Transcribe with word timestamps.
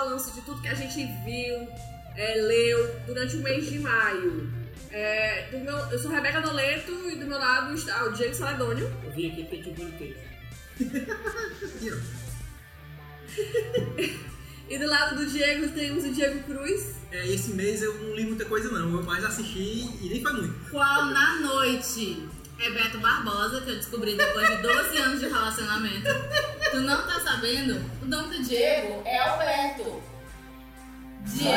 balanço 0.00 0.32
de 0.32 0.40
tudo 0.40 0.62
que 0.62 0.68
a 0.68 0.74
gente 0.74 1.06
viu, 1.24 1.68
é, 2.16 2.34
leu 2.36 3.00
durante 3.06 3.36
o 3.36 3.40
mês 3.40 3.70
de 3.70 3.78
maio. 3.78 4.50
É, 4.90 5.48
do 5.52 5.58
meu, 5.58 5.76
eu 5.76 5.98
sou 5.98 6.10
Rebeca 6.10 6.40
Doleto 6.40 6.90
e 7.10 7.16
do 7.16 7.26
meu 7.26 7.38
lado 7.38 7.74
está 7.74 8.04
o 8.04 8.12
Diego 8.12 8.34
Saladônio. 8.34 8.90
Eu 9.04 9.10
vim 9.12 9.30
aqui 9.30 9.44
porque 9.44 9.72
tinha 9.72 9.90
de 9.90 9.98
queijo. 9.98 10.18
E 14.70 14.78
do 14.78 14.86
lado 14.86 15.16
do 15.16 15.26
Diego 15.26 15.68
temos 15.70 16.04
o 16.04 16.12
Diego 16.12 16.44
Cruz. 16.44 16.94
É, 17.10 17.26
esse 17.26 17.50
mês 17.54 17.82
eu 17.82 17.92
não 17.92 18.14
li 18.14 18.24
muita 18.24 18.44
coisa 18.44 18.70
não, 18.70 18.98
eu 18.98 19.02
mais 19.02 19.24
assisti 19.24 19.90
e 20.00 20.08
nem 20.08 20.22
foi 20.22 20.32
muito. 20.32 20.70
Qual 20.70 21.06
na 21.06 21.40
noite? 21.40 22.24
É 22.56 22.70
Beto 22.70 22.98
Barbosa, 22.98 23.62
que 23.62 23.70
eu 23.70 23.74
descobri 23.74 24.16
depois 24.16 24.48
de 24.48 24.62
12 24.62 24.96
anos 24.98 25.18
de 25.18 25.26
relacionamento. 25.26 26.08
Tu 26.70 26.76
não 26.80 27.06
tá 27.06 27.20
sabendo? 27.20 27.90
O 28.02 28.06
nome 28.06 28.36
do 28.36 28.42
Diego 28.44 29.02
é 29.04 29.18
Alberto. 29.18 30.02
Diego. 31.22 31.50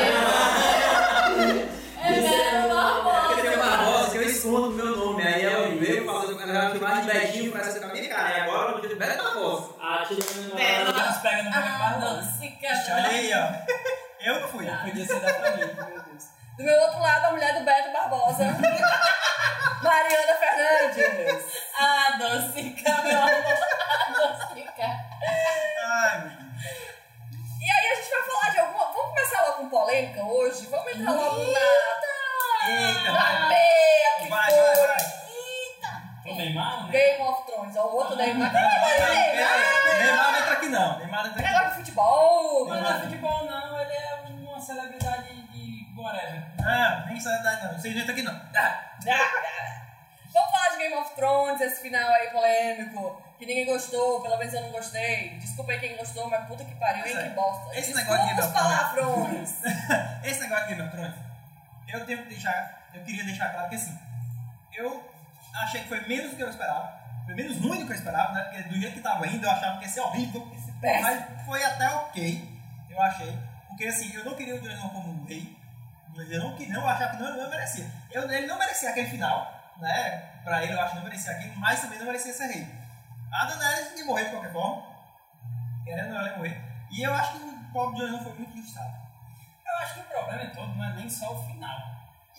É 2.02 2.20
Beto 2.20 2.74
Barbosa. 2.74 3.28
Porque 3.28 3.48
tem 3.48 3.58
Barbosa 3.58 4.10
que 4.10 4.16
eu 4.16 4.22
escondo 4.22 4.68
o 4.68 4.72
meu 4.72 4.96
nome, 4.96 5.22
aí 5.22 5.44
eu 5.44 5.78
veio 5.78 6.04
falando 6.04 6.36
que 6.36 6.42
eu 6.42 6.80
mais 6.80 7.06
de 7.06 7.12
Betinho, 7.12 7.52
parece 7.52 7.78
que 7.78 7.84
a 7.84 7.88
minha 7.88 8.08
cara, 8.08 8.36
e 8.36 8.40
agora 8.40 8.72
eu 8.72 8.80
digo 8.80 8.96
Beto 8.96 9.22
Barbosa. 9.22 9.74
Ah, 9.80 10.04
tirando 10.06 10.52
a 10.52 10.56
Bela. 10.56 10.84
namorada, 10.84 11.10
nos 11.10 11.16
pega 11.22 11.42
no 11.44 11.50
meu 11.50 11.60
Ah. 11.62 12.92
Olha 12.92 13.08
aí, 13.08 13.32
ó. 13.34 14.26
Eu 14.26 14.40
não 14.40 14.48
fui. 14.48 14.66
Podia 14.66 15.06
ser 15.06 15.20
da 15.20 15.34
família, 15.34 15.74
meu 15.74 16.02
Deus. 16.02 16.24
Do 16.58 16.64
meu 16.64 16.80
outro 16.80 17.00
lado, 17.00 17.24
a 17.26 17.30
mulher 17.30 17.58
do 17.58 17.64
Beto 17.64 17.92
Barbosa. 17.92 18.44
Mariana 19.82 20.34
Fernandes. 20.40 21.44
Ah, 21.78 22.16
meu. 22.18 23.18
Ah, 23.18 23.30
Dulcica. 23.30 23.73
Ai, 24.84 26.18
meu 26.20 26.28
Deus. 26.30 26.64
E 27.60 27.70
aí 27.70 27.92
a 27.92 27.94
gente 27.94 28.10
vai 28.10 28.22
falar 28.22 28.50
de 28.52 28.58
alguma. 28.58 28.84
Vamos 28.92 29.08
começar 29.08 29.42
logo 29.42 29.52
com 29.58 29.68
polêmica 29.70 30.22
hoje? 30.24 30.66
Vamos 30.66 30.92
entrar 30.94 31.12
logo 31.12 31.38
na. 31.52 31.60
Eita, 32.66 33.12
Na 33.12 33.48
peia 33.48 34.22
que 34.22 34.28
vai, 34.28 34.50
vai, 34.50 34.74
vai. 34.86 35.24
O 36.26 36.34
Neymar, 36.36 36.86
né? 36.86 36.92
Game 36.92 37.22
of 37.22 37.44
Thrones, 37.46 37.76
ó, 37.76 37.86
o 37.86 37.96
outro 37.96 38.16
Neymar. 38.16 38.50
Não, 38.52 38.60
Neymar, 38.60 39.10
aí, 39.10 39.36
Neymar. 39.36 39.98
Neymar 39.98 40.32
não 40.32 40.38
entra 40.38 40.52
aqui 40.54 40.68
não, 40.68 40.98
Neymar 40.98 41.20
não 41.22 41.30
entra 41.30 41.42
aqui 41.42 41.52
Negócio 41.52 41.68
de 41.70 41.76
futebol. 41.76 42.68
Não 42.68 42.90
é 42.90 43.00
futebol, 43.00 43.44
não. 43.44 43.80
Ele 43.80 43.92
é 43.92 44.24
uma 44.30 44.60
celebridade 44.60 45.34
de 45.34 45.86
whatever. 46.00 46.42
não. 46.56 46.64
Ah, 46.66 47.04
nem 47.06 47.22
daí 47.22 47.62
não, 47.62 47.78
vocês 47.78 47.94
não 47.94 48.02
entram 48.02 48.14
aqui 48.14 48.22
não. 48.22 48.40
Ah, 48.56 49.83
Vamos 50.34 50.50
falar 50.50 50.70
de 50.70 50.78
Game 50.78 50.94
of 50.96 51.14
Thrones, 51.14 51.60
esse 51.60 51.80
final 51.80 52.10
aí 52.10 52.28
polêmico, 52.30 53.22
que 53.38 53.46
ninguém 53.46 53.66
gostou, 53.66 54.20
pelo 54.20 54.36
menos 54.36 54.52
eu 54.52 54.62
não 54.62 54.70
gostei. 54.70 55.38
Desculpa 55.38 55.70
aí 55.70 55.78
quem 55.78 55.96
gostou, 55.96 56.28
mas 56.28 56.44
puta 56.48 56.64
que 56.64 56.74
pariu, 56.74 57.06
hein, 57.06 57.16
é. 57.16 57.22
que 57.22 57.34
bosta. 57.36 57.78
Esse 57.78 57.92
Desculpa 57.92 58.18
negócio 58.18 58.34
de 58.34 58.40
os 58.40 58.46
Game 58.46 58.48
of 58.48 58.52
palavrões. 58.52 59.50
Esse 60.24 60.40
negócio 60.40 60.66
de 60.66 60.74
Game 60.74 60.88
of 60.88 60.90
Thrones, 60.90 61.14
eu 61.86 62.04
tenho 62.04 62.22
que 62.24 62.28
deixar, 62.30 62.88
eu 62.92 63.04
queria 63.04 63.22
deixar 63.22 63.50
claro 63.50 63.68
que 63.68 63.76
assim, 63.76 63.96
eu 64.72 65.08
achei 65.54 65.82
que 65.82 65.88
foi 65.88 66.00
menos 66.08 66.32
do 66.32 66.36
que 66.36 66.42
eu 66.42 66.50
esperava, 66.50 67.00
foi 67.24 67.34
menos 67.36 67.56
ruim 67.58 67.78
do 67.78 67.86
que 67.86 67.92
eu 67.92 67.96
esperava, 67.96 68.32
né? 68.32 68.42
Porque 68.42 68.62
do 68.64 68.74
jeito 68.74 68.94
que 68.94 69.00
tava 69.00 69.28
indo, 69.28 69.46
eu 69.46 69.50
achava 69.52 69.78
que 69.78 69.84
ia 69.84 69.90
ser 69.90 70.00
horrível, 70.00 70.52
mas 70.82 71.24
foi 71.46 71.62
até 71.62 71.88
ok, 71.90 72.60
eu 72.90 73.00
achei, 73.00 73.38
porque 73.68 73.86
assim, 73.86 74.12
eu 74.12 74.24
não 74.24 74.34
queria 74.34 74.56
o 74.56 74.60
Jon 74.60 74.88
como 74.88 75.10
um 75.10 75.24
rei, 75.26 75.56
mas 76.16 76.28
eu 76.28 76.40
não, 76.40 76.58
não 76.58 76.88
achava 76.88 77.16
que 77.16 77.22
não, 77.22 77.36
não 77.36 77.50
merecia. 77.50 77.86
Eu, 78.10 78.28
ele 78.28 78.48
não 78.48 78.58
merecia 78.58 78.90
aquele 78.90 79.10
final, 79.10 79.53
né? 79.78 80.30
Pra 80.44 80.62
ele 80.62 80.72
eu 80.72 80.80
acho 80.80 80.90
que 80.90 80.96
não 80.96 81.04
merecia 81.04 81.32
aquilo, 81.32 81.56
mas 81.56 81.80
também 81.80 81.98
não 81.98 82.06
merecia 82.06 82.32
ser 82.32 82.46
rei. 82.46 82.66
A 83.32 83.44
Daenerys 83.46 83.98
ia 83.98 84.04
morrer 84.04 84.24
de 84.24 84.30
qualquer 84.30 84.52
forma, 84.52 84.82
querendo 85.84 86.06
ou 86.06 86.12
não, 86.12 86.20
ela 86.20 86.28
ia 86.30 86.36
morrer, 86.36 86.62
e 86.90 87.02
eu 87.02 87.14
acho 87.14 87.32
que 87.32 87.38
o 87.38 87.64
pobre 87.72 87.98
Jon 87.98 88.06
Snow 88.06 88.22
foi 88.22 88.32
muito 88.34 88.52
injustiçado. 88.56 88.94
Eu 89.66 89.78
acho 89.78 89.94
que 89.94 90.00
o 90.00 90.04
problema 90.04 90.50
todo 90.54 90.74
não 90.76 90.84
é 90.84 90.92
nem 90.94 91.10
só 91.10 91.32
o 91.32 91.46
final. 91.46 91.94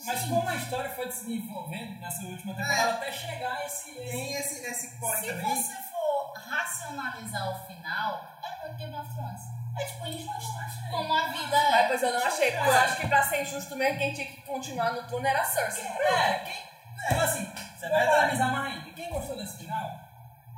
Mas 0.05 0.19
Sim. 0.19 0.29
como 0.29 0.47
a 0.47 0.55
história 0.55 0.89
foi 0.91 1.09
se 1.11 1.25
desenvolvendo 1.25 1.99
nessa 1.99 2.21
última 2.23 2.53
temporada 2.53 2.91
É. 2.91 2.93
até 2.93 3.11
chegar 3.11 3.51
a 3.53 3.65
esse. 3.65 3.89
esse... 3.91 4.11
Tem 4.11 4.33
esse, 4.33 4.65
esse 4.65 4.97
porém 4.99 5.21
Se 5.21 5.27
também. 5.29 5.55
você 5.55 5.73
for 5.73 6.33
racionalizar 6.49 7.49
o 7.49 7.65
final, 7.65 8.37
é 8.43 8.49
porque 8.55 8.75
Game 8.75 8.95
of 8.95 9.13
Thrones. 9.15 9.41
É 9.77 9.85
tipo 9.85 10.05
injusto, 10.07 10.53
como 10.91 11.13
a 11.13 11.27
vida 11.27 11.49
Mas 11.49 11.73
é. 11.75 11.87
pois 11.87 12.03
eu 12.03 12.13
não 12.13 12.25
achei, 12.25 12.51
porque 12.51 12.69
eu 12.69 12.79
acho 12.79 12.95
que 12.97 13.07
pra 13.07 13.23
ser 13.23 13.41
injusto 13.41 13.75
mesmo, 13.75 13.97
quem 13.97 14.13
tinha 14.13 14.27
que 14.27 14.41
continuar 14.41 14.91
no 14.93 15.03
trono 15.03 15.27
era 15.27 15.41
a 15.41 15.45
Cersei. 15.45 15.85
É, 15.85 16.39
quem. 16.39 16.64
Então, 17.05 17.19
assim, 17.21 17.41
é 17.41 17.79
vou 17.79 17.89
verdade. 17.89 18.15
polemizar 18.15 18.51
mais 18.51 18.73
ainda. 18.75 18.89
Quem 18.91 19.09
gostou 19.09 19.37
desse 19.37 19.57
final, 19.57 19.99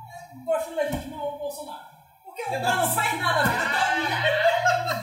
é, 0.08 0.44
gosta 0.44 0.70
legitimar 0.70 1.20
o 1.20 1.38
Bolsonaro. 1.38 1.88
Porque 2.24 2.42
o 2.42 2.54
Eu 2.54 2.60
Bran 2.60 2.74
não 2.76 2.88
fez 2.94 3.20
nada 3.20 3.40
a 3.40 3.44
vida 3.44 3.64
toda. 3.64 3.78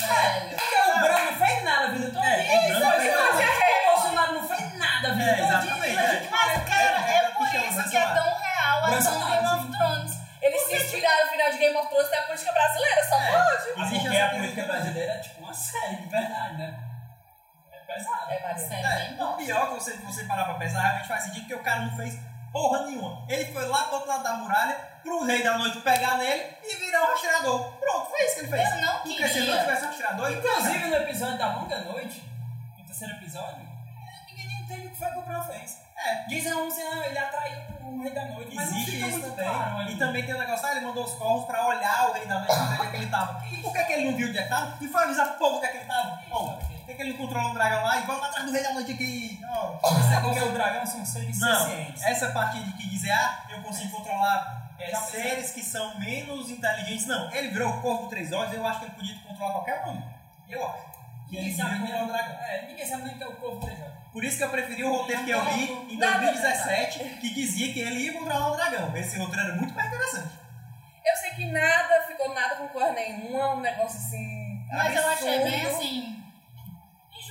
Velho. 0.08 0.58
Porque 0.58 0.76
o 0.76 1.00
Bran 1.00 1.26
não 1.26 1.36
fez 1.46 1.64
nada 1.64 1.86
a 1.86 1.90
vida 1.90 2.08
toda. 2.08 2.26
É, 2.26 2.68
e 2.68 2.72
o 2.72 2.80
não 2.80 3.94
Bolsonaro 3.94 4.34
não 4.34 4.48
fez 4.48 4.74
nada 4.78 5.08
a 5.10 5.12
vida 5.14 5.32
É, 5.32 5.40
é. 5.40 5.46
legitimar 5.46 5.78
Mas, 6.32 6.64
cara, 6.70 7.12
é, 7.12 7.12
é 7.12 7.26
é 7.26 7.30
por 7.32 7.48
isso 7.48 7.90
que 7.90 7.98
é 7.98 8.06
tão 8.14 8.24
real 8.36 8.86
a 8.86 8.98
ação 8.98 9.20
do 9.20 9.26
Game 9.26 9.48
of 9.48 9.72
Thrones. 9.78 10.18
Eles 10.42 10.62
se 10.68 10.76
inspiraram 10.76 11.26
no 11.26 11.32
final 11.32 11.52
de 11.52 11.58
Game 11.58 11.76
of 11.78 11.88
Thrones 11.90 12.12
da 12.12 12.22
política 12.24 12.52
brasileira, 12.54 13.04
só 13.10 13.16
É. 13.22 13.32
pode. 13.32 13.92
Porque 14.00 14.18
a 14.18 14.30
política 14.30 14.64
brasileira 14.64 15.14
é 15.14 15.20
tipo 15.20 15.42
uma 15.44 15.54
série 15.54 15.96
de 15.98 16.08
verdade, 16.08 16.58
né? 16.58 16.80
É 17.88 17.94
pesado. 17.94 18.32
É. 18.32 18.58
Sério, 18.58 19.20
É, 19.20 19.24
o 19.24 19.34
pior 19.34 19.68
que 19.70 19.74
você, 19.76 19.94
você 19.98 20.24
parar 20.26 20.46
pra 20.46 20.54
pensar, 20.56 20.82
realmente 20.82 21.08
faz 21.08 21.24
sentido, 21.24 21.42
porque 21.42 21.56
o 21.56 21.64
cara 21.64 21.82
não 21.82 21.96
fez 21.96 22.18
porra 22.52 22.86
nenhuma. 22.86 23.26
Ele 23.30 23.52
foi 23.52 23.68
lá 23.68 23.84
pro 23.84 23.96
outro 23.96 24.10
lado 24.10 24.24
da 24.24 24.34
muralha, 24.36 24.76
pro 25.04 25.24
rei 25.24 25.44
da 25.44 25.58
noite 25.58 25.80
pegar 25.82 26.18
nele 26.18 26.56
e 26.64 26.76
virar 26.78 27.04
um 27.04 27.08
rastreador. 27.08 27.72
Pronto, 27.74 28.10
foi 28.10 28.26
isso 28.26 28.36
que 28.36 28.40
ele 28.42 28.48
fez. 28.50 28.72
Eu 28.72 28.82
não 28.82 29.00
Porque 29.00 29.28
se 29.28 29.38
ele 29.38 29.40
não 29.52 29.58
queria. 29.58 29.60
tivesse 29.62 29.84
um 29.84 29.88
rastreador, 29.88 30.28
ele 30.32 30.40
Inclusive 30.40 30.86
no 30.88 30.96
episódio 30.96 31.38
da 31.38 31.48
Longa 31.56 31.80
Noite, 31.82 32.24
no 32.78 32.86
terceiro 32.86 33.14
episódio, 33.16 33.68
ninguém 34.28 34.48
nem 34.48 34.62
entende 34.62 34.88
o 34.88 34.90
que 34.92 34.96
foi 34.98 35.12
que 35.12 35.20
o 35.20 35.22
Bran 35.24 35.44
fez. 35.44 35.86
É, 35.98 36.26
Dizem 36.28 36.54
uns 36.54 36.74
assim, 36.74 36.84
ah, 36.84 37.08
ele 37.08 37.18
atraiu 37.18 37.60
o 37.82 38.02
Rei 38.02 38.12
da 38.14 38.26
Noite, 38.26 38.54
mas 38.56 38.70
não 38.70 38.78
Existe 38.78 38.92
fica 38.92 39.08
isso 39.08 39.20
muito 39.20 39.36
também. 39.36 39.50
claro. 39.54 39.92
E 39.92 39.96
também 39.98 40.26
tem 40.26 40.36
o 40.36 40.40
negócio, 40.40 40.66
ah, 40.68 40.72
ele 40.72 40.86
mandou 40.86 41.04
os 41.06 41.14
corvos 41.14 41.46
pra 41.46 41.66
olhar 41.68 42.10
o 42.10 42.14
rei 42.14 42.26
da 42.26 42.36
noite 42.40 42.54
pra 42.54 42.66
ver 42.66 42.74
onde 42.76 42.88
é 42.88 42.92
que 42.92 42.98
ele 42.98 43.08
tava. 43.10 43.46
E 43.48 43.58
por 43.62 43.74
que, 43.74 43.84
que 43.86 43.94
ele 43.94 44.10
não 44.12 44.18
viu 44.18 44.28
onde 44.28 44.38
é 44.38 44.44
que 44.44 44.50
tava? 44.50 44.78
E 44.82 44.88
foi 44.88 45.04
avisar 45.04 45.28
pro 45.30 45.38
povo 45.40 45.58
onde 45.58 45.66
é 45.66 45.70
que 45.70 45.78
ele 45.78 45.86
tava? 45.86 46.05
Que, 46.96 47.02
ele 47.02 47.12
não 47.12 47.18
controla 47.18 47.50
um 47.50 47.54
dragão 47.54 47.84
lá 47.84 47.98
e 47.98 48.02
vamos 48.06 48.24
atrás 48.24 48.46
do 48.46 48.52
rei 48.52 48.64
da 48.64 48.74
noite 48.74 48.92
aqui? 48.94 49.40
Ó, 49.50 49.74
esse 49.74 49.82
Porque 49.82 50.10
negócio- 50.16 50.50
o 50.50 50.52
dragão 50.54 50.86
são 50.86 51.06
seres 51.06 51.40
Não, 51.40 51.72
essa 52.04 52.32
parte 52.32 52.60
de 52.60 52.74
que 52.74 52.88
dizer, 52.90 53.12
ah, 53.12 53.46
eu 53.50 53.62
consigo 53.62 53.92
controlar 53.92 54.70
é, 54.80 54.96
seres 54.96 55.52
que 55.52 55.64
são 55.64 55.98
menos 56.00 56.50
inteligentes, 56.50 57.06
não. 57.06 57.32
Ele 57.34 57.50
virou 57.50 57.70
o 57.70 57.82
corvo 57.82 58.08
três 58.10 58.32
olhos, 58.32 58.54
eu 58.54 58.66
acho 58.66 58.80
que 58.80 58.86
ele 58.86 58.94
podia 58.96 59.16
controlar 59.28 59.52
qualquer 59.54 59.86
um. 59.88 60.02
Eu 60.50 60.68
acho. 60.68 60.86
Que 61.30 61.38
ele 61.38 61.50
Ninguém 61.50 61.58
sabe, 61.58 61.80
controlar 61.80 62.04
o 62.04 62.08
dragão. 62.08 62.36
é, 62.46 62.68
ninguém 62.68 62.86
sabe 62.88 63.04
nem 63.04 63.14
o 63.14 63.18
que 63.18 63.24
é 63.24 63.28
o 63.28 63.36
corvo 63.38 63.60
três 63.66 63.80
olhos. 63.82 63.94
Por 64.14 64.24
isso 64.24 64.38
que 64.38 64.44
eu 64.44 64.50
preferi 64.50 64.84
o 64.84 64.96
roteiro 64.96 65.24
que 65.26 65.32
eu 65.32 65.44
li 65.44 65.72
em 65.94 65.98
Nada. 65.98 66.20
2017, 66.20 67.00
que 67.20 67.34
dizia 67.34 67.74
que 67.74 67.80
ele 67.80 68.00
ia 68.00 68.14
controlar 68.14 68.52
o 68.52 68.56
dragão. 68.56 68.96
Esse 68.96 69.18
roteiro 69.18 69.42
era 69.48 69.56
muito 69.56 69.74
mais 69.74 69.88
interessante. 69.88 70.30
Eu 71.06 71.16
sei 71.18 71.32
que 71.32 71.46
nada, 71.52 72.04
ficou 72.08 72.34
nada 72.34 72.56
com 72.56 72.68
cor 72.70 72.94
nenhuma, 72.94 73.56
um 73.56 73.60
negócio 73.62 73.98
assim. 73.98 74.66
Mas 74.72 74.96
eu 74.96 75.08
achei 75.10 75.44
bem 75.44 75.62
absurdo. 75.66 75.78
assim. 75.84 76.25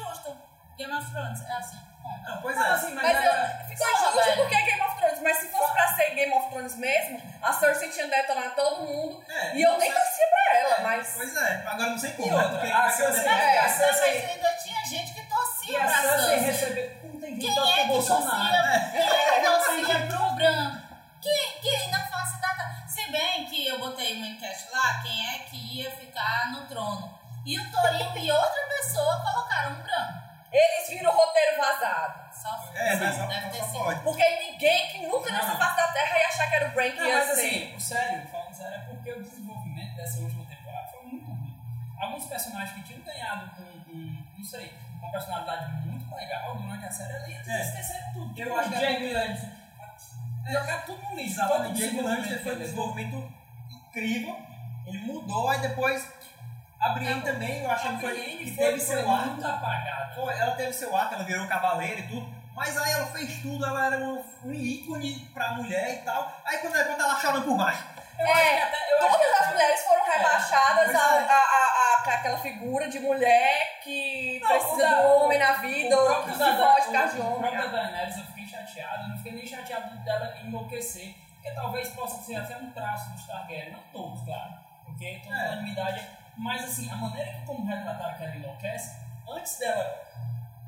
Injusto. 0.04 0.37
Game 0.76 0.92
of 0.92 1.10
Thrones 1.10 1.41
é 1.48 1.53
assim. 1.53 1.78
Não, 2.25 2.41
pois 2.42 2.56
Não, 2.56 2.65
é. 2.65 2.70
assim, 2.70 2.94
mas, 2.94 3.04
Mas 3.04 3.16
agora- 3.16 3.59
eu, 3.62 3.69
ficou 3.69 3.88
injusto 3.91 4.12
velho. 4.25 4.37
porque 4.37 4.54
é 4.54 4.62
Game 4.62 4.81
of 4.82 4.97
Thrones, 4.97 5.20
mas 5.22 5.37
se 5.38 5.48
fosse 5.48 5.72
pra 5.72 5.88
ser 5.94 6.10
Game 6.15 6.32
of 6.34 6.48
Thrones 6.50 6.75
mesmo, 6.76 7.22
a 7.42 7.53
Cersei 7.53 7.88
tinha 7.91 8.06
detonado 8.09 8.50
todo 8.54 8.82
mundo. 8.82 9.25
É, 9.28 9.56
e 9.56 9.62
eu 9.62 9.71
não 9.72 9.78
nem 9.78 9.92
torcia 9.92 10.27
pra 10.27 10.59
ela, 10.59 10.80
mas. 10.83 11.12
Pois 11.16 11.36
é, 11.36 11.62
agora 11.66 11.91
não 11.91 11.98
sei 11.98 12.10
como. 12.12 12.28
E 12.28 12.30
né? 12.30 12.36
outra, 12.36 12.59
Porque 12.59 12.72
a 12.72 12.91
Cersei- 12.91 13.27
é, 13.27 13.59
a 13.59 13.62
Mas 13.62 13.72
Cersei- 13.72 14.27
ainda 14.27 14.51
tinha 14.54 14.84
gente 14.84 15.15
que 15.15 15.22
torcia 15.27 15.78
a 15.78 15.86
pra 15.86 16.03
Cersei 16.03 16.18
Cersei. 16.18 16.39
recebeu. 16.50 17.00
Não 17.04 17.21
tem 17.21 17.39
Quem 17.39 17.50
é 17.50 17.83
que 17.83 17.89
Bolsonaro. 17.89 18.53
torcia? 18.53 18.91
Quem 18.92 19.00
é 19.00 19.41
que 19.41 19.47
torcia 19.47 20.07
pro 20.07 20.30
Bran? 20.33 20.80
Quem, 21.22 21.60
quem 21.62 21.91
na 21.91 22.07
face 22.07 22.41
da... 22.41 22.54
Se 22.86 23.10
bem 23.10 23.47
que 23.47 23.66
eu 23.66 23.78
botei 23.78 24.15
uma 24.16 24.27
enquete 24.27 24.66
lá, 24.72 25.00
quem 25.03 25.34
é 25.34 25.39
que 25.41 25.57
ia 25.80 25.91
ficar 25.92 26.50
no 26.53 26.66
trono. 26.66 27.18
E 27.45 27.59
o 27.61 27.71
Torinho 27.71 28.17
e 28.19 28.31
outra 28.33 28.63
pessoa 28.69 29.21
colocaram 29.21 29.73
um 29.73 29.83
Bran. 29.83 30.23
Eles 30.53 30.89
viram 30.89 31.11
o 31.13 31.17
roteiro 31.17 31.57
vazado. 31.59 32.33
Só, 32.35 32.73
É, 32.75 32.97
mas 32.97 33.17
só, 33.17 33.27
deve 33.27 33.51
ter 33.51 33.65
sido. 33.65 34.03
Porque 34.03 34.37
ninguém 34.51 34.89
que 34.89 34.99
nunca 35.07 35.31
Não, 35.31 35.37
nessa 35.39 35.49
não. 35.53 35.59
face 35.59 35.77
da 35.77 35.89
Terra 35.93 36.19
ia 36.19 36.29
achar 36.29 36.49
que 36.49 36.55
era 36.57 36.69
o 36.69 36.73
Brain 36.73 36.93
que 36.93 36.99
Não, 37.01 37.07
ia 37.09 37.19
mas 37.19 37.27
ser. 37.27 37.33
assim, 37.47 37.75
o 37.77 37.81
sério, 37.81 38.29
falando 38.29 38.55
sério, 38.55 38.75
é 38.77 38.79
porque 38.81 39.13
o 39.13 39.23
desenvolvimento 39.23 39.97
dessa 39.97 40.21
última 40.21 40.45
temporada 40.47 40.87
foi 40.89 41.03
muito 41.03 41.27
ruim. 41.27 41.55
Alguns 42.01 42.25
personagens 42.27 42.73
que 42.73 42.83
tinham 42.83 43.03
ganhado 43.03 43.51
com, 43.57 43.63
um, 43.63 44.25
não 44.39 44.45
sei, 44.45 44.73
uma 45.01 45.11
personalidade 45.11 45.73
muito 45.87 46.15
legal 46.15 46.57
durante 46.57 46.85
a 46.87 46.91
série 46.91 47.13
ali, 47.17 47.35
eles 47.35 47.49
É. 47.49 47.61
esqueceram 47.63 48.13
tudo. 48.13 48.41
Eu 48.41 48.59
acho 48.59 48.69
o 48.69 48.73
que- 48.73 48.81
Jamie 48.81 49.13
Lannister. 49.13 49.51
Jogaram 50.47 50.83
tudo 50.87 51.03
no 51.03 51.17
lixo. 51.17 51.33
Exatamente. 51.33 51.71
o 51.71 51.75
Diego 51.75 52.03
Lannister 52.03 52.43
foi 52.43 52.55
um 52.55 52.59
desenvolvimento 52.59 53.11
desenvolvimento 53.11 53.35
incrível. 53.89 54.43
Ele 54.87 54.99
mudou, 54.99 55.49
aí 55.49 55.59
depois 55.61 56.07
a 56.84 56.89
Brienne 56.91 57.22
também, 57.22 57.63
eu 57.65 57.71
achei 57.71 57.91
A 57.91 57.95
que 57.95 58.01
foi 58.01 58.10
Brienne 58.13 58.45
que 58.45 58.51
teve 58.53 58.71
foi 58.72 58.81
seu 58.81 59.10
arco. 59.10 59.27
muito 59.31 59.47
apagada. 59.47 60.15
Foi, 60.15 60.39
ela 60.39 60.54
teve 60.54 60.72
seu 60.72 60.97
arco, 60.97 61.15
ela 61.15 61.25
virou 61.25 61.47
cavaleiro 61.48 62.01
e 62.01 62.07
tudo. 62.09 62.45
Mas 62.54 62.77
aí 62.78 62.92
ela 62.92 63.07
fez 63.07 63.41
tudo, 63.42 63.65
ela 63.66 63.86
era 63.86 63.98
um, 63.98 64.25
um 64.45 64.53
ícone 64.54 65.19
pra 65.34 65.53
mulher 65.54 65.95
e 65.95 65.97
tal. 66.04 66.31
Aí 66.45 66.59
quando, 66.59 66.72
quando 66.86 67.01
ela 67.01 67.19
chorando 67.21 67.45
por 67.45 67.57
baixo. 67.57 67.83
Eu 68.16 68.27
acho 68.31 68.39
É, 68.41 68.63
até, 68.63 68.77
acho 68.77 69.19
todas 69.19 69.41
as 69.41 69.48
mulheres 69.51 69.81
foram 69.83 70.04
rebaixadas 70.04 70.84
Pois 70.84 70.95
a, 70.95 71.16
é. 71.16 71.27
a, 71.28 71.34
a, 71.34 72.04
a 72.07 72.15
aquela 72.15 72.39
figura 72.39 72.89
de 72.89 73.01
mulher 73.01 73.81
que 73.83 74.39
Não, 74.41 74.48
precisa 74.51 74.72
o 74.75 74.78
da- 74.78 75.03
do 75.03 75.09
homem 75.25 75.39
na 75.39 75.53
vida, 75.54 75.97
o 75.98 76.13
ou 76.13 76.22
que 76.22 76.31
foge 76.31 76.53
por 76.86 76.92
causa 76.92 77.15
de 77.15 77.21
o 77.21 77.27
homem. 77.27 77.39
próprio 77.51 77.72
da 77.72 77.83
Daenerys 77.83 78.16
eu 78.19 78.25
fiquei 78.27 78.47
chateado, 78.47 79.09
não 79.09 79.16
fiquei 79.16 79.33
nem 79.33 79.47
chateado 79.47 79.97
dela 80.04 80.33
enlouquecer, 80.45 81.13
porque 81.34 81.51
talvez 81.51 81.89
possa 81.89 82.22
ser 82.22 82.36
até 82.36 82.57
um 82.57 82.71
traço 82.71 83.10
dos 83.10 83.27
Targaryen, 83.27 83.72
não 83.72 83.81
todos, 83.92 84.22
claro, 84.25 84.54
porque 84.84 85.21
toda 85.25 85.34
É. 85.36 85.48
unanimidade 85.48 85.98
é. 85.98 86.23
Mas 86.36 86.65
assim, 86.65 86.91
a 86.91 86.97
maneira 86.97 87.33
que 87.33 87.47
como 87.47 87.65
retrataram 87.66 88.15
que 88.16 88.25
ela 88.25 88.36
enlouquece, 88.36 88.97
antes 89.28 89.59
dela 89.59 90.03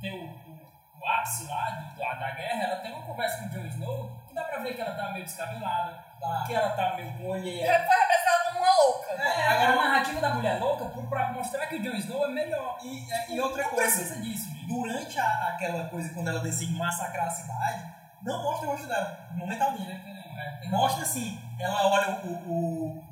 ter 0.00 0.12
o, 0.12 0.24
o, 0.24 0.58
o 1.00 1.08
ápice 1.08 1.44
lá 1.46 1.70
do- 1.70 1.98
da, 1.98 2.14
da 2.14 2.30
guerra, 2.32 2.62
ela 2.64 2.76
tem 2.76 2.92
uma 2.92 3.02
conversa 3.02 3.38
com 3.38 3.46
o 3.46 3.48
Jon 3.48 3.66
Snow 3.66 4.10
que 4.28 4.34
dá 4.34 4.44
pra 4.44 4.58
ver 4.58 4.74
que 4.74 4.80
ela 4.80 4.94
tá 4.94 5.10
meio 5.12 5.24
descabelada, 5.24 6.04
Tá. 6.20 6.44
que 6.46 6.54
ela 6.54 6.70
tá 6.70 6.94
meio 6.96 7.12
com 7.12 7.18
Foi 7.24 7.40
olheira. 7.40 7.72
representada 7.72 8.44
como 8.46 8.58
uma 8.60 8.72
louca. 8.84 9.12
É, 9.12 9.46
agora 9.48 9.72
a 9.72 9.76
narrativa 9.88 10.20
da 10.20 10.30
mulher 10.34 10.58
louca 10.58 10.86
pra 11.08 11.32
mostrar 11.32 11.66
que 11.66 11.76
o 11.76 11.82
Jon 11.82 11.96
Snow 11.96 12.24
é 12.24 12.28
melhor. 12.28 12.78
E, 12.82 13.12
é, 13.12 13.32
e 13.32 13.40
outra 13.40 13.62
não 13.64 13.70
coisa, 13.70 13.96
precisa 13.96 14.20
disso, 14.22 14.48
gente. 14.50 14.66
durante 14.66 15.18
a- 15.18 15.48
aquela 15.54 15.88
coisa, 15.88 16.12
quando 16.14 16.28
ela 16.28 16.40
decide 16.40 16.72
massacrar 16.74 17.26
a 17.26 17.30
cidade, 17.30 17.84
não 18.22 18.42
mostra 18.42 18.66
o 18.68 18.70
rosto 18.72 18.86
dela, 18.86 19.28
em 19.32 19.36
momento 19.36 19.62
algum. 19.62 19.90
É, 19.90 20.58
tem 20.60 20.70
Mostra 20.70 21.02
assim, 21.02 21.38
ela 21.60 21.86
olha 21.88 22.10
o, 22.24 22.28
o- 22.50 23.05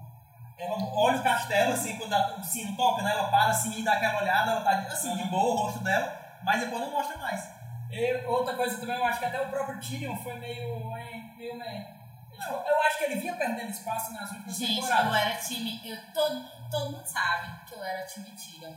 ela 0.59 0.77
olha 0.95 1.19
o 1.19 1.23
castelo 1.23 1.73
assim, 1.73 1.97
quando 1.97 2.13
a- 2.13 2.37
o 2.39 2.45
sino 2.45 2.77
toca, 2.77 3.03
né? 3.03 3.11
Ela 3.13 3.29
para 3.29 3.51
assim 3.51 3.79
e 3.79 3.83
dá 3.83 3.95
aquela 3.95 4.21
olhada, 4.23 4.53
ela 4.53 4.61
tá 4.63 4.71
assim, 4.93 5.15
de 5.17 5.23
Uhum. 5.25 5.29
boa 5.29 5.55
o 5.55 5.57
rosto 5.67 5.81
dela, 5.81 6.17
mas 6.43 6.61
depois 6.61 6.81
não 6.83 6.91
mostra 6.91 7.17
mais. 7.19 7.49
E 7.91 8.15
outra 8.27 8.55
coisa 8.55 8.79
também, 8.79 8.97
eu 8.97 9.05
acho 9.05 9.19
que 9.19 9.25
até 9.27 9.41
o 9.41 9.49
próprio 9.51 9.79
Tyrion 9.81 10.17
foi 10.17 10.35
meio. 10.39 10.97
é, 10.97 11.17
meio 11.37 11.57
meh. 11.57 11.95
Tipo, 12.33 12.53
eu 12.53 12.83
acho 12.83 12.99
que 12.99 13.05
ele 13.05 13.15
vinha 13.17 13.35
perdendo 13.37 13.71
espaço 13.71 14.13
nas 14.13 14.29
últimas 14.33 14.57
Gente, 14.57 14.75
temporadas. 14.75 15.07
eu 15.07 15.15
era 15.15 15.37
time. 15.37 15.81
Eu, 15.85 15.97
todo, 16.13 16.45
todo 16.71 16.91
mundo 16.93 17.07
sabe 17.07 17.49
que 17.65 17.75
eu 17.75 17.85
era 17.85 18.05
time 18.07 18.29
Tyrion. 18.33 18.73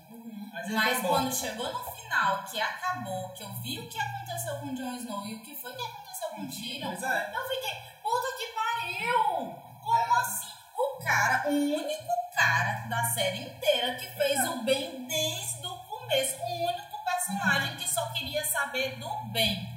Mas, 0.54 0.66
ele 0.68 0.76
Mas 0.76 1.02
bom. 1.02 1.08
quando 1.10 1.34
chegou 1.34 1.72
no 1.74 1.80
final, 1.92 2.44
que 2.44 2.62
acabou, 2.62 3.30
que 3.30 3.42
eu 3.44 3.52
vi 3.54 3.80
o 3.80 3.90
que 3.90 4.00
aconteceu 4.00 4.56
com 4.60 4.68
o 4.68 4.76
Jon 4.76 4.96
Snow 4.98 5.26
e 5.26 5.34
o 5.36 5.40
que 5.40 5.56
foi 5.56 5.74
que 5.76 5.82
aconteceu 5.82 6.30
com 6.30 6.42
o 6.42 6.48
Tyrion, 6.48 6.92
é. 6.92 7.32
eu 7.36 7.48
fiquei, 7.50 7.82
puta 8.04 8.28
que 8.38 8.54
pariu! 8.54 9.56
Como 9.82 10.14
assim? 10.20 10.48
O 10.78 11.04
cara, 11.04 11.50
o 11.50 11.52
único 11.52 12.14
cara 12.36 12.86
da 12.88 13.04
série 13.06 13.42
inteira 13.42 13.96
que 13.96 14.08
fez 14.08 14.44
o 14.50 14.64
bem 14.64 15.06
desde 15.08 15.66
o 15.66 15.76
começo, 15.80 16.38
o 16.42 16.66
único 16.68 17.04
personagem 17.04 17.76
que 17.78 17.88
só 17.90 18.06
queria 18.12 18.46
saber 18.46 18.96
do 18.98 19.10
bem. 19.32 19.68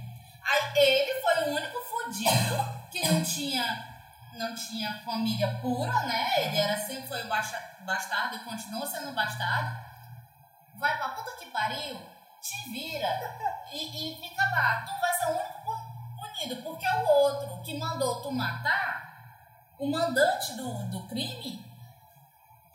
Aí 0.42 0.72
ele 0.76 1.20
foi 1.20 1.44
o 1.44 1.54
único 1.56 1.78
fudido 1.80 2.56
que 2.90 3.06
não 3.08 3.22
tinha 3.22 3.86
não 4.34 4.54
tinha 4.54 5.02
família 5.04 5.58
pura, 5.60 5.92
né? 6.06 6.30
Ele 6.38 6.56
era 6.58 6.76
sempre 6.76 7.08
foi 7.08 7.22
bastardo 7.80 8.36
e 8.36 8.38
continua 8.40 8.86
sendo 8.86 9.12
bastardo. 9.12 9.76
Vai 10.76 10.96
pra 10.96 11.10
puta 11.10 11.32
que 11.36 11.46
pariu, 11.46 12.00
te 12.40 12.70
vira 12.70 13.08
e, 13.72 14.12
e 14.14 14.20
fica 14.20 14.42
lá. 14.50 14.84
Tu 14.86 14.98
vai 15.00 15.12
ser 15.14 15.26
o 15.26 15.30
único 15.30 15.60
pu- 15.64 16.16
punido, 16.16 16.62
porque 16.62 16.86
o 16.88 17.06
outro 17.06 17.60
que 17.62 17.76
mandou 17.76 18.22
tu 18.22 18.30
matar, 18.30 19.09
o 19.80 19.86
mandante 19.90 20.52
do, 20.54 20.72
do 20.90 21.00
crime, 21.08 21.64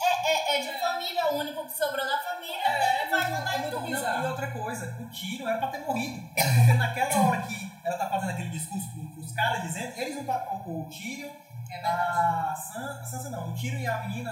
é, 0.02 0.56
é, 0.56 0.58
é 0.58 0.62
de 0.74 0.80
família, 0.80 1.32
o 1.32 1.38
único 1.38 1.66
que 1.66 1.72
sobrou 1.78 2.06
da 2.06 2.18
família, 2.20 2.56
É, 2.66 3.02
ele 3.04 3.12
vai 3.12 3.20
muito- 3.22 3.34
mandar 3.40 3.54
é 3.54 3.58
em 3.58 3.62
muito 3.62 3.78
tu. 3.78 3.84
bizarro. 3.86 4.24
E 4.24 4.28
outra 4.28 4.52
coisa, 4.52 4.98
o 5.00 5.10
tiro 5.10 5.48
era 5.48 5.58
pra 5.58 5.68
ter 5.70 5.80
morrido. 5.80 6.22
Porque 6.34 6.74
naquela 6.74 7.28
hora 7.28 7.42
que 7.44 7.72
ela 7.84 7.98
tá 7.98 8.10
fazendo 8.10 8.32
aquele 8.32 8.50
discurso 8.50 8.90
pros 9.14 9.32
caras 9.32 9.62
dizendo, 9.62 9.94
eles 9.98 10.16
não 10.16 10.26
tá. 10.26 10.46
O, 10.52 10.82
o 10.82 10.90
Tyrion, 10.90 11.30
É 11.72 11.86
a 11.86 12.54
San, 12.56 13.00
a 13.02 13.04
Sansa 13.04 13.30
não, 13.30 13.50
o 13.50 13.54
Tyrion 13.56 13.80
e 13.80 13.88
a 13.88 13.98
menina, 14.04 14.32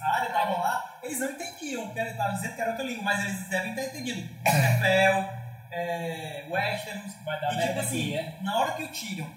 a 0.00 0.14
área 0.16 0.26
estavam 0.28 0.60
lá, 0.60 0.98
eles 1.02 1.18
não 1.18 1.30
entendiam 1.30 1.84
o 1.84 1.92
que 1.92 1.98
ele 1.98 2.14
tava 2.14 2.32
dizendo 2.32 2.54
que 2.54 2.60
era 2.60 2.70
outra 2.70 2.84
língua, 2.84 3.04
mas 3.04 3.20
eles 3.20 3.48
devem 3.48 3.74
ter 3.74 3.86
entendido. 3.88 4.20
Winterfell, 4.46 5.28
é, 5.70 6.44
Westeros. 6.48 7.14
Vai 7.24 7.40
dar 7.40 7.52
e 7.54 7.66
tipo 7.68 7.80
assim, 7.80 8.16
aqui, 8.16 8.18
é? 8.18 8.36
na 8.42 8.58
hora 8.58 8.72
que 8.72 8.84
o 8.84 8.88
Tyrion 8.88 9.28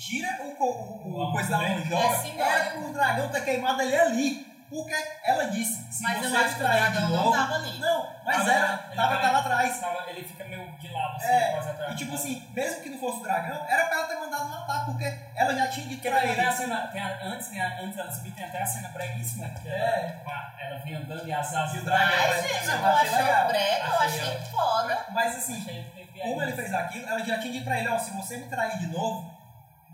tira 0.00 0.38
o, 0.42 0.64
o, 0.64 1.08
o 1.18 1.28
O 1.28 1.32
coisa 1.32 1.50
da 1.50 1.58
mão 1.58 1.78
e 1.78 1.84
joga, 1.84 2.06
É 2.06 2.18
simbólico. 2.18 2.42
era 2.42 2.70
pro 2.70 2.92
dragão 2.92 3.28
ter 3.28 3.44
queimado 3.44 3.82
ele 3.82 3.96
ali. 3.96 4.50
Porque 4.70 4.94
ela 5.24 5.46
disse, 5.50 5.82
se 5.92 6.00
Mas 6.00 6.18
você 6.20 6.30
trair 6.30 6.48
de 6.52 6.58
dragão 6.60 7.08
não 7.08 7.24
novo... 7.24 7.32
tava 7.32 7.54
ali. 7.56 7.76
Não, 7.80 8.08
mas 8.24 8.36
Tava- 8.36 8.52
era, 8.52 8.84
ele 8.86 8.94
tava, 8.94 9.16
tava 9.18 9.38
atrás. 9.38 9.80
tava- 9.80 10.04
ele 10.08 10.22
fica 10.22 10.44
meio 10.44 10.70
de 10.78 10.88
lado, 10.92 11.16
assim, 11.16 11.26
É, 11.26 11.50
quase 11.50 11.68
atrás. 11.70 11.92
e 11.92 11.96
tipo 11.96 12.14
assim, 12.14 12.48
mesmo 12.54 12.80
que 12.80 12.88
não 12.88 12.98
fosse 13.00 13.18
o 13.18 13.22
dragão, 13.24 13.66
era 13.68 13.86
pra 13.86 13.96
ela 13.98 14.06
ter 14.06 14.14
mandado 14.14 14.48
matar, 14.48 14.84
porque 14.84 15.12
ela 15.34 15.56
já 15.56 15.66
tinha 15.66 15.88
Porque 15.88 16.08
pra 16.08 16.20
tem 16.20 16.30
até 16.30 16.40
a 16.40 16.44
ele. 16.44 16.52
cena, 16.52 16.86
tem 16.86 17.02
a- 17.02 17.18
antes, 17.24 17.48
tem 17.48 17.60
a- 17.60 17.80
antes 17.80 17.96
dela 17.96 18.12
subir, 18.12 18.30
tem 18.30 18.44
até 18.44 18.62
a 18.62 18.66
cena 18.66 18.88
breguíssima, 18.90 19.48
que 19.60 19.68
É. 19.68 20.20
ela, 20.24 20.54
ela 20.60 20.78
vem 20.78 20.94
andando 20.94 21.26
e 21.26 21.32
as 21.32 21.52
asas 21.52 21.74
E 21.74 21.78
o 21.78 21.84
dragão, 21.84 22.06
dragão. 22.06 22.28
Mas, 22.28 22.44
é, 22.44 22.48
gente, 22.48 22.68
eu 22.68 22.86
achei 22.86 23.08
achei 23.08 23.22
legal. 23.24 23.44
o 23.44 23.48
brega, 23.48 23.86
eu 23.86 24.00
Achei 24.00 24.38
foda. 24.52 25.06
Mas 25.10 25.36
assim, 25.36 25.86
como 26.22 26.42
ele 26.44 26.52
fez 26.52 26.72
aquilo, 26.72 27.08
ela 27.08 27.18
já 27.24 27.38
tinha 27.40 27.52
dito 27.54 27.64
pra 27.64 27.76
ele, 27.76 27.88
ó, 27.88 27.98
se 27.98 28.12
você 28.12 28.36
me 28.36 28.46
trair 28.46 28.78
de 28.78 28.86
novo, 28.86 29.36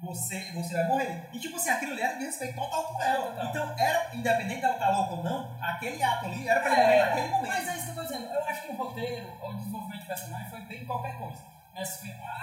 você, 0.02 0.50
você 0.54 0.74
vai 0.74 0.86
morrer. 0.88 1.28
E 1.32 1.38
tipo 1.38 1.56
assim, 1.56 1.70
aquilo 1.70 1.92
ali 1.92 2.02
era 2.02 2.14
de 2.14 2.24
respeito 2.26 2.54
total 2.54 2.84
com 2.84 3.02
ela. 3.02 3.26
Total. 3.30 3.46
Então, 3.46 3.74
era, 3.78 4.14
independente 4.14 4.60
dela 4.60 4.74
estar 4.74 4.90
louca 4.90 5.14
ou 5.14 5.24
não, 5.24 5.56
aquele 5.60 6.02
ato 6.02 6.26
ali 6.26 6.48
era 6.48 6.60
pra 6.60 6.72
ele 6.72 6.80
É, 6.80 6.84
morrer 6.84 7.04
naquele 7.04 7.28
momento. 7.28 7.52
Mas 7.52 7.68
é 7.68 7.72
isso 7.76 7.84
que 7.84 7.90
eu 7.90 7.94
tô 7.94 8.02
dizendo. 8.02 8.32
Eu 8.32 8.44
acho 8.44 8.62
que 8.62 8.68
o 8.68 8.76
roteiro, 8.76 9.32
o 9.42 9.54
desenvolvimento 9.54 10.00
de 10.00 10.06
personagem 10.06 10.50
foi 10.50 10.60
bem 10.60 10.84
qualquer 10.84 11.16
coisa. 11.18 11.56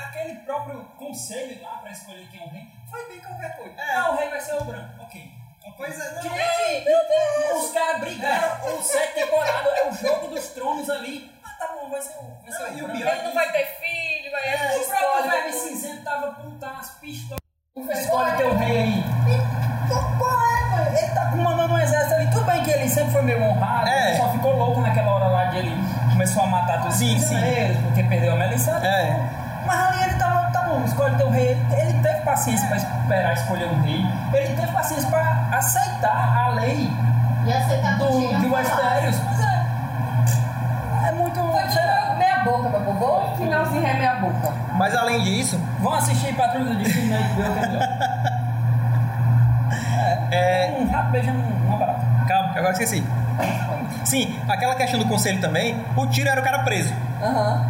Aquele 0.07 0.35
próprio 0.41 0.83
conselho 0.97 1.59
lá 1.63 1.77
pra 1.77 1.89
escolher 1.91 2.27
quem 2.29 2.39
é 2.39 2.43
o 2.43 2.49
rei 2.49 2.67
foi 2.87 3.07
bem 3.09 3.19
qualquer 3.19 3.55
coisa. 3.57 3.81
É. 3.81 3.95
Ah, 3.95 4.11
o 4.11 4.15
rei 4.15 4.29
vai 4.29 4.39
ser 4.39 4.53
o 4.55 4.63
branco. 4.63 5.01
Ok. 5.01 5.33
Pois 5.75 5.99
é, 5.99 6.11
não. 6.13 6.21
Gente, 6.21 7.53
os 7.55 7.71
caras 7.71 7.99
brigaram 8.01 8.77
os 8.77 8.85
sete 8.85 9.13
temporadas, 9.15 9.73
é 9.73 9.89
o 9.89 9.93
jogo 9.93 10.27
dos 10.27 10.47
tronos 10.49 10.87
ali. 10.89 11.33
Ah, 11.43 11.49
tá 11.57 11.73
bom, 11.73 11.89
vai 11.89 12.01
ser 12.01 12.15
o, 12.19 12.41
vai 12.43 12.51
ser 12.51 12.59
Não, 12.59 12.69
o 12.69 12.77
e 12.77 12.81
o 12.83 12.89
pior 12.91 13.13
Ele 13.13 13.23
não 13.23 13.33
vai 13.33 13.51
ter 13.51 13.65
filho, 13.79 14.31
vai 14.31 14.47
É, 14.49 14.77
O 14.77 14.85
próprio 14.87 15.31
depois. 15.31 15.55
cinzento 15.55 16.03
tava 16.03 16.31
putaço, 16.33 16.99
pistola. 16.99 17.39
Escolhe 17.75 18.31
teu 18.37 18.55
rei 18.55 18.77
aí. 18.77 19.03
Qual 19.89 20.31
é, 20.31 20.69
mano? 20.69 20.95
Ele 20.95 21.07
tá 21.07 21.25
comandando 21.31 21.73
um 21.73 21.79
exército 21.79 22.13
ali. 22.13 22.27
Tudo 22.29 22.45
bem 22.45 22.61
que 22.61 22.69
ele 22.69 22.87
sempre 22.87 23.11
foi 23.11 23.23
meio 23.23 23.41
honrado, 23.43 23.87
É. 23.89 24.09
ele 24.09 24.17
só 24.17 24.29
ficou 24.31 24.55
louco 24.55 24.79
naquela 24.79 25.11
hora 25.13 25.25
lá 25.25 25.45
de 25.45 25.57
ele 25.57 25.75
começou 26.11 26.43
a 26.43 26.47
matar 26.47 26.77
todos 26.81 26.93
os 26.93 26.99
Sim, 26.99 27.17
sim. 27.17 27.29
prisioneiros, 27.29 27.77
porque 27.77 28.03
perdeu 28.03 28.33
a 28.33 28.35
Melisandre. 28.35 28.87
É. 28.87 29.19
Mas 29.65 29.79
ali 29.87 30.03
ele 30.03 30.13
tava, 30.19 30.51
tá 30.51 30.61
bom, 30.61 30.83
escolhe 30.85 31.15
teu 31.17 31.31
rei. 31.31 31.57
Ele 31.71 31.93
teve 32.03 32.21
paciência 32.21 32.67
pra 32.67 32.77
esperar 32.77 33.33
escolher 33.33 33.65
um 33.65 33.81
rei. 33.81 34.05
Ele 34.33 34.55
teve 34.55 34.71
paciência 34.71 35.09
pra 35.09 35.47
aceitar 35.57 36.37
a 36.45 36.49
lei 36.49 36.91
E 37.47 37.53
aceitar 37.53 37.97
do, 37.97 38.05
de. 38.39 38.45
Westeros. 38.45 39.19
Mas 39.25 39.39
é. 39.39 41.07
É 41.07 41.11
muito. 41.13 41.39
Foi 41.39 41.69
sei 41.69 41.85
lá. 41.87 41.93
tipo 42.01 42.23
meia 42.43 42.57
boca, 42.57 42.69
meu 42.69 42.81
povo. 42.81 43.05
Ou 43.05 43.37
finalzinho 43.37 43.85
é 43.85 43.93
meia 43.93 44.15
boca. 44.15 44.51
Mas 44.75 44.95
além 44.95 45.21
disso, 45.23 45.59
Vão 45.79 45.93
assistir 45.93 46.33
Patrulha 46.35 46.65
do 46.65 46.75
Destino 46.77 47.09
na 47.09 47.17
HBO, 47.17 47.53
que 47.53 47.59
é 47.59 47.67
melhor. 47.67 47.87
é, 50.31 50.75
Um 50.79 50.89
rato 50.89 51.11
beijando 51.11 51.39
uma 51.65 51.77
barata. 51.77 52.01
Calma, 52.27 52.53
agora 52.55 52.71
esqueci. 52.71 53.03
Sim, 54.05 54.39
aquela 54.47 54.75
questão 54.75 54.99
do 54.99 55.05
conselho 55.07 55.39
também, 55.41 55.75
o 55.95 56.05
tiro 56.07 56.29
era 56.29 56.39
o 56.39 56.43
cara 56.43 56.59
preso. 56.59 56.93
Aham. 57.21 57.65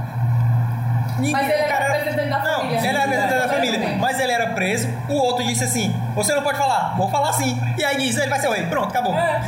Ninguém- 1.17 1.31
Mas 1.31 1.49
ele 1.49 1.61
era 1.61 1.93
representante 1.93 2.29
da 2.29 2.39
não, 2.39 2.55
família. 2.59 2.77
Ele 2.79 2.87
era 2.87 2.99
representante 3.01 3.39
da 3.41 3.47
família. 3.53 3.79
também. 3.79 3.97
Mas 3.99 4.19
ele 4.19 4.31
era 4.31 4.47
preso, 4.47 4.89
o 5.07 5.13
outro 5.13 5.45
disse 5.45 5.63
assim: 5.63 5.95
Você 6.15 6.33
não 6.33 6.41
pode 6.41 6.57
falar, 6.57 6.95
vou 6.97 7.07
falar 7.09 7.33
sim. 7.33 7.59
E 7.77 7.85
aí 7.85 7.97
diz: 7.97 8.17
Ele 8.17 8.29
vai 8.29 8.39
ser 8.39 8.47
o 8.47 8.51
rei. 8.51 8.65
Pronto, 8.65 8.89
acabou. 8.89 9.15
É, 9.15 9.41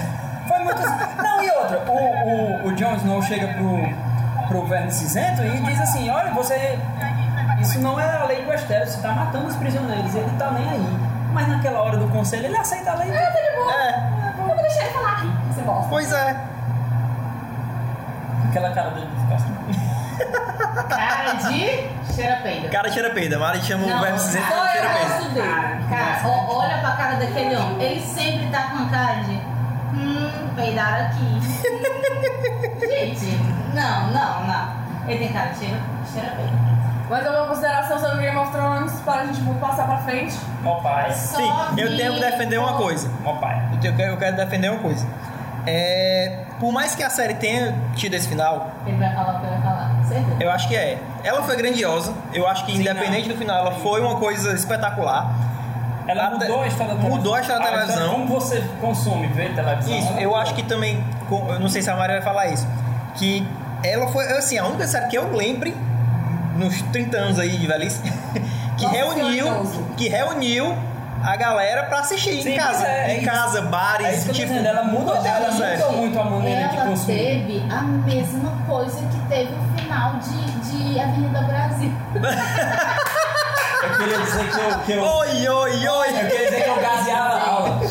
foi 0.47 0.59
muito 0.59 0.79
assim. 0.79 1.05
Não, 1.17 1.43
e 1.43 1.49
outra, 1.51 1.79
o, 1.87 1.91
o, 1.91 2.67
o 2.67 2.75
Jon 2.75 2.95
Snow 2.97 3.21
chega 3.23 3.47
pro, 3.47 3.79
pro 4.47 4.65
Verme 4.65 4.91
Cinzento 4.91 5.43
e 5.43 5.59
diz 5.63 5.81
assim, 5.81 6.09
olha, 6.09 6.31
você... 6.33 6.77
Isso 7.59 7.79
não 7.79 7.99
é 7.99 8.17
a 8.17 8.25
lei 8.25 8.43
do 8.43 8.51
você 8.51 9.01
tá 9.01 9.11
matando 9.11 9.47
os 9.47 9.55
prisioneiros, 9.55 10.13
ele 10.13 10.29
tá 10.37 10.51
nem 10.51 10.69
aí. 10.69 10.99
Mas 11.33 11.47
naquela 11.47 11.79
hora 11.81 11.97
do 11.97 12.07
conselho 12.09 12.45
ele 12.45 12.57
aceita 12.57 12.91
a 12.91 12.95
lei. 12.95 13.09
É, 13.11 14.33
Eu 14.37 14.45
vou 14.45 14.55
deixar 14.55 14.83
ele 14.83 14.93
falar 14.93 15.11
aqui. 15.13 15.31
Você 15.53 15.61
gosta. 15.61 15.89
pois 15.89 16.11
é. 16.11 16.35
Aquela 18.49 18.71
cara 18.71 18.89
dele 18.91 19.07
de 19.07 19.21
ficar 19.21 19.35
assim. 19.35 19.55
Cara 20.89 21.33
de 21.33 22.13
cheira 22.13 22.35
peida. 22.37 22.69
Cara 22.69 22.91
cheira 22.91 23.09
peida, 23.09 23.39
Mari 23.39 23.61
chama 23.63 23.85
o 23.85 23.89
Não, 23.89 23.99
verme 24.01 24.19
cinzento 24.19 24.47
cara, 24.47 24.65
de 24.65 24.71
cheira 24.71 24.89
peida. 25.33 25.89
Cara, 25.89 26.21
ó- 26.25 26.57
olha 26.59 26.77
pra 26.77 26.91
cara 26.91 27.15
daquele 27.15 27.55
homem. 27.55 27.81
Ele 27.81 28.01
sempre 28.05 28.47
tá 28.49 28.63
com 28.71 28.83
a 28.83 28.89
cara 28.89 29.13
de. 29.23 29.41
Peidaram 30.55 31.05
aqui. 31.07 31.39
Gente, 32.87 33.25
não, 33.73 34.07
não, 34.11 34.47
não. 34.47 34.85
Ele 35.07 35.19
tem 35.19 35.33
cara 35.33 35.49
de 35.49 35.59
cheira, 35.59 35.79
cheira 36.11 36.29
peida. 36.31 36.65
Mais 37.09 37.25
alguma 37.27 37.47
consideração 37.47 37.99
sobre 37.99 38.21
Game 38.23 38.37
of 38.37 38.51
Thrones 38.51 38.91
para 39.05 39.21
a 39.21 39.25
gente 39.27 39.41
passar 39.59 39.85
pra 39.85 39.97
frente? 39.99 40.35
Mó 40.63 40.75
pai. 40.81 41.13
Só 41.13 41.37
Sim, 41.37 41.51
eu 41.77 41.95
tenho 41.95 42.13
que 42.15 42.19
defender 42.19 42.57
uma 42.57 42.73
coisa. 42.73 43.09
Mó 43.23 43.33
pai. 43.33 43.61
Eu, 43.73 43.79
tenho- 43.79 43.93
eu 43.93 43.97
quero- 43.97 44.11
eu 44.13 44.17
quero 44.17 44.35
defender 44.37 44.69
uma 44.71 44.79
coisa. 44.79 45.05
É, 45.67 46.39
por 46.59 46.71
mais 46.71 46.95
que 46.95 47.03
a 47.03 47.09
série 47.09 47.35
tenha 47.35 47.75
tido 47.95 48.13
esse 48.15 48.27
final, 48.27 48.69
Ele 48.85 48.97
vai 48.97 49.13
falar 49.13 49.37
o 49.37 49.39
que 49.41 49.47
vai 49.47 49.61
falar, 49.61 49.95
certeza. 50.07 50.35
eu 50.39 50.51
acho 50.51 50.67
que 50.67 50.75
é. 50.75 50.99
Ela 51.23 51.41
foi 51.43 51.55
grandiosa. 51.57 52.13
Eu 52.33 52.47
acho 52.47 52.65
que, 52.65 52.71
Sim, 52.71 52.79
independente 52.81 53.27
não. 53.27 53.35
do 53.35 53.39
final, 53.39 53.57
ela 53.59 53.71
foi 53.71 53.99
uma 54.01 54.15
coisa 54.17 54.53
espetacular. 54.53 55.31
Ela 56.07 56.29
mudou 56.31 56.61
a 56.61 56.67
história 56.67 56.93
da 56.93 56.99
televisão. 56.99 57.17
mudou 57.17 57.35
a 57.35 57.41
história 57.41 57.61
da 57.61 57.67
Ah, 57.67 57.69
então 57.75 57.85
televisão. 57.87 58.13
Como 58.13 58.27
você 58.27 58.63
consome, 58.79 59.27
vê 59.27 59.49
televisão? 59.49 59.97
Isso, 59.97 60.13
eu 60.19 60.35
acho 60.35 60.53
que 60.53 60.63
também, 60.63 61.03
eu 61.29 61.59
não 61.59 61.69
sei 61.69 61.81
se 61.81 61.89
a 61.89 61.95
Maria 61.95 62.15
vai 62.17 62.23
falar 62.23 62.47
isso, 62.47 62.67
que 63.15 63.45
ela 63.83 64.07
foi, 64.07 64.25
assim, 64.37 64.57
a 64.57 64.65
única 64.65 64.87
série 64.87 65.07
que 65.07 65.17
eu 65.17 65.31
lembre, 65.35 65.75
nos 66.55 66.81
30 66.83 67.17
anos 67.17 67.39
aí 67.39 67.57
de 67.57 67.67
velhice, 67.67 68.01
que 68.77 68.83
Nossa 68.83 68.95
reuniu, 68.95 69.47
que 69.97 70.07
reuniu 70.09 70.77
a 71.23 71.35
galera 71.37 71.83
pra 71.85 71.99
assistir 72.01 72.39
Sim, 72.43 72.53
em 72.53 72.57
casa. 72.57 72.85
é 72.85 73.15
em 73.15 73.21
isso. 73.21 73.25
casa, 73.31 73.61
bares, 73.63 74.05
É 74.07 74.13
isso 74.15 74.25
que 74.25 74.29
eu 74.29 74.33
tô 74.35 74.39
tipo. 74.41 74.47
dizendo, 74.53 74.67
ela 74.67 74.83
mudou, 74.83 75.15
muita 75.15 75.27
ela 75.27 75.51
mudou 75.51 75.91
muito 75.93 76.19
a 76.19 76.23
maneira 76.23 76.67
de 76.67 76.75
Ela 76.77 76.85
consumir. 76.85 77.17
teve 77.17 77.63
a 77.73 77.81
mesma 77.81 78.51
coisa 78.67 78.97
que 79.07 79.17
teve 79.27 79.51
o 79.55 79.77
final 79.81 80.13
de, 80.19 80.51
de 80.93 80.99
Avenida 80.99 81.41
Brasil. 81.41 81.91
Eu 83.83 83.97
queria 83.97 84.17
dizer 84.19 84.49
que 84.51 84.59
eu, 84.59 84.79
que 84.79 84.91
eu, 84.93 85.03
Oi, 85.03 85.47
oi, 85.47 85.87
oi! 85.87 86.07
eu 86.09 86.29
queria 86.29 86.45
dizer 86.49 86.63
que 86.63 86.69
eu 86.69 86.81
gaseava 86.81 87.35
a 87.35 87.49
aula. 87.49 87.81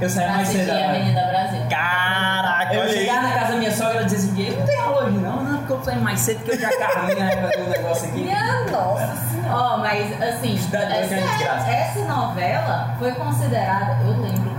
Eu 0.00 0.08
saía 0.08 0.26
Pra 0.28 0.36
mais 0.36 0.48
cedo. 0.48 0.70
Avenida 0.70 1.26
Brasil. 1.26 1.60
Caraca, 1.68 2.74
Eu 2.74 2.82
aí. 2.82 2.92
chegava 2.92 3.22
na 3.22 3.32
casa 3.34 3.52
da 3.52 3.58
minha 3.58 3.72
sogra 3.72 4.02
e 4.02 4.04
dizia 4.04 4.18
assim, 4.48 4.56
não 4.58 4.66
tem 4.66 4.78
aula 4.80 5.04
hoje 5.06 5.18
não, 5.18 5.42
não, 5.42 5.58
porque 5.58 5.72
eu 5.72 5.84
saí 5.84 5.98
mais 5.98 6.20
cedo 6.20 6.44
que 6.44 6.50
eu 6.52 6.60
já 6.60 6.68
carrinho 6.78 7.18
né, 7.18 7.36
fazer 7.36 7.62
um 7.62 7.68
negócio 7.70 8.08
aqui. 8.08 8.20
Minha 8.22 8.64
nossa 8.70 9.16
senhora. 9.30 9.54
Ó, 9.54 9.76
mas 9.78 10.22
assim, 10.22 10.54
essa, 10.56 11.70
essa 11.70 12.04
novela 12.04 12.94
foi 12.98 13.12
considerada, 13.12 13.98
eu 14.04 14.20
lembro 14.20 14.50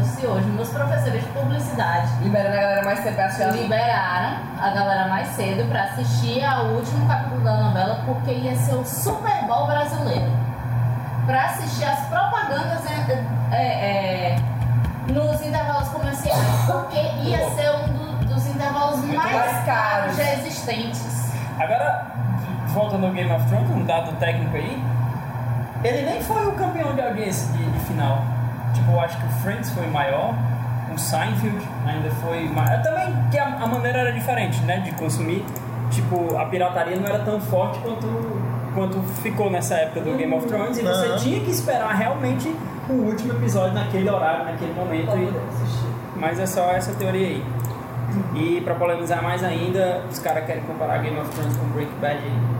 fosse 0.00 0.26
hoje, 0.26 0.46
meus 0.48 0.68
professores 0.68 1.22
de 1.22 1.28
publicidade 1.30 2.08
Liberando 2.22 2.56
a 2.56 2.60
galera 2.60 2.84
mais 2.84 2.98
cedo 3.00 3.14
pra 3.14 3.26
assistir. 3.26 3.62
liberaram 3.62 4.36
a 4.60 4.70
galera 4.70 5.08
mais 5.08 5.28
cedo 5.28 5.68
pra 5.68 5.82
assistir 5.84 6.44
ao 6.44 6.66
último 6.66 7.06
capítulo 7.06 7.40
da 7.44 7.56
novela 7.56 8.00
porque 8.06 8.32
ia 8.32 8.56
ser 8.56 8.74
o 8.74 8.84
Super 8.84 9.44
Bowl 9.46 9.66
brasileiro. 9.66 10.30
Pra 11.26 11.44
assistir 11.46 11.84
as 11.84 11.98
propagandas 12.06 12.80
é, 12.86 13.24
é, 13.52 13.56
é, 13.56 14.36
nos 15.12 15.40
intervalos 15.42 15.88
comerciais, 15.88 16.38
porque 16.66 16.98
ia 17.28 17.50
ser 17.50 17.70
um 17.70 17.88
do- 17.92 18.24
dos 18.26 18.46
intervalos 18.46 19.00
mais, 19.04 19.32
mais 19.34 19.64
caros. 19.64 19.64
caros 19.64 20.16
já 20.16 20.32
existentes. 20.34 21.32
Agora, 21.58 22.06
voltando 22.68 23.06
ao 23.06 23.12
Game 23.12 23.30
of 23.32 23.44
Thrones, 23.46 23.70
um 23.70 23.84
dado 23.84 24.12
técnico 24.18 24.56
aí, 24.56 24.82
ele 25.84 26.02
nem 26.10 26.22
foi 26.22 26.46
o 26.46 26.52
campeão 26.52 26.94
de 26.94 27.02
audiência 27.02 27.52
de, 27.52 27.64
de 27.70 27.78
final. 27.80 28.22
Tipo, 28.76 28.92
eu 28.92 29.00
acho 29.00 29.18
que 29.18 29.26
o 29.26 29.30
Friends 29.42 29.70
foi 29.70 29.86
maior, 29.86 30.34
o 30.94 30.98
Seinfeld 30.98 31.58
ainda 31.86 32.10
foi 32.22 32.48
maior. 32.48 32.82
Também 32.82 33.14
que 33.30 33.38
a, 33.38 33.46
a 33.46 33.66
maneira 33.66 33.98
era 33.98 34.12
diferente, 34.12 34.60
né, 34.62 34.80
de 34.80 34.92
consumir. 34.92 35.44
Tipo, 35.90 36.36
a 36.36 36.44
pirataria 36.46 36.96
não 36.96 37.06
era 37.06 37.20
tão 37.20 37.40
forte 37.40 37.78
quanto, 37.80 38.06
quanto 38.74 39.00
ficou 39.22 39.50
nessa 39.50 39.74
época 39.76 40.00
do 40.00 40.16
Game 40.16 40.34
of 40.34 40.46
Thrones. 40.46 40.78
E 40.78 40.82
você 40.82 41.16
tinha 41.16 41.40
que 41.40 41.50
esperar 41.50 41.94
realmente 41.94 42.54
o 42.88 42.92
último 42.92 43.32
episódio 43.32 43.74
naquele 43.74 44.10
horário, 44.10 44.44
naquele 44.44 44.72
momento. 44.74 45.16
E, 45.16 46.18
mas 46.18 46.38
é 46.38 46.46
só 46.46 46.70
essa 46.72 46.92
teoria 46.94 47.28
aí. 47.28 47.44
E 48.34 48.60
pra 48.62 48.74
polemizar 48.74 49.22
mais 49.22 49.42
ainda, 49.42 50.02
os 50.10 50.18
caras 50.18 50.44
querem 50.44 50.62
comparar 50.62 50.98
Game 50.98 51.18
of 51.18 51.30
Thrones 51.30 51.56
com 51.56 51.66
Breaking 51.66 51.98
Bad 52.00 52.16
aí. 52.16 52.55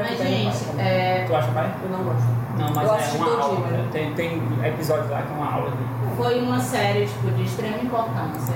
Mas, 0.00 0.18
gente, 0.18 0.80
é, 0.80 1.24
Tu 1.26 1.34
acha, 1.36 1.48
pai? 1.52 1.72
Eu 1.82 1.90
não 1.90 2.04
gosto. 2.04 2.42
Não, 2.58 2.70
mas 2.74 2.88
Eu 2.88 2.94
é 2.94 3.24
uma 3.24 3.42
aula. 3.42 3.66
né? 3.68 3.88
Tem, 3.92 4.12
tem 4.14 4.42
episódio 4.64 5.10
lá 5.10 5.22
que 5.22 5.32
é 5.32 5.36
uma 5.36 5.52
aula 5.52 5.70
de. 5.70 6.16
foi 6.16 6.40
uma 6.40 6.60
série 6.60 7.06
tipo, 7.06 7.30
de 7.30 7.42
extrema 7.44 7.78
importância. 7.78 8.54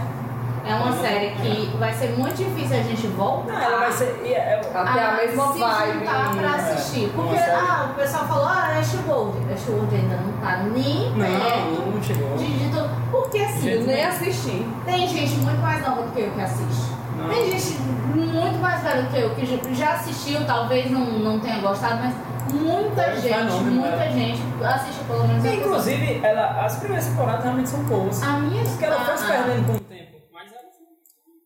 É 0.69 0.75
uma 0.75 0.93
série 0.95 1.31
que 1.37 1.77
vai 1.79 1.93
ser 1.95 2.17
muito 2.19 2.35
difícil 2.35 2.77
a 2.77 2.83
gente 2.83 3.07
voltar. 3.09 3.53
Não, 3.53 3.61
ela 3.63 3.79
vai 3.79 3.93
ser. 3.93 4.21
é- 4.25 4.31
é- 4.33 4.71
Ela 4.75 4.93
tem 4.93 5.03
a 5.03 5.13
mesma 5.13 5.53
se 5.53 5.59
vibe. 5.61 5.93
juntar 6.01 6.35
pra 6.37 6.51
assistir. 6.57 7.05
É, 7.05 7.09
Porque 7.15 7.37
ah, 7.39 7.89
o 7.91 7.95
pessoal 7.95 8.25
falou, 8.27 8.47
ah, 8.49 8.77
Ashwood. 8.81 9.39
Ashwood 9.55 9.95
ainda 9.95 10.17
não 10.17 10.33
tá 10.41 10.57
nem 10.65 11.13
perto 11.13 11.71
Não, 11.71 11.93
não 11.93 12.03
chegou. 12.03 12.37
de, 12.37 12.47
de. 12.47 12.89
Porque 13.13 13.39
assim, 13.39 13.69
Eu 13.69 13.83
nem 13.83 14.05
assisti. 14.05 14.67
tem 14.85 15.07
gente 15.07 15.37
muito 15.37 15.63
mais 15.63 15.81
nova 15.87 16.03
do 16.03 16.11
que 16.13 16.21
eu 16.23 16.31
que 16.33 16.41
assiste. 16.41 16.96
Não. 17.17 17.29
Tem 17.31 17.51
gente 17.59 17.79
muito 18.15 18.59
mais 18.59 18.83
velha 18.83 19.03
do 19.03 19.11
que 19.11 19.19
eu 19.21 19.35
que 19.35 19.75
já- 19.75 19.95
assistiu, 19.95 20.47
talvez 20.47 20.91
não, 20.91 21.19
não 21.19 21.41
tenha 21.41 21.61
gostado, 21.61 21.97
mas 22.03 22.15
muita 22.53 23.03
É, 23.03 23.17
gente, 23.17 23.33
fenômeno, 23.35 23.71
muita 23.81 24.05
é. 24.05 24.13
gente 24.13 24.41
assiste 24.65 25.05
pelo 25.05 25.27
menos 25.27 25.45
E, 25.45 25.49
inclusive, 25.55 26.25
ela, 26.25 26.65
as 26.65 26.79
primeiras 26.79 27.07
temporadas 27.07 27.43
realmente 27.45 27.69
são 27.71 27.85
boas. 27.85 28.23
A 28.23 28.39
minha 28.39 28.63
Porque 28.65 28.85
ela 28.85 29.05
foi 29.05 29.17
se 29.17 29.27
perdendo 29.27 29.67
com 29.67 29.73
o 29.77 29.81
tempo. 29.81 30.17
Mas 30.33 30.53
ela 30.53 30.63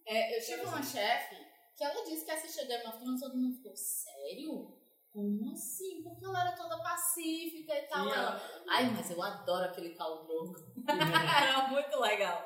É, 0.06 0.36
eu 0.36 0.44
tive 0.44 0.64
uma 0.66 0.82
chefe 0.82 1.36
que 1.76 1.84
ela 1.84 2.04
disse 2.04 2.24
que 2.24 2.30
assistia 2.30 2.66
Game 2.66 2.86
of 2.86 2.98
Thrones 2.98 3.20
todo 3.20 3.36
mundo 3.36 3.54
ficou, 3.56 3.72
sério? 3.76 4.76
Como 5.12 5.52
assim? 5.52 6.02
Porque 6.04 6.24
ela 6.24 6.40
era 6.42 6.52
toda 6.52 6.78
pacífica 6.82 7.72
e 7.74 7.82
tal. 7.88 8.04
Sim, 8.04 8.12
Ela, 8.12 8.42
Ai, 8.70 8.92
mas 8.94 9.10
eu 9.10 9.22
adoro 9.22 9.64
aquele 9.64 9.94
Drogo. 9.94 10.54
era 10.86 11.68
muito 11.68 11.98
legal. 12.00 12.44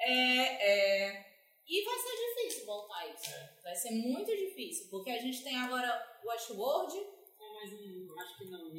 É, 0.00 1.08
é, 1.10 1.33
E 1.66 1.82
vai 1.84 1.98
ser 1.98 2.12
difícil 2.16 2.66
voltar 2.66 2.98
a 2.98 3.06
isso. 3.08 3.30
Vai 3.62 3.74
ser 3.74 3.90
muito 3.92 4.30
difícil, 4.36 4.88
porque 4.90 5.10
a 5.10 5.18
gente 5.18 5.42
tem 5.42 5.56
agora 5.56 6.18
o 6.22 6.28
Westworld. 6.28 6.94
mas 7.38 7.70
não, 7.72 8.20
acho 8.20 8.38
que 8.38 8.44
não. 8.50 8.64
Não, 8.64 8.70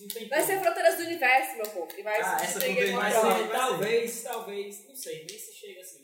não 0.00 0.08
tem 0.08 0.28
Vai 0.28 0.42
ser 0.42 0.60
Fronteiras 0.60 0.96
do 0.96 1.02
Universo, 1.04 1.56
meu 1.56 1.66
povo. 1.70 1.88
E 1.98 2.02
vai 2.02 2.20
Ah, 2.20 2.38
ser 2.38 2.44
essa 2.46 2.58
Vai 2.60 2.68
Universo. 2.70 3.20
Thrones. 3.20 3.38
ser, 3.46 3.48
talvez, 3.52 4.22
talvez, 4.22 4.88
não 4.88 4.96
sei, 4.96 5.26
nem 5.28 5.38
se 5.38 5.52
chega 5.54 5.80
assim. 5.80 6.02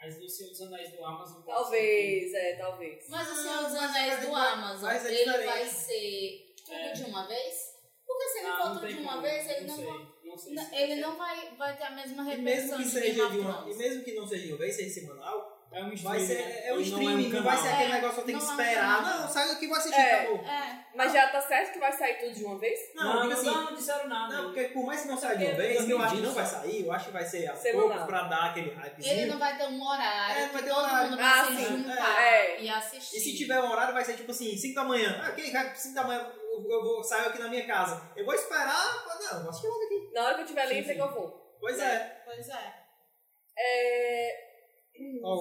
Mas 0.00 0.16
o 0.16 0.28
Senhor 0.28 0.50
dos 0.50 0.60
Anéis 0.62 0.90
do 0.92 1.04
Amazon. 1.04 1.42
Talvez, 1.42 2.32
é, 2.34 2.56
talvez. 2.56 3.04
Mas 3.08 3.28
o 3.28 3.32
Ah, 3.32 3.34
Senhor 3.42 3.62
dos 3.64 3.72
mas 3.72 3.90
Anéis 3.90 4.14
vai- 4.14 4.26
do 4.26 4.32
vai- 4.32 4.52
Amazon, 4.52 4.80
vai 4.88 4.98
ser 5.00 5.12
ele 5.14 5.44
vai 5.44 5.66
ser 5.66 6.54
tudo 6.64 6.72
É. 6.76 6.92
de 6.92 7.02
uma 7.04 7.26
vez? 7.28 7.54
Porque 8.06 8.28
se 8.28 8.38
ele 8.38 8.46
Ah, 8.46 8.56
for 8.56 8.68
não 8.68 8.74
tudo 8.80 8.88
de 8.88 8.94
uma 9.00 9.10
como, 9.10 9.22
vez, 9.22 9.50
ele 9.50 9.66
não, 9.66 9.76
sei, 9.76 9.84
vai. 9.84 9.98
não 10.24 10.38
sei 10.38 10.54
Não, 10.54 10.64
se- 10.64 10.74
Ele 10.76 10.94
não 10.96 11.16
vai, 11.18 11.56
vai 11.56 11.76
ter 11.76 11.84
a 11.84 11.90
mesma 11.90 12.22
E 12.22 12.36
repercussão 12.36 12.44
mesmo 12.44 12.76
que 12.78 12.84
de 12.84 12.90
seja 12.90 13.28
de 13.30 13.38
uma, 13.38 13.70
e 13.70 13.74
mesmo 13.76 14.04
que 14.04 14.12
não 14.14 14.26
seja 14.26 14.46
de 14.46 14.52
uma 14.52 14.58
vez, 14.58 14.76
seja 14.76 15.00
semanal, 15.00 15.57
É 15.70 15.82
um 15.82 15.88
vai 15.88 15.94
streaming, 15.94 16.26
ser 16.26 16.34
né? 16.38 16.66
é 16.66 16.74
um 16.74 16.80
streaming, 16.80 17.28
não, 17.28 17.42
vai 17.42 17.56
ser 17.58 17.68
aquele 17.68 17.90
É, 17.90 17.94
negócio 17.94 18.14
que 18.14 18.20
eu 18.20 18.24
tenho 18.24 18.38
que 18.38 18.44
não 18.46 18.52
é 18.52 18.56
um 18.56 18.60
esperar. 18.62 19.02
Não, 19.02 19.28
sai 19.28 19.50
aqui 19.50 19.64
e 19.64 19.68
vou 19.68 19.76
assistir, 19.76 20.00
É. 20.00 20.14
acabou. 20.14 20.38
É. 20.46 20.84
Mas 20.94 21.12
já 21.12 21.28
tá 21.28 21.40
certo 21.42 21.72
que 21.74 21.78
vai 21.78 21.92
sair 21.92 22.14
tudo 22.18 22.32
de 22.34 22.44
uma 22.44 22.58
vez? 22.58 22.78
Não, 22.94 23.04
Não, 23.04 23.20
digo 23.22 23.32
assim, 23.34 23.46
não, 23.46 23.64
não 23.64 23.74
disseram 23.74 24.08
nada. 24.08 24.34
Não, 24.36 24.44
porque 24.46 24.64
por 24.68 24.86
mais 24.86 25.02
que 25.02 25.08
não 25.08 25.16
saia 25.18 25.36
de 25.36 25.44
uma 25.44 25.54
vez, 25.54 25.74
eu 25.74 25.76
acho 25.76 25.86
que 25.86 25.92
2020 26.22 26.26
não 26.26 26.32
vai 26.34 26.46
sair, 26.46 26.86
eu 26.86 26.92
acho 26.92 27.04
que 27.04 27.12
vai 27.12 27.24
ser 27.26 27.56
Semanal. 27.56 27.88
poucos 27.90 28.06
pra 28.06 28.22
dar 28.24 28.44
aquele 28.50 28.70
hypezinho. 28.70 29.14
Ele 29.14 29.26
não 29.30 29.38
vai 29.38 29.56
ter 29.58 29.64
um 29.68 29.86
horário 29.86 30.36
É, 30.38 30.46
não 30.46 30.52
vai 30.54 30.62
ter 30.62 30.68
todo 30.70 30.78
horário. 30.84 31.10
mundo 31.10 31.20
Ah, 31.20 31.42
vai 31.42 31.46
se 31.56 31.56
sim. 31.56 31.76
juntar 31.76 32.22
É. 32.22 32.60
e 32.62 32.68
assistir. 32.70 33.16
E 33.16 33.20
se 33.20 33.36
tiver 33.36 33.60
um 33.60 33.70
horário, 33.70 33.92
vai 33.94 34.04
ser 34.04 34.14
tipo 34.16 34.30
assim, 34.30 34.56
5 34.56 34.74
da 34.74 34.84
manhã. 34.84 35.20
Ah, 35.22 35.28
ok, 35.30 35.44
5 35.76 35.94
da 35.94 36.04
manhã 36.04 36.32
eu, 36.50 36.66
eu 36.70 36.82
vou, 36.82 37.04
saio 37.04 37.28
aqui 37.28 37.38
na 37.38 37.48
minha 37.48 37.66
casa. 37.66 38.10
Eu 38.16 38.24
vou 38.24 38.34
esperar. 38.34 38.66
Não, 39.20 39.36
eu 39.36 39.40
vou 39.42 39.50
assistir 39.50 39.68
logo 39.68 39.84
aqui. 39.84 40.10
Na 40.14 40.24
hora 40.24 40.34
que 40.36 40.40
eu 40.40 40.46
tiver 40.46 40.66
livre, 40.66 40.92
é 40.92 40.94
que 40.94 41.00
eu 41.00 41.12
vou. 41.12 41.56
Pois 41.60 41.78
é. 41.78 42.22
Pois 42.24 42.48
é. 42.48 42.74
É... 43.60 44.07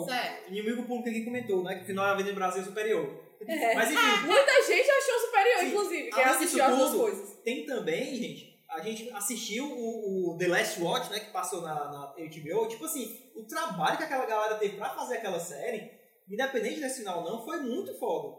Certo. 0.05 0.49
o 0.49 0.51
inimigo 0.51 0.83
público 0.83 1.09
aqui 1.09 1.23
comentou, 1.23 1.63
né? 1.63 1.75
Que 1.75 1.83
o 1.83 1.85
final 1.85 2.05
da 2.05 2.11
Avenida 2.11 2.35
Brasil 2.35 2.61
é 2.61 2.65
superior. 2.65 3.27
É. 3.45 3.75
Mas 3.75 3.91
enfim, 3.91 4.25
Muita 4.25 4.63
gente 4.63 4.89
achou 4.89 5.19
superior, 5.19 5.59
Sim. 5.59 5.67
inclusive. 5.67 6.09
Quem 6.09 6.23
assistiu 6.23 6.63
as 6.63 6.77
duas 6.77 6.91
coisas. 6.93 7.37
tem 7.43 7.65
também, 7.65 8.15
gente. 8.15 8.57
A 8.69 8.81
gente 8.81 9.09
assistiu 9.11 9.65
o, 9.65 10.33
o 10.33 10.37
The 10.37 10.47
Last 10.47 10.81
Watch, 10.81 11.09
né? 11.11 11.19
Que 11.21 11.31
passou 11.31 11.61
na, 11.61 11.73
na 11.73 12.13
HBO. 12.17 12.67
Tipo 12.67 12.85
assim, 12.85 13.31
o 13.35 13.43
trabalho 13.43 13.97
que 13.97 14.03
aquela 14.03 14.25
galera 14.25 14.55
teve 14.55 14.75
pra 14.75 14.89
fazer 14.89 15.17
aquela 15.17 15.39
série, 15.39 15.89
independente 16.29 16.81
desse 16.81 16.99
final 16.99 17.23
ou 17.23 17.31
não, 17.31 17.45
foi 17.45 17.57
muito 17.61 17.97
foda. 17.97 18.35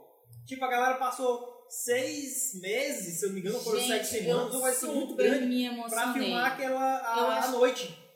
Tipo, 0.46 0.64
a 0.64 0.68
galera 0.68 0.94
passou 0.96 1.66
seis 1.68 2.58
meses, 2.60 3.18
se 3.18 3.24
eu 3.24 3.28
não 3.28 3.34
me 3.34 3.40
engano, 3.40 3.60
foram 3.60 3.80
sete 3.80 4.06
semanas, 4.06 4.54
ou 4.54 4.60
vai 4.60 4.72
ser 4.72 4.86
muito 4.86 5.14
grande 5.14 5.70
pra 5.88 6.12
filmar 6.12 6.52
aquela 6.52 6.96
a, 6.98 7.44
a 7.44 7.48
noite. 7.48 8.07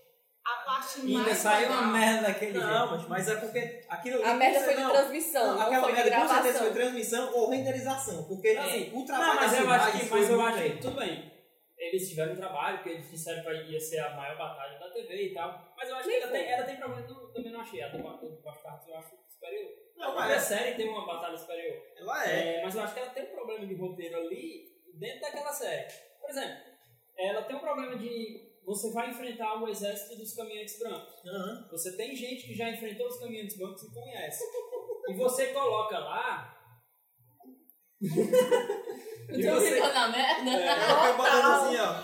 A 0.83 0.85
parte 0.85 1.01
E 1.07 1.17
ainda 1.17 1.23
mais 1.23 1.39
saiu 1.39 1.69
legal- 1.69 1.83
uma 1.85 1.93
merda 1.99 2.23
daquele 2.27 2.59
Não, 2.59 2.69
jeito. 2.89 2.91
mas, 2.91 3.09
mas 3.09 3.29
é 3.29 3.37
porque 3.37 3.85
aquilo. 3.89 4.25
A 4.25 4.35
merda 4.35 4.61
foi 4.61 4.75
de 4.77 4.85
transmissão, 4.91 5.47
Não, 5.55 5.63
aquela 5.63 5.83
foi 5.83 5.93
de 5.93 5.99
merda 6.03 6.17
com 6.17 6.29
certeza 6.29 6.43
foi 6.43 6.53
gravação. 6.53 6.73
transmissão 6.75 7.35
ou 7.35 7.51
renderização. 7.51 8.25
Porque 8.25 8.49
assim, 8.49 8.91
o 8.93 9.05
trabalho 9.07 9.29
Não, 9.35 9.41
mas 9.41 9.51
das 9.53 9.61
eu 9.61 9.71
acho 9.71 9.99
que, 9.99 10.05
mas 10.11 10.31
eu 10.31 10.41
acho 10.43 10.63
que 10.63 10.71
tudo 10.79 10.97
bem. 11.01 11.33
Eles 11.79 12.09
tiveram 12.09 12.33
um 12.33 12.37
trabalho, 12.37 12.77
porque 12.79 12.91
eles 12.91 13.11
disseram 13.11 13.43
que 13.43 13.73
ia 13.73 13.81
ser 13.81 13.99
a 13.99 14.11
maior 14.15 14.39
batalha 14.39 14.79
da 14.79 14.89
TV 14.91 15.15
e 15.31 15.35
tal. 15.35 15.73
Mas 15.77 15.89
eu 15.89 15.97
acho 15.97 16.09
que 16.09 16.15
ela 16.15 16.31
tem, 16.33 16.47
ela 16.49 16.65
tem 16.65 16.77
problema, 16.77 17.07
eu 17.09 17.33
também 17.33 17.53
não 17.53 17.61
achei. 17.61 17.83
A 17.83 17.89
do 17.89 17.99
do 17.99 18.41
Bastardos 18.43 18.87
eu 18.89 18.97
acho 18.97 19.17
superior. 19.29 19.71
Não, 19.97 20.09
a 20.09 20.13
própria 20.13 20.35
mas 20.37 20.43
série 20.45 20.75
tem 20.77 20.89
uma 20.89 21.05
batalha 21.07 21.37
superior. 21.37 21.77
ela 21.97 22.25
é. 22.31 22.57
É, 22.59 22.63
mas 22.63 22.75
eu 22.77 22.83
acho 22.83 22.95
que 22.95 23.01
ela 23.01 23.11
tem 23.11 23.25
um 23.25 23.35
problema 23.35 23.67
de 23.67 23.75
roteiro 23.75 24.17
ali 24.17 24.65
dentro 24.95 25.21
daquela 25.23 25.53
série. 25.53 25.93
Por 26.21 26.31
exemplo, 26.31 26.57
ela 27.19 27.43
tem 27.43 27.57
um 27.57 27.61
problema 27.61 27.97
de 27.97 28.52
você 28.65 28.91
vai 28.93 29.11
enfrentar 29.11 29.61
o 29.63 29.69
exército 29.69 30.17
dos 30.17 30.35
caminhantes 30.35 30.79
brancos. 30.79 31.15
Aham. 31.27 31.69
Você 31.71 31.97
tem 31.97 32.15
gente 32.15 32.47
que 32.47 32.55
já 32.55 32.71
enfrentou 32.71 33.07
os 33.09 33.19
caminhantes 33.19 33.57
brancos 33.57 33.83
e 33.83 33.93
conhece. 33.93 34.45
E 35.09 35.15
você 35.15 35.47
coloca 35.49 35.99
lá. 35.99 36.49
e 38.03 39.45
Eu 39.45 39.55
você, 39.55 39.77
tô 39.81 39.89
na 39.93 40.09
merda? 40.09 40.51
É, 40.51 40.69
assim, 40.71 41.77
ó, 41.77 42.03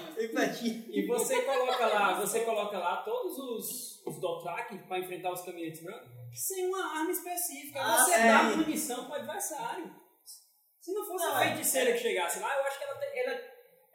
e 0.91 1.07
você 1.07 1.43
coloca 1.43 1.87
lá, 1.87 2.21
você 2.21 2.41
coloca 2.45 2.79
lá 2.79 3.03
todos 3.03 3.39
os, 3.39 4.07
os 4.07 4.21
Dothraki 4.21 4.79
para 4.87 4.99
enfrentar 5.01 5.33
os 5.33 5.43
caminhantes 5.43 5.83
brancos 5.83 6.09
sem 6.33 6.67
uma 6.69 6.99
arma 6.99 7.11
específica. 7.11 7.81
Ah, 7.81 8.05
você 8.05 8.11
dá 8.19 8.43
munição 8.45 9.05
para 9.07 9.13
o 9.13 9.19
adversário. 9.19 9.95
Se 10.81 10.93
não 10.93 11.05
fosse 11.07 11.25
Não, 11.27 11.37
a 11.37 11.45
é- 11.45 11.49
feiticeira 11.49 11.93
que 11.93 11.99
chegasse 11.99 12.39
lá, 12.41 12.55
eu 12.57 12.63
acho 12.65 12.79
que 12.79 12.85
ela, 12.85 12.95
te- 12.99 13.19
ela, 13.19 13.41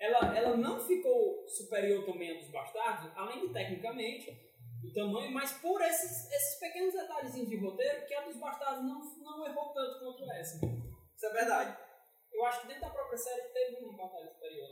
ela, 0.03 0.38
ela 0.38 0.57
não 0.57 0.86
ficou 0.86 1.48
superior 1.48 2.05
também 2.05 2.31
a 2.31 2.39
dos 2.41 2.50
bastardos, 2.50 3.10
além 3.15 3.39
de 3.39 3.53
tecnicamente 3.53 4.38
o 4.83 4.93
tamanho, 4.93 5.31
mas 5.31 5.53
por 5.53 5.81
esses, 5.81 6.29
esses 6.29 6.60
pequenos 6.60 6.93
detalhezinhos 6.93 7.48
de 7.48 7.55
roteiro 7.55 8.05
que 8.05 8.13
a 8.13 8.22
dos 8.22 8.36
bastardos 8.36 8.83
não, 8.83 9.00
não 9.22 9.48
errou 9.48 9.72
tanto 9.72 10.00
quanto 10.00 10.29
essa. 10.33 10.57
Isso 10.57 11.25
é 11.25 11.29
verdade. 11.29 11.77
Eu 12.33 12.45
acho 12.45 12.62
que 12.62 12.67
dentro 12.67 12.81
da 12.81 12.89
própria 12.89 13.17
série 13.17 13.43
teve 13.43 13.86
uma 13.86 13.95
batalha 13.95 14.27
superior. 14.27 14.67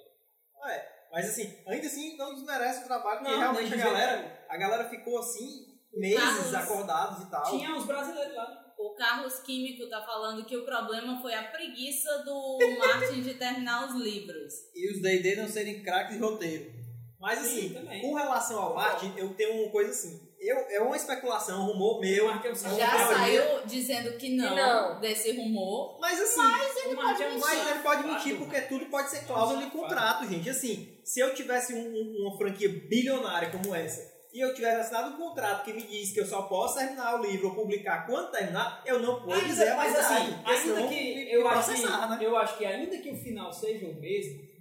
É, 0.65 1.07
mas 1.09 1.29
assim, 1.29 1.63
ainda 1.65 1.87
assim 1.87 2.17
não 2.17 2.33
desmerece 2.33 2.83
o 2.83 2.87
trabalho, 2.87 3.19
porque 3.21 3.37
realmente 3.37 3.73
a 3.73 3.77
galera, 3.77 4.45
a 4.49 4.57
galera 4.57 4.89
ficou 4.89 5.17
assim, 5.17 5.79
meses 5.93 6.53
acordados 6.53 7.23
e 7.23 7.31
tal. 7.31 7.57
Tinha 7.57 7.73
os 7.77 7.85
brasileiros 7.85 8.35
lá. 8.35 8.60
O 8.83 8.95
Carlos 8.95 9.39
Químico 9.39 9.87
tá 9.89 10.01
falando 10.01 10.43
que 10.45 10.57
o 10.57 10.65
problema 10.65 11.21
foi 11.21 11.33
a 11.35 11.43
preguiça 11.43 12.09
do 12.25 12.57
Martin 12.79 13.21
de 13.21 13.35
terminar 13.35 13.87
os 13.87 13.95
livros. 14.01 14.53
E 14.75 14.91
os 14.91 15.01
D&D 15.01 15.35
não 15.35 15.47
serem 15.47 15.83
craques 15.83 16.15
de 16.15 16.21
roteiro. 16.21 16.71
Mas 17.19 17.39
assim, 17.39 17.69
Sim, 17.69 18.01
com 18.01 18.15
relação 18.15 18.59
ao 18.59 18.73
Martin, 18.73 19.13
eu 19.15 19.31
tenho 19.35 19.61
uma 19.61 19.71
coisa 19.71 19.91
assim. 19.91 20.19
Eu, 20.39 20.57
é 20.69 20.79
uma 20.81 20.95
especulação, 20.95 21.61
um 21.61 21.65
rumor 21.73 21.99
meu. 22.01 22.27
É 22.27 22.33
um 22.33 22.39
é 22.39 22.55
Já 22.55 23.07
saiu 23.07 23.63
dizendo 23.67 24.17
que 24.17 24.29
não, 24.35 24.55
não. 24.55 24.99
desse 24.99 25.31
rumor. 25.33 25.99
Mas 25.99 26.19
assim, 26.19 26.39
O 26.39 26.95
Martin 26.95 27.21
é 27.21 27.27
um 27.29 27.39
mas 27.39 27.43
safado. 27.59 27.69
ele 27.69 27.79
pode 27.83 28.07
mentir 28.07 28.37
porque 28.39 28.61
tudo 28.61 28.87
pode 28.87 29.11
ser 29.11 29.27
cláusula 29.27 29.63
de 29.63 29.69
contrato, 29.69 30.27
gente. 30.27 30.49
Assim, 30.49 30.97
se 31.03 31.19
eu 31.19 31.35
tivesse 31.35 31.75
um- 31.75 31.93
um- 31.93 32.25
uma 32.27 32.37
franquia 32.39 32.67
bilionária 32.69 33.51
como 33.51 33.75
essa 33.75 34.10
e 34.33 34.39
eu 34.39 34.53
tivesse 34.53 34.81
assinado 34.81 35.15
um 35.15 35.17
contrato 35.17 35.65
que 35.65 35.73
me 35.73 35.81
diz 35.81 36.13
que 36.13 36.21
eu 36.21 36.25
só 36.25 36.43
posso 36.43 36.77
terminar 36.77 37.19
o 37.19 37.23
livro 37.23 37.49
ou 37.49 37.55
publicar 37.55 38.05
quando 38.05 38.31
terminar, 38.31 38.81
eu 38.85 38.99
não 38.99 39.21
posso 39.23 39.45
dizer 39.45 39.69
a 39.69 39.77
mas 39.77 39.95
assim, 39.97 40.35
ainda 40.45 40.87
que 40.87 41.31
eu 41.31 41.47
acho 41.47 41.73
que, 41.73 41.85
né? 41.85 42.17
eu 42.21 42.37
acho 42.37 42.57
que 42.57 42.65
ainda 42.65 42.97
que 42.97 43.09
o 43.11 43.17
final 43.17 43.51
seja 43.51 43.87
o 43.87 43.99
mesmo 43.99 44.51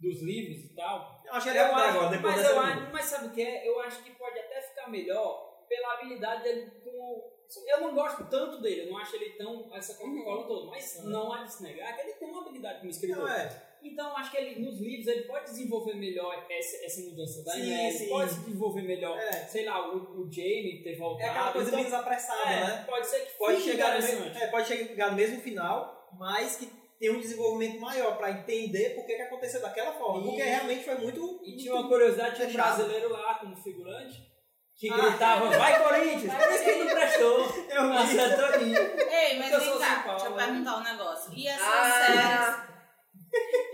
dos 0.00 0.22
livros 0.22 0.64
e 0.64 0.74
tal, 0.74 1.22
Eu 1.26 1.34
acho 1.34 1.44
que 1.44 1.50
ele 1.50 1.58
é 1.58 1.62
agora, 1.62 2.08
depois 2.08 2.36
mas, 2.36 2.50
eu 2.50 2.60
acho, 2.60 2.92
mas 2.92 3.04
sabe 3.04 3.26
o 3.26 3.30
que 3.30 3.42
é? 3.42 3.68
Eu 3.68 3.80
acho 3.80 4.02
que 4.02 4.10
pode 4.12 4.38
até 4.38 4.62
ficar 4.62 4.88
melhor 4.88 5.64
pela 5.68 5.94
habilidade 5.94 6.42
dele 6.42 6.70
com. 6.82 7.30
Eu 7.66 7.80
não 7.80 7.94
gosto 7.94 8.24
tanto 8.28 8.60
dele, 8.60 8.82
eu 8.82 8.90
não 8.90 8.98
acho 8.98 9.14
ele 9.16 9.30
tão 9.30 9.68
essa 9.74 9.94
Coca-Cola 9.94 10.46
todo, 10.46 10.70
mas 10.70 11.04
não 11.04 11.32
há 11.32 11.42
de 11.42 11.52
se 11.52 11.62
negar 11.62 11.94
que 11.94 12.02
ele 12.02 12.12
tem 12.14 12.28
uma 12.28 12.42
habilidade 12.42 12.78
como 12.78 12.90
escritor. 12.90 13.18
Não, 13.18 13.28
é. 13.28 13.69
Então 13.82 14.08
eu 14.10 14.16
acho 14.16 14.30
que 14.30 14.36
ele 14.36 14.60
nos 14.60 14.78
livros 14.80 15.06
ele 15.06 15.22
pode 15.22 15.44
desenvolver 15.46 15.94
melhor 15.94 16.44
essa, 16.50 16.84
essa 16.84 17.00
mudança 17.02 17.42
da 17.44 17.52
Sim, 17.52 17.90
sim. 17.90 18.08
pode 18.08 18.34
desenvolver 18.34 18.82
melhor, 18.82 19.18
É. 19.18 19.32
sei 19.46 19.64
lá, 19.64 19.90
o, 19.94 20.20
o 20.20 20.30
Jamie 20.30 20.82
ter 20.82 20.96
voltado. 20.96 21.26
É 21.26 21.30
aquela 21.30 21.52
coisa 21.52 21.68
então, 21.68 21.78
menos 21.80 21.94
apressada, 21.94 22.50
é, 22.50 22.60
né? 22.66 22.84
Pode 22.86 23.06
ser 23.06 23.20
que 23.20 23.32
Pode 23.38 23.56
fique 23.56 23.70
chegar, 23.70 24.00
mesmo, 24.00 24.24
é, 24.26 24.46
pode 24.48 24.68
chegar 24.68 25.10
no 25.10 25.16
mesmo 25.16 25.40
final, 25.40 26.08
mas 26.18 26.56
que 26.56 26.66
tem 26.98 27.10
um 27.10 27.20
desenvolvimento 27.20 27.80
maior 27.80 28.16
pra 28.18 28.30
entender 28.30 28.90
por 28.94 29.06
que, 29.06 29.14
que 29.16 29.22
aconteceu 29.22 29.60
daquela 29.62 29.92
forma. 29.94 30.20
E- 30.20 30.24
Porque 30.28 30.42
realmente 30.42 30.84
foi 30.84 30.94
muito. 30.96 31.40
E 31.44 31.56
tinha 31.56 31.74
uma 31.74 31.88
curiosidade, 31.88 32.36
tinha 32.36 32.48
um 32.48 32.52
brasileiro 32.52 33.08
lá 33.10 33.34
como 33.36 33.56
figurante 33.56 34.28
que 34.78 34.90
Ah. 34.90 34.96
gritava, 34.96 35.48
vai 35.50 35.82
Corinthians! 35.82 36.34
Por 36.34 36.52
isso 36.52 36.64
que 36.64 36.70
ele 36.70 36.84
não 36.84 36.94
prestou. 36.94 37.38
Eu 37.70 38.06
vi. 38.06 38.16
Santorini. 38.16 38.74
Ei, 38.76 39.38
mas 39.38 39.52
Eu 39.52 39.60
vem 39.60 39.68
sou 39.70 39.78
cá, 39.78 40.04
deixa 40.10 40.26
eu 40.26 40.30
né? 40.36 40.44
perguntar 40.46 40.76
um 40.76 40.82
negócio. 40.82 41.32
E 41.34 41.46
essas 41.48 41.66
Ah. 41.66 42.06
séries. 42.06 42.69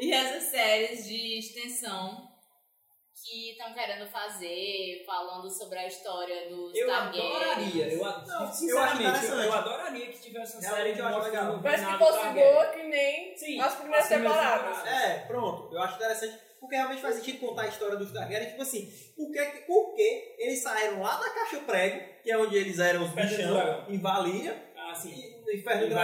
E 0.00 0.12
essas 0.12 0.44
séries 0.44 1.06
de 1.06 1.38
extensão 1.38 2.26
que 3.24 3.50
estão 3.52 3.72
querendo 3.74 4.06
fazer, 4.08 5.02
falando 5.06 5.50
sobre 5.50 5.78
a 5.78 5.86
história 5.86 6.48
dos 6.48 6.74
Eu 6.76 6.92
adoraria, 6.92 7.86
eu, 7.92 7.98
Não, 8.04 8.08
ad- 8.08 8.28
eu 8.40 8.46
sinceramente, 8.52 9.24
eu, 9.26 9.52
adoraria 9.52 10.06
que 10.12 10.20
tivesse 10.20 10.52
uma 10.54 10.62
série 10.62 10.92
de 10.92 11.00
eu 11.00 11.06
acho 11.06 11.20
legal. 11.20 11.60
Parece 11.62 11.86
que 11.86 11.98
fosse 11.98 12.28
boa 12.28 12.66
que 12.66 12.82
nem 12.84 13.36
Sim, 13.36 13.60
as 13.60 13.74
primeiras 13.74 14.02
as 14.04 14.08
primeiras 14.08 14.38
temporadas. 14.38 14.86
É, 14.86 15.18
pronto. 15.26 15.74
Eu 15.74 15.82
acho 15.82 15.96
interessante. 15.96 16.46
Porque 16.60 16.74
realmente 16.74 17.02
faz 17.02 17.16
sentido 17.16 17.40
contar 17.40 17.62
a 17.62 17.68
história 17.68 17.96
dos 17.96 18.12
Targaryen. 18.12 18.48
Tipo 18.50 18.62
assim, 18.62 18.90
por 19.14 19.30
que, 19.30 19.44
por 19.66 19.94
que 19.94 20.34
eles 20.38 20.62
saíram 20.62 21.02
lá 21.02 21.16
da 21.16 21.30
Caixa 21.30 21.60
Prego, 21.60 22.22
que 22.22 22.30
é 22.30 22.38
onde 22.38 22.56
eles 22.56 22.78
eram 22.78 23.04
os 23.04 23.10
bichão, 23.10 23.86
em 23.88 23.98
Valíria, 23.98 24.72
Ah, 24.76 24.94
sim. 24.94 25.35
No 25.46 25.52
Inferno 25.52 25.82
do 25.88 25.94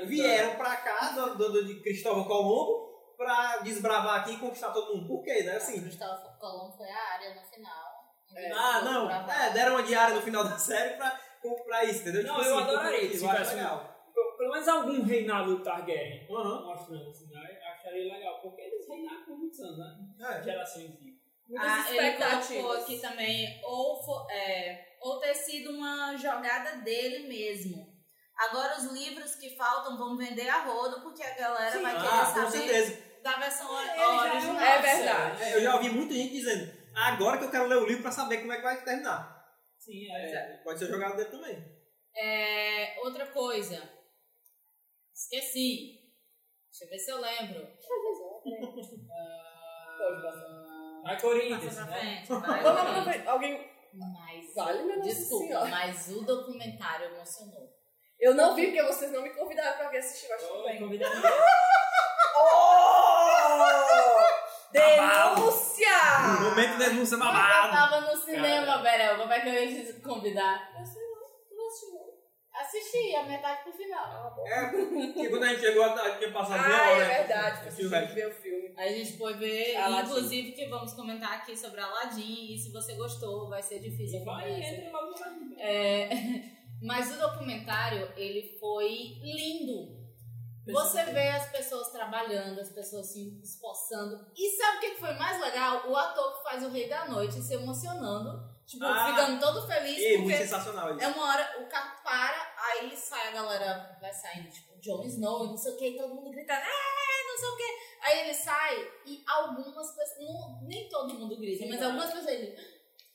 do 0.00 0.06
vieram 0.06 0.56
pra 0.56 0.76
cá, 0.76 1.08
do, 1.10 1.36
do- 1.36 1.52
do- 1.52 1.64
de 1.66 1.80
Cristóvão 1.82 2.24
Colombo, 2.24 3.14
pra 3.16 3.58
desbravar 3.58 4.20
aqui 4.20 4.32
e 4.32 4.38
conquistar 4.38 4.70
todo 4.72 4.96
mundo. 4.96 5.06
Por 5.06 5.22
quê, 5.22 5.42
né? 5.44 5.56
Assim. 5.56 5.80
Cristóvão 5.82 6.36
Colombo 6.40 6.76
foi 6.76 6.88
a 6.88 7.12
área 7.14 7.34
no 7.34 7.42
final. 7.46 7.92
ah, 8.54 8.80
não, 8.82 9.10
é, 9.10 9.50
deram 9.52 9.72
uma 9.74 9.82
diária 9.82 10.14
no 10.16 10.22
final 10.22 10.42
da 10.44 10.56
série 10.58 10.96
pra, 10.96 11.20
pra 11.64 11.84
isso, 11.84 12.00
entendeu? 12.00 12.24
Não, 12.24 12.34
Tipo 12.36 12.46
eu 12.48 12.58
assim, 12.58 12.68
adoraria 12.68 13.02
eu 13.02 13.10
que 13.10 13.26
acho 13.26 13.54
legal. 13.56 13.92
Pelo 14.38 14.52
menos 14.52 14.68
algum 14.68 15.02
reinado 15.04 15.62
Targaryen 15.62 16.26
Aham. 16.30 16.64
mostrando 16.66 17.08
assim, 17.10 17.28
né? 17.30 17.58
Eu 17.62 17.72
acharia 17.72 18.12
legal, 18.12 18.40
porque 18.42 18.60
eles 18.62 18.88
reinaram 18.88 19.24
por 19.24 19.38
muitos 19.38 19.60
anos, 19.60 19.78
né? 19.78 20.38
É. 20.38 20.42
Gerações 20.42 20.98
de. 20.98 21.12
Muitas 21.48 21.68
Ah, 21.70 21.90
ele 21.90 22.12
colocou 22.16 22.38
expectativas. 22.38 22.82
aqui 22.82 23.00
também, 23.00 23.60
ou, 23.62 24.30
é, 24.30 24.84
ou 25.02 25.18
ter 25.20 25.34
sido 25.34 25.70
uma 25.70 26.16
jogada 26.16 26.76
dele 26.76 27.28
mesmo. 27.28 27.92
Agora 28.38 28.78
os 28.78 28.84
livros 28.92 29.34
que 29.34 29.56
faltam 29.56 29.98
vão 29.98 30.16
vender 30.16 30.48
a 30.48 30.62
rodo, 30.64 31.02
porque 31.02 31.22
a 31.22 31.34
galera 31.34 31.80
vai 31.80 31.94
querer 31.94 32.08
Ah, 32.08 32.26
com 32.26 32.34
saber 32.34 32.50
certeza. 32.50 33.02
da 33.22 33.36
versão 33.36 33.80
é 33.80 34.06
original. 34.06 34.60
É 34.60 34.78
verdade. 34.80 35.42
É, 35.42 35.54
eu 35.56 35.60
já 35.62 35.74
ouvi 35.76 35.90
muita 35.90 36.14
gente 36.14 36.32
dizendo, 36.32 36.72
agora 36.94 37.38
que 37.38 37.44
eu 37.44 37.50
quero 37.50 37.66
ler 37.66 37.76
o 37.76 37.86
livro 37.86 38.02
pra 38.02 38.10
saber 38.10 38.38
como 38.38 38.52
é 38.52 38.56
que 38.56 38.62
vai 38.62 38.82
terminar. 38.82 39.42
Sim, 39.78 40.10
é. 40.12 40.60
Pode 40.64 40.78
ser 40.78 40.86
jogado 40.86 41.16
dele 41.16 41.30
também. 41.30 41.62
É, 42.16 42.98
outra 43.00 43.26
coisa. 43.26 43.76
Esqueci. 45.14 46.00
Deixa 46.70 46.84
eu 46.84 46.88
ver 46.90 46.98
se 46.98 47.10
eu 47.10 47.20
lembro. 47.20 47.66
Passar. 50.22 51.02
Vai 51.04 51.20
Corinthians, 51.20 51.76
né? 51.76 51.86
frente. 51.86 52.28
vai 52.28 52.60
aproveitar. 52.64 53.30
Alguém. 53.32 53.71
Mas, 53.94 54.54
Vale, 54.54 54.82
do 54.94 55.02
desculpa, 55.02 55.46
Senhor. 55.46 55.68
mas 55.68 56.08
o 56.08 56.22
documentário 56.24 57.06
emocionou. 57.14 57.68
Eu 58.18 58.34
não 58.34 58.54
vi 58.54 58.66
porque 58.66 58.82
vocês 58.84 59.10
não 59.12 59.22
me 59.22 59.30
convidaram 59.30 59.76
pra 59.76 59.88
vir 59.90 59.98
assistir, 59.98 60.28
mas 60.30 60.42
tudo 60.42 60.60
Ô, 60.60 60.64
bem. 60.64 60.78
convidado. 60.78 61.14
Oh! 62.44 64.22
Denúncia! 64.72 65.88
Momento 66.40 66.72
de 66.78 66.78
denúncia 66.78 67.14
eu 67.14 67.18
babado. 67.18 67.70
tava 67.72 68.00
no 68.00 68.16
cinema, 68.16 68.66
Cara. 68.66 68.82
Berel. 68.82 69.18
Como 69.18 69.32
é 69.32 69.40
que 69.40 69.48
eu 69.48 69.52
ia 69.52 69.84
te 69.84 70.00
convidar? 70.00 70.70
Eu 70.78 70.84
sei 70.86 71.02
não, 71.02 71.20
tu 71.48 71.54
não 71.54 71.66
assistiu 71.68 71.94
não. 71.94 72.12
Assisti 72.62 73.14
a 73.16 73.22
metade 73.24 73.62
pro 73.62 73.72
final. 73.72 74.34
É, 74.46 74.66
porque 74.68 75.28
quando 75.28 75.42
a 75.44 75.48
gente 75.48 75.60
chegou, 75.60 75.84
a 75.84 76.16
tinha 76.16 76.30
passado 76.32 76.62
meia 76.68 76.76
Ah, 76.76 76.90
hora. 76.92 77.04
é 77.04 77.08
né? 77.08 77.18
verdade, 77.18 77.68
Assistiu 77.68 77.88
você 77.88 77.96
o 77.96 77.98
tem 77.98 78.00
resto. 78.00 78.14
que 78.14 78.20
ver 78.20 78.26
o 78.28 78.34
filme. 78.34 78.74
Aí 78.76 78.94
a 78.94 78.96
gente 79.04 79.18
foi 79.18 79.34
ver, 79.34 79.76
Aladdin. 79.76 80.08
inclusive 80.10 80.52
que 80.52 80.66
vamos 80.68 80.92
comentar 80.94 81.32
aqui 81.34 81.56
sobre 81.56 81.80
Aladdin. 81.80 82.54
E 82.54 82.58
se 82.58 82.70
você 82.72 82.94
gostou, 82.94 83.48
vai 83.48 83.62
ser 83.62 83.80
difícil. 83.80 84.24
Vai, 84.24 84.50
entra 84.62 84.90
logo 84.90 85.12
então. 85.14 85.54
É, 85.58 86.08
mas 86.82 87.14
o 87.14 87.18
documentário, 87.18 88.10
ele 88.16 88.56
foi 88.58 88.88
lindo. 89.22 90.00
Você 90.64 91.02
vê 91.06 91.28
as 91.28 91.50
pessoas 91.50 91.88
trabalhando, 91.90 92.60
as 92.60 92.68
pessoas 92.70 93.06
se 93.12 93.40
esforçando. 93.42 94.24
E 94.36 94.48
sabe 94.56 94.76
o 94.76 94.80
que 94.80 94.90
que 94.90 95.00
foi 95.00 95.12
mais 95.14 95.40
legal? 95.40 95.90
O 95.90 95.96
ator 95.96 96.36
que 96.36 96.42
faz 96.44 96.62
o 96.62 96.68
Rei 96.70 96.88
da 96.88 97.08
Noite 97.08 97.42
se 97.42 97.54
emocionando. 97.54 98.52
Tipo, 98.64 98.84
Ah. 98.84 99.06
ficando 99.08 99.40
todo 99.40 99.66
feliz. 99.66 99.98
E 99.98 100.18
muito 100.18 100.38
sensacional 100.38 100.92
isso. 100.94 101.02
é 101.04 101.08
uma 101.08 101.26
hora, 101.30 101.56
o 101.62 101.66
carro 101.66 102.00
para, 102.04 102.51
aí 102.72 102.96
sai 102.96 103.28
a 103.28 103.32
galera, 103.32 103.98
vai 104.00 104.12
saindo, 104.12 104.50
tipo, 104.50 104.78
Jon 104.80 105.02
Snow, 105.04 105.46
não 105.46 105.56
sei 105.56 105.72
o 105.72 105.76
que, 105.76 105.88
e 105.88 105.96
todo 105.96 106.14
mundo 106.14 106.30
gritando, 106.30 106.60
é, 106.60 107.28
não 107.28 107.36
sei 107.38 107.48
o 107.48 107.56
que. 107.56 107.76
Aí 108.02 108.20
ele 108.20 108.34
sai 108.34 108.90
e 109.06 109.22
algumas 109.26 109.90
pessoas, 109.94 110.18
não- 110.20 110.60
nem 110.62 110.88
todo 110.88 111.14
mundo 111.14 111.36
grita, 111.38 111.64
Sim, 111.64 111.70
mas 111.70 111.82
algumas 111.82 112.06
pessoas 112.12 112.28
ele, 112.28 112.56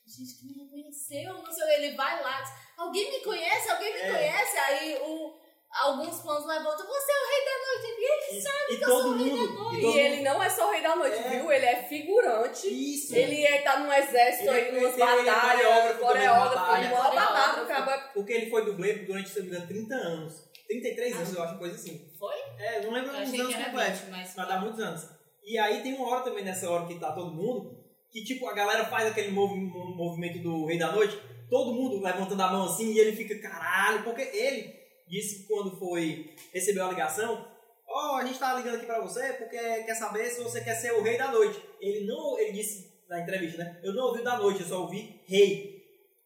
gente, 0.06 0.34
que 0.38 0.46
me 0.46 0.64
reconheceu, 0.64 1.34
não 1.34 1.52
sei 1.52 1.64
o 1.64 1.66
que. 1.66 1.72
Ele 1.74 1.96
vai 1.96 2.22
lá, 2.22 2.40
diz, 2.40 2.52
alguém 2.76 3.10
me 3.10 3.20
conhece, 3.24 3.70
alguém 3.70 3.92
me 3.92 4.00
É. 4.00 4.10
conhece. 4.12 4.56
Aí 4.58 4.98
o, 5.02 5.37
alguns 5.70 6.20
fãs 6.22 6.46
levantam, 6.46 6.86
você 6.86 7.12
é 7.12 7.16
o 7.16 7.28
rei 7.28 7.44
da 7.44 7.58
noite. 7.66 8.00
E 8.00 8.04
ele 8.34 8.40
sabe 8.42 8.72
E 8.72 8.76
que 8.78 8.84
eu 8.84 8.88
sou 8.88 9.10
o 9.12 9.16
rei 9.16 9.30
mundo. 9.32 9.46
da 9.56 9.62
noite. 9.62 9.80
E 9.80 9.86
E 9.86 9.98
ele 10.00 10.22
não 10.22 10.42
é 10.42 10.48
só 10.50 10.68
o 10.68 10.72
rei 10.72 10.82
da 10.82 10.96
noite, 10.96 11.16
É. 11.18 11.28
viu? 11.28 11.52
Ele 11.52 11.66
é 11.66 11.82
figurante. 11.84 12.66
Isso. 12.68 13.14
Ele 13.14 13.44
é, 13.44 13.62
tá 13.62 13.78
num 13.80 13.92
exército 13.92 14.48
Ele 14.50 14.58
é- 14.58 14.64
aí, 14.64 14.72
numas 14.72 14.92
ele 14.94 15.02
é 15.02 15.06
batalhas, 15.06 15.34
coreógrafo 15.36 15.98
coreógrafo, 16.00 16.48
um 16.48 16.58
babado, 16.58 16.86
Coreógrafo. 16.88 17.62
o 17.62 17.66
cabo 17.66 18.12
Porque 18.14 18.32
ele 18.32 18.50
foi 18.50 18.64
dublê 18.64 18.92
durante, 18.94 19.28
se 19.28 19.38
não 19.40 19.46
me 19.46 19.50
engano, 19.52 19.66
30 19.68 19.94
anos. 19.94 20.48
33 20.66 21.16
anos, 21.16 21.34
eu 21.34 21.42
acho, 21.42 21.58
coisa 21.58 21.74
assim. 21.76 22.10
Foi? 22.18 22.34
É, 22.58 22.80
não 22.82 22.92
lembro 22.92 23.10
Eu 23.10 23.14
os 23.22 23.28
achei 23.28 23.34
que 23.36 23.40
anos 23.40 23.54
completos. 23.66 24.00
20, 24.00 24.10
mas... 24.10 24.34
Dá 24.34 24.60
muitos 24.60 24.80
anos. 24.80 25.08
E 25.44 25.58
aí 25.58 25.82
tem 25.82 25.94
uma 25.94 26.08
hora 26.08 26.22
também 26.24 26.44
nessa 26.44 26.68
hora 26.70 26.86
que 26.86 26.98
tá 27.00 27.12
todo 27.12 27.34
mundo, 27.34 27.78
que 28.12 28.22
tipo, 28.22 28.46
a 28.48 28.52
galera 28.54 28.84
faz 28.84 29.06
aquele 29.10 29.30
movi- 29.30 29.56
mo- 29.60 29.94
movimento 29.96 30.42
do 30.42 30.66
Rei 30.66 30.78
da 30.78 30.92
Noite, 30.92 31.18
todo 31.48 31.72
mundo 31.72 32.02
levantando 32.02 32.42
a 32.42 32.48
mão 32.52 32.66
assim, 32.66 32.92
e 32.92 32.98
ele 32.98 33.16
fica, 33.16 33.38
caralho, 33.40 34.02
porque 34.04 34.20
ele 34.22 34.77
disse 35.08 35.40
que 35.42 35.48
quando 35.48 35.76
foi, 35.78 36.34
recebeu 36.52 36.86
a 36.86 36.90
ligação, 36.90 37.46
ó, 37.86 38.16
a 38.16 38.24
gente 38.24 38.38
tá 38.38 38.54
ligando 38.54 38.76
aqui 38.76 38.86
pra 38.86 39.00
você 39.00 39.32
porque 39.34 39.56
quer 39.58 39.94
saber 39.94 40.26
se 40.30 40.42
você 40.42 40.60
quer 40.60 40.74
ser 40.74 40.92
o 40.92 41.02
Rei 41.02 41.16
da 41.18 41.30
Noite. 41.32 41.60
Ele 41.80 42.06
não, 42.06 42.38
ele 42.38 42.52
disse 42.52 42.88
na 43.08 43.20
entrevista, 43.20 43.58
né, 43.64 43.80
eu 43.82 43.94
não 43.94 44.04
ouvi 44.08 44.22
da 44.22 44.36
noite, 44.36 44.60
eu 44.60 44.66
só 44.68 44.80
ouvi 44.82 45.20
Rei. 45.26 45.76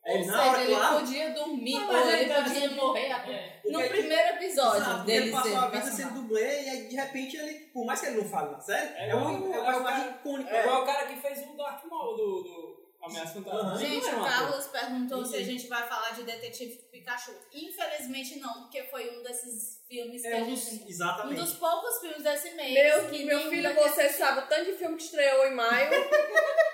Aí 0.05 0.15
Ele, 0.17 0.25
Ou 0.25 0.31
seja, 0.33 0.43
hora, 0.51 0.63
ele 0.65 0.75
claro. 0.75 0.99
podia 0.99 1.31
dormir, 1.31 1.77
ou 1.77 1.93
mas 1.93 2.09
ele 2.09 2.23
ele 2.25 2.35
podia 2.35 2.65
assim, 2.67 2.75
morrer 2.75 3.07
É. 3.07 3.61
no 3.71 3.79
primeiro 3.89 4.29
episódio 4.35 4.81
Exato, 4.83 5.05
dele 5.05 5.23
ele 5.27 5.31
passou 5.31 5.51
ser 5.53 5.57
a 5.59 5.69
vida 5.69 5.91
sendo 5.93 6.15
dublê 6.15 6.63
e 6.65 6.69
aí 6.69 6.89
de 6.89 6.97
repente 6.97 7.37
ele, 7.37 7.55
por 7.73 7.85
mais 7.87 8.01
que 8.01 8.07
ele 8.07 8.17
não 8.17 8.25
fale 8.29 8.51
na 8.51 8.61
série, 8.61 8.95
É 8.97 9.11
é, 9.11 9.15
um, 9.15 9.21
é 9.21 9.25
um 9.29 9.55
é 9.55 9.61
o 9.61 9.65
personagem 9.65 10.05
cara- 10.05 10.17
icônico. 10.19 10.51
É 10.51 10.61
igual 10.65 10.83
o 10.83 10.87
cara 10.87 11.07
que 11.07 11.21
fez 11.21 11.39
o 11.49 11.57
Dark 11.57 11.85
Maul 11.89 12.17
do, 12.17 12.43
do 12.43 12.72
Ameaça 13.03 13.35
Fantasma. 13.35 13.77
Gente, 13.79 14.07
não 14.07 14.11
é 14.11 14.15
o 14.15 14.25
ator. 14.25 14.29
Carlos 14.31 14.67
perguntou 14.69 15.25
se 15.25 15.37
a 15.37 15.43
gente 15.43 15.67
vai 15.67 15.87
falar 15.89 16.11
de 16.13 16.23
Detetive 16.23 16.77
Pikachu. 16.91 17.33
Infelizmente 17.53 18.39
não, 18.39 18.63
porque 18.63 18.85
foi 18.85 19.19
um 19.19 19.23
desses 19.23 19.83
filmes 19.89 20.23
que 20.23 20.29
É 20.29 20.39
a 20.39 20.43
um 20.43 20.45
gente... 20.57 20.71
dos, 20.77 20.83
Um 20.87 20.89
exatamente. 20.89 21.41
dos 21.41 21.53
poucos 21.55 21.99
filmes 22.01 22.23
desse 22.23 22.51
mês 22.55 22.73
Meu, 22.75 23.09
que 23.11 23.25
meu 23.25 23.51
filho, 23.51 23.75
você 23.75 24.09
sabe 24.09 24.41
o 24.41 24.47
tanto 24.47 24.67
de 24.71 24.77
filme 24.79 24.97
que 24.97 25.03
estreou 25.03 25.47
em 25.47 25.55
maio. 25.55 25.91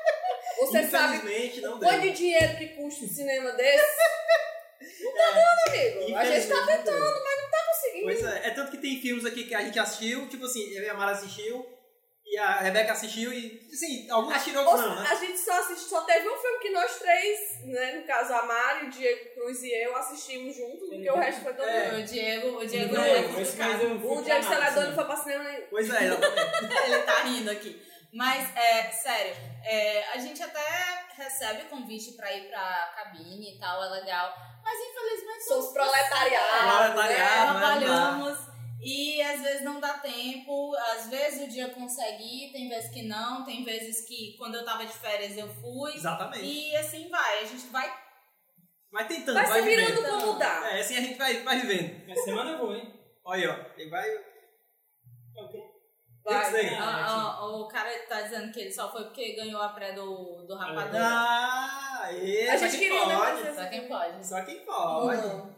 Você 0.58 0.88
sabe 0.88 1.18
Infelizmente 1.18 1.60
não 1.60 1.76
o 1.76 1.78
deu. 1.78 1.88
quanto 1.88 2.02
de 2.02 2.10
dinheiro 2.10 2.56
que 2.58 2.66
custa 2.70 3.04
um 3.04 3.08
cinema 3.08 3.52
desse? 3.52 3.96
Não 5.04 5.12
tá 5.14 5.30
dando, 5.30 5.68
amigo. 5.76 6.16
A 6.16 6.24
gente 6.24 6.48
tá 6.48 6.54
não 6.56 6.66
tentando, 6.66 7.22
mas 7.24 7.42
não 7.42 7.50
tá 7.50 7.58
conseguindo. 7.68 8.04
Pois 8.04 8.24
é, 8.24 8.46
é 8.48 8.50
tanto 8.50 8.70
que 8.72 8.78
tem 8.78 9.00
filmes 9.00 9.24
aqui 9.24 9.44
que 9.44 9.54
a 9.54 9.60
gente 9.62 9.78
assistiu, 9.78 10.28
tipo 10.28 10.44
assim, 10.44 10.68
eu 10.72 10.82
e 10.82 10.88
a 10.88 10.94
Mara 10.94 11.12
assistiu, 11.12 11.64
e 12.38 12.40
a 12.40 12.58
Rebeca 12.60 12.92
assistiu, 12.92 13.32
e 13.32 13.60
assim, 13.72 14.08
alguns 14.08 14.32
assistiram, 14.32 14.64
outros 14.64 14.86
não, 14.86 14.94
né? 14.94 15.08
A 15.10 15.14
gente 15.16 15.38
só 15.38 15.58
assistiu, 15.58 15.88
só 15.88 16.00
teve 16.02 16.28
um 16.28 16.36
filme 16.36 16.58
que 16.60 16.70
nós 16.70 16.96
três, 17.00 17.64
né? 17.64 17.92
No 17.96 18.06
caso, 18.06 18.32
a 18.32 18.42
Mari, 18.44 18.86
o 18.86 18.90
Diego 18.90 19.34
Cruz 19.34 19.60
e 19.64 19.72
eu 19.72 19.96
assistimos 19.96 20.54
juntos, 20.54 20.88
porque 20.88 21.10
o 21.10 21.16
resto 21.16 21.40
foi 21.42 21.54
todo 21.54 21.68
É. 21.68 21.90
mundo. 21.90 22.00
O 22.00 22.02
Diego, 22.04 22.58
o 22.60 22.66
Diego 22.66 22.94
Não, 22.94 23.02
é 23.02 23.18
Esse 23.18 23.28
complicado. 23.28 23.68
mês 23.68 23.82
eu 23.82 24.00
fui 24.00 24.08
O 24.18 24.22
Diego 24.22 24.44
Celador 24.44 24.84
não 24.84 24.94
foi 24.94 25.04
pra 25.04 25.16
cinema 25.16 25.44
nenhum. 25.44 25.66
Pois 25.68 25.90
é. 25.90 26.04
Ele 26.86 27.02
tá 27.02 27.22
rindo 27.24 27.50
aqui. 27.50 27.82
Mas, 28.12 28.56
é, 28.56 28.90
sério, 28.92 29.34
é, 29.64 30.04
a 30.14 30.18
gente 30.18 30.42
até 30.42 30.60
recebe 31.16 31.64
convite 31.64 32.12
pra 32.12 32.32
ir 32.32 32.48
pra 32.48 32.94
cabine 32.96 33.56
e 33.56 33.58
tal, 33.58 33.82
é 33.84 33.88
legal. 34.00 34.32
Mas 34.64 34.78
infelizmente 34.78 35.44
Somos 35.44 35.64
somos 35.66 35.72
proletariado. 35.72 36.46
Proletariado, 36.48 36.98
né? 36.98 37.52
não 37.52 37.60
dá. 37.60 37.76
trabalhamos 37.80 38.47
e 38.80 39.20
às 39.22 39.42
vezes 39.42 39.62
não 39.62 39.80
dá 39.80 39.94
tempo, 39.94 40.74
às 40.94 41.08
vezes 41.08 41.44
o 41.44 41.48
dia 41.50 41.70
consegue 41.70 42.22
ir, 42.22 42.52
tem 42.52 42.68
vezes 42.68 42.90
que 42.90 43.02
não, 43.02 43.44
tem 43.44 43.64
vezes 43.64 44.06
que 44.06 44.36
quando 44.38 44.54
eu 44.54 44.64
tava 44.64 44.86
de 44.86 44.92
férias 44.92 45.36
eu 45.36 45.48
fui. 45.48 45.94
Exatamente. 45.94 46.44
E 46.44 46.76
assim 46.76 47.08
vai, 47.08 47.40
a 47.40 47.44
gente 47.44 47.66
vai. 47.68 47.92
Vai 48.90 49.06
tentando, 49.06 49.34
Vai 49.34 49.46
vai, 49.46 49.62
se 49.62 49.68
virando 49.68 49.96
vivendo. 50.02 50.20
como 50.20 50.38
dá. 50.38 50.70
É, 50.72 50.80
assim 50.80 50.96
a 50.96 51.00
gente 51.00 51.18
vai, 51.18 51.42
vai 51.42 51.60
vivendo. 51.60 52.10
Essa 52.10 52.22
semana 52.22 52.50
eu 52.52 52.58
vou, 52.58 52.74
hein? 52.74 52.94
Olha 53.24 53.40
aí, 53.40 53.46
ó, 53.48 53.80
ele 53.80 53.90
vai... 53.90 54.08
Vai. 56.24 56.46
Isso 56.46 56.56
aí. 56.56 56.74
Ah, 56.74 57.36
ah, 57.38 57.46
o 57.46 57.68
cara 57.68 57.90
tá 58.06 58.22
dizendo 58.22 58.52
que 58.52 58.60
ele 58.60 58.72
só 58.72 58.90
foi 58.92 59.04
porque 59.04 59.34
ganhou 59.34 59.60
a 59.62 59.70
pré 59.70 59.92
do, 59.92 60.44
do 60.46 60.54
Rapadura. 60.56 61.00
Ah, 61.02 62.08
é, 62.12 62.50
A 62.50 62.58
só 62.58 62.66
gente 62.66 62.78
quem 62.78 62.88
queria, 62.88 63.06
né, 63.06 63.16
pode. 63.16 63.54
Só 63.54 63.68
quem 63.68 63.88
pode. 63.88 64.26
Só 64.26 64.44
quem 64.44 64.64
pode. 64.64 65.16
Não. 65.26 65.57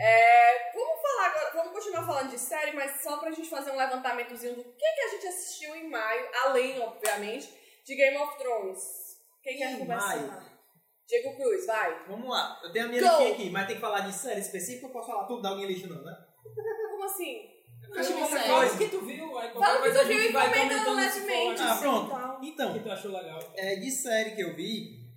É, 0.00 0.72
vamos 0.72 1.02
falar 1.02 1.26
agora, 1.26 1.50
vamos 1.54 1.72
continuar 1.72 2.06
falando 2.06 2.30
de 2.30 2.38
série, 2.38 2.72
mas 2.72 3.00
só 3.02 3.16
pra 3.18 3.30
gente 3.32 3.48
fazer 3.48 3.70
um 3.72 3.76
levantamentozinho 3.76 4.54
do 4.54 4.62
que, 4.64 4.94
que 4.94 5.00
a 5.00 5.08
gente 5.08 5.26
assistiu 5.26 5.74
em 5.74 5.90
maio, 5.90 6.28
além, 6.44 6.78
obviamente, 6.80 7.52
de 7.84 7.96
Game 7.96 8.16
of 8.16 8.38
Thrones. 8.38 8.80
Quem 9.42 9.56
quer 9.58 9.72
Em 9.72 9.78
começar? 9.78 10.16
maio? 10.16 10.48
Diego 11.08 11.36
Cruz, 11.36 11.66
vai. 11.66 12.04
Vamos 12.06 12.28
lá, 12.28 12.60
eu 12.62 12.70
tenho 12.72 12.84
a 12.84 12.88
minha 12.88 13.00
Go. 13.02 13.08
listinha 13.08 13.32
aqui, 13.32 13.50
mas 13.50 13.66
tem 13.66 13.76
que 13.76 13.80
falar 13.80 14.00
de 14.00 14.12
série 14.12 14.40
específica 14.40 14.86
ou 14.86 14.92
posso 14.92 15.08
falar 15.10 15.24
tudo 15.24 15.42
da 15.42 15.54
minha 15.54 15.66
lista 15.66 15.88
não, 15.88 16.04
né? 16.04 16.12
Como 16.90 17.04
assim? 17.04 17.48
Eu 17.90 17.98
achei 17.98 18.12
não 18.14 18.20
pouca 18.20 18.38
sei. 18.38 18.46
Fala 18.48 18.58
coisa. 18.60 18.74
o 18.74 18.78
que 18.78 18.88
tu 18.88 19.00
viu, 19.06 19.38
aí 19.38 19.50
Fala 19.52 19.64
qualquer 19.64 19.78
o 19.78 19.82
que 19.84 19.90
tu 19.90 19.98
a 20.00 20.04
viu 20.04 20.18
gente 20.18 20.28
e 20.28 20.32
vai 20.32 20.48
comenta 20.48 20.90
levemente. 20.92 21.62
Ah, 21.62 21.76
pronto. 21.80 22.10
Tal. 22.10 22.40
O 22.40 22.44
Então, 22.44 22.72
que 22.74 22.80
tu 22.80 22.90
achou 22.92 23.10
legal? 23.10 23.38
é, 23.56 23.76
de 23.76 23.90
série 23.90 24.32
que 24.36 24.42
eu 24.42 24.54
vi, 24.54 25.07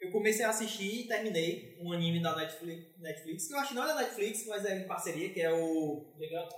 eu 0.00 0.10
comecei 0.12 0.44
a 0.44 0.50
assistir 0.50 1.00
e 1.04 1.08
terminei 1.08 1.76
um 1.80 1.92
anime 1.92 2.22
da 2.22 2.34
Netflix, 2.36 2.98
Netflix 3.00 3.48
que 3.48 3.54
eu 3.54 3.58
acho 3.58 3.68
que 3.70 3.74
não 3.74 3.84
é 3.84 3.88
da 3.88 3.94
Netflix, 3.96 4.46
mas 4.46 4.64
é 4.64 4.78
em 4.78 4.86
parceria, 4.86 5.30
que 5.32 5.40
é 5.40 5.52
o 5.52 6.14
Legal. 6.18 6.48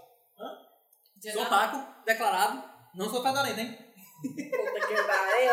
Sou 1.33 1.47
Taco, 1.47 2.05
declarado. 2.07 2.63
Não 2.95 3.09
sou 3.11 3.23
fedorento, 3.23 3.61
hein? 3.61 3.77
Puta 4.23 4.87
que 4.87 4.95
pariu, 5.03 5.53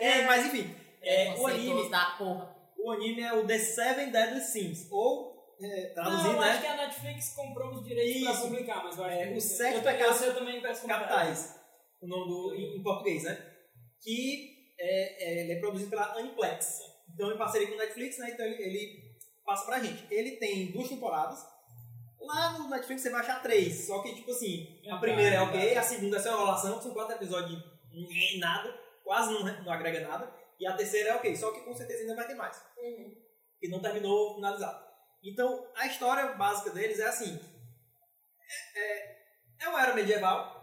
É, 0.00 0.22
mas 0.26 0.46
enfim, 0.46 0.74
é, 1.02 1.30
o 1.30 1.34
Preconceituoso 1.34 1.70
anime, 1.78 1.90
da 1.90 2.04
porra. 2.18 2.56
o 2.78 2.90
anime 2.92 3.22
é 3.22 3.32
o 3.32 3.46
The 3.46 3.58
Seven 3.58 4.10
Deadly 4.10 4.40
Sins, 4.40 4.88
ou, 4.90 5.56
é, 5.60 5.86
traduzindo, 5.94 6.22
não, 6.24 6.32
eu 6.34 6.40
acho 6.42 6.54
né, 6.54 6.60
que 6.60 6.66
a 6.66 6.76
Netflix 6.76 7.34
comprou 7.34 7.70
os 7.72 7.84
direitos 7.84 8.22
pra 8.22 8.32
Isso. 8.32 8.42
publicar, 8.42 8.84
mas 8.84 8.96
eu 8.98 9.04
acho 9.04 9.14
É, 9.18 9.26
que... 9.28 9.34
os 9.38 9.44
sete 9.44 9.76
eu, 9.76 9.82
pecados 9.82 10.20
eu, 10.22 10.28
eu 10.28 10.34
também 10.34 10.60
peço. 10.62 10.86
Capitais, 10.86 11.60
o 12.00 12.06
nome 12.06 12.28
do, 12.28 12.54
em, 12.54 12.78
em 12.78 12.82
português, 12.82 13.24
né? 13.24 13.46
Que 14.02 14.74
é, 14.78 15.24
é, 15.24 15.40
ele 15.42 15.52
é 15.52 15.60
produzido 15.60 15.90
pela 15.90 16.14
Aniplex. 16.18 16.78
Então, 17.20 17.34
em 17.34 17.36
parceria 17.36 17.68
com 17.68 17.74
o 17.74 17.76
Netflix, 17.76 18.16
né? 18.16 18.30
Então, 18.30 18.46
ele, 18.46 18.62
ele 18.62 19.14
passa 19.44 19.66
pra 19.66 19.78
gente. 19.78 20.06
Ele 20.10 20.36
tem 20.36 20.72
duas 20.72 20.88
temporadas. 20.88 21.46
Lá 22.18 22.58
no 22.58 22.70
Netflix 22.70 23.02
você 23.02 23.10
vai 23.10 23.20
achar 23.20 23.42
três. 23.42 23.86
Só 23.86 24.02
que, 24.02 24.14
tipo 24.14 24.30
assim, 24.30 24.80
a 24.90 24.96
primeira 24.96 25.36
é 25.36 25.40
ok, 25.42 25.76
a 25.76 25.82
segunda 25.82 26.16
é 26.16 26.20
só 26.20 26.30
enrolação, 26.30 26.80
são 26.80 26.94
quatro 26.94 27.16
episódios 27.16 27.62
em 27.92 28.38
nada, 28.38 28.74
quase 29.04 29.34
não, 29.34 29.42
não 29.64 29.70
agrega 29.70 30.08
nada. 30.08 30.34
E 30.58 30.66
a 30.66 30.74
terceira 30.74 31.10
é 31.10 31.14
ok, 31.16 31.36
só 31.36 31.52
que 31.52 31.60
com 31.60 31.74
certeza 31.74 32.00
ainda 32.00 32.16
vai 32.16 32.26
ter 32.26 32.34
mais. 32.34 32.56
Uhum. 32.78 33.14
E 33.60 33.68
não 33.68 33.82
terminou 33.82 34.36
finalizado. 34.36 34.82
Então, 35.22 35.70
a 35.76 35.86
história 35.86 36.32
básica 36.32 36.70
deles 36.70 36.98
é 37.00 37.06
assim: 37.06 37.38
é, 38.74 38.80
é, 38.80 39.16
é 39.60 39.68
uma 39.68 39.82
era 39.82 39.94
medieval, 39.94 40.58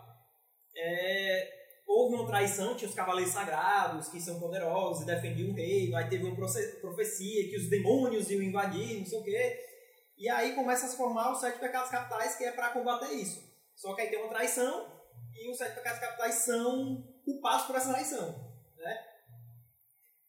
é, 0.75 1.56
houve 1.87 2.15
uma 2.15 2.27
traição, 2.27 2.75
tinha 2.75 2.89
os 2.89 2.93
cavaleiros 2.95 3.31
sagrados 3.33 4.09
que 4.09 4.19
são 4.19 4.39
poderosos 4.39 5.03
e 5.03 5.05
defendiam 5.05 5.51
o 5.51 5.53
rei, 5.55 5.93
aí 5.95 6.09
teve 6.09 6.25
uma 6.25 6.35
profecia 6.35 7.49
que 7.49 7.55
os 7.57 7.69
demônios 7.69 8.29
iam 8.29 8.41
invadir, 8.43 8.99
não 8.99 9.05
sei 9.05 9.19
o 9.19 9.23
quê. 9.23 9.59
E 10.17 10.27
aí 10.29 10.53
começa 10.53 10.85
a 10.85 10.89
se 10.89 10.97
formar 10.97 11.31
os 11.31 11.39
sete 11.39 11.59
pecados 11.59 11.89
capitais, 11.89 12.35
que 12.35 12.43
é 12.43 12.51
para 12.51 12.69
combater 12.71 13.13
isso. 13.13 13.41
Só 13.75 13.93
que 13.95 14.01
aí 14.01 14.09
tem 14.09 14.19
uma 14.19 14.29
traição 14.29 14.91
e 15.33 15.49
os 15.49 15.57
sete 15.57 15.75
pecados 15.75 15.99
capitais 15.99 16.35
são 16.35 17.03
culpados 17.23 17.65
por 17.67 17.75
essa 17.75 17.89
traição. 17.93 18.27
Né? 18.77 18.97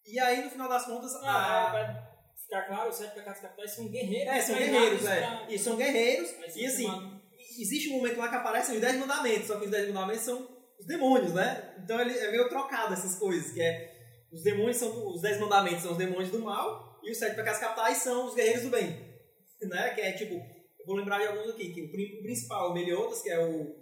E 0.06 0.18
aí, 0.20 0.44
no 0.44 0.50
final 0.50 0.68
das 0.68 0.84
contas, 0.86 1.14
a- 1.16 1.20
Ah, 1.66 1.70
pra 1.70 2.08
ficar 2.42 2.62
claro, 2.66 2.90
os 2.90 2.96
sete 2.96 3.14
pecados 3.14 3.40
capitais 3.40 3.70
são 3.72 3.88
guerreiros. 3.88 4.32
é, 4.34 4.40
são 4.40 4.56
guerreiros, 4.56 5.06
é. 5.06 5.16
pra- 5.20 5.46
E 5.48 5.58
são 5.58 5.76
guerreiros. 5.76 6.30
E 6.56 6.66
assim, 6.66 7.20
existe 7.58 7.90
um 7.90 7.96
momento 7.96 8.18
lá 8.18 8.28
que 8.28 8.36
aparecem 8.36 8.76
os 8.76 8.80
10 8.80 8.96
mandamentos, 8.98 9.46
só 9.48 9.58
que 9.58 9.64
os 9.64 9.70
10 9.70 9.88
mandamentos 9.92 10.22
são 10.22 10.57
os 10.78 10.86
demônios, 10.86 11.32
né? 11.34 11.74
Então 11.82 12.00
ele 12.00 12.16
é 12.16 12.30
meio 12.30 12.48
trocado 12.48 12.92
essas 12.92 13.16
coisas, 13.16 13.52
que 13.52 13.60
é 13.60 13.96
os 14.32 14.42
demônios 14.42 14.76
são 14.76 15.08
os 15.14 15.22
10 15.22 15.40
mandamentos 15.40 15.82
são 15.82 15.92
os 15.92 15.98
demônios 15.98 16.30
do 16.30 16.38
mal 16.40 17.00
e 17.02 17.10
os 17.10 17.18
sete 17.18 17.34
pecados 17.36 17.60
capitais 17.60 17.98
são 17.98 18.26
os 18.26 18.34
guerreiros 18.34 18.62
do 18.64 18.70
bem, 18.70 18.88
né? 19.62 19.94
Que 19.94 20.00
é 20.02 20.12
tipo, 20.12 20.34
eu 20.34 20.86
vou 20.86 20.96
lembrar 20.96 21.18
de 21.18 21.26
alguns 21.28 21.50
aqui, 21.50 21.72
que 21.72 21.82
o 21.82 21.90
pri- 21.90 22.18
o 22.18 22.22
principal, 22.22 22.70
o 22.70 22.74
Meliodas, 22.74 23.22
que 23.22 23.30
é 23.30 23.38
o 23.38 23.76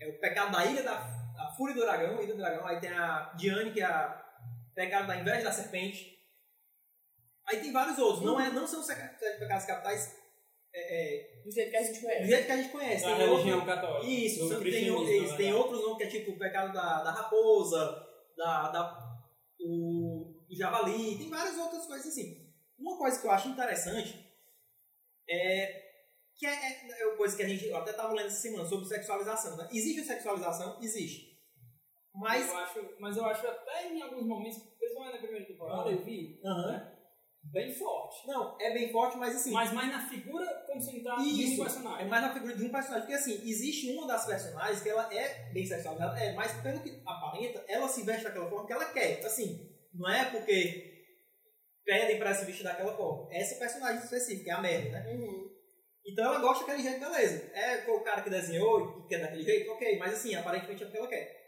é 0.00 0.08
o 0.08 0.20
pecado 0.20 0.52
da 0.52 0.64
ilha 0.64 0.82
da 0.82 0.94
a 0.94 1.52
fúria 1.56 1.74
do 1.74 1.80
dragão, 1.82 2.20
ilha 2.22 2.34
do 2.34 2.38
dragão, 2.38 2.66
aí 2.66 2.80
tem 2.80 2.90
a 2.90 3.32
Diane, 3.36 3.72
que 3.72 3.80
é 3.80 3.84
a 3.84 4.24
pecado 4.74 5.06
da 5.06 5.16
inveja 5.16 5.44
da 5.44 5.52
serpente. 5.52 6.16
Aí 7.46 7.60
tem 7.60 7.72
vários 7.72 7.98
outros, 7.98 8.24
não 8.24 8.40
é 8.40 8.50
não 8.50 8.66
são 8.66 8.80
os 8.80 8.86
sete 8.86 9.18
pecados 9.38 9.64
capitais 9.64 10.17
é, 10.78 11.40
é, 11.40 11.42
Do 11.42 11.50
jeito 11.50 11.70
que 11.70 11.76
a 11.76 11.82
gente 11.82 12.00
do 12.00 12.06
conhece. 12.06 12.26
jeito 12.28 12.46
que 12.46 12.52
a 12.52 12.56
gente 12.56 12.68
conhece. 12.72 13.02
Da 13.04 13.16
Tem 13.16 13.26
religião 13.26 13.58
outro- 13.58 13.74
católica. 13.74 14.06
isso, 14.12 14.48
do 14.48 14.60
tem, 14.62 15.22
isso, 15.24 15.30
na 15.30 15.36
tem 15.36 15.52
outros 15.54 15.80
nomes 15.82 15.96
que 15.98 16.04
é 16.04 16.06
tipo 16.06 16.32
o 16.32 16.38
pecado 16.38 16.72
da, 16.72 17.02
da 17.02 17.10
raposa, 17.10 18.06
da, 18.36 18.68
da, 18.70 18.98
o, 19.60 20.44
do 20.48 20.56
javali, 20.56 21.18
tem 21.18 21.28
várias 21.28 21.56
outras 21.58 21.86
coisas 21.86 22.06
assim. 22.06 22.46
Uma 22.78 22.96
coisa 22.96 23.20
que 23.20 23.26
eu 23.26 23.30
acho 23.30 23.48
interessante 23.48 24.24
é 25.28 25.88
que 26.36 26.46
é, 26.46 26.50
é, 26.50 27.02
é 27.02 27.06
uma 27.08 27.16
coisa 27.16 27.36
que 27.36 27.42
a 27.42 27.48
gente 27.48 27.66
eu 27.66 27.76
até 27.76 27.90
estava 27.90 28.12
lendo 28.12 28.26
essa 28.26 28.40
semana 28.40 28.64
sobre 28.68 28.86
sexualização. 28.86 29.56
Né? 29.56 29.68
Existe 29.72 30.04
sexualização? 30.04 30.78
Existe. 30.80 31.28
Mas. 32.14 32.48
Eu 32.48 32.56
acho, 32.56 32.88
mas 33.00 33.16
eu 33.16 33.24
acho 33.26 33.46
até 33.46 33.88
em 33.92 34.00
alguns 34.02 34.24
momentos, 34.26 34.58
principalmente 34.78 35.14
na 35.14 35.20
primeira 35.20 35.46
temporada, 35.46 35.88
Ah. 35.88 35.92
eu 35.92 36.04
vi 36.04 36.40
Aham. 36.44 36.72
né, 36.72 36.96
bem 37.42 37.72
forte. 37.74 38.26
Não, 38.26 38.56
é 38.60 38.72
bem 38.72 38.90
forte, 38.92 39.16
mas 39.18 39.34
assim. 39.36 39.50
Mas 39.50 39.72
mais 39.72 39.90
na 39.90 40.08
figura 40.08 40.46
concentrada 40.78 41.22
de 41.22 41.28
um 41.28 41.32
Isso, 41.32 41.60
é 41.60 41.64
personagem. 41.64 42.08
mais 42.08 42.22
na 42.22 42.32
figura 42.32 42.56
de 42.56 42.64
um 42.64 42.70
personagem. 42.70 43.06
Porque 43.06 43.14
assim, 43.14 43.48
existe 43.48 43.92
uma 43.92 44.06
das 44.06 44.26
personagens 44.26 44.82
que 44.82 44.88
ela 44.88 45.12
é 45.12 45.50
bem 45.52 45.66
sexualizada, 45.66 46.18
é, 46.18 46.32
mas 46.32 46.52
pelo 46.60 46.80
que 46.80 47.02
aparenta, 47.06 47.64
ela 47.68 47.88
se 47.88 48.02
veste 48.02 48.24
daquela 48.24 48.48
forma 48.48 48.66
que 48.66 48.72
ela 48.72 48.84
quer. 48.86 49.24
Assim, 49.24 49.68
não 49.92 50.08
é 50.08 50.24
porque 50.30 50.98
pedem 51.84 52.18
pra 52.18 52.34
se 52.34 52.44
vestir 52.44 52.64
daquela 52.64 52.96
forma. 52.96 53.28
Essa 53.32 53.56
personagem 53.56 54.02
específica, 54.02 54.50
é 54.50 54.54
a 54.54 54.62
Mary, 54.62 54.90
né? 54.90 55.04
Uhum. 55.12 55.48
Então 56.06 56.24
ela 56.24 56.38
gosta 56.40 56.64
daquele 56.64 56.82
jeito, 56.82 57.00
beleza. 57.00 57.50
É 57.54 57.82
foi 57.82 57.94
o 57.94 58.02
cara 58.02 58.22
que 58.22 58.30
desenhou 58.30 59.04
e 59.04 59.08
quer 59.08 59.20
daquele 59.20 59.42
jeito, 59.42 59.70
ok. 59.72 59.98
Mas 59.98 60.14
assim, 60.14 60.34
aparentemente 60.34 60.82
é 60.82 60.86
porque 60.86 60.98
ela 60.98 61.08
quer. 61.08 61.38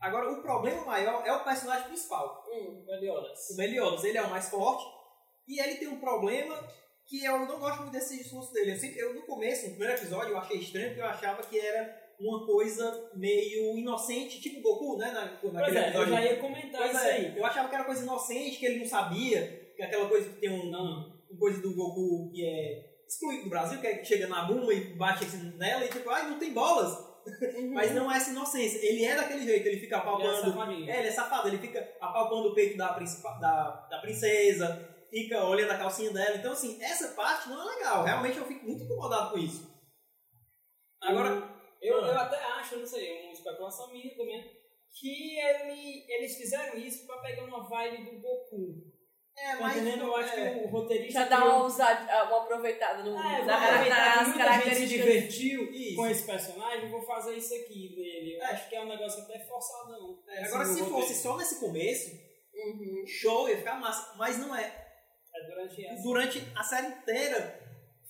Agora, 0.00 0.30
o 0.30 0.42
problema 0.42 0.84
maior 0.84 1.26
é 1.26 1.32
o 1.32 1.44
personagem 1.44 1.88
principal. 1.88 2.44
Hum. 2.52 2.84
Meliodas. 2.86 3.50
O 3.50 3.56
Meliodas, 3.56 4.04
ele 4.04 4.18
é 4.18 4.22
o 4.22 4.30
mais 4.30 4.50
forte 4.50 4.84
e 5.48 5.60
ele 5.60 5.76
tem 5.76 5.88
um 5.88 6.00
problema 6.00 6.54
que 7.06 7.24
eu 7.24 7.38
não 7.40 7.58
gosto 7.58 7.80
muito 7.82 7.92
desse 7.92 8.16
discurso 8.16 8.52
dele. 8.52 8.72
Eu, 8.72 8.78
sempre, 8.78 8.98
eu 9.00 9.14
no 9.14 9.22
começo, 9.22 9.64
no 9.64 9.70
primeiro 9.70 9.94
episódio, 9.94 10.30
eu 10.30 10.38
achei 10.38 10.58
estranho 10.58 10.88
porque 10.88 11.02
eu 11.02 11.06
achava 11.06 11.42
que 11.42 11.58
era 11.58 12.04
uma 12.18 12.46
coisa 12.46 13.10
meio 13.14 13.76
inocente, 13.76 14.40
tipo 14.40 14.60
Goku, 14.62 14.96
né? 14.96 15.10
Na, 15.10 15.36
Pois 15.40 15.52
naquele 15.52 15.78
é, 15.78 15.80
eu 15.82 15.88
episódio. 15.88 16.12
já 16.14 16.24
ia 16.24 16.36
comentar 16.36 16.80
Pois 16.82 16.92
isso 16.96 17.04
é, 17.04 17.10
aí. 17.12 17.38
eu 17.38 17.44
achava 17.44 17.68
que 17.68 17.74
era 17.74 17.84
coisa 17.84 18.02
inocente, 18.02 18.58
que 18.58 18.66
ele 18.66 18.78
não 18.80 18.86
sabia. 18.86 19.72
Que 19.76 19.82
é 19.82 19.86
aquela 19.86 20.08
coisa 20.08 20.28
que 20.30 20.40
tem 20.40 20.50
um, 20.50 20.70
Não, 20.70 21.12
uma 21.28 21.38
coisa 21.38 21.60
do 21.60 21.74
Goku 21.74 22.30
que 22.32 22.44
é 22.44 22.94
excluído 23.06 23.44
do 23.44 23.50
Brasil, 23.50 23.80
que 23.80 23.86
é 23.86 23.98
que 23.98 24.04
chega 24.04 24.26
na 24.28 24.44
Buma 24.44 24.72
e 24.72 24.94
bate 24.94 25.24
assim 25.24 25.52
nela 25.58 25.84
e 25.84 25.88
tipo, 25.88 26.08
ai, 26.10 26.30
não 26.30 26.38
tem 26.38 26.52
bolas. 26.52 26.96
Uhum. 27.26 27.72
Mas 27.72 27.94
não 27.94 28.10
é 28.10 28.16
essa 28.16 28.30
inocência. 28.30 28.78
Ele 28.86 29.04
é 29.04 29.16
daquele 29.16 29.44
jeito, 29.44 29.66
ele 29.66 29.80
fica 29.80 29.96
Ele 29.96 30.04
é 30.04 30.10
apalpando. 30.36 30.90
É, 30.90 30.98
ele 30.98 31.08
é 31.08 31.10
safado, 31.10 31.48
ele 31.48 31.58
fica 31.58 31.80
apalpando 32.00 32.48
o 32.48 32.54
peito 32.54 32.76
da, 32.76 32.98
da, 33.40 33.86
da 33.90 33.98
princesa, 33.98 34.93
fica 35.14 35.44
olhando 35.44 35.70
a 35.70 35.78
calcinha 35.78 36.10
dela. 36.12 36.36
Então, 36.36 36.52
assim, 36.52 36.82
essa 36.82 37.08
parte 37.14 37.48
não 37.48 37.60
é 37.70 37.76
legal. 37.76 38.04
Realmente 38.04 38.36
eu 38.38 38.46
fico 38.46 38.64
muito 38.66 38.82
incomodado 38.82 39.30
com 39.30 39.38
isso. 39.38 39.72
Agora, 41.02 41.52
Eu, 41.82 42.02
Ah. 42.02 42.08
eu 42.08 42.18
até 42.18 42.38
acho, 42.42 42.78
não 42.78 42.86
sei, 42.86 43.24
uma 43.24 43.32
especulação 43.34 43.92
minha 43.92 44.16
também, 44.16 44.42
que 44.98 45.38
ele, 45.38 46.06
eles 46.08 46.34
fizeram 46.34 46.78
isso 46.78 47.06
pra 47.06 47.18
pegar 47.18 47.44
uma 47.44 47.68
vibe 47.68 48.04
do 48.06 48.20
Goku. 48.22 48.94
é, 49.36 49.56
Tá 49.56 49.60
mas. 49.60 49.76
entendendo? 49.76 50.04
Eu 50.04 50.16
acho 50.16 50.32
é, 50.32 50.54
que 50.60 50.64
o 50.64 50.68
roteirista. 50.70 51.12
Já 51.20 51.28
dá 51.28 51.36
criou- 51.36 51.56
uma, 51.56 51.64
usada, 51.66 52.24
uma 52.28 52.42
aproveitada 52.44 53.02
no, 53.02 53.10
É, 53.18 53.44
na, 53.44 53.66
aproveitar 53.66 54.24
nas 54.24 54.64
gente 54.64 54.76
se 54.76 54.86
divertiu 54.86 55.70
Isso. 55.72 55.96
com 55.96 56.06
esse 56.06 56.24
personagem, 56.24 56.88
vou 56.90 57.02
fazer 57.02 57.36
isso 57.36 57.52
aqui 57.54 57.94
dele. 57.94 58.36
Eu 58.38 58.42
É. 58.42 58.46
acho 58.46 58.68
que 58.70 58.76
é 58.76 58.80
um 58.80 58.88
negócio 58.88 59.22
até 59.24 59.40
forçadão. 59.40 60.22
é, 60.28 60.44
agora, 60.44 60.64
se 60.64 60.80
roteiro. 60.80 60.90
fosse 60.90 61.14
só 61.22 61.36
nesse 61.36 61.60
começo, 61.60 62.12
Uhum. 62.54 63.04
show, 63.06 63.46
ia 63.48 63.58
ficar 63.58 63.74
massa. 63.78 64.16
Mas 64.16 64.38
não 64.38 64.56
é. 64.56 64.83
É 65.34 65.46
durante 65.46 65.86
essa. 65.86 66.02
Durante 66.02 66.52
a 66.54 66.62
série 66.62 66.86
inteira, 66.88 67.60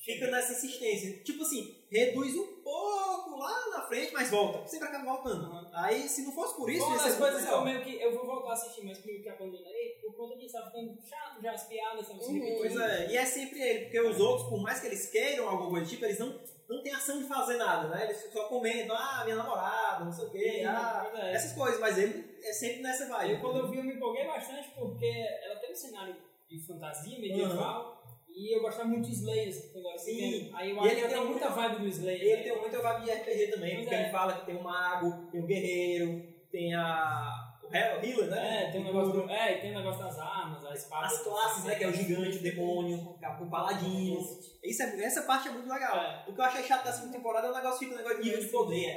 fica 0.04 0.30
nessa 0.30 0.52
insistência. 0.52 1.22
Tipo 1.24 1.42
assim, 1.42 1.82
reduz 1.90 2.34
um 2.36 2.62
pouco 2.62 3.36
lá 3.36 3.70
na 3.70 3.82
frente, 3.88 4.12
mas 4.12 4.30
volta. 4.30 4.66
Sempre 4.68 4.88
acaba 4.88 5.04
voltando. 5.04 5.50
Uhum. 5.50 5.70
Aí, 5.72 6.06
se 6.08 6.22
não 6.22 6.32
fosse 6.32 6.54
por 6.56 6.70
isso, 6.70 6.84
Uma 6.84 6.98
das 6.98 7.16
coisas 7.16 7.44
que 7.44 7.50
eu 7.50 7.64
meio 7.64 7.82
que. 7.82 8.00
Eu 8.00 8.14
vou 8.14 8.26
voltar 8.26 8.50
a 8.50 8.52
assistir, 8.52 8.84
mas 8.84 9.02
meio 9.04 9.22
que 9.22 9.28
abandonei, 9.28 9.98
por 10.02 10.14
conta 10.14 10.36
disso, 10.36 10.52
tá 10.52 10.66
ficando 10.66 10.98
chato 11.02 11.42
já 11.42 11.52
as 11.52 11.66
piadas, 11.66 12.08
Uhum. 12.08 12.56
Pois 12.58 12.76
é, 12.76 13.10
e 13.10 13.16
é 13.16 13.24
sempre 13.24 13.60
ele, 13.60 13.84
porque 13.84 14.00
os 14.00 14.20
outros, 14.20 14.48
por 14.48 14.60
mais 14.60 14.80
que 14.80 14.86
eles 14.86 15.10
queiram 15.10 15.48
alguma 15.48 15.70
coisa 15.70 15.86
do 15.86 15.90
tipo, 15.90 16.04
eles 16.04 16.18
não, 16.18 16.40
não 16.68 16.82
têm 16.82 16.92
ação 16.92 17.18
de 17.18 17.28
fazer 17.28 17.56
nada, 17.56 17.88
né? 17.88 18.04
Eles 18.04 18.32
só 18.32 18.44
comentam, 18.44 18.96
ah, 18.96 19.22
minha 19.24 19.36
namorada, 19.36 20.04
não 20.04 20.12
sei 20.12 20.26
o 20.26 20.30
quê, 20.30 20.64
ah, 20.66 21.08
Pois 21.10 21.24
é. 21.24 21.34
essas 21.34 21.52
coisas, 21.52 21.80
mas 21.80 21.98
ele 21.98 22.36
é 22.42 22.52
sempre 22.52 22.82
nessa 22.82 23.06
vibe. 23.08 23.34
Aí 23.34 23.40
quando 23.40 23.58
eu 23.58 23.70
vi, 23.70 23.78
eu 23.78 23.84
me 23.84 23.94
empolguei 23.94 24.26
bastante 24.26 24.70
porque 24.70 25.06
ela 25.06 25.56
tem 25.56 25.72
um 25.72 25.76
cenário 25.76 26.16
de 26.48 26.66
fantasia 26.66 27.18
medieval 27.18 28.02
e 28.28 28.56
eu 28.56 28.60
gostava 28.62 28.88
muito 28.88 29.06
de 29.08 29.14
Slayers 29.14 29.74
eu 29.74 29.88
era 29.88 29.98
Sim. 29.98 30.50
Aí 30.54 30.70
eu 30.70 30.76
E 30.76 30.78
acho 30.80 30.88
ele 30.88 31.00
que 31.02 31.08
tem 31.14 31.24
muita 31.24 31.48
vibe 31.50 31.76
do 31.82 31.86
Slayer. 31.88 32.22
Ele 32.22 32.42
tem 32.42 32.60
muita 32.60 32.82
vibe 32.82 33.04
de 33.04 33.10
RPG 33.12 33.46
também, 33.52 33.70
Pois 33.74 33.80
porque 33.84 33.94
é. 33.94 34.02
ele 34.02 34.10
fala 34.10 34.32
que 34.34 34.46
tem 34.46 34.56
um 34.56 34.62
mago, 34.62 35.30
tem 35.30 35.40
um 35.42 35.46
guerreiro, 35.46 36.22
tem 36.50 36.74
a. 36.74 37.30
o 37.62 37.74
He- 37.74 38.06
healer, 38.10 38.30
né? 38.30 38.64
É, 38.64 38.70
tem 38.72 38.80
um 38.80 38.84
negócio 38.84 39.12
do, 39.12 39.30
é, 39.30 39.58
tem 39.58 39.70
o 39.70 39.74
negócio 39.78 40.02
das 40.02 40.18
armas, 40.18 40.64
a 40.64 40.74
espada. 40.74 41.06
As 41.06 41.22
classes, 41.22 41.64
né? 41.64 41.74
Que 41.76 41.84
é 41.84 41.88
o 41.88 41.92
gigante, 41.92 42.38
o 42.38 42.42
demônio, 42.42 42.98
o 43.40 43.50
paladino. 43.50 44.20
Isso 44.64 44.82
é, 44.82 45.04
essa 45.04 45.22
parte 45.22 45.48
é 45.48 45.52
muito 45.52 45.68
legal. 45.68 45.96
É. 45.96 46.24
O 46.28 46.34
que 46.34 46.40
eu 46.40 46.44
achei 46.44 46.62
chato 46.64 46.84
da 46.84 46.92
segunda 46.92 47.16
temporada 47.16 47.46
é 47.46 47.50
o 47.50 47.54
negócio, 47.54 47.78
fica 47.78 47.94
o 47.94 47.96
negócio 47.98 48.18
de 48.18 48.24
nível 48.24 48.40
de 48.44 48.48
poder. 48.50 48.96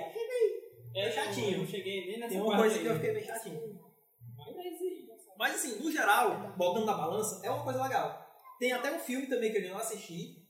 É 0.96 1.12
chatinho. 1.12 1.52
Eu 1.54 1.58
não 1.60 1.66
cheguei 1.68 2.08
nem 2.08 2.20
nessa 2.20 2.30
Tem 2.34 2.42
uma 2.42 2.58
parte 2.58 2.62
coisa 2.64 2.80
que 2.80 2.86
eu 2.88 2.96
fiquei 2.96 3.14
meio 3.14 3.26
chatinho. 3.26 3.80
Mas 4.36 4.48
é. 4.66 4.97
Mas 5.38 5.56
assim, 5.56 5.84
no 5.84 5.92
geral, 5.92 6.56
botando 6.58 6.86
na 6.86 6.94
balança, 6.98 7.46
é 7.46 7.50
uma 7.50 7.64
coisa 7.64 7.84
legal. 7.84 8.26
Tem 8.60 8.72
até 8.72 8.92
um 8.92 9.00
filme 9.00 9.28
também 9.28 9.52
que 9.52 9.58
eu 9.60 9.70
não 9.70 9.78
assisti. 9.78 10.46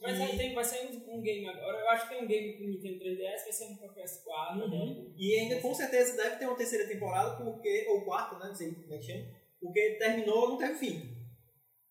Mas 0.00 0.18
E- 0.18 0.22
aí 0.22 0.36
tem, 0.36 0.54
vai 0.54 0.64
sair 0.64 0.86
um, 0.86 1.18
um 1.18 1.22
game 1.22 1.46
agora. 1.48 1.78
Eu 1.78 1.90
acho 1.90 2.08
que 2.08 2.14
tem 2.14 2.24
um 2.24 2.28
game 2.28 2.56
pro 2.56 2.66
Nintendo 2.68 2.98
3DS, 3.04 3.42
vai 3.44 3.52
ser 3.52 3.64
um 3.66 3.76
pro 3.76 3.94
PS4. 3.94 4.56
né? 4.56 4.64
Uhum. 4.64 5.14
E 5.16 5.34
ainda 5.40 5.60
com 5.60 5.74
certeza 5.74 6.16
deve 6.16 6.36
ter 6.36 6.46
uma 6.46 6.56
terceira 6.56 6.86
temporada, 6.88 7.42
porque, 7.44 7.86
ou 7.88 8.04
quarta, 8.04 8.38
né? 8.38 8.46
Não 8.48 8.54
sei 8.54 8.72
como 8.74 8.94
é 8.94 8.98
que 8.98 9.04
chama. 9.04 9.24
Porque 9.60 9.96
terminou, 9.98 10.50
não 10.50 10.58
teve 10.58 10.74
fim. 10.74 11.16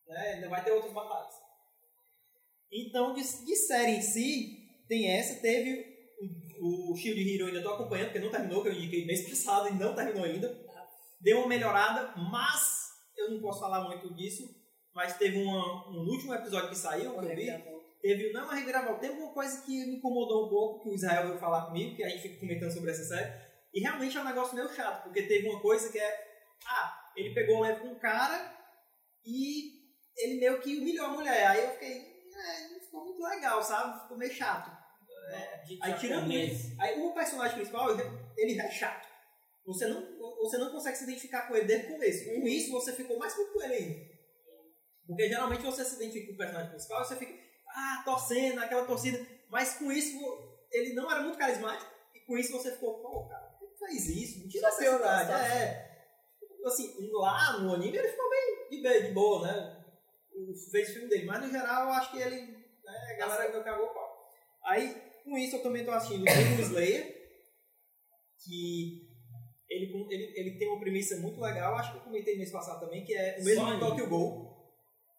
Né? 0.07 0.33
Ainda 0.35 0.49
vai 0.49 0.63
ter 0.63 0.71
outras 0.71 0.93
batalhas. 0.93 1.35
Então, 2.71 3.13
de, 3.13 3.21
de 3.21 3.55
série 3.55 3.91
em 3.93 4.01
si, 4.01 4.57
tem 4.87 5.09
essa, 5.09 5.41
teve 5.41 5.85
o, 6.59 6.91
o 6.91 6.95
Shield 6.95 7.33
Hero 7.35 7.47
ainda 7.47 7.61
tô 7.61 7.69
acompanhando, 7.73 8.07
porque 8.07 8.19
não 8.19 8.31
terminou, 8.31 8.61
que 8.61 8.69
eu 8.69 8.73
indiquei 8.73 9.05
mês 9.05 9.27
passado 9.29 9.69
e 9.69 9.73
não 9.77 9.95
terminou 9.95 10.23
ainda. 10.23 10.47
Deu 11.19 11.39
uma 11.39 11.47
melhorada, 11.47 12.13
mas 12.15 12.89
eu 13.17 13.31
não 13.31 13.41
posso 13.41 13.59
falar 13.59 13.81
muito 13.81 14.13
disso. 14.13 14.43
Mas 14.93 15.17
teve 15.17 15.37
uma, 15.37 15.89
um 15.89 16.07
último 16.09 16.33
episódio 16.33 16.69
que 16.69 16.75
saiu, 16.75 17.13
que 17.13 17.25
eu 17.25 17.35
vi, 17.35 17.51
Teve, 18.01 18.31
não 18.31 18.45
uma 18.45 18.55
reviravolta, 18.55 19.01
teve 19.01 19.19
uma 19.19 19.33
coisa 19.33 19.61
que 19.63 19.85
me 19.85 19.97
incomodou 19.97 20.45
um 20.45 20.49
pouco, 20.49 20.83
que 20.83 20.89
o 20.89 20.93
Israel 20.93 21.27
veio 21.27 21.39
falar 21.39 21.65
comigo, 21.65 21.95
que 21.95 22.03
a 22.03 22.09
gente 22.09 22.21
fica 22.21 22.39
comentando 22.39 22.71
sobre 22.71 22.91
essa 22.91 23.03
série, 23.03 23.33
e 23.73 23.81
realmente 23.81 24.15
é 24.15 24.21
um 24.21 24.25
negócio 24.25 24.55
meio 24.55 24.69
chato, 24.69 25.03
porque 25.03 25.23
teve 25.23 25.49
uma 25.49 25.59
coisa 25.59 25.91
que 25.91 25.99
é, 25.99 26.27
ah, 26.65 27.11
ele 27.15 27.33
pegou 27.33 27.57
um 27.57 27.61
leve 27.61 27.81
com 27.81 27.87
um 27.87 27.99
cara 27.99 28.55
e 29.25 29.73
ele 30.15 30.39
meio 30.39 30.61
que 30.61 30.77
humilhou 30.77 31.07
a 31.07 31.09
mulher, 31.09 31.47
aí 31.47 31.63
eu 31.63 31.71
fiquei, 31.71 31.97
é, 31.97 32.69
não 32.69 32.79
ficou 32.79 33.03
muito 33.03 33.21
legal, 33.21 33.61
sabe? 33.61 34.01
Ficou 34.03 34.17
meio 34.17 34.33
chato. 34.33 34.71
De 35.65 35.77
Aí 35.81 35.93
tirando 35.95 36.31
isso, 36.31 36.79
aí 36.79 37.01
o 37.01 37.13
personagem 37.13 37.55
principal, 37.55 37.89
ele 38.37 38.61
é 38.61 38.71
chato. 38.71 39.07
Você 39.67 39.85
não, 39.85 40.01
você 40.37 40.57
não 40.57 40.71
consegue 40.71 40.97
se 40.97 41.03
identificar 41.03 41.47
com 41.47 41.55
ele 41.55 41.67
desde 41.67 41.87
o 41.87 41.91
começo. 41.91 42.25
Com 42.25 42.47
isso, 42.47 42.71
você 42.71 42.93
ficou 42.93 43.19
mais 43.19 43.33
puto 43.33 43.51
com 43.51 43.63
ele 43.63 43.73
ainda. 43.73 44.17
Porque 45.05 45.27
geralmente 45.27 45.63
você 45.63 45.83
se 45.83 45.95
identifica 45.95 46.27
com 46.27 46.33
o 46.33 46.37
personagem 46.37 46.69
principal 46.69 47.01
e 47.01 47.05
você 47.05 47.15
fica, 47.17 47.33
ah, 47.69 48.01
torcendo, 48.05 48.59
aquela 48.59 48.85
torcida. 48.85 49.27
Mas 49.49 49.73
com 49.73 49.91
isso, 49.91 50.17
ele 50.71 50.93
não 50.93 51.11
era 51.11 51.21
muito 51.21 51.37
carismático. 51.37 51.91
E 52.15 52.19
com 52.21 52.37
isso 52.37 52.53
você 52.53 52.71
ficou, 52.71 53.01
pô, 53.01 53.27
cara, 53.27 53.45
por 53.59 53.69
que 53.69 53.85
fez 53.85 54.07
isso? 54.07 54.61
Não 54.61 54.77
piorou 54.77 55.05
a 55.05 55.17
necessidade. 55.17 55.57
É. 55.57 55.87
Assim, 56.65 57.09
lá 57.11 57.59
no 57.59 57.73
anime 57.73 57.97
ele 57.97 58.07
ficou 58.07 58.29
bem 58.29 58.69
de, 58.69 58.81
bem, 58.81 59.03
de 59.07 59.11
boa, 59.13 59.47
né? 59.47 59.85
Fez 60.71 60.89
o 60.89 60.93
filme 60.93 61.09
dele. 61.09 61.25
Mas 61.25 61.41
no 61.41 61.51
geral 61.51 61.87
eu 61.87 61.91
acho 61.91 62.11
que 62.11 62.21
ele. 62.21 62.41
Né, 62.83 63.11
a 63.11 63.17
galera 63.17 63.51
que 63.51 63.63
cagou 63.63 63.87
o 63.87 63.93
pau. 63.93 64.31
Aí, 64.63 64.95
com 65.25 65.37
isso 65.37 65.57
eu 65.57 65.63
também 65.63 65.85
tô 65.85 65.91
assistindo 65.91 66.21
o 66.21 66.25
Demon 66.25 66.61
Slayer. 66.61 67.17
Que 68.43 69.06
ele, 69.77 70.07
ele, 70.09 70.33
ele 70.35 70.57
tem 70.57 70.67
uma 70.67 70.79
premissa 70.79 71.17
muito 71.17 71.39
legal, 71.39 71.75
acho 71.75 71.91
que 71.91 71.97
eu 71.97 72.03
comentei 72.03 72.37
mês 72.37 72.51
passado 72.51 72.79
também, 72.79 73.05
que 73.05 73.13
é 73.13 73.37
o 73.39 73.43
mesmo 73.43 73.65
de. 73.65 73.79
Tokyo 73.79 74.09
Ghoul. 74.09 74.57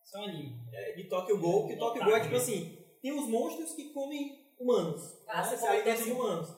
Só 0.04 0.24
anime. 0.24 0.54
É, 0.72 0.92
de 0.92 1.04
Tokyo 1.04 1.38
Ghoul, 1.38 1.68
que 1.68 1.76
Tokyo 1.76 2.04
Ghoul 2.04 2.16
é 2.16 2.20
tipo 2.20 2.36
assim, 2.36 2.78
tem 3.02 3.12
os 3.12 3.28
monstros 3.28 3.72
que 3.72 3.90
comem 3.92 4.52
humanos. 4.58 5.18
Ah, 5.26 5.42
né, 5.42 5.56
você 5.56 5.82
de 5.82 5.82
comentou 5.82 6.14
humanos. 6.14 6.56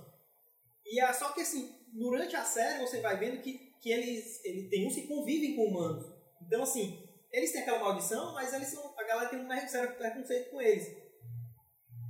E 0.87 1.01
é, 1.01 1.13
só 1.13 1.33
que 1.33 1.41
assim, 1.41 1.71
durante 1.93 2.35
a 2.37 2.45
série 2.45 2.81
você 2.81 3.01
vai 3.01 3.17
vendo 3.19 3.41
que, 3.43 3.59
que 3.81 3.91
eles, 3.91 4.45
ele 4.45 4.69
tem 4.69 4.87
uns 4.87 4.95
que 4.95 5.07
convivem 5.07 5.57
com 5.57 5.67
humanos. 5.67 6.07
Então 6.43 6.63
assim, 6.63 7.09
eles 7.33 7.53
têm 7.53 7.63
aquela 7.63 7.81
maldição, 7.81 8.33
mas 8.35 8.53
eles 8.53 8.69
são, 8.69 8.95
a 8.99 9.05
galera 9.05 9.29
tem 9.29 9.39
um 9.41 9.69
certo 9.69 9.97
preconceito 9.97 10.51
com 10.51 10.61
eles. 10.61 10.87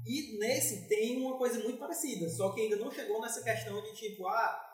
E 0.06 0.38
nesse 0.38 0.88
tem 0.88 1.20
uma 1.20 1.36
coisa 1.36 1.62
muito 1.62 1.78
parecida, 1.78 2.28
só 2.30 2.52
que 2.52 2.62
ainda 2.62 2.76
não 2.76 2.90
chegou 2.90 3.20
nessa 3.20 3.42
questão 3.42 3.82
de 3.82 3.94
tipo, 3.94 4.26
ah, 4.26 4.69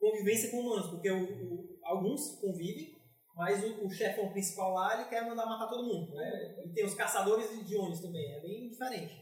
convivência 0.00 0.50
com 0.50 0.60
humanos, 0.60 0.90
porque 0.90 1.10
o, 1.10 1.22
o- 1.24 1.78
alguns 1.84 2.40
convivem, 2.40 2.96
mas 3.36 3.62
o, 3.62 3.86
o 3.86 3.90
chefão 3.90 4.30
principal 4.32 4.72
lá, 4.74 4.94
ele 5.00 5.08
quer 5.08 5.28
mandar 5.28 5.46
matar 5.46 5.68
todo 5.68 5.84
mundo. 5.86 6.14
Né? 6.14 6.56
E 6.66 6.72
tem 6.72 6.84
os 6.84 6.94
caçadores 6.94 7.50
de 7.66 7.76
ônibus 7.76 8.00
também, 8.00 8.24
é 8.34 8.40
bem 8.40 8.68
diferente. 8.70 9.14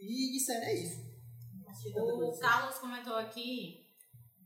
E 0.00 0.32
de 0.32 0.40
série 0.40 0.64
é 0.66 0.74
isso. 0.82 1.14
O. 1.96 2.38
Carlos 2.38 2.78
comentou 2.78 3.14
aqui, 3.16 3.86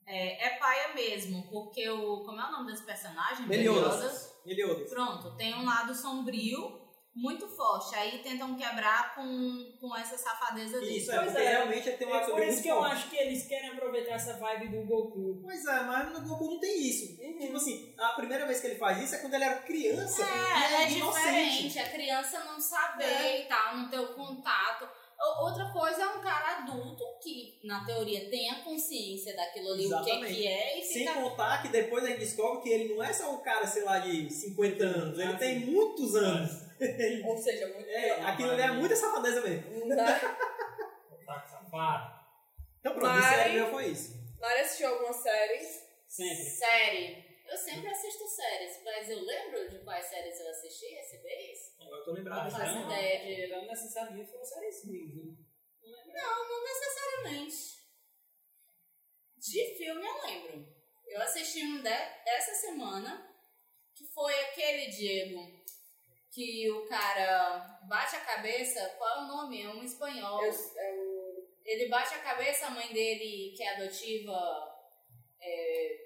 é, 0.07 0.47
é 0.47 0.59
paia 0.59 0.95
mesmo, 0.95 1.49
porque 1.51 1.89
o. 1.89 2.25
Como 2.25 2.41
é 2.41 2.49
o 2.49 2.53
nome 2.53 2.71
desse 2.73 2.85
personagem? 2.85 3.47
Meliodas. 3.47 4.35
Meliodas. 4.45 4.89
Pronto, 4.91 5.37
tem 5.37 5.55
um 5.55 5.65
lado 5.65 5.95
sombrio 5.95 6.88
muito 7.21 7.49
forte. 7.49 7.95
Aí 7.97 8.19
tentam 8.23 8.55
quebrar 8.57 9.15
com, 9.15 9.73
com 9.81 9.97
essa 9.97 10.17
safadeza 10.17 10.79
dele. 10.81 10.99
Isso, 10.99 11.11
é, 11.13 11.17
Pois 11.17 11.27
porque 11.33 11.43
é. 11.43 11.51
realmente 11.51 11.91
tem 11.93 12.07
um 12.07 12.11
lado 12.11 12.31
É 12.31 12.35
por 12.35 12.43
isso 12.47 12.63
que 12.63 12.69
eu 12.69 12.77
forte. 12.77 12.93
acho 12.95 13.11
que 13.11 13.17
eles 13.17 13.47
querem 13.47 13.71
aproveitar 13.71 14.13
essa 14.15 14.35
vibe 14.35 14.69
do 14.69 14.87
Goku. 14.87 15.41
Pois 15.43 15.65
é, 15.67 15.81
mas 15.83 16.13
no 16.13 16.21
Goku 16.29 16.45
não 16.53 16.61
tem 16.61 16.81
isso. 16.89 17.17
Tipo 17.17 17.57
assim, 17.57 17.95
a 17.99 18.09
primeira 18.11 18.47
vez 18.47 18.61
que 18.61 18.67
ele 18.69 18.77
faz 18.79 19.03
isso 19.03 19.15
é 19.15 19.19
quando 19.19 19.35
ele 19.35 19.45
era 19.45 19.59
criança. 19.63 20.23
e 20.23 20.75
É, 20.75 20.85
é 20.85 20.91
inocente. 20.93 21.69
diferente. 21.69 21.79
A 21.81 21.89
criança 21.91 22.45
não 22.45 22.61
saber 22.61 23.05
É. 23.05 23.41
e 23.43 23.45
tal, 23.47 23.77
não 23.77 23.89
ter 23.89 23.99
o 23.99 24.15
contato. 24.15 24.89
Outra 25.41 25.69
coisa 25.73 26.01
é 26.01 26.07
um 26.07 26.21
cara 26.21 26.59
adulto 26.59 27.03
que, 27.21 27.59
na 27.65 27.85
teoria, 27.85 28.31
tem 28.31 28.49
a 28.51 28.63
consciência 28.63 29.35
daquilo 29.35 29.73
ali, 29.73 29.87
o 29.87 29.89
que, 29.89 29.95
Exatamente. 30.11 30.35
que 30.37 30.47
é, 30.47 30.79
e 30.79 30.83
Sem 30.85 30.99
fica. 31.09 31.15
contar 31.21 31.61
que 31.63 31.69
depois 31.71 32.05
a 32.05 32.09
gente 32.09 32.21
descobre 32.21 32.63
que 32.63 32.69
ele 32.69 32.95
não 32.95 33.03
é 33.03 33.13
só 33.13 33.33
um 33.35 33.39
cara, 33.39 33.67
sei 33.67 33.83
lá, 33.83 33.99
de 33.99 34.31
50 34.33 34.85
anos. 34.85 35.19
Ele 35.19 35.33
Ah, 35.33 35.37
tem 35.37 35.59
sim. 35.59 35.67
muitos 35.73 36.15
anos. 36.15 36.68
Ou 37.27 37.37
seja, 37.39 37.67
muito 37.69 37.89
É, 37.89 38.15
pior. 38.15 38.27
aquilo 38.29 38.51
ali 38.53 38.63
é 38.63 38.71
muita 38.73 38.97
safadeza 38.97 39.41
mesmo. 39.43 39.87
Né? 39.87 39.97
Tá 41.27 41.47
safado. 41.47 42.19
Então 42.81 42.93
pronto, 42.95 43.07
Mas- 43.13 43.25
série 43.35 43.55
meu 43.55 43.71
foi 43.71 43.87
isso. 43.89 44.17
Lara 44.39 44.61
assistiu 44.61 44.89
algumas 44.89 45.17
séries. 45.17 45.83
Sempre. 46.07 46.45
Série. 46.45 47.29
Eu 47.49 47.57
sempre 47.57 47.89
assisto 47.89 48.27
séries, 48.29 48.81
mas 48.85 49.09
eu 49.11 49.21
lembro 49.21 49.69
de 49.71 49.79
quais 49.81 50.05
séries 50.07 50.39
eu 50.39 50.51
assisti 50.51 50.87
esse 50.95 51.23
mês? 51.23 51.59
Agora 51.81 51.97
eu 52.01 52.05
tô 52.05 52.13
lembrado 52.13 52.45
dessa 52.45 52.59
faço 52.59 52.75
não. 52.79 52.91
ideia 52.93 53.47
de- 53.47 53.53
Não 53.55 53.67
necessariamente 53.67 54.31
foram 54.31 54.45
séries 54.45 54.85
ruins, 54.85 55.15
né? 55.17 55.35
Não, 56.15 56.49
não 56.49 56.65
necessariamente. 56.65 57.79
De 59.39 59.77
filme 59.77 60.07
eu 60.07 60.23
lembro. 60.27 60.69
Eu 61.07 61.23
assisti 61.23 61.63
um 61.65 61.81
de, 61.81 61.89
essa 61.91 62.55
semana 62.55 63.27
Que 63.95 64.05
foi 64.09 64.33
aquele, 64.45 64.89
Diego, 64.91 65.58
que 66.31 66.71
o 66.71 66.87
cara 66.87 67.81
bate 67.89 68.17
a 68.17 68.21
cabeça. 68.21 68.95
Qual 68.99 69.11
é 69.11 69.25
o 69.25 69.27
nome? 69.29 69.63
É 69.63 69.69
um 69.69 69.83
espanhol. 69.83 70.43
Eu, 70.45 70.51
eu, 70.53 71.49
Ele 71.65 71.89
bate 71.89 72.15
a 72.15 72.19
cabeça, 72.23 72.67
a 72.67 72.71
mãe 72.71 72.93
dele, 72.93 73.53
que 73.57 73.63
é 73.63 73.75
adotiva, 73.77 74.39
é, 75.41 75.97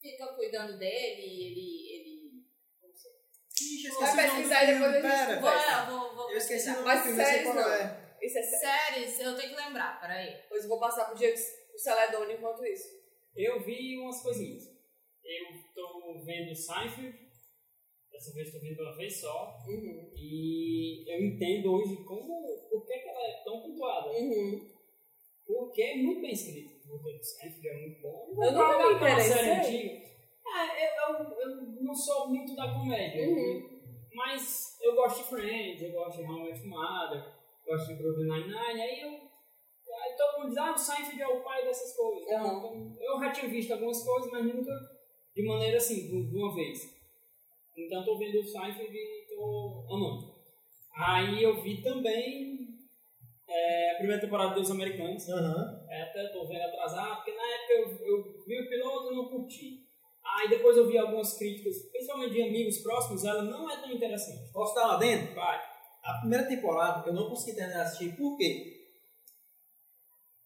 fica 0.00 0.26
cuidando 0.34 0.78
dele, 0.78 1.22
ele. 1.22 1.92
ele 1.92 2.16
Ixi, 3.58 3.86
eu 3.86 3.98
Vai 3.98 4.10
esqueci 4.10 4.26
o 4.26 4.26
nome 4.28 4.42
do 4.42 4.48
pesquisar 4.48 4.66
depois 4.66 4.92
filme, 4.92 5.08
a 5.08 5.16
gente 5.16 5.26
pera. 5.26 5.40
vou, 5.40 5.50
é, 5.50 5.86
vou, 5.86 6.14
vou 6.14 6.30
Eu 6.30 6.36
esqueci 6.36 6.68
o 6.68 6.72
nome 6.72 6.84
Mas 6.84 6.98
do 7.00 7.04
filme, 7.06 7.20
eu 7.20 7.24
sei 7.24 7.34
séries 7.34 7.52
qual 7.52 7.54
não. 7.54 7.72
é. 7.72 8.16
isso 8.22 8.38
é. 8.38 8.42
Séries, 8.42 9.20
eu 9.20 9.36
tenho 9.36 9.48
que 9.48 9.56
lembrar, 9.56 10.00
peraí. 10.00 10.36
Depois 10.42 10.62
eu 10.62 10.68
vou 10.68 10.78
passar 10.80 11.06
pro 11.06 11.16
Diego 11.16 11.36
o 11.74 11.78
Celedônio 11.78 12.36
enquanto 12.36 12.64
isso. 12.66 12.88
Eu 13.34 13.64
vi 13.64 13.98
umas 13.98 14.20
coisinhas. 14.22 14.64
Eu 15.24 15.46
tô 15.74 16.22
vendo 16.24 16.54
Seinfeld, 16.54 17.25
dessa 18.16 18.32
vez 18.32 18.50
tô 18.50 18.58
vendo 18.58 18.80
uma 18.82 18.96
vez 18.96 19.20
só, 19.20 19.58
Uhum. 19.68 20.10
e 20.16 21.04
eu 21.06 21.22
entendo 21.26 21.70
hoje 21.74 21.96
como, 22.04 22.66
por 22.70 22.86
que, 22.86 22.94
ela 22.94 23.22
é 23.28 23.42
tão 23.44 23.60
pontuada. 23.60 24.08
Uhum. 24.10 24.70
Porque 25.46 25.82
é 25.82 25.96
muito 25.98 26.22
bem 26.22 26.32
escrito. 26.32 26.74
O 26.90 27.22
Seinfeld 27.22 27.68
é 27.68 27.80
muito 27.80 28.00
bom. 28.00 28.34
Eu 28.42 28.52
nunca 28.52 28.88
me 28.88 28.94
interessei. 28.94 30.02
Ah, 30.46 30.66
eu, 30.80 31.14
eu, 31.14 31.40
eu 31.40 31.56
não 31.82 31.94
sou 31.94 32.28
muito 32.28 32.54
da 32.56 32.72
comédia, 32.72 33.28
Uhum. 33.28 33.80
mas 34.14 34.78
eu 34.80 34.94
gosto 34.94 35.18
de 35.18 35.28
Friends, 35.28 35.82
eu 35.82 35.92
gosto 35.92 36.18
de 36.18 36.24
How 36.24 36.38
I 36.38 36.42
Met 36.44 36.58
Your 36.60 36.68
Mother, 36.68 37.24
gosto 37.66 37.88
de 37.88 37.94
Brooklyn 37.94 38.28
Nine-Nine, 38.28 38.80
aí 38.80 39.00
eu... 39.02 39.10
Aí 39.98 40.14
todo 40.16 40.38
mundo 40.38 40.48
diz, 40.48 40.58
ah, 40.58 40.72
o 40.72 40.78
Seinfeld 40.78 41.22
é 41.22 41.28
o 41.28 41.42
pai 41.42 41.64
dessas 41.64 41.96
coisas. 41.96 42.22
Uhum. 42.28 42.36
Então, 42.58 42.96
eu 43.00 43.20
já 43.20 43.32
tinha 43.32 43.48
visto 43.50 43.72
algumas 43.72 44.02
coisas, 44.04 44.30
mas 44.30 44.44
nunca 44.44 44.72
de 45.34 45.42
maneira 45.44 45.76
assim, 45.76 46.26
de 46.28 46.36
uma 46.36 46.54
vez. 46.54 46.95
Então 47.76 48.04
tô 48.04 48.18
vendo 48.18 48.40
o 48.40 48.46
Seinfeld 48.46 48.96
e 48.96 49.26
tô 49.28 49.86
amando. 49.90 50.34
Aí 50.96 51.42
eu 51.42 51.62
vi 51.62 51.82
também 51.82 52.68
é, 53.48 53.92
a 53.92 53.94
primeira 53.96 54.20
temporada 54.20 54.54
dos 54.54 54.70
Americanos. 54.70 55.28
Aham. 55.28 55.86
É, 55.90 56.02
até 56.02 56.28
tô 56.28 56.46
vendo 56.48 56.62
atrasado, 56.62 57.16
porque 57.16 57.32
na 57.34 57.46
época 57.46 57.72
eu, 57.74 58.06
eu 58.06 58.44
vi 58.46 58.60
o 58.60 58.68
piloto 58.68 59.12
e 59.12 59.16
não 59.16 59.28
curti. 59.28 59.84
Aí 60.24 60.48
depois 60.48 60.76
eu 60.76 60.88
vi 60.88 60.98
algumas 60.98 61.36
críticas, 61.38 61.76
principalmente 61.92 62.32
de 62.32 62.42
amigos 62.42 62.78
próximos, 62.78 63.24
ela 63.24 63.42
não 63.42 63.70
é 63.70 63.76
tão 63.80 63.92
interessante. 63.92 64.50
Posso 64.52 64.74
dar 64.74 64.86
lá 64.88 64.96
dentro? 64.96 65.34
Vai. 65.34 65.60
A 66.02 66.18
primeira 66.20 66.46
temporada 66.46 67.06
eu 67.08 67.14
não 67.14 67.28
consegui 67.28 67.56
terminar 67.56 67.82
de 67.82 67.86
assistir, 67.88 68.16
por 68.16 68.36
quê? 68.36 68.72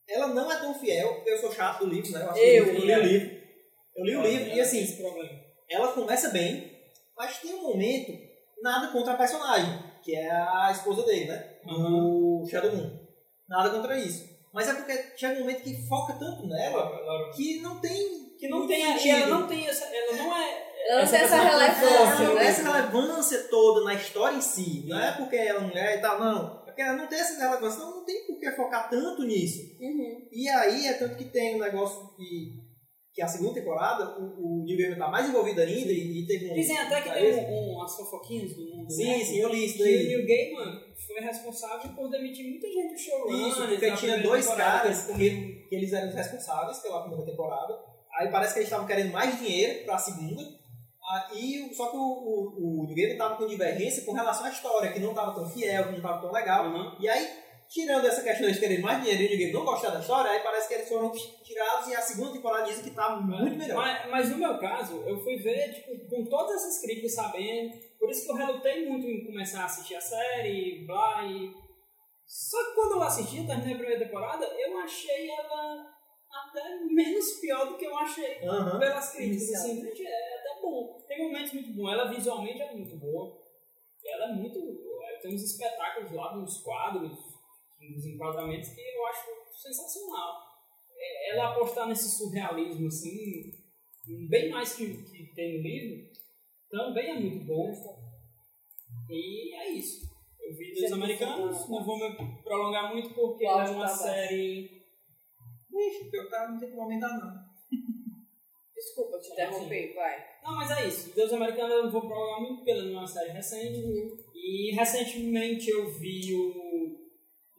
Ela 0.09 0.29
não 0.29 0.51
é 0.51 0.59
tão 0.59 0.75
fiel, 0.75 1.23
eu 1.25 1.39
sou 1.39 1.53
chato 1.53 1.85
do 1.85 1.91
livro, 1.91 2.11
né? 2.13 2.23
acho 2.25 2.35
que 2.35 2.41
Eu. 2.41 2.67
eu 2.67 2.75
li 2.85 2.93
o 2.93 3.03
livro. 3.03 3.41
Eu 3.97 4.05
li 4.05 4.17
o 4.17 4.23
livro 4.23 4.47
e 4.49 4.53
Ela 4.53 4.63
assim, 4.63 4.77
tem 4.79 4.85
esse 4.85 4.97
problema. 5.01 5.41
ela 5.69 5.93
começa 5.93 6.31
bem, 6.31 6.70
mas 7.21 7.39
tem 7.39 7.55
um 7.55 7.63
momento, 7.65 8.13
nada 8.63 8.89
contra 8.93 9.13
a 9.13 9.17
personagem, 9.17 9.79
que 10.03 10.15
é 10.17 10.31
a 10.31 10.71
esposa 10.73 11.03
dele, 11.03 11.27
né? 11.27 11.59
O 11.67 12.47
Shadow 12.51 12.75
Moon. 12.75 12.99
Nada 13.47 13.69
contra 13.69 13.99
isso. 13.99 14.25
Mas 14.55 14.69
é 14.69 14.73
porque 14.75 15.13
chega 15.19 15.35
um 15.37 15.41
momento 15.41 15.63
que 15.63 15.87
foca 15.87 16.15
tanto 16.15 16.47
nela 16.47 16.81
Ela- 16.81 17.31
que 17.37 17.61
não 17.61 17.79
tem. 17.79 18.31
Que 18.39 18.49
não 18.49 18.67
tem, 18.67 18.83
sentido. 18.95 19.17
ela 19.17 19.39
não 19.39 19.47
tem 19.47 19.67
essa, 19.67 19.85
ela 19.85 20.17
não 20.17 20.35
é 20.35 20.67
Ela 20.89 21.03
não 21.03 21.11
tem 21.11 21.21
essa 21.21 21.37
personagem 21.37 21.79
relevância, 21.79 22.25
não 22.27 22.35
né? 22.35 22.41
tem 22.41 22.49
essa 22.49 22.63
relevância 22.73 23.39
toda 23.51 23.85
na 23.85 23.95
história 23.95 24.37
em 24.37 24.41
si. 24.41 24.85
Não 24.89 24.99
é 24.99 25.13
porque 25.13 25.37
ela 25.37 25.61
é 25.61 25.63
mulher 25.63 25.99
e 25.99 26.01
tal, 26.01 26.19
não. 26.19 26.63
É 26.63 26.65
porque 26.71 26.81
ela 26.81 26.97
não 26.97 27.07
tem 27.07 27.21
essa 27.21 27.39
relevância. 27.39 27.77
Então 27.77 27.97
não 27.97 28.05
tem 28.07 28.27
por 28.27 28.39
que 28.41 28.51
focar 28.53 28.89
tanto 28.89 29.25
nisso. 29.25 29.77
Uhum. 29.79 30.27
E 30.33 30.49
aí 30.49 30.87
é 30.87 30.95
tanto 30.95 31.17
que 31.17 31.25
tem 31.27 31.57
um 31.57 31.59
negócio 31.61 32.09
que, 32.17 32.55
que 33.13 33.21
a 33.23 33.27
segunda 33.29 33.55
temporada, 33.55 34.19
o, 34.21 34.61
o 34.61 34.65
New 34.65 34.99
tá 34.99 35.09
mais 35.09 35.29
envolvido 35.29 35.61
ainda 35.61 35.93
e, 35.93 36.23
e 36.23 36.27
teve 36.27 36.51
um. 36.51 36.55
Dizem 36.55 36.79
até 36.79 37.01
que 37.03 37.11
tem 37.11 37.33
um, 37.35 37.51
um, 37.51 37.73
umas 37.77 37.97
fofoquinhas 37.97 38.55
do 38.55 38.65
mundo. 38.65 38.91
Sim, 38.91 39.07
né? 39.07 39.25
sim, 39.25 39.39
eu 39.39 39.49
li 39.49 39.65
isso 39.67 39.77
Que 39.77 39.83
o 39.83 39.85
daí. 39.87 40.07
Neil 40.07 40.27
Gaiman 40.27 40.81
foi 41.07 41.21
responsável 41.21 41.91
por 41.93 42.09
demitir 42.09 42.49
muita 42.49 42.69
gente 42.69 42.95
do 42.95 42.99
showrunner. 42.99 43.49
Isso, 43.49 43.67
porque 43.67 43.91
na 43.91 43.97
tinha 43.97 44.23
dois 44.23 44.47
caras 44.47 45.07
que, 45.07 45.67
que 45.69 45.75
eles 45.75 45.93
eram 45.93 46.09
os 46.09 46.15
responsáveis 46.15 46.79
pela 46.79 47.01
primeira 47.03 47.25
temporada. 47.27 47.79
Aí 48.19 48.29
parece 48.31 48.53
que 48.55 48.61
eles 48.61 48.69
estavam 48.69 48.87
querendo 48.87 49.13
mais 49.13 49.39
dinheiro 49.39 49.85
pra 49.85 49.99
segunda. 49.99 50.43
Aí, 51.33 51.69
o- 51.69 51.75
só 51.75 51.89
que 51.91 51.97
o, 51.97 52.01
o, 52.01 52.83
o 52.83 52.87
New 52.87 52.95
Game 52.95 53.17
tava 53.19 53.35
com 53.37 53.47
divergência 53.47 54.05
com 54.05 54.13
relação 54.13 54.47
à 54.47 54.51
história, 54.51 54.93
que 54.93 55.01
não 55.01 55.13
tava 55.13 55.35
tão 55.35 55.49
fiel, 55.51 55.87
que 55.89 55.93
não 55.95 56.01
tava 56.01 56.21
tão 56.21 56.31
legal. 56.31 56.67
Aham. 56.67 56.97
E 57.01 57.09
aí, 57.09 57.27
tirando 57.71 58.05
essa 58.05 58.23
questão 58.23 58.41
de 58.41 58.47
eles 58.47 58.59
quererem 58.59 58.83
mais 58.83 59.01
dinheiro 59.01 59.23
e 59.23 59.37
Game 59.37 59.53
não 59.53 59.65
gostar 59.65 59.91
da 59.91 60.01
história, 60.01 60.33
aí 60.33 60.43
parece 60.43 60.67
que 60.67 60.75
eles 60.75 60.89
foram 60.89 61.13
tirados 61.13 61.89
e 61.89 61.95
a 61.95 62.03
segunda 62.03 62.33
temporada 62.33 62.65
dizem 62.65 62.83
que 62.83 62.91
tá 62.91 63.17
muito 63.17 63.57
melhor. 63.57 63.77
Mas, 63.77 64.11
mas 64.11 64.31
no 64.31 64.39
meu 64.39 64.59
caso, 64.59 65.01
eu 65.07 65.23
fui 65.23 65.37
ver, 65.37 65.73
tipo, 65.73 66.09
com 66.09 66.25
todas 66.29 66.57
essas 66.57 66.81
críticas 66.83 67.15
sabendo, 67.15 67.73
por 67.99 68.11
isso 68.11 68.27
que 68.27 68.33
eu 68.33 68.37
relutei 68.37 68.89
muito 68.89 69.07
em 69.07 69.25
começar 69.25 69.63
a 69.63 69.65
assistir 69.67 69.95
a 69.95 70.01
série, 70.01 70.85
blá, 70.85 71.25
e... 71.25 71.53
Só 72.27 72.65
que 72.65 72.75
quando 72.75 72.93
eu 72.93 73.03
assisti, 73.03 73.39
eu 73.39 73.47
terminei 73.47 73.75
a 73.75 73.79
primeira 73.79 74.05
temporada, 74.05 74.47
eu 74.47 74.79
achei 74.79 75.31
ela 75.31 75.87
até 76.33 76.77
menos 76.85 77.41
pior 77.41 77.67
do 77.67 77.77
que 77.77 77.87
eu 77.87 77.97
achei 77.97 78.39
Aham. 78.45 78.79
pelas 78.79 79.13
críticas, 79.13 79.49
Inicial. 79.49 79.63
assim, 79.63 79.83
gente, 79.83 80.07
é 80.07 80.39
até 80.39 80.61
bom. 80.61 81.05
Tem 81.07 81.25
momentos 81.25 81.53
muito 81.53 81.73
bons, 81.75 81.93
ela 81.93 82.11
visualmente 82.11 82.63
é 82.63 82.73
muito 82.73 82.97
boa, 82.99 83.37
ela 84.07 84.25
é 84.27 84.33
muito... 84.35 84.59
Tem 85.23 85.35
uns 85.35 85.43
espetáculos 85.43 86.13
lá, 86.13 86.39
uns 86.39 86.63
quadros, 86.63 87.30
uns 87.95 88.07
enquadramentos 88.07 88.71
que 88.71 88.81
eu 88.81 89.07
acho 89.07 89.29
sensacional. 89.63 90.35
É, 90.97 91.31
Ela 91.31 91.53
apostar 91.53 91.89
nesse 91.89 92.17
surrealismo, 92.17 92.87
assim, 92.87 93.51
bem 94.29 94.51
mais 94.51 94.75
que, 94.75 95.03
que 95.03 95.35
tem 95.35 95.57
no 95.59 95.63
livro, 95.63 96.11
também 96.71 97.11
é 97.11 97.21
muito 97.21 97.47
bom. 97.47 97.71
E 99.09 99.55
é 99.55 99.71
isso. 99.71 100.11
Eu 100.41 100.57
vi 100.57 100.71
dos 100.73 100.81
Gente, 100.81 100.93
americanos, 100.95 101.69
não 101.69 101.85
vou 101.85 101.99
me 101.99 102.43
prolongar 102.43 102.93
muito 102.93 103.15
porque 103.15 103.45
ela 103.45 103.67
é 103.67 103.71
uma 103.71 103.87
tá 103.87 103.89
série. 103.89 104.81
Ixi, 105.73 106.11
eu 106.13 106.29
tava, 106.29 106.53
não 106.53 106.59
tem 106.59 106.71
como 106.71 106.83
aumentar, 106.83 107.09
não. 107.19 107.51
Desculpa 108.75 109.19
te 109.19 109.33
interromper, 109.33 109.95
vai. 109.95 110.25
Não, 110.43 110.57
mas 110.57 110.71
é 110.71 110.89
isso. 110.89 111.15
Deus 111.15 111.33
Americanos 111.33 111.73
eu 111.73 111.83
não 111.85 111.91
vou 111.91 112.07
prolongar 112.07 112.41
muito 112.41 112.57
porque 112.57 112.71
ela 112.71 112.83
não 112.83 112.95
é 112.95 112.99
uma 112.99 113.07
série 113.07 113.31
recente. 113.31 113.79
E 114.35 114.75
recentemente 114.75 115.71
eu 115.71 115.91
vi 115.93 116.35
o. 116.35 116.70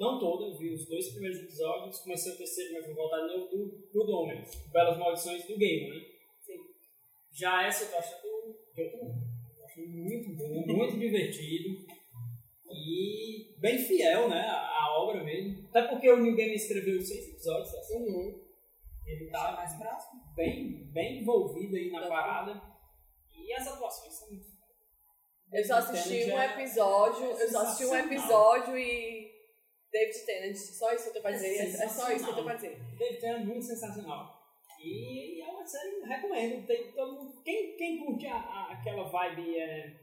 Não 0.02 0.18
todo, 0.18 0.48
eu 0.48 0.58
vi 0.58 0.74
os 0.74 0.88
dois 0.88 1.12
primeiros 1.12 1.38
episódios. 1.44 2.00
Comecei 2.00 2.34
o 2.34 2.38
terceiro, 2.38 2.74
mas 2.74 2.88
vou 2.88 2.96
voltar 2.96 3.22
de 3.22 3.28
novo 3.28 3.46
do, 3.50 3.88
do 3.94 4.04
Domen. 4.04 4.44
Belas 4.72 4.98
Maldições 4.98 5.46
do 5.46 5.56
Game, 5.56 5.92
né? 5.92 6.06
Sim. 6.42 6.58
Já 7.32 7.68
essa 7.68 7.84
eu 7.84 7.92
tô 7.92 7.98
achando. 7.98 8.58
Eu 8.78 8.92
tô, 8.92 8.98
tô 8.98 9.64
achando 9.64 9.88
muito 9.90 10.36
bom, 10.36 10.66
muito 10.66 10.98
divertido. 10.98 11.86
E 12.72 13.54
bem 13.60 13.78
fiel, 13.78 14.28
né? 14.28 14.40
A, 14.40 14.86
a 14.86 15.04
obra 15.04 15.24
mesmo. 15.24 15.68
Até 15.70 15.84
porque 15.84 16.10
o 16.10 16.20
New 16.20 16.36
Game 16.36 16.56
escreveu 16.56 17.00
seis 17.00 17.30
episódios, 17.30 17.72
assim. 17.76 17.98
Uhum. 17.98 18.42
Ele 19.06 19.30
tá 19.30 19.52
mais 19.52 19.76
próximo. 19.76 20.20
Bem, 20.36 20.90
bem 20.92 21.22
envolvido 21.22 21.76
aí 21.76 21.92
na 21.92 22.08
parada. 22.08 22.60
E 23.30 23.54
as 23.54 23.68
atuações 23.68 24.14
são 24.16 24.30
muito 24.30 24.48
Eu 25.54 25.64
só 25.64 25.76
assisti 25.76 26.32
um 26.32 26.40
é 26.40 26.60
episódio, 26.60 27.24
eu 27.24 27.52
só 27.52 27.62
assisti 27.62 27.86
um 27.86 27.96
episódio 27.96 28.76
e 28.76 29.21
David 29.92 30.26
Tennant, 30.26 30.56
só 30.56 30.94
isso 30.94 31.04
que 31.04 31.10
eu 31.10 31.14
tenho 31.14 31.24
pra 31.24 31.32
É 31.32 31.34
dizer, 31.36 31.58
é, 31.82 31.84
é 31.84 31.88
só 31.90 32.12
isso 32.12 32.24
que 32.24 32.30
eu 32.30 32.34
tenho 32.36 32.46
pra 32.46 32.56
dizer. 32.56 32.80
David 32.98 33.20
Tennant 33.20 33.42
é 33.42 33.46
muito 33.46 33.66
sensacional. 33.66 34.42
E 34.84 35.42
é 35.42 35.48
uma 35.48 35.66
série 35.66 35.92
que 35.92 36.02
eu 36.02 36.06
recomendo. 36.08 36.66
Tem 36.66 36.92
todo 36.92 37.14
mundo, 37.14 37.42
quem, 37.44 37.76
quem 37.78 38.04
curte 38.04 38.26
a, 38.28 38.36
a- 38.36 38.72
aquela 38.72 39.04
vibe 39.04 39.60
é, 39.60 39.94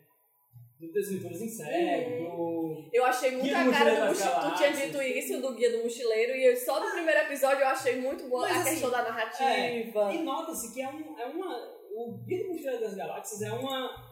do 0.79 0.93
Desventuras 0.93 1.41
em 1.43 1.49
Série, 1.49 2.21
do... 2.25 2.89
Eu 2.93 3.05
achei 3.05 3.33
muito 3.33 3.53
a 3.53 3.71
cara 3.73 3.95
do 3.97 4.07
Mochileiro. 4.07 4.41
Tu 4.51 4.55
tinha 4.57 4.73
dito 4.73 5.03
isso 5.03 5.41
do 5.43 5.55
Guia 5.57 5.73
do 5.77 5.83
Mochileiro 5.83 6.33
e 6.37 6.45
eu, 6.47 6.57
só 6.57 6.79
no 6.85 6.93
primeiro 6.93 7.21
episódio 7.23 7.63
eu 7.63 7.67
achei 7.69 7.97
muito 8.01 8.29
boa 8.29 8.43
Mas, 8.47 8.57
a 8.57 8.61
assim, 8.61 8.71
questão 8.71 8.91
da 8.91 9.03
narrativa. 9.03 10.13
E 10.15 10.19
nota-se 10.23 10.73
que 10.73 10.81
é, 10.81 10.89
um, 10.89 11.19
é 11.19 11.27
uma... 11.27 11.79
O 11.97 12.23
Guia 12.25 12.45
do 12.45 12.51
Mochileiro 12.51 12.81
das 12.81 12.95
Galáxias 12.95 13.43
é 13.43 13.53
uma... 13.53 14.07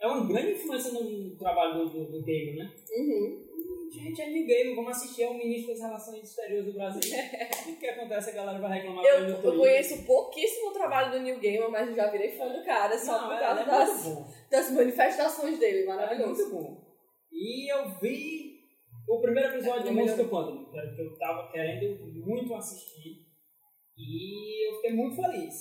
É 0.00 0.06
uma 0.06 0.26
grande 0.26 0.52
influência 0.52 0.92
no 0.92 1.36
trabalho 1.36 1.74
do, 1.74 1.90
do, 1.90 2.10
do 2.12 2.24
Gaiman, 2.24 2.64
né? 2.64 2.72
Uhum. 2.96 3.49
Gente, 3.90 4.22
é 4.22 4.30
New 4.30 4.46
Game, 4.46 4.74
vamos 4.76 4.96
assistir 4.96 5.24
ao 5.24 5.34
ministro 5.34 5.72
das 5.72 5.82
Relações 5.82 6.22
Exteriores 6.22 6.66
do 6.66 6.72
Brasil. 6.74 7.00
o 7.68 7.76
que 7.76 7.86
acontece? 7.88 8.30
A 8.30 8.34
galera 8.34 8.58
vai 8.60 8.78
reclamar 8.78 9.04
Eu, 9.04 9.20
no 9.28 9.44
eu 9.44 9.58
conheço 9.58 10.04
pouquíssimo 10.06 10.70
o 10.70 10.72
trabalho 10.72 11.10
do 11.12 11.20
Neil 11.20 11.40
Gaiman, 11.40 11.68
mas 11.70 11.88
eu 11.88 11.96
já 11.96 12.08
virei 12.10 12.30
fã 12.30 12.48
do 12.48 12.64
cara 12.64 12.96
só 12.98 13.20
Não, 13.20 13.28
por 13.28 13.36
é, 13.36 13.40
causa 13.40 13.60
é 13.62 13.64
das, 13.66 14.48
das 14.50 14.70
manifestações 14.72 15.58
dele, 15.58 15.82
É 15.82 15.86
maravilhoso. 15.86 16.34
muito 16.34 16.50
bom. 16.54 16.90
E 17.32 17.72
eu 17.72 17.88
vi 18.00 18.60
o 19.08 19.20
primeiro 19.20 19.48
episódio 19.54 19.88
É, 19.88 19.90
Música 19.90 20.24
Pântano, 20.24 20.70
que 20.70 20.78
era 20.78 20.92
o 20.92 20.94
que 20.94 21.02
eu 21.02 21.18
tava 21.18 21.50
querendo 21.50 21.98
muito 22.24 22.54
assistir. 22.54 23.26
E 23.98 24.68
eu 24.68 24.76
fiquei 24.76 24.92
muito 24.92 25.16
feliz. 25.16 25.54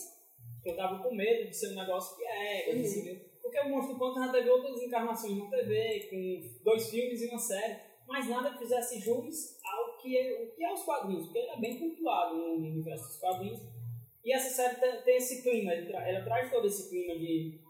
Porque 0.56 0.70
eu 0.72 0.76
tava 0.76 1.02
com 1.02 1.16
medo 1.16 1.50
de 1.50 1.56
ser 1.56 1.72
um 1.72 1.76
negócio 1.76 2.16
que 2.16 2.24
é, 2.26 2.74
Uhum. 2.76 3.20
porque 3.42 3.60
o 3.60 3.70
Monstro 3.70 3.94
do 3.94 4.00
Pântano 4.00 4.26
já 4.28 4.32
teve 4.34 4.50
outras 4.50 4.82
encarnações 4.84 5.38
na 5.38 5.50
TV, 5.50 6.08
com 6.12 6.64
dois 6.64 6.90
filmes 6.90 7.22
e 7.22 7.28
uma 7.28 7.40
série, 7.40 7.89
mas 8.10 8.28
nada 8.28 8.50
que 8.52 8.58
fizesse 8.60 9.00
jus 9.00 9.58
ao 9.64 9.98
que 9.98 10.18
é, 10.18 10.44
o 10.44 10.56
que 10.56 10.64
é 10.64 10.74
os 10.74 10.82
quadrinhos, 10.84 11.26
porque 11.26 11.38
ele 11.40 11.50
é 11.52 11.60
bem 11.60 11.78
cultuado 11.80 12.36
no 12.36 12.56
universo 12.56 13.08
dos 13.08 13.18
quadrinhos. 13.20 13.60
E 14.26 14.34
essa 14.34 14.50
série 14.50 14.76
tem, 14.80 15.02
tem 15.04 15.16
esse 15.18 15.42
clima, 15.42 15.72
tra- 15.88 16.08
ela 16.10 16.24
traz 16.26 16.52
todo 16.52 16.68
esse 16.68 16.90
clima 16.90 17.18
de 17.18 17.62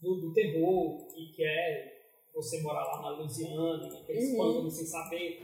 do, 0.00 0.20
do 0.20 0.32
terror, 0.32 1.06
que, 1.08 1.32
que 1.34 1.44
é 1.44 1.98
você 2.32 2.62
morar 2.62 2.84
lá 2.84 3.02
na 3.02 3.10
Louisiana, 3.18 3.98
aqueles 3.98 4.30
Uhum. 4.30 4.36
pântanos 4.38 4.74
sem 4.74 4.86
saber. 4.86 5.42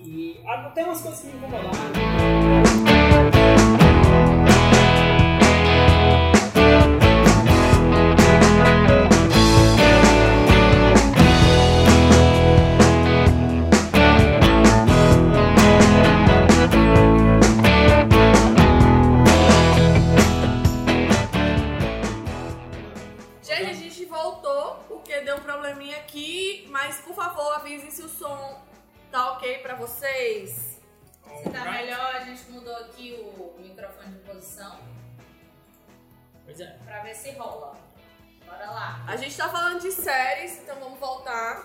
E 0.00 0.40
ah, 0.46 0.70
tem 0.74 0.84
umas 0.84 1.02
coisas 1.02 1.20
que 1.20 1.26
me 1.26 1.36
incomodaram. 1.36 3.05
A 39.06 39.16
gente 39.16 39.36
tá 39.36 39.48
falando 39.48 39.80
de 39.80 39.92
séries, 39.92 40.58
então 40.62 40.78
vamos 40.80 40.98
voltar 40.98 41.64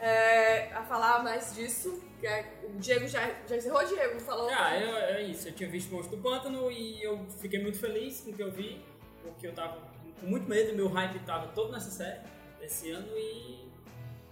é, 0.00 0.72
a 0.72 0.82
falar 0.82 1.22
mais 1.22 1.54
disso. 1.54 2.02
Que 2.20 2.26
é- 2.26 2.52
o 2.64 2.78
Diego 2.78 3.06
já, 3.06 3.30
já 3.46 3.56
encerrou, 3.56 3.84
Diego? 3.84 4.18
Falou? 4.20 4.48
Ah, 4.50 4.76
eu- 4.78 4.96
é 4.96 5.22
isso. 5.22 5.48
Eu 5.48 5.52
tinha 5.52 5.68
visto 5.68 5.90
o 5.92 5.96
Monstro 5.96 6.16
do 6.16 6.22
Pântano 6.22 6.70
e 6.70 7.02
eu 7.02 7.24
fiquei 7.40 7.62
muito 7.62 7.78
feliz 7.78 8.20
com 8.20 8.30
o 8.30 8.34
que 8.34 8.42
eu 8.42 8.50
vi, 8.50 8.84
porque 9.22 9.46
eu 9.46 9.54
tava 9.54 9.78
com 10.20 10.26
muito 10.26 10.48
medo, 10.48 10.74
meu 10.74 10.88
hype 10.88 11.18
tava 11.20 11.48
todo 11.48 11.70
nessa 11.72 11.90
série 11.90 12.20
esse 12.60 12.90
ano 12.90 13.16
e 13.16 13.68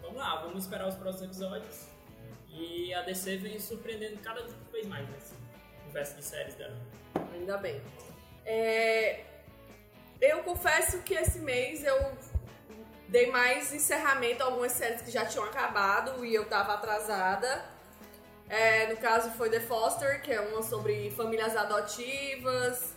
vamos 0.00 0.16
lá, 0.16 0.36
vamos 0.42 0.64
esperar 0.64 0.88
os 0.88 0.94
próximos 0.94 1.24
episódios. 1.26 1.86
E 2.48 2.92
a 2.94 3.02
DC 3.02 3.36
vem 3.36 3.58
surpreendendo 3.58 4.16
cada 4.18 4.42
vez 4.72 4.86
mais 4.86 5.08
nesse 5.10 5.34
universo 5.84 6.16
de 6.16 6.24
séries 6.24 6.54
dela. 6.54 6.76
Ainda 7.34 7.56
bem. 7.58 7.80
É, 8.44 9.20
eu 10.20 10.42
confesso 10.42 11.02
que 11.02 11.14
esse 11.14 11.38
mês 11.38 11.84
eu 11.84 12.12
dei 13.08 13.30
mais 13.30 13.72
encerramento 13.72 14.42
a 14.42 14.46
algumas 14.46 14.72
séries 14.72 15.02
que 15.02 15.10
já 15.10 15.24
tinham 15.26 15.44
acabado 15.44 16.24
e 16.24 16.34
eu 16.34 16.44
tava 16.46 16.74
atrasada. 16.74 17.64
É, 18.48 18.86
no 18.88 18.96
caso 18.96 19.30
foi 19.32 19.48
The 19.50 19.60
Foster, 19.60 20.20
que 20.22 20.32
é 20.32 20.40
uma 20.40 20.62
sobre 20.62 21.10
famílias 21.12 21.56
adotivas. 21.56 22.94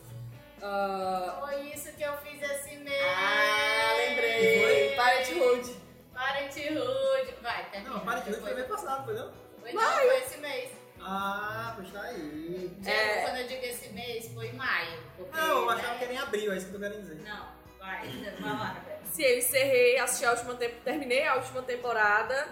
Ah, 0.61 1.37
Foi 1.41 1.61
isso 1.69 1.91
que 1.93 2.03
eu 2.03 2.17
fiz 2.17 2.41
esse 2.41 2.75
mês. 2.77 3.03
ah, 3.05 3.93
lembrei. 3.97 4.95
Parenthood. 4.95 5.75
Parenthood. 6.13 7.35
Vai, 7.41 7.69
termina. 7.69 7.95
Não, 7.95 8.05
ver, 8.23 8.33
foi 8.41 8.53
mês 8.53 8.67
passado, 8.67 9.05
foi 9.05 9.13
não? 9.13 9.31
Foi 9.61 9.73
não, 9.73 9.81
foi 9.93 10.17
esse 10.19 10.37
mês. 10.39 10.71
Ah, 10.99 11.73
pois 11.75 11.91
tá 11.91 12.01
aí. 12.01 12.75
É. 12.85 13.21
quando 13.21 13.37
eu 13.37 13.47
digo 13.47 13.63
esse 13.63 13.89
mês, 13.89 14.33
foi 14.33 14.47
em 14.47 14.53
maio. 14.53 15.03
Porque, 15.15 15.37
Não, 15.37 15.61
eu 15.61 15.65
né? 15.67 15.73
achava 15.75 15.97
que 15.99 16.03
era 16.03 16.13
em 16.13 16.17
abril, 16.17 16.51
é 16.51 16.57
isso 16.57 16.65
que 16.67 16.75
eu 16.75 16.79
tô 16.79 16.87
querendo 16.87 17.01
dizer. 17.01 17.21
Não, 17.21 17.47
vai, 17.85 18.07
vai 18.39 18.51
lá, 18.51 18.73
Rebeca. 18.73 19.05
Se 19.11 19.23
eu 19.23 19.37
encerrei, 19.37 19.97
assisti 19.99 20.25
a 20.25 20.31
última 20.31 20.55
terminei 20.55 21.25
a 21.25 21.35
última 21.35 21.61
temporada 21.61 22.47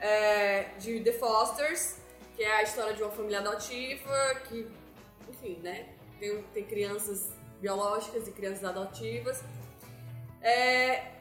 é, 0.00 0.70
de 0.78 1.00
The 1.00 1.12
Fosters, 1.12 1.98
que 2.34 2.42
é 2.42 2.56
a 2.56 2.62
história 2.62 2.94
de 2.94 3.02
uma 3.02 3.10
família 3.12 3.38
adotiva 3.38 4.34
que, 4.48 4.66
enfim, 5.28 5.58
né, 5.62 5.88
tem, 6.18 6.42
tem 6.54 6.64
crianças 6.64 7.30
biológicas 7.60 8.26
e 8.26 8.32
crianças 8.32 8.64
adotivas. 8.64 9.42
É, 10.42 11.12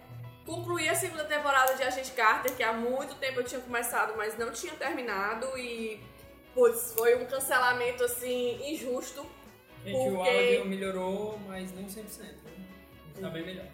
concluí 0.46 0.90
a 0.90 0.96
segunda 0.96 1.24
temporada 1.26 1.76
de 1.76 1.84
Agente 1.84 2.12
Carter, 2.12 2.56
que 2.56 2.64
há 2.64 2.74
muito 2.74 3.16
tempo 3.16 3.40
eu 3.40 3.44
tinha 3.44 3.62
começado, 3.62 4.16
mas 4.18 4.38
não 4.38 4.52
tinha 4.52 4.74
terminado 4.74 5.58
e, 5.58 6.00
putz, 6.54 6.94
foi 6.94 7.16
um 7.16 7.26
cancelamento, 7.26 8.04
assim, 8.04 8.72
injusto. 8.72 9.26
Gente, 9.84 9.96
o 10.10 10.16
Porque- 10.16 10.30
áudio 10.30 10.66
melhorou, 10.66 11.40
mas 11.48 11.72
não 11.74 11.88
100%. 11.88 12.45
Tá 13.22 13.30
bem 13.30 13.46
melhor. 13.46 13.68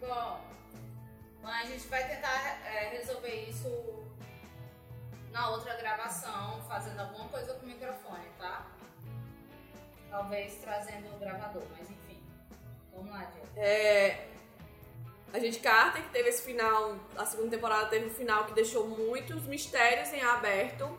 Bom, 0.00 0.40
mas 1.42 1.68
a 1.68 1.72
gente 1.72 1.86
vai 1.88 2.06
tentar 2.08 2.66
é, 2.66 2.90
resolver 2.90 3.48
isso 3.48 4.04
na 5.32 5.50
outra 5.50 5.74
gravação, 5.74 6.62
fazendo 6.68 7.00
alguma 7.00 7.28
coisa 7.28 7.54
com 7.54 7.66
o 7.66 7.68
microfone, 7.68 8.24
tá? 8.38 8.66
Talvez 10.08 10.54
trazendo 10.62 11.14
o 11.14 11.18
gravador, 11.18 11.64
mas 11.76 11.90
enfim. 11.90 12.22
Vamos 12.92 13.10
lá, 13.10 13.24
Diego. 13.24 13.48
É, 13.56 14.28
a 15.32 15.40
gente 15.40 15.58
Carter, 15.58 16.04
que 16.04 16.10
teve 16.10 16.28
esse 16.28 16.42
final, 16.42 16.96
a 17.16 17.26
segunda 17.26 17.50
temporada 17.50 17.86
teve 17.86 18.06
um 18.06 18.14
final 18.14 18.44
que 18.44 18.54
deixou 18.54 18.86
muitos 18.86 19.42
mistérios 19.46 20.12
em 20.12 20.22
aberto. 20.22 20.96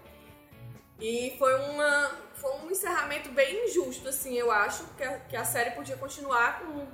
E 0.99 1.33
foi, 1.39 1.55
uma, 1.55 2.11
foi 2.45 2.53
um 2.57 2.69
encerramento 2.69 3.29
bem 3.31 3.65
injusto, 3.67 4.07
assim, 4.07 4.35
eu 4.35 4.51
acho, 4.51 4.85
que 4.95 5.03
a, 5.03 5.19
que 5.21 5.35
a 5.35 5.43
série 5.43 5.71
podia 5.71 5.97
continuar 5.97 6.59
com, 6.59 6.85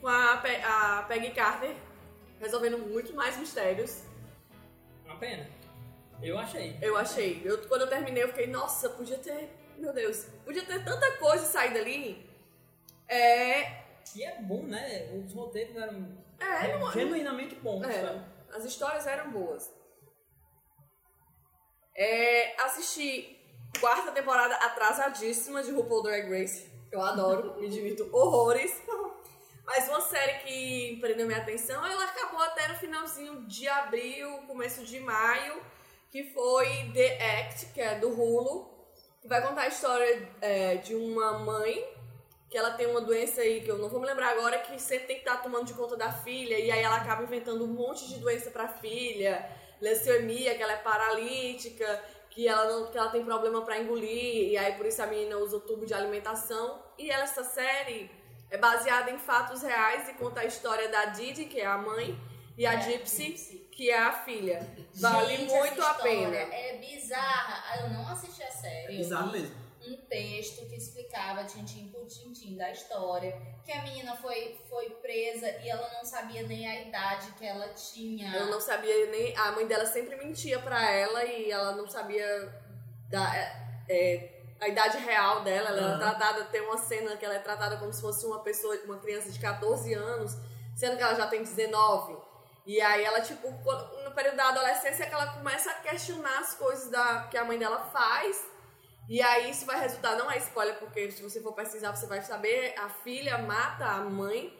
com 0.00 0.08
a, 0.08 0.36
Pe- 0.38 0.62
a 0.64 1.04
Peggy 1.06 1.30
Carter 1.30 1.76
resolvendo 2.40 2.76
muito 2.78 3.14
mais 3.14 3.36
mistérios. 3.36 4.02
Uma 5.04 5.16
pena. 5.16 5.48
Eu 6.20 6.36
achei. 6.36 6.76
Eu 6.82 6.96
achei. 6.96 7.40
Eu, 7.44 7.66
quando 7.68 7.82
eu 7.82 7.88
terminei, 7.88 8.24
eu 8.24 8.28
fiquei, 8.28 8.48
nossa, 8.48 8.88
podia 8.90 9.18
ter. 9.18 9.48
Meu 9.78 9.92
Deus, 9.92 10.24
podia 10.44 10.64
ter 10.64 10.84
tanta 10.84 11.16
coisa 11.18 11.44
saída 11.46 11.78
ali. 11.78 12.28
É. 13.08 13.82
E 14.16 14.24
é 14.24 14.40
bom, 14.42 14.64
né? 14.64 15.08
Os 15.24 15.32
roteiros 15.32 15.76
eram 15.76 16.18
É, 16.40 16.76
não, 16.78 16.90
genuinamente 16.92 17.54
bons. 17.54 17.84
É, 17.86 18.02
sabe? 18.02 18.24
as 18.54 18.64
histórias 18.64 19.06
eram 19.06 19.30
boas. 19.30 19.72
É, 21.94 22.60
assisti 22.62 23.39
quarta 23.78 24.10
temporada 24.12 24.54
atrasadíssima 24.56 25.62
de 25.62 25.70
RuPaul 25.70 26.02
Drag 26.02 26.28
Race. 26.30 26.68
Eu 26.90 27.00
adoro, 27.02 27.60
me 27.60 27.68
divirto 27.68 28.08
horrores. 28.12 28.72
Mas 29.64 29.88
uma 29.88 30.00
série 30.00 30.38
que 30.40 30.98
prendeu 31.00 31.26
minha 31.26 31.38
atenção, 31.38 31.86
ela 31.86 32.04
acabou 32.04 32.40
até 32.40 32.66
no 32.68 32.74
finalzinho 32.74 33.46
de 33.46 33.68
abril, 33.68 34.28
começo 34.46 34.84
de 34.84 34.98
maio, 34.98 35.62
que 36.10 36.24
foi 36.32 36.90
The 36.92 37.40
Act, 37.40 37.66
que 37.66 37.80
é 37.80 37.94
do 37.96 38.08
Hulu, 38.08 38.68
que 39.20 39.28
vai 39.28 39.40
contar 39.46 39.62
a 39.62 39.68
história 39.68 40.28
é, 40.40 40.76
de 40.76 40.96
uma 40.96 41.38
mãe 41.38 41.86
que 42.50 42.58
ela 42.58 42.72
tem 42.72 42.88
uma 42.88 43.00
doença 43.00 43.42
aí 43.42 43.60
que 43.60 43.70
eu 43.70 43.78
não 43.78 43.88
vou 43.88 44.00
me 44.00 44.06
lembrar 44.06 44.30
agora, 44.30 44.58
que 44.58 44.76
sempre 44.80 45.06
tem 45.06 45.16
que 45.16 45.22
estar 45.22 45.40
tomando 45.40 45.66
de 45.66 45.74
conta 45.74 45.96
da 45.96 46.10
filha, 46.10 46.58
e 46.58 46.68
aí 46.68 46.82
ela 46.82 46.96
acaba 46.96 47.22
inventando 47.22 47.64
um 47.64 47.68
monte 47.68 48.08
de 48.08 48.18
doença 48.18 48.50
pra 48.50 48.66
filha, 48.66 49.48
leucemia, 49.80 50.56
que 50.56 50.62
ela 50.62 50.72
é 50.72 50.78
paralítica, 50.78 52.02
que 52.40 52.48
ela 52.48 52.64
não 52.64 52.86
que 52.90 52.96
ela 52.96 53.10
tem 53.10 53.22
problema 53.22 53.60
pra 53.62 53.78
engolir, 53.78 54.50
e 54.52 54.56
aí 54.56 54.72
por 54.74 54.86
isso 54.86 55.02
a 55.02 55.06
menina 55.06 55.36
usa 55.36 55.56
o 55.58 55.60
tubo 55.60 55.84
de 55.84 55.92
alimentação. 55.92 56.82
E 56.98 57.10
ela, 57.10 57.24
essa 57.24 57.44
série 57.44 58.10
é 58.50 58.56
baseada 58.56 59.10
em 59.10 59.18
fatos 59.18 59.62
reais 59.62 60.08
e 60.08 60.14
conta 60.14 60.40
a 60.40 60.46
história 60.46 60.88
da 60.88 61.04
Didi, 61.06 61.44
que 61.44 61.60
é 61.60 61.66
a 61.66 61.76
mãe, 61.76 62.18
e 62.56 62.64
a 62.66 62.72
É, 62.74 62.80
Gypsy, 62.80 63.26
Gypsy. 63.28 63.68
que 63.72 63.90
é 63.90 63.98
a 63.98 64.12
filha. 64.12 64.66
Vale 64.94 65.36
Gente, 65.36 65.52
muito 65.52 65.80
essa 65.82 65.90
a 65.90 65.94
pena. 65.94 66.34
É 66.36 66.78
bizarra. 66.78 67.80
Eu 67.82 67.90
não 67.90 68.08
assisti 68.08 68.42
a 68.42 68.46
É 68.46 68.50
série. 68.50 68.96
bizarro 68.96 69.28
eu 69.28 69.32
li 69.34 69.40
mesmo. 69.42 69.56
Um 69.86 69.96
texto 70.08 70.66
que 70.66 70.76
explicava 70.76 71.44
tintim 71.44 71.88
por 71.88 72.06
tintim 72.06 72.56
da 72.56 72.70
história, 72.70 73.36
que 73.64 73.72
a 73.72 73.82
menina 73.82 74.16
foi, 74.16 74.60
foi 74.68 74.90
presa 75.02 75.48
e 75.62 75.68
ela 75.68 75.88
não 75.94 76.04
sabia 76.04 76.42
nem 76.42 76.68
a 76.68 76.82
idade 76.82 77.32
que 77.32 77.46
ela 77.46 77.68
tinha. 77.70 78.34
Eu 78.34 78.46
não 78.46 78.60
sabia 78.60 79.06
nem. 79.06 79.36
A 79.36 79.52
mãe 79.52 79.66
dela 79.66 79.86
sempre 79.86 80.16
mentia 80.16 80.58
pra 80.58 80.90
ela 80.90 81.24
e 81.24 81.50
ela 81.50 81.72
não 81.72 81.88
sabia 81.88 82.52
da, 83.08 83.36
é, 83.36 83.84
é, 83.88 84.40
a 84.60 84.68
idade 84.68 84.98
real 84.98 85.42
dela. 85.42 85.68
Ela 85.68 85.78
era 85.78 85.88
Aham. 85.88 85.98
tratada, 85.98 86.44
tem 86.46 86.60
uma 86.60 86.78
cena 86.78 87.16
que 87.16 87.24
ela 87.24 87.34
é 87.34 87.40
tratada 87.40 87.76
como 87.76 87.92
se 87.92 88.00
fosse 88.00 88.26
uma 88.26 88.40
pessoa, 88.40 88.78
uma 88.84 88.98
criança 88.98 89.30
de 89.30 89.38
14 89.38 89.94
anos, 89.94 90.36
sendo 90.76 90.96
que 90.96 91.02
ela 91.02 91.14
já 91.14 91.26
tem 91.26 91.42
19. 91.42 92.16
E 92.66 92.80
aí 92.80 93.02
ela, 93.02 93.20
tipo, 93.20 93.50
no 94.04 94.12
período 94.12 94.36
da 94.36 94.48
adolescência, 94.50 95.06
que 95.06 95.14
ela 95.14 95.32
começa 95.32 95.70
a 95.70 95.74
questionar 95.74 96.38
as 96.38 96.54
coisas 96.54 96.90
da, 96.90 97.26
que 97.30 97.36
a 97.36 97.44
mãe 97.44 97.58
dela 97.58 97.90
faz. 97.90 98.49
E 99.10 99.20
aí 99.20 99.50
isso 99.50 99.66
vai 99.66 99.80
resultar, 99.80 100.14
não 100.14 100.30
é 100.30 100.38
spoiler, 100.38 100.78
porque 100.78 101.10
se 101.10 101.20
você 101.20 101.40
for 101.40 101.52
pesquisar, 101.52 101.90
você 101.90 102.06
vai 102.06 102.22
saber, 102.22 102.72
a 102.78 102.88
filha 102.88 103.38
mata 103.38 103.84
a 103.84 104.04
mãe 104.04 104.56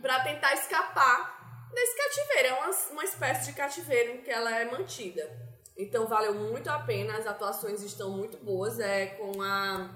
pra 0.00 0.20
tentar 0.20 0.54
escapar 0.54 1.68
desse 1.74 1.96
cativeiro. 1.96 2.48
É 2.48 2.60
uma, 2.60 2.70
uma 2.92 3.04
espécie 3.04 3.46
de 3.46 3.56
cativeiro 3.56 4.12
em 4.12 4.22
que 4.22 4.30
ela 4.30 4.56
é 4.56 4.70
mantida. 4.70 5.28
Então 5.76 6.06
valeu 6.06 6.32
muito 6.32 6.70
a 6.70 6.78
pena, 6.78 7.16
as 7.18 7.26
atuações 7.26 7.82
estão 7.82 8.10
muito 8.10 8.36
boas. 8.36 8.78
É 8.78 9.06
com 9.06 9.42
a, 9.42 9.90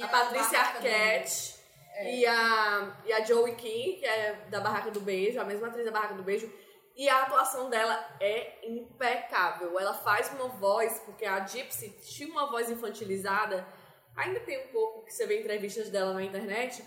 a 0.00 0.06
Patrícia 0.06 0.60
Arquette 0.60 1.56
e, 2.04 2.24
a, 2.24 2.96
e 3.04 3.12
a 3.12 3.24
Joey 3.24 3.56
King, 3.56 3.96
que 3.96 4.06
é 4.06 4.46
da 4.50 4.60
Barraca 4.60 4.92
do 4.92 5.00
Beijo, 5.00 5.40
a 5.40 5.44
mesma 5.44 5.66
atriz 5.66 5.84
da 5.84 5.90
Barraca 5.90 6.14
do 6.14 6.22
Beijo. 6.22 6.48
E 6.94 7.08
a 7.08 7.22
atuação 7.22 7.70
dela 7.70 8.16
é 8.20 8.68
impecável. 8.68 9.78
Ela 9.78 9.94
faz 9.94 10.30
uma 10.34 10.48
voz, 10.48 11.00
porque 11.04 11.24
a 11.24 11.44
Gypsy 11.46 11.90
tinha 12.02 12.28
uma 12.30 12.50
voz 12.50 12.70
infantilizada. 12.70 13.66
Ainda 14.14 14.40
tem 14.40 14.66
um 14.66 14.68
pouco 14.68 15.04
que 15.04 15.12
você 15.12 15.26
vê 15.26 15.40
entrevistas 15.40 15.88
dela 15.88 16.12
na 16.12 16.22
internet. 16.22 16.84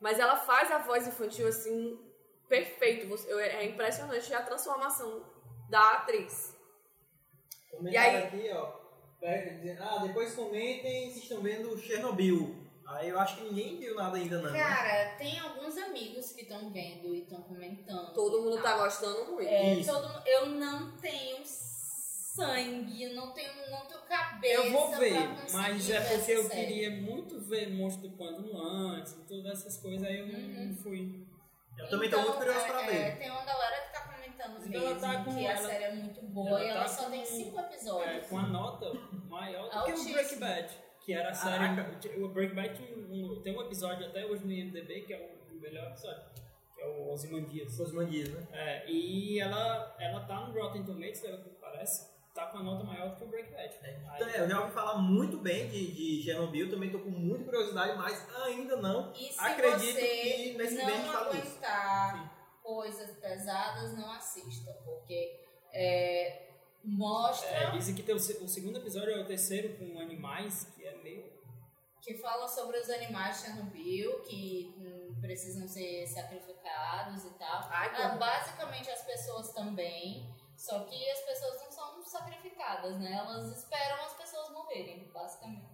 Mas 0.00 0.18
ela 0.18 0.36
faz 0.36 0.70
a 0.70 0.78
voz 0.78 1.06
infantil 1.06 1.46
assim 1.46 1.98
perfeito. 2.48 3.14
É 3.38 3.64
impressionante 3.64 4.32
a 4.34 4.42
transformação 4.42 5.24
da 5.68 5.92
atriz. 5.92 6.56
Comentário 7.70 8.12
E 8.12 8.16
aí? 8.16 8.26
aqui, 8.26 8.50
ó. 8.52 8.82
Ah, 9.80 9.98
depois 10.04 10.34
comentem 10.34 11.10
se 11.12 11.20
estão 11.20 11.40
vendo 11.40 11.78
Chernobyl. 11.78 12.56
Aí 12.92 13.08
eu 13.08 13.18
acho 13.18 13.36
que 13.36 13.42
ninguém 13.44 13.78
viu 13.78 13.94
nada 13.94 14.16
ainda 14.16 14.40
não. 14.40 14.50
né? 14.50 14.58
Cara, 14.62 15.14
tem 15.16 15.38
alguns 15.40 15.76
amigos 15.78 16.32
que 16.32 16.42
estão 16.42 16.70
vendo 16.70 17.14
e 17.14 17.22
estão 17.22 17.42
comentando. 17.42 18.12
Todo 18.12 18.42
mundo 18.42 18.62
tá 18.62 18.76
gostando 18.76 19.32
muito. 19.32 19.48
É, 19.48 19.74
Isso. 19.74 19.90
todo 19.92 20.22
eu 20.26 20.46
não 20.46 20.96
tenho 20.98 21.38
sangue, 21.44 23.02
eu 23.02 23.14
não 23.14 23.32
tenho, 23.32 23.52
não 23.70 23.86
tenho 23.86 24.00
cabeça. 24.02 24.54
Eu 24.62 24.72
vou 24.72 24.90
ver, 24.96 25.14
mas 25.52 25.90
é 25.90 26.00
porque 26.16 26.32
eu 26.32 26.44
série. 26.44 26.66
queria 26.66 26.90
muito 26.90 27.40
ver 27.40 27.70
Monstro 27.74 28.08
do 28.08 28.16
Pântano 28.16 28.56
antes 28.58 29.12
e 29.12 29.20
todas 29.26 29.58
essas 29.60 29.76
coisas, 29.78 30.06
aí 30.06 30.18
eu 30.18 30.26
não- 30.26 30.38
Uhum. 30.38 30.66
não 30.68 30.76
fui. 30.76 31.26
Eu 31.78 31.88
também 31.88 32.10
tô 32.10 32.20
muito 32.20 32.36
curioso 32.36 32.58
é, 32.60 32.64
pra 32.68 32.82
é, 32.82 32.86
ver. 33.10 33.18
tem 33.18 33.30
uma 33.30 33.44
galera 33.44 33.86
que 33.86 33.92
tá 33.92 34.00
comentando 34.02 34.58
Então 34.66 34.68
mesmo 34.82 34.86
ela 34.86 35.00
tá 35.00 35.24
com- 35.24 35.34
que 35.34 35.46
a 35.46 35.50
ela- 35.52 35.68
série 35.68 35.84
é 35.84 35.94
muito 35.94 36.22
boa 36.26 36.48
ela 36.50 36.64
e 36.64 36.68
ela 36.68 36.82
tá 36.82 36.88
só 36.88 37.04
com- 37.04 37.10
tem 37.10 37.24
cinco 37.26 37.58
É, 37.58 37.62
episódios. 37.62 38.26
com 38.28 38.38
a 38.38 38.46
nota 38.46 38.92
maior 39.28 39.70
do 39.70 39.84
que 39.84 39.92
o. 39.92 40.12
Breaking 40.12 40.38
Bad, 40.38 40.78
que 41.04 41.12
era 41.12 41.30
a 41.30 41.34
série. 41.34 41.76
Caraca. 41.76 42.08
O 42.18 42.28
Breaking 42.28 42.54
Bad 42.54 42.78
tem 42.78 42.94
um, 42.94 43.42
tem 43.42 43.56
um 43.56 43.62
episódio 43.62 44.06
até 44.06 44.24
hoje 44.24 44.44
no 44.44 44.52
IMDB 44.52 45.02
que 45.02 45.12
é 45.12 45.36
o 45.50 45.60
melhor 45.60 45.88
episódio, 45.88 46.22
que 46.74 46.80
é 46.80 46.86
o 46.86 47.10
Ozymandias. 47.10 47.72
Suas 47.72 47.92
manias, 47.92 48.28
né? 48.30 48.46
É, 48.52 48.90
e 48.90 49.38
ela, 49.40 49.94
ela 49.98 50.20
tá 50.20 50.40
no 50.46 50.52
Rotten 50.52 50.84
Tomatoes, 50.84 51.22
parece, 51.60 52.10
tá 52.34 52.46
com 52.46 52.58
a 52.58 52.62
nota 52.62 52.84
maior 52.84 53.10
do 53.10 53.16
que 53.16 53.24
o 53.24 53.28
Breaking 53.28 53.52
Bad. 53.52 53.74
Então, 54.16 54.28
é, 54.28 54.40
eu 54.40 54.48
já 54.48 54.60
ouvi 54.60 54.72
falar 54.72 54.98
muito 54.98 55.38
bem 55.38 55.68
de, 55.68 55.92
de 55.92 56.22
Chernobyl, 56.22 56.70
também 56.70 56.90
tô 56.90 56.98
com 57.00 57.10
muita 57.10 57.44
curiosidade, 57.44 57.96
mas 57.96 58.26
ainda 58.44 58.76
não. 58.76 59.12
E 59.12 59.32
se 59.32 59.40
Acredito 59.40 59.94
você 59.94 60.06
que 60.06 60.68
gente 60.68 60.84
não 60.84 61.12
fala 61.12 61.36
isso. 61.36 61.58
coisas 62.62 63.10
pesadas, 63.18 63.96
não 63.96 64.10
assista, 64.12 64.72
porque 64.84 65.40
é, 65.72 66.51
mostra 66.84 67.48
É, 67.48 67.70
dizem 67.70 67.94
que 67.94 68.02
tem 68.02 68.14
o, 68.14 68.18
o 68.18 68.48
segundo 68.48 68.78
episódio 68.78 69.10
é 69.12 69.20
o 69.20 69.26
terceiro 69.26 69.76
com 69.76 69.98
animais, 70.00 70.64
que 70.74 70.84
é 70.86 70.96
meio. 71.02 71.32
que 72.02 72.14
fala 72.18 72.48
sobre 72.48 72.78
os 72.78 72.90
animais 72.90 73.36
de 73.36 73.42
Chernobyl 73.46 74.22
que 74.22 74.74
hum, 74.76 75.20
precisam 75.20 75.68
ser 75.68 76.06
sacrificados 76.06 77.24
e 77.24 77.30
tal. 77.38 77.68
Ai, 77.70 77.90
Ah, 77.96 78.16
basicamente 78.16 78.90
as 78.90 79.02
pessoas 79.02 79.52
também, 79.52 80.28
só 80.56 80.80
que 80.84 81.10
as 81.10 81.20
pessoas 81.20 81.60
não 81.62 81.70
são 81.70 82.02
sacrificadas, 82.04 82.98
né? 82.98 83.12
Elas 83.12 83.56
esperam 83.56 84.04
as 84.04 84.14
pessoas 84.14 84.50
morrerem, 84.50 85.08
basicamente. 85.12 85.70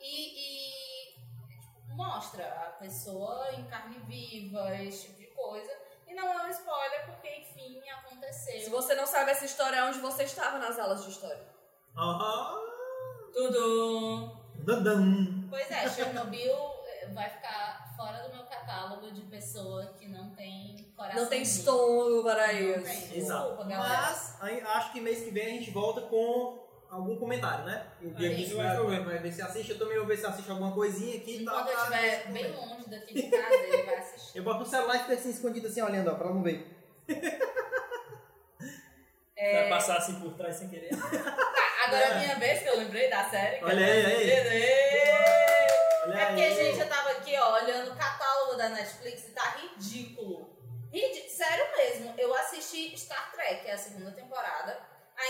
E, 0.00 1.12
e, 1.12 1.14
tipo, 1.14 1.94
mostra 1.96 2.46
a 2.46 2.70
pessoa 2.72 3.52
em 3.54 3.64
carne 3.66 3.98
viva, 4.00 4.76
esse 4.82 5.06
tipo 5.06 5.18
de 5.20 5.26
coisa. 5.28 5.70
E 6.14 6.16
não 6.16 6.32
é 6.32 6.46
um 6.46 6.50
spoiler 6.50 7.06
porque, 7.06 7.28
enfim, 7.28 7.82
aconteceu. 7.90 8.60
Se 8.60 8.70
você 8.70 8.94
não 8.94 9.04
sabe 9.04 9.32
essa 9.32 9.44
história, 9.44 9.78
é 9.78 9.82
onde 9.82 9.98
você 9.98 10.22
estava 10.22 10.58
nas 10.58 10.78
aulas 10.78 11.02
de 11.02 11.10
história. 11.10 11.44
Aham. 11.96 12.60
Tudo! 13.32 14.44
Dandam. 14.58 15.44
Pois 15.50 15.68
é, 15.72 15.88
Chernobyl 15.90 16.54
eh, 16.86 17.08
vai 17.12 17.28
ficar 17.30 17.92
fora 17.96 18.22
do 18.22 18.32
meu 18.32 18.44
catálogo 18.44 19.10
de 19.10 19.22
pessoa 19.22 19.86
que 19.98 20.06
não 20.06 20.30
tem 20.36 20.92
coração. 20.96 21.22
Não 21.22 21.28
tem 21.28 21.42
estômago 21.42 22.22
para 22.22 22.52
Não 22.52 22.60
isso. 22.60 22.82
tem. 22.84 23.18
Exato. 23.18 23.48
Desculpa, 23.48 23.64
galera. 23.64 24.02
Mas 24.02 24.36
aí, 24.40 24.60
acho 24.60 24.92
que 24.92 25.00
mês 25.00 25.24
que 25.24 25.30
vem 25.32 25.46
a 25.46 25.50
gente 25.50 25.72
volta 25.72 26.00
com 26.02 26.63
algum 26.94 27.16
comentário, 27.18 27.64
né? 27.64 27.86
O 28.02 28.08
Sim. 28.08 28.14
que 28.14 28.26
isso 28.26 28.56
vai, 28.56 28.76
vai, 28.76 29.00
vai 29.04 29.18
ver 29.18 29.32
se 29.32 29.42
assiste, 29.42 29.72
eu 29.72 29.78
também 29.78 29.96
vou 29.98 30.06
ver 30.06 30.16
se 30.16 30.26
assiste 30.26 30.50
alguma 30.50 30.72
coisinha 30.72 31.16
aqui 31.16 31.42
e 31.42 31.44
tal. 31.44 31.60
Enquanto 31.60 31.78
eu 31.78 31.86
ver 31.90 31.98
se 31.98 32.06
estiver 32.16 32.32
bem 32.32 32.52
longe 32.52 32.88
daqui 32.90 33.14
de 33.14 33.30
casa, 33.30 33.54
ele 33.54 33.82
vai 33.82 33.96
assistir. 33.98 34.38
Eu 34.38 34.44
boto 34.44 34.62
o 34.62 34.66
celular 34.66 34.96
e 34.96 34.98
fico 35.00 35.12
assim 35.12 35.30
escondido 35.30 35.66
assim 35.68 35.82
olhando, 35.82 36.10
ó, 36.10 36.14
pra 36.14 36.28
não 36.28 36.42
ver. 36.42 36.66
Vai 39.36 39.68
passar 39.68 39.98
assim 39.98 40.20
por 40.20 40.32
trás 40.34 40.56
sem 40.56 40.68
querer. 40.68 40.88
Tá, 40.90 41.84
agora 41.86 42.02
é 42.02 42.12
a 42.12 42.18
minha 42.18 42.34
vez 42.36 42.62
que 42.62 42.68
eu 42.68 42.78
lembrei 42.78 43.10
da 43.10 43.24
série. 43.28 43.62
Olha 43.64 43.80
eu 43.80 44.06
aí, 44.06 44.30
aí. 44.32 45.00
Olha 46.04 46.14
É 46.20 46.26
porque, 46.26 46.42
aí. 46.42 46.54
gente, 46.54 46.80
eu 46.80 46.88
tava 46.88 47.10
aqui, 47.10 47.36
ó, 47.36 47.54
olhando 47.62 47.92
o 47.92 47.96
catálogo 47.96 48.54
da 48.56 48.70
Netflix 48.70 49.28
e 49.28 49.32
tá 49.32 49.56
ridículo. 49.60 50.56
Ridi- 50.92 51.28
Sério 51.28 51.66
mesmo, 51.76 52.14
eu 52.16 52.32
assisti 52.36 52.96
Star 52.96 53.32
Trek, 53.32 53.68
a 53.68 53.76
segunda 53.76 54.12
temporada, 54.12 54.78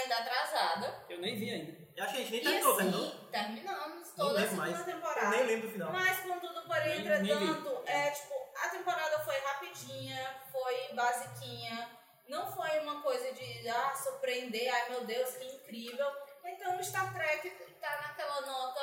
ainda 0.02 0.16
atrasada. 0.16 1.04
Eu 1.08 1.20
nem 1.20 1.36
vi 1.38 1.50
ainda. 1.50 1.84
Eu 1.96 2.04
acho 2.04 2.14
que 2.14 2.20
a 2.22 2.24
gente 2.24 2.32
nem 2.32 2.42
terminou, 2.42 2.72
assim, 2.72 2.90
terminou? 2.90 3.30
terminamos 3.30 4.10
toda 4.16 4.38
a 4.40 4.48
segunda 4.48 4.70
mais. 4.70 4.84
temporada. 4.84 5.20
Eu 5.26 5.30
nem 5.30 5.46
lembro 5.46 5.68
do 5.68 5.72
final. 5.72 5.92
Mas, 5.92 6.20
contudo, 6.20 6.62
porém, 6.66 7.04
Nem- 7.04 7.22
nem 7.22 7.32
entretanto, 7.32 7.82
é 7.86 8.10
tipo, 8.10 8.34
a 8.56 8.68
temporada 8.68 9.18
foi 9.20 9.38
rapidinha, 9.38 10.40
foi 10.50 10.92
basiquinha, 10.94 11.88
não 12.28 12.50
foi 12.52 12.80
uma 12.80 13.00
coisa 13.02 13.32
de, 13.32 13.68
ah, 13.68 13.94
surpreender, 13.94 14.74
ai 14.74 14.90
meu 14.90 15.04
Deus, 15.04 15.34
que 15.36 15.44
incrível. 15.44 16.06
Então, 16.44 16.76
o 16.78 16.82
Star 16.84 17.12
Trek 17.14 17.48
tá 17.80 18.00
naquela 18.02 18.40
nota, 18.40 18.80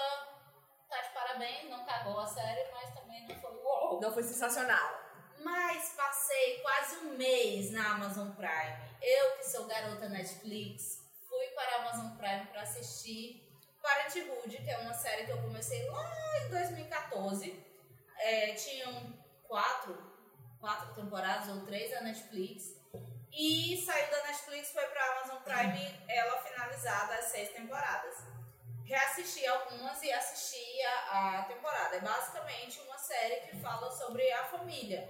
tá 0.89 1.01
de 1.01 1.09
parabéns, 1.09 1.69
não 1.69 1.83
cagou 1.85 2.17
a 2.19 2.27
série, 2.27 2.71
mas 2.71 2.93
também 2.93 3.27
não 3.27 3.35
foi 3.41 3.51
uou. 3.51 3.99
Não 4.01 4.13
foi 4.13 4.23
sensacional. 4.23 5.01
Mas 5.43 5.93
passei 5.97 6.59
quase 6.61 6.97
um 6.97 7.17
mês 7.17 7.71
na 7.71 7.91
Amazon 7.95 8.31
Prime. 8.31 8.91
Eu, 9.01 9.37
que 9.37 9.43
sou 9.49 9.65
garota 9.65 10.07
Netflix, 10.07 11.00
fui 11.31 11.47
para 11.55 11.77
a 11.77 11.79
Amazon 11.79 12.17
Prime 12.17 12.45
para 12.47 12.63
assistir 12.63 13.49
Parenthood, 13.81 14.57
que 14.57 14.69
é 14.69 14.77
uma 14.79 14.93
série 14.93 15.25
que 15.25 15.31
eu 15.31 15.41
comecei 15.41 15.89
lá 15.89 16.13
em 16.45 16.49
2014. 16.49 17.65
É, 18.17 18.53
tinham 18.53 19.17
quatro, 19.47 19.97
quatro 20.59 20.93
temporadas 20.93 21.47
ou 21.47 21.65
três 21.65 21.89
da 21.89 22.01
Netflix. 22.01 22.75
E 23.31 23.81
saiu 23.81 24.11
da 24.11 24.27
Netflix, 24.27 24.73
foi 24.73 24.85
para 24.87 25.01
a 25.01 25.19
Amazon 25.19 25.41
Prime, 25.41 26.05
ela 26.09 26.43
finalizada 26.43 27.15
as 27.15 27.25
seis 27.25 27.49
temporadas. 27.53 28.17
Reassisti 28.83 29.47
algumas 29.47 30.03
e 30.03 30.11
assisti 30.11 30.83
a, 30.83 31.39
a 31.39 31.43
temporada. 31.43 31.95
É 31.95 32.01
basicamente 32.01 32.81
uma 32.81 32.97
série 32.97 33.47
que 33.47 33.55
fala 33.61 33.89
sobre 33.89 34.29
a 34.33 34.43
família. 34.43 35.07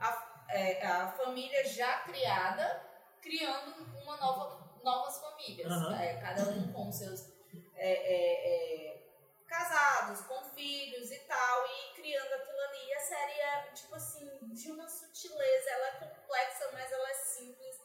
A, 0.00 0.44
é, 0.48 0.84
a 0.84 1.12
família 1.12 1.64
já 1.64 2.00
criada, 2.00 2.84
criando 3.22 3.72
uma 4.02 4.16
nova, 4.16 4.69
novas 4.82 5.18
famílias. 5.18 5.70
Aham. 5.70 6.00
É, 6.00 6.14
cada 6.20 6.42
um 6.50 6.72
com 6.72 6.92
seus 6.92 7.32
é, 7.74 7.92
é, 7.92 8.94
é, 8.94 9.02
casados, 9.46 10.20
com 10.22 10.44
filhos 10.54 11.10
e 11.10 11.18
tal, 11.20 11.66
e 11.66 11.94
criando 11.94 12.32
aquilo 12.32 12.60
ali. 12.60 12.88
E 12.88 12.94
a 12.94 13.00
série 13.00 13.40
é, 13.40 13.72
tipo 13.72 13.94
assim, 13.94 14.28
de 14.52 14.70
uma 14.70 14.88
sutileza. 14.88 15.70
Ela 15.70 15.86
é 15.88 15.92
complexa, 15.92 16.70
mas 16.72 16.92
ela 16.92 17.10
é 17.10 17.14
simples. 17.14 17.80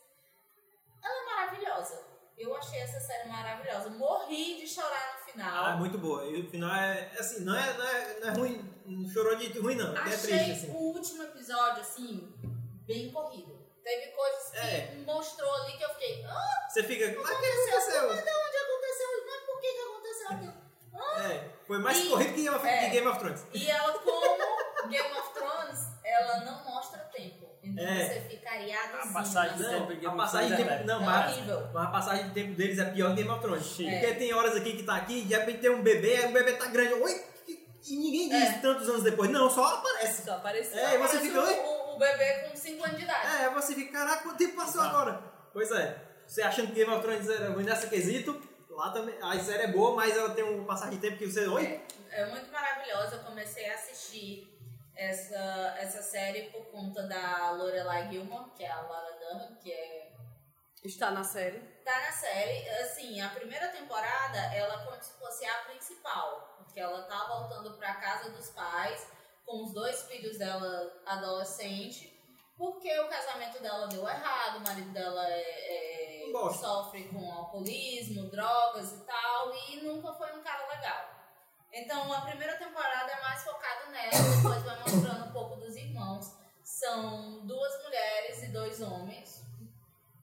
Ela 1.04 1.22
é 1.22 1.26
maravilhosa. 1.26 2.16
Eu 2.38 2.54
achei 2.56 2.80
essa 2.80 3.00
série 3.00 3.30
maravilhosa. 3.30 3.90
Morri 3.92 4.58
de 4.58 4.68
chorar 4.68 5.18
no 5.18 5.32
final. 5.32 5.66
Ah, 5.66 5.72
é 5.72 5.76
muito 5.78 5.98
boa. 5.98 6.26
E 6.26 6.42
o 6.42 6.50
final 6.50 6.74
é, 6.76 7.12
é 7.16 7.20
assim, 7.20 7.46
não 7.46 7.56
é, 7.56 7.78
não 7.78 7.88
é, 7.88 8.20
não 8.20 8.28
é 8.28 8.32
ruim, 8.34 8.76
não 8.86 9.10
chorou 9.10 9.36
de 9.38 9.58
ruim 9.58 9.76
não, 9.76 9.96
é 9.96 10.00
Achei 10.02 10.38
triste 10.38 10.52
assim. 10.52 10.72
o 10.72 10.76
último 10.76 11.24
episódio, 11.24 11.82
assim, 11.82 12.34
bem 12.86 13.12
corrido. 13.12 13.55
Teve 13.86 14.08
coisas 14.14 14.50
que 14.50 14.58
É. 14.58 14.92
mostrou 15.06 15.54
ali 15.62 15.74
que 15.78 15.84
eu 15.84 15.90
fiquei, 15.90 16.26
ah, 16.28 16.68
Você 16.68 16.82
fica, 16.82 17.06
mas 17.06 17.16
o 17.16 17.40
que 17.40 17.46
aconteceu? 17.46 18.08
Mas 18.08 18.24
de 18.24 18.30
onde 18.32 18.58
aconteceu? 18.58 19.08
Mas 19.28 19.42
por 19.46 19.62
que 19.62 19.68
que 19.74 19.80
aconteceu 19.82 20.28
aquilo? 20.32 20.54
É, 21.32 21.44
foi 21.68 21.78
mais 21.78 21.98
E- 22.00 22.10
corrido 22.10 22.34
que 22.34 22.42
Game 22.44 22.56
of, 22.56 22.68
é. 22.68 22.78
que 22.80 22.90
Game 22.90 23.08
of 23.08 23.20
Thrones. 23.20 23.46
E 23.54 23.70
ela, 23.70 23.94
como 24.00 24.90
Game 24.90 25.12
of 25.20 25.34
Thrones, 25.34 25.80
ela 26.04 26.38
não 26.46 26.64
mostra 26.64 27.00
tempo. 27.16 27.46
Então 27.62 27.86
É. 27.86 28.06
você 28.08 28.20
ficaria 28.30 28.80
A 28.80 29.08
passagem 29.14 29.58
de 29.58 29.64
assim. 29.66 29.74
tempo. 29.74 29.90
Não, 29.92 29.96
Game 30.00 30.08
a 30.08 30.12
passagem 30.24 30.48
de 30.48 30.54
é 30.54 30.58
tempo, 30.58 30.70
velho. 30.70 30.86
não, 30.88 31.02
É 31.02 31.06
mas, 31.06 31.32
horrível. 31.34 31.70
mas 31.74 31.84
a 31.84 31.88
passagem 31.92 32.28
de 32.30 32.34
tempo 32.34 32.54
deles 32.56 32.80
é 32.80 32.86
pior 32.86 33.10
que 33.10 33.16
Game 33.18 33.30
of 33.30 33.42
Thrones. 33.42 33.66
Sim. 33.66 33.90
Porque 33.92 34.14
tem 34.16 34.34
horas 34.34 34.56
aqui 34.56 34.78
que 34.78 34.84
tá 34.84 34.96
aqui, 34.96 35.22
de 35.22 35.34
repente 35.36 35.60
tem 35.60 35.70
um 35.70 35.84
bebê, 35.84 36.16
aí 36.18 36.26
o 36.26 36.32
bebê 36.34 36.54
tá 36.54 36.66
grande, 36.68 36.94
oi, 36.96 37.24
e 37.48 37.96
ninguém 37.98 38.30
diz 38.30 38.50
É. 38.56 38.60
tantos 38.62 38.90
anos 38.90 39.04
depois, 39.04 39.30
não, 39.30 39.48
só 39.50 39.64
aparece. 39.76 40.24
Só 40.24 40.34
apareceu. 40.38 40.80
É, 40.80 40.96
e 40.96 40.98
você 40.98 41.20
fica, 41.20 41.40
o? 41.40 41.75
O, 41.96 42.00
bebê 42.00 42.50
com 42.50 42.56
5 42.56 42.84
anos 42.84 42.98
de 42.98 43.04
idade. 43.04 43.44
É, 43.44 43.50
você 43.50 43.74
fica, 43.74 43.92
caraca, 43.92 44.24
quanto 44.24 44.38
tempo 44.38 44.56
passou 44.56 44.82
agora? 44.82 45.22
Pois 45.54 45.72
é, 45.72 45.98
você 46.28 46.42
achando 46.42 46.68
que 46.68 46.74
Game 46.74 46.92
of 46.92 47.02
Thrones 47.02 47.30
era 47.30 47.52
ruim 47.52 47.64
nessa 47.64 47.88
quesito, 47.88 48.42
lá 48.70 48.92
também, 48.92 49.16
a 49.22 49.40
série 49.40 49.64
é 49.64 49.68
boa, 49.68 49.96
mas 49.96 50.16
ela 50.16 50.32
tem 50.32 50.44
um 50.44 50.66
passagem 50.66 50.96
de 50.96 51.02
tempo 51.02 51.18
que 51.18 51.30
você, 51.30 51.48
oi? 51.48 51.82
É, 52.12 52.22
é 52.22 52.26
muito 52.28 52.52
maravilhosa. 52.52 53.16
Eu 53.16 53.24
comecei 53.24 53.70
a 53.70 53.76
assistir 53.76 54.52
essa, 54.96 55.76
essa 55.78 56.02
série 56.02 56.50
por 56.50 56.66
conta 56.66 57.04
da 57.04 57.52
Lorelai 57.52 58.10
Gilmore, 58.10 58.52
que 58.56 58.64
é 58.64 58.72
a 58.72 58.82
Lara 58.82 59.18
Dunham, 59.20 59.56
que 59.56 59.72
é 59.72 60.12
Está 60.84 61.10
na 61.10 61.24
série. 61.24 61.60
tá 61.84 62.00
na 62.00 62.12
série. 62.12 62.70
Assim, 62.82 63.20
a 63.20 63.30
primeira 63.30 63.70
temporada, 63.70 64.38
ela 64.54 64.82
é 64.82 64.86
como 64.86 65.02
se 65.02 65.14
fosse 65.14 65.44
a 65.44 65.64
principal, 65.64 66.56
porque 66.60 66.80
ela 66.80 67.02
tá 67.04 67.26
voltando 67.28 67.76
pra 67.78 67.96
casa 67.96 68.30
dos 68.30 68.50
pais 68.50 69.08
com 69.46 69.64
os 69.64 69.74
dois 69.74 70.04
filhos 70.04 70.38
dela 70.38 71.02
adolescente, 71.06 72.12
porque 72.58 73.00
o 73.00 73.08
casamento 73.08 73.62
dela 73.62 73.88
deu 73.88 74.08
errado, 74.08 74.58
o 74.58 74.62
marido 74.62 74.92
dela 74.92 75.28
é- 75.30 76.22
é- 76.22 76.32
sofre 76.54 77.08
com 77.10 77.32
alcoolismo, 77.32 78.30
drogas 78.30 78.92
e 78.94 79.06
tal, 79.06 79.54
e 79.56 79.82
nunca 79.82 80.14
foi 80.14 80.34
um 80.38 80.42
cara 80.42 80.68
legal. 80.68 81.16
Então 81.72 82.12
a 82.14 82.22
primeira 82.22 82.58
temporada 82.58 83.12
é 83.12 83.22
mais 83.22 83.44
focada 83.44 83.86
nela, 83.92 84.12
depois 84.12 84.64
vai 84.64 84.80
mostrando 84.80 85.26
um 85.30 85.32
pouco 85.32 85.56
dos 85.58 85.76
irmãos. 85.76 86.34
São 86.64 87.46
duas 87.46 87.84
mulheres 87.84 88.44
e 88.44 88.48
dois 88.48 88.82
homens. 88.82 89.44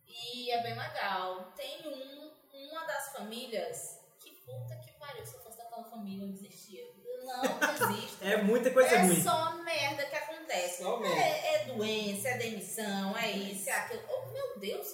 E 0.07 0.51
é 0.51 0.63
bem 0.63 0.77
legal. 0.77 1.53
Tem 1.53 1.87
um, 1.87 2.33
uma 2.53 2.85
das 2.87 3.13
famílias 3.13 4.01
que 4.19 4.31
puta 4.45 4.77
que 4.77 4.93
pariu. 4.93 5.25
Se 5.25 5.35
eu 5.37 5.41
fosse 5.41 5.59
daquela 5.59 5.85
família, 5.85 6.25
eu 6.25 6.33
desistia. 6.33 6.92
Não 7.25 7.59
desisto. 7.89 8.13
É 8.25 8.37
muita 8.37 8.71
coisa 8.71 8.95
é 8.95 8.99
ruim. 9.03 9.21
só 9.23 9.53
merda 9.63 10.05
que 10.07 10.15
acontece. 10.15 10.83
Só 10.83 10.97
merda. 10.99 11.17
É, 11.19 11.55
é 11.55 11.65
doença, 11.65 12.29
é 12.29 12.39
demissão, 12.39 13.17
é 13.17 13.31
isso, 13.31 13.69
é 13.69 13.73
aquilo. 13.73 14.03
Oh, 14.09 14.27
meu 14.33 14.59
Deus, 14.61 14.87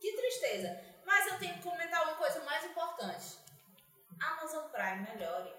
que 0.00 0.12
tristeza. 0.12 0.80
Mas 1.06 1.26
eu 1.32 1.38
tenho 1.38 1.54
que 1.54 1.62
comentar 1.62 2.02
uma 2.04 2.14
coisa 2.14 2.42
mais 2.44 2.64
importante. 2.64 3.36
Amazon 4.20 4.64
Prime, 4.70 5.06
melhore. 5.14 5.52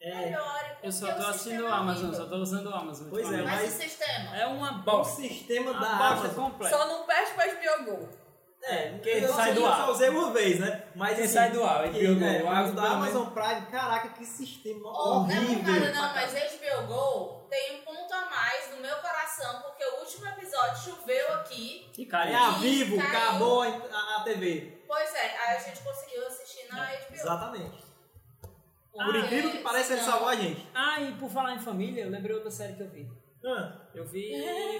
É, 0.00 0.14
Melhore. 0.14 0.76
Eu 0.84 0.92
só 0.92 1.06
tô 1.12 1.22
o 1.22 1.26
assistindo 1.26 1.34
sistema 1.34 1.68
o 1.68 1.72
é 1.72 1.72
Amazon, 1.76 2.14
só 2.14 2.26
tô 2.26 2.36
usando 2.36 2.66
o 2.70 2.74
Amazon. 2.74 3.10
Pois 3.10 3.32
é. 3.32 3.42
Mas 3.42 3.44
mas- 3.62 3.74
o 3.74 3.82
sistema. 3.82 4.36
É 4.36 4.46
uma 4.46 4.70
o 4.78 4.82
bosta. 4.82 5.22
sistema 5.22 5.70
Uma 5.72 5.80
da 5.80 5.88
bosta 5.88 6.04
Amazon. 6.26 6.34
completa. 6.52 6.76
Só 6.76 6.86
não 6.86 7.04
perde 7.04 7.32
pra 7.32 7.46
HBO 7.46 7.84
Go. 7.84 8.17
É, 8.62 8.88
porque 8.90 9.08
eu 9.08 9.32
sai 9.32 9.54
do 9.54 9.60
só 9.60 9.66
ar. 9.68 9.90
usei 9.90 10.08
uma 10.10 10.30
vez, 10.32 10.58
né? 10.60 10.84
Mas 10.94 11.14
Quem 11.16 11.24
assim, 11.24 11.34
sai 11.34 11.50
do 11.52 11.64
ar, 11.64 11.84
que- 11.90 12.06
HBO 12.06 12.18
Go, 12.18 12.24
é, 12.26 12.42
o 12.42 12.46
mas 12.46 12.56
Amazon 12.58 12.72
o 12.72 12.74
da 12.76 12.90
Amazon 12.90 13.26
Prime, 13.30 13.66
caraca, 13.70 14.08
que 14.10 14.24
sistema 14.26 14.90
Oh, 14.92 15.20
não 15.20 15.30
é 15.30 15.34
por 15.36 15.44
horrível. 15.44 15.72
nada 15.74 15.92
não, 15.92 16.14
mas 16.14 16.32
HBO 16.34 16.86
Go 16.86 17.46
tem 17.48 17.76
um 17.80 17.84
ponto 17.84 18.12
a 18.12 18.26
mais 18.26 18.70
no 18.74 18.82
meu 18.82 18.96
coração, 18.96 19.62
porque 19.62 19.82
o 19.84 20.00
último 20.00 20.26
episódio 20.28 20.82
choveu 20.82 21.32
aqui. 21.34 21.88
Que 21.94 22.02
É 22.02 22.06
cara. 22.06 22.46
a 22.46 22.50
Vivo, 22.52 22.96
Caiu. 22.98 23.08
acabou 23.08 23.62
a, 23.62 23.66
a- 23.68 24.16
a 24.18 24.20
TV. 24.24 24.82
Pois 24.86 25.14
é, 25.14 25.36
aí 25.38 25.56
a 25.56 25.58
gente 25.60 25.80
conseguiu 25.80 26.26
assistir 26.26 26.66
na 26.70 26.84
HBO. 26.84 27.14
Exatamente. 27.14 27.88
Por 28.92 29.04
Porque 29.04 29.18
incrível 29.18 29.50
que 29.52 29.58
pareça, 29.58 29.92
ele 29.92 30.02
salvou 30.02 30.28
a 30.28 30.34
gente. 30.34 30.68
Ah, 30.74 31.00
e 31.00 31.12
por 31.12 31.30
falar 31.30 31.54
em 31.54 31.60
família, 31.60 32.02
eu 32.04 32.10
lembrei 32.10 32.34
outra 32.34 32.50
série 32.50 32.72
que 32.74 32.82
eu 32.82 32.88
vi. 32.90 33.08
Ah, 33.44 33.86
Eu 33.94 34.04
vi 34.04 34.32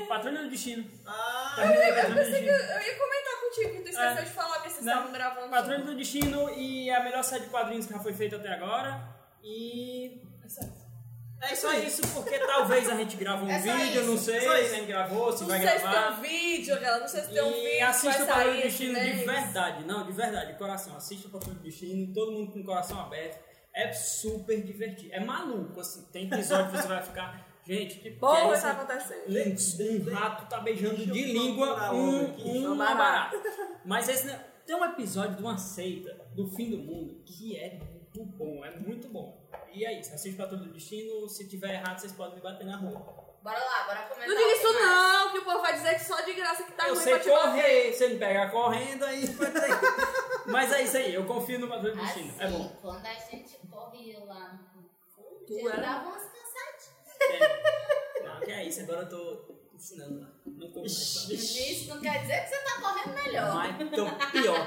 Patrulha 0.08 0.42
do 0.42 0.50
Destino. 0.50 0.84
ah, 1.06 1.52
Terminei 1.56 1.92
Patrulha 1.92 2.08
do 2.08 2.14
Pensei 2.26 2.42
que 2.42 2.50
Destino. 2.50 2.72
eu 2.72 2.82
ia 2.82 2.98
comentar 2.98 3.40
contigo 3.40 3.70
que 3.70 3.80
tu 3.82 3.88
esqueceu 3.90 4.08
É. 4.10 4.22
de 4.22 4.30
falar 4.30 4.62
que 4.62 4.70
vocês 4.70 4.84
Não. 4.84 4.92
estavam 4.94 5.12
gravando. 5.12 5.50
Patrulha 5.50 5.78
do 5.80 5.94
Destino 5.96 6.50
e 6.50 6.90
a 6.90 7.02
melhor 7.04 7.22
série 7.22 7.44
de 7.44 7.50
quadrinhos 7.50 7.86
que 7.86 7.92
já 7.92 8.00
foi 8.00 8.12
feita 8.12 8.36
até 8.36 8.48
agora. 8.48 9.00
E. 9.42 10.22
É 11.40 11.54
só 11.54 11.72
isso, 11.72 12.02
porque 12.14 12.36
talvez 12.40 12.88
a 12.90 12.96
gente 12.96 13.16
grave 13.16 13.44
um 13.44 13.48
É 13.48 13.62
só 13.62 13.72
vídeo, 13.76 14.00
isso. 14.00 14.10
não 14.10 14.18
sei 14.18 14.40
Só 14.40 14.56
se 14.56 14.62
isso. 14.64 14.72
a 14.72 14.76
gente 14.76 14.86
gravou, 14.88 15.32
se 15.32 15.42
Não 15.42 15.48
vai 15.50 15.60
sei 15.60 15.68
se 15.68 15.74
tem 15.76 15.90
gravar. 15.92 16.10
um 16.10 16.20
vídeo, 16.20 16.74
aquela, 16.74 16.98
não 16.98 17.08
sei 17.08 17.20
se 17.22 17.28
tem 17.32 17.42
um 17.42 17.52
vídeo. 17.52 17.68
E 17.68 17.80
assista 17.80 18.24
o 18.24 18.26
Patrulha 18.26 18.54
do 18.56 18.62
Destino 18.62 18.94
de 18.98 19.06
mês. 19.14 19.24
verdade, 19.26 19.84
não, 19.84 20.04
de 20.04 20.12
verdade, 20.12 20.52
de 20.52 20.58
coração. 20.58 20.96
Assista 20.96 21.28
o 21.28 21.30
Patrulha 21.30 21.54
do 21.54 21.62
Destino, 21.62 22.12
todo 22.12 22.32
mundo 22.32 22.50
com 22.52 22.58
o 22.60 22.64
coração 22.64 22.98
aberto. 23.00 23.38
É 23.72 23.92
super 23.92 24.60
divertido. 24.64 25.14
É 25.14 25.20
maluco, 25.20 25.78
assim. 25.80 26.02
Tem 26.12 26.26
episódio 26.26 26.72
que 26.72 26.78
você 26.82 26.88
vai 26.88 27.02
ficar. 27.04 27.46
Gente, 27.68 27.98
que 28.00 28.10
Porra, 28.12 28.36
que 28.36 28.42
é 28.46 28.48
tá 28.48 28.56
isso? 28.56 28.66
acontecendo. 28.66 30.08
Um, 30.08 30.10
um 30.10 30.14
rato 30.14 30.48
tá 30.48 30.60
beijando 30.60 30.96
de 30.96 31.04
língua 31.24 31.92
um, 31.92 32.24
um 32.38 32.72
Uma 32.72 32.94
barata. 32.94 33.36
Mas 33.84 34.08
esse, 34.08 34.26
né, 34.26 34.42
tem 34.66 34.74
um 34.74 34.84
episódio 34.86 35.36
de 35.36 35.42
uma 35.42 35.58
seita 35.58 36.14
do 36.34 36.48
fim 36.48 36.70
do 36.70 36.78
mundo 36.78 37.22
que 37.26 37.56
é 37.58 37.78
muito 37.78 38.24
bom, 38.24 38.64
é 38.64 38.70
muito 38.78 39.08
bom. 39.08 39.46
E 39.70 39.84
é 39.84 40.00
isso, 40.00 40.14
assiste 40.14 40.36
Patrulha 40.36 40.62
do 40.64 40.72
Destino. 40.72 41.28
Se 41.28 41.46
tiver 41.46 41.74
errado, 41.74 41.98
vocês 41.98 42.12
podem 42.12 42.36
me 42.36 42.40
bater 42.40 42.64
na 42.66 42.78
rua. 42.78 43.28
Bora 43.42 43.58
lá, 43.58 43.84
bora 43.86 44.00
comentar. 44.08 44.28
Não 44.28 44.36
diga 44.36 44.52
isso 44.56 44.72
mais. 44.74 44.86
não, 44.86 45.32
que 45.32 45.38
o 45.38 45.44
povo 45.44 45.60
vai 45.60 45.72
dizer 45.74 45.94
que 45.94 46.04
só 46.04 46.20
de 46.22 46.32
graça 46.34 46.62
que 46.64 46.72
tá 46.72 46.88
eu 46.88 46.94
ruim 46.94 47.04
sei 47.04 47.14
pra 47.14 47.22
te 47.22 47.28
bater. 47.30 47.42
correr, 47.50 47.92
você 47.92 48.08
me 48.08 48.18
pega 48.18 48.50
correndo 48.50 49.04
aí. 49.04 49.24
Mas 50.46 50.72
é 50.72 50.82
isso 50.82 50.96
aí, 50.96 51.14
eu 51.14 51.26
confio 51.26 51.58
no 51.58 51.68
Patrulha 51.68 51.94
do 51.94 52.00
Destino. 52.00 52.34
É 52.38 52.44
Assim, 52.46 52.56
bom. 52.58 52.76
quando 52.80 53.06
a 53.06 53.14
gente 53.14 53.58
corria 53.70 54.24
lá 54.24 54.54
no 54.54 54.58
fundo, 54.68 55.46
Tu 55.46 55.68
era? 55.68 55.80
dava 55.80 56.08
umas. 56.08 56.37
É. 57.20 58.22
Não, 58.24 58.40
que 58.40 58.50
é 58.50 58.64
isso, 58.64 58.80
agora 58.80 59.02
eu 59.02 59.08
tô 59.08 59.54
ensinando 59.74 60.20
lá. 60.20 60.30
Não 60.46 60.68
como 60.68 60.82
mais. 60.82 61.30
Isso 61.30 61.88
não 61.88 62.00
quer 62.00 62.20
dizer 62.22 62.42
que 62.42 62.48
você 62.48 62.58
tá 62.62 62.80
correndo 62.80 63.14
melhor. 63.14 63.54
Mas 63.54 63.80
então 63.80 64.18
pior. 64.32 64.66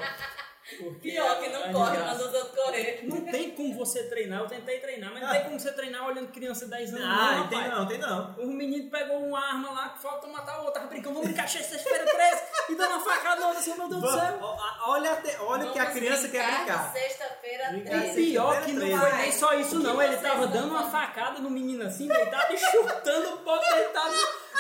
Porque 0.79 1.11
Pior 1.11 1.39
que 1.39 1.49
não 1.49 1.65
é 1.65 1.71
corre, 1.71 1.97
manda 1.97 2.13
os 2.25 2.33
outros 2.33 2.51
correr. 2.63 3.01
Não 3.03 3.21
tem 3.25 3.51
como 3.51 3.73
você 3.75 4.03
treinar, 4.09 4.41
eu 4.41 4.47
tentei 4.47 4.79
treinar, 4.79 5.11
mas 5.13 5.21
não 5.21 5.29
Ah. 5.29 5.33
tem 5.33 5.43
como 5.43 5.59
você 5.59 5.71
treinar 5.73 6.05
olhando 6.07 6.31
criança 6.31 6.65
de 6.65 6.71
10 6.71 6.93
anos. 6.93 7.05
Ah, 7.05 7.35
não, 7.37 7.47
tem 7.49 7.59
rapaz. 7.59 7.77
não, 7.79 7.87
tem 7.87 7.97
não. 7.99 8.35
O 8.39 8.47
menino 8.47 8.89
pegou 8.89 9.17
uma 9.25 9.39
arma 9.39 9.71
lá 9.71 9.89
que 9.89 10.01
falta 10.01 10.27
matar 10.27 10.57
o 10.57 10.65
outro, 10.65 10.73
tava 10.75 10.87
brincando, 10.87 11.15
vamos 11.15 11.29
brincar 11.29 11.47
sexta-feira 11.47 12.05
13 12.05 12.41
e 12.69 12.75
dando 12.75 12.91
uma 12.95 12.99
facada 13.03 13.41
no 13.41 13.47
outro, 13.47 13.59
assim, 13.61 13.75
meu 13.75 13.87
Deus 13.89 14.01
do 14.01 14.11
céu. 14.11 14.39
Olha, 14.85 15.11
até- 15.13 15.39
olha 15.41 15.67
o 15.67 15.73
que 15.73 15.79
a 15.79 15.85
criança 15.87 16.27
quer 16.29 16.45
brincar 16.57 16.91
Sexta-feira 16.91 17.69
Brincar 17.71 17.89
13. 18.01 18.15
de 18.25 18.31
Pior 18.31 18.61
que 18.63 18.71
não 18.73 18.99
foi 18.99 19.11
nem 19.13 19.31
só 19.31 19.53
isso, 19.53 19.79
não. 19.79 20.01
Ele 20.01 20.17
tava 20.17 20.47
dando 20.47 20.69
uma 20.71 20.89
facada 20.89 21.39
no 21.39 21.49
menino 21.49 21.85
assim, 21.85 22.07
deitado 22.07 22.53
e 22.53 22.57
chutando 22.57 23.35
o 23.35 23.37
pau 23.39 23.59
deitado. 23.59 24.15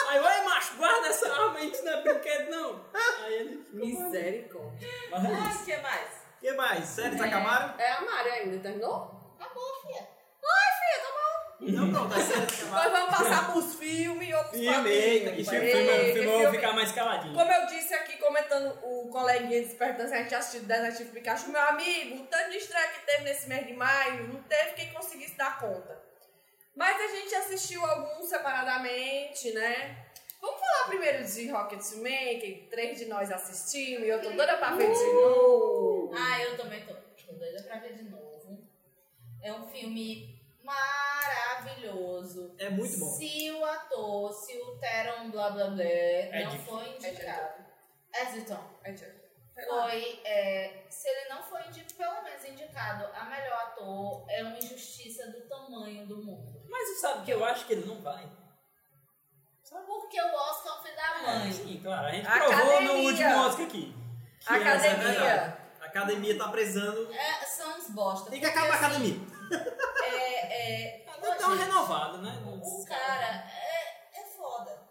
Aí, 0.07 0.19
oi, 0.19 0.41
macho, 0.43 0.75
guarda 0.77 1.07
essa 1.07 1.31
arma 1.31 1.57
aí, 1.59 1.71
isso 1.71 1.83
não 1.85 1.93
é 1.93 2.01
brinquedo, 2.01 2.49
não. 2.51 2.85
Aí 3.23 3.33
ele. 3.33 3.65
Misericórdia. 3.71 4.87
Mas 5.11 5.23
é 5.25 5.27
Ai, 5.33 5.57
que 5.65 5.77
mais? 5.77 6.00
O 6.41 6.43
que 6.43 6.53
mais? 6.53 6.85
Séries 6.85 7.21
acabaram? 7.21 7.79
É 7.79 7.91
a 7.91 8.01
Mari 8.01 8.29
ainda, 8.31 8.57
terminou? 8.59 9.35
Acabou, 9.39 9.81
filha. 9.83 10.07
Não, 11.59 11.91
pronto, 11.93 12.15
as 12.15 12.23
séries 12.23 12.61
Nós 12.61 12.63
acabaram. 12.63 12.91
vamos 12.91 13.15
passar 13.17 13.51
pros 13.51 13.75
filmes 13.75 14.27
e 14.27 14.33
outros 14.33 14.59
Filme, 14.59 14.89
eita, 14.89 15.31
que 15.31 15.43
Filme, 15.43 15.71
filme, 15.71 16.13
filme, 16.13 16.51
ficar 16.51 16.73
mais 16.73 16.91
caladinho. 16.91 17.35
Como 17.35 17.51
eu 17.51 17.67
disse 17.67 17.93
aqui, 17.93 18.17
comentando 18.17 18.79
o 18.83 19.09
coleguinha 19.11 19.61
despertando, 19.61 20.11
a 20.11 20.17
gente 20.17 20.33
assistiu 20.33 20.63
Detetive 20.67 21.11
Pikachu, 21.11 21.51
meu 21.51 21.61
amigo, 21.61 22.23
o 22.23 22.25
tanto 22.25 22.49
de 22.49 22.57
estreia 22.57 22.87
que 22.87 23.05
teve 23.05 23.23
nesse 23.25 23.47
mês 23.47 23.67
de 23.67 23.73
maio, 23.73 24.27
não 24.29 24.41
teve 24.41 24.71
quem 24.71 24.91
conseguisse 24.91 25.37
dar 25.37 25.59
conta. 25.59 26.01
Mas 26.75 26.99
a 26.99 27.07
gente 27.15 27.35
assistiu 27.35 27.85
alguns 27.85 28.27
separadamente, 28.27 29.51
né? 29.53 30.07
Vamos 30.41 30.59
falar 30.59 30.87
primeiro 30.87 31.23
de 31.23 31.49
Rocketman, 31.51 32.39
que 32.39 32.67
três 32.71 32.97
de 32.97 33.05
nós 33.05 33.31
assistimos 33.31 34.03
e 34.05 34.09
eu 34.09 34.21
tô 34.21 34.29
doida 34.31 34.57
pra 34.57 34.75
ver 34.75 34.91
de 34.91 35.13
novo. 35.13 36.11
Ah, 36.15 36.41
eu 36.41 36.57
também 36.57 36.83
tô, 36.85 36.93
tô 36.95 37.33
doida 37.33 37.61
pra 37.63 37.77
ver 37.79 37.93
de 37.93 38.03
novo. 38.03 38.67
É 39.43 39.53
um 39.53 39.67
filme 39.67 40.41
maravilhoso. 40.63 42.55
É 42.57 42.69
muito 42.69 42.97
bom. 42.99 43.05
Se 43.05 43.51
o 43.51 43.63
ator, 43.65 44.33
se 44.33 44.57
o 44.57 44.77
Teron 44.79 45.29
blá 45.31 45.49
blá 45.51 45.65
blá 45.67 45.75
não 45.75 45.81
Edgerton. 45.83 46.57
foi 46.65 46.89
indicado. 46.95 47.63
Edgerton. 48.13 48.59
Aí, 48.83 48.93
tchau. 48.95 49.07
Sei 49.53 49.65
lá. 49.67 49.83
Foi, 49.89 50.21
é, 50.25 50.85
se 50.89 51.07
ele 51.09 51.29
não 51.29 51.43
foi 51.43 51.61
indi- 51.67 51.85
pelo 51.95 52.23
menos 52.23 52.43
indicado 52.45 53.05
a 53.13 53.25
melhor 53.25 53.53
ator, 53.63 54.25
é 54.29 54.41
uma 54.43 54.57
injustiça 54.57 55.27
do 55.29 55.41
tamanho 55.41 56.07
do 56.07 56.17
mundo. 56.17 56.61
Mas 56.69 56.87
você 56.89 56.95
sabe 56.95 57.25
que 57.25 57.31
eu 57.31 57.43
acho 57.43 57.67
que 57.67 57.73
ele 57.73 57.85
não 57.85 58.01
vai. 58.01 58.27
Porque 59.71 60.21
o 60.21 60.35
Oscar 60.35 60.73
é 60.73 60.79
um 60.79 60.83
filho 60.83 60.95
da 60.95 61.21
mãe. 61.21 61.51
Sim, 61.51 61.79
claro. 61.81 62.07
A 62.07 62.11
gente 62.11 62.27
Academia. 62.27 62.57
provou 62.57 62.81
no 62.81 62.93
último 63.05 63.47
Oscar 63.47 63.65
aqui. 63.65 63.95
É 64.49 64.53
a 64.53 64.55
Academia. 64.57 65.57
A 65.81 65.85
academia 65.85 66.37
tá 66.37 66.47
precisando. 66.49 67.13
É, 67.13 67.45
são 67.45 67.77
uns 67.77 67.89
bosta. 67.89 68.29
Tem 68.29 68.39
que 68.39 68.45
acabar 68.45 68.71
a 68.71 68.75
assim, 68.75 68.85
academia. 68.85 69.19
É, 70.03 70.97
é, 70.97 71.05
uma 71.17 71.37
gente, 71.37 71.63
renovada, 71.65 72.17
né? 72.19 72.41
O 72.45 72.85
cara 72.85 73.45
é, 73.47 74.21
é 74.21 74.23
foda. 74.35 74.81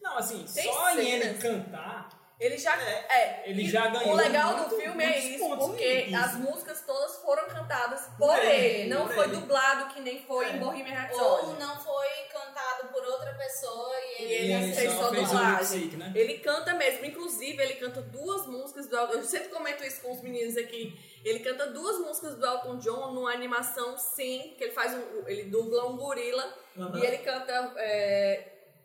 Não, 0.00 0.18
assim, 0.18 0.44
Tem 0.44 0.72
só 0.72 0.90
em 0.90 1.08
ele 1.08 1.38
cantar, 1.38 2.08
Ele 2.40 2.56
já. 2.56 2.76
É, 2.80 3.06
É, 3.10 3.42
ele 3.50 3.62
e 3.62 3.68
já 3.68 3.88
ganhou 3.88 4.12
O 4.12 4.16
legal 4.16 4.54
do 4.54 4.60
muito- 4.68 4.76
filme 4.76 5.02
é 5.04 5.18
isso, 5.18 5.56
porque 5.56 5.82
aí. 5.84 6.14
as 6.14 6.34
músicas 6.34 6.80
todas 6.86 7.16
foram 7.16 7.48
cantadas 7.48 8.02
por, 8.16 8.28
Por 8.28 8.38
ele, 8.38 8.66
ele. 8.82 8.88
Não 8.90 9.06
por 9.06 9.14
foi 9.16 9.24
ele. 9.24 9.36
dublado 9.36 9.92
que 9.92 10.00
nem 10.00 10.22
foi 10.22 10.46
É. 10.46 10.50
em 10.52 10.58
Bohemian 10.60 11.08
Ou 11.12 11.34
Rhapsody. 11.34 11.58
não 11.60 11.76
foi 11.80 12.06
cantado 12.32 12.88
por 12.92 13.02
outra 13.04 13.34
pessoa 13.34 13.92
e 14.18 14.22
E 14.22 14.32
ele, 14.32 14.52
ele 14.52 14.72
fez 14.72 14.92
só 14.92 15.02
só 15.02 15.10
fez 15.10 15.22
o 15.24 15.26
dublagem. 15.32 15.86
né? 15.96 16.12
Ele 16.14 16.38
canta 16.38 16.74
mesmo, 16.74 17.04
inclusive 17.06 17.60
ele 17.60 17.74
canta 17.74 18.00
duas 18.02 18.46
músicas 18.46 18.86
do 18.86 18.96
Elton 18.96 19.14
Eu 19.14 19.24
sempre 19.24 19.48
comento 19.48 19.82
isso 19.84 20.00
com 20.00 20.12
os 20.12 20.20
meninos 20.22 20.56
aqui. 20.56 20.96
Ele 21.24 21.40
canta 21.40 21.66
duas 21.66 21.98
músicas 21.98 22.36
do 22.36 22.46
Elton 22.46 22.76
John 22.78 23.12
numa 23.14 23.32
animação 23.32 23.98
sim, 23.98 24.54
que 24.56 24.62
ele 24.62 24.72
faz 24.72 24.94
um. 24.94 25.26
Ele 25.26 25.42
dubla 25.50 25.86
um 25.88 25.96
gorila 25.96 26.54
Aham. 26.78 27.00
e 27.00 27.04
ele 27.04 27.18
canta 27.18 27.72
é, 27.78 28.44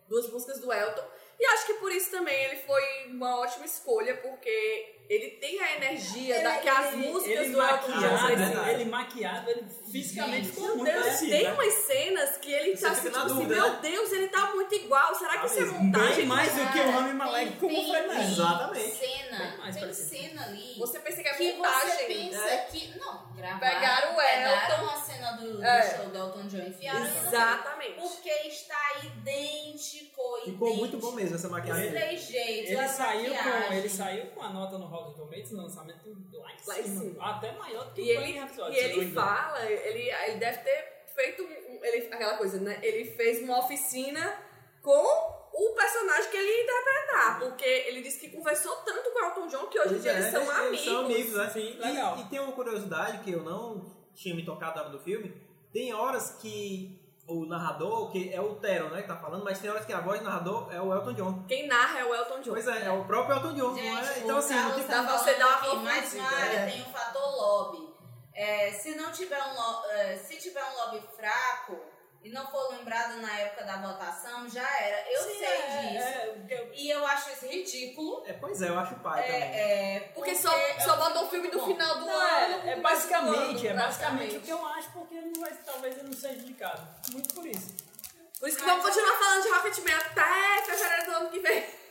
duas 0.09 0.27
músicas 0.31 0.59
do 0.59 0.73
Elton. 0.73 1.03
E 1.39 1.45
acho 1.45 1.65
que 1.65 1.73
por 1.75 1.91
isso 1.91 2.11
também 2.11 2.43
ele 2.45 2.57
foi 2.57 3.07
uma 3.07 3.39
ótima 3.39 3.65
escolha, 3.65 4.15
porque 4.17 5.02
ele 5.09 5.31
tem 5.31 5.59
a 5.59 5.75
energia 5.77 6.41
da, 6.41 6.57
que 6.57 6.69
as 6.69 6.95
músicas 6.95 7.45
ele 7.45 7.49
do 7.53 7.61
Elton 7.61 7.91
John 7.91 8.35
né? 8.35 8.73
ele 8.73 8.85
maquiado, 8.85 9.49
ele 9.49 9.65
fisicamente 9.91 10.47
ficou 10.47 10.67
Meu 10.67 10.77
muito 10.77 10.91
Deus, 10.91 11.03
parecido, 11.05 11.31
tem 11.31 11.43
né? 11.43 11.53
umas 11.53 11.73
cenas 11.73 12.37
que 12.37 12.51
ele 12.53 12.75
Você 12.75 12.81
tá 12.85 12.91
assim, 12.91 13.01
tipo 13.09 13.17
assim, 13.19 13.45
meu 13.45 13.69
né? 13.73 13.79
Deus, 13.81 14.11
ele 14.11 14.27
tá 14.29 14.51
muito 14.55 14.73
igual. 14.75 15.13
Será 15.15 15.33
que 15.33 15.39
Tá 15.39 15.45
isso 15.45 15.59
é 15.59 15.65
montagem? 15.65 16.15
Bem 16.15 16.25
mais 16.25 16.53
do 16.53 16.71
que 16.71 16.79
o 16.79 16.91
Rami 16.91 17.13
Malek 17.13 17.51
tem- 17.51 17.59
como 17.59 17.83
foi 17.87 18.01
mesmo. 18.07 18.21
Exatamente. 18.33 18.95
Cena, 18.95 19.57
mais 19.57 19.75
tem 19.75 19.83
parecido. 19.83 20.09
cena 20.09 20.43
ali 20.45 20.75
Você 20.79 20.99
pensa 20.99 21.21
que 21.21 21.27
é 21.29 21.33
que 21.33 21.37
você 21.43 21.53
montagem. 21.57 22.07
pensa 22.07 22.43
É. 22.49 22.57
que. 22.71 22.97
Não, 22.97 23.33
gravaram. 23.35 23.59
Pegaram 23.59 24.13
o 24.13 24.15
pegaram 24.15 24.81
Elton. 24.83 24.89
a 24.89 25.01
cena 25.01 25.31
do, 25.33 25.53
do 25.57 25.63
É. 25.63 25.95
show 25.97 26.05
do 26.09 26.17
Elton 26.17 26.47
John 26.47 26.57
e 26.57 26.69
enfiaram. 26.69 27.05
Exatamente. 27.05 27.93
Porque 28.01 28.29
está 28.47 28.93
idêntico, 29.03 30.21
Ficou 30.45 30.67
idêntico. 30.67 30.75
muito 30.75 30.97
bom 30.97 31.11
mesmo 31.11 31.35
essa 31.35 31.47
Os 31.47 31.51
maquiagem. 31.53 31.91
três 31.91 32.27
jeitos, 32.27 32.71
Ele 32.71 32.87
saiu, 32.87 33.33
com, 33.35 33.73
ele 33.73 33.89
saiu 33.89 34.25
com 34.27 34.41
a 34.41 34.49
nota 34.49 34.77
no 34.77 34.85
Rotten 34.93 35.13
Tomatoes 35.15 35.51
no 35.51 35.63
lançamento 35.63 36.09
lá 36.33 36.51
em 36.51 36.67
Lá 36.67 36.79
em 36.79 36.83
cima. 36.83 37.01
cima. 37.01 37.29
Até 37.31 37.51
maior 37.53 37.85
do 37.85 37.93
que 37.93 38.01
E 38.01 38.17
o 38.17 38.21
ele, 38.21 38.31
Rhapsody, 38.39 38.77
e 38.77 38.83
me 38.83 38.89
ele 38.89 39.11
fala, 39.11 39.65
ele, 39.71 40.09
ele 40.09 40.37
deve 40.37 40.57
ter 40.59 41.05
feito 41.15 41.43
um- 41.43 41.83
ele, 41.85 42.07
aquela 42.13 42.37
coisa, 42.37 42.59
né? 42.59 42.79
Ele 42.81 43.05
fez 43.11 43.41
uma 43.43 43.59
oficina 43.59 44.37
com 44.81 45.39
o 45.53 45.75
personagem 45.75 46.29
que 46.31 46.37
ele 46.37 46.49
ia 46.49 46.63
interpretar. 46.63 47.39
Porque 47.39 47.65
ele 47.65 48.01
disse 48.01 48.19
que 48.19 48.29
conversou 48.29 48.75
tanto 48.77 49.11
com 49.11 49.19
o 49.19 49.25
Elton 49.25 49.47
John 49.47 49.67
que 49.67 49.79
hoje 49.79 49.95
em 49.95 49.99
dia 49.99 50.11
é, 50.13 50.17
eles 50.19 50.31
são 50.31 50.41
amigos. 50.49 50.67
Eles 50.67 50.81
são 50.85 50.99
amigos, 51.05 51.33
né? 51.35 51.49
Sim, 51.49 51.59
E- 51.59 51.77
legal. 51.79 52.17
E, 52.19 52.23
tem 52.29 52.39
uma 52.39 52.51
curiosidade 52.53 53.23
que 53.23 53.31
eu 53.31 53.43
não 53.43 53.93
tinha 54.15 54.35
me 54.35 54.43
tocado 54.45 54.91
do 54.91 54.99
filme. 55.03 55.33
Tem 55.71 55.93
horas 55.93 56.37
que 56.41 56.99
o 57.25 57.45
narrador, 57.45 58.11
que 58.11 58.33
é 58.33 58.41
o 58.41 58.55
Teron, 58.55 58.89
né, 58.89 59.01
que 59.01 59.07
tá 59.07 59.15
falando, 59.15 59.43
mas 59.45 59.59
tem 59.59 59.69
horas 59.69 59.85
que 59.85 59.93
a 59.93 60.01
voz 60.01 60.19
do 60.19 60.25
narrador 60.25 60.67
é 60.73 60.81
o 60.81 60.93
Elton 60.93 61.13
John. 61.13 61.43
Quem 61.47 61.67
narra 61.67 61.99
é 61.99 62.05
o 62.05 62.13
Elton 62.13 62.41
John. 62.41 62.51
Pois 62.51 62.67
é, 62.67 62.85
é 62.85 62.91
o 62.91 63.05
próprio 63.05 63.35
Elton 63.37 63.53
John, 63.53 63.71
não 63.71 63.77
é? 63.79 64.03
Gente, 64.03 64.19
Então 64.19 64.37
assim, 64.37 64.53
Carlos 64.53 64.75
tipo, 64.75 64.87
dá 64.89 65.03
tá 65.03 65.17
você 65.17 65.33
dar 65.35 65.63
uma 65.71 65.75
mais 65.83 66.13
uma 66.13 66.27
área 66.27 66.59
é. 66.59 66.65
tem 66.69 66.81
o 66.81 66.85
fator 66.85 67.35
lobby. 67.35 67.93
É, 68.33 68.71
se 68.71 68.95
não 68.95 69.11
tiver 69.11 69.41
um 69.41 69.53
lo- 69.53 69.85
é, 69.91 70.17
se 70.17 70.37
tiver 70.37 70.63
um 70.63 70.75
lobby 70.75 71.07
fraco 71.15 71.79
e 72.23 72.29
não 72.29 72.49
for 72.49 72.71
lembrado 72.71 73.17
na 73.21 73.37
época 73.39 73.65
da 73.65 73.77
votação, 73.77 74.49
já 74.49 74.67
era. 74.79 75.11
Eu 75.11 75.21
Sim, 75.23 75.39
sei 75.39 75.47
é, 75.47 75.87
disso. 75.87 76.03
é, 76.07 76.33
o 76.37 76.47
que 76.47 76.53
eu- 76.53 76.73
E 76.73 76.89
eu 76.89 77.05
acho 77.05 77.29
isso 77.31 77.45
ridículo. 77.47 78.23
é, 78.25 78.33
pois 78.33 78.61
é, 78.61 78.69
eu 78.69 78.79
acho 78.79 78.95
pai 78.95 79.23
também. 79.23 79.41
É, 79.41 79.95
é, 79.95 79.99
Porque 80.15 80.33
só, 80.35 80.51
é 80.55 80.79
só 80.79 80.95
um 80.95 80.97
bota 80.99 81.19
o 81.23 81.29
filme 81.29 81.49
do 81.51 81.59
bom. 81.59 81.65
final 81.67 81.95
do 81.99 82.05
Não, 82.05 82.13
ano. 82.13 82.67
é, 82.67 82.71
é 82.71 82.75
basicamente, 82.77 83.67
é 83.67 83.73
basicamente 83.73 84.37
o 84.37 84.41
que 84.41 84.49
eu 84.51 84.65
acho, 84.65 84.89
porque 84.91 85.15
não 85.15 85.41
vai, 85.41 85.51
talvez 85.65 85.97
ele 85.97 86.07
não 86.07 86.13
seja 86.13 86.35
indicado. 86.39 86.81
Muito 87.11 87.33
por 87.33 87.45
isso. 87.45 87.73
Por 88.39 88.49
isso 88.49 88.57
que 88.57 88.65
vamos 88.65 88.85
continuar 88.85 89.17
falando 89.19 89.43
de 89.43 89.49
Rocketman 89.49 89.93
até 89.95 90.61
fevereiro 90.65 91.05
do 91.05 91.11
ano 91.17 91.29
que 91.29 91.39
vem. 91.39 91.82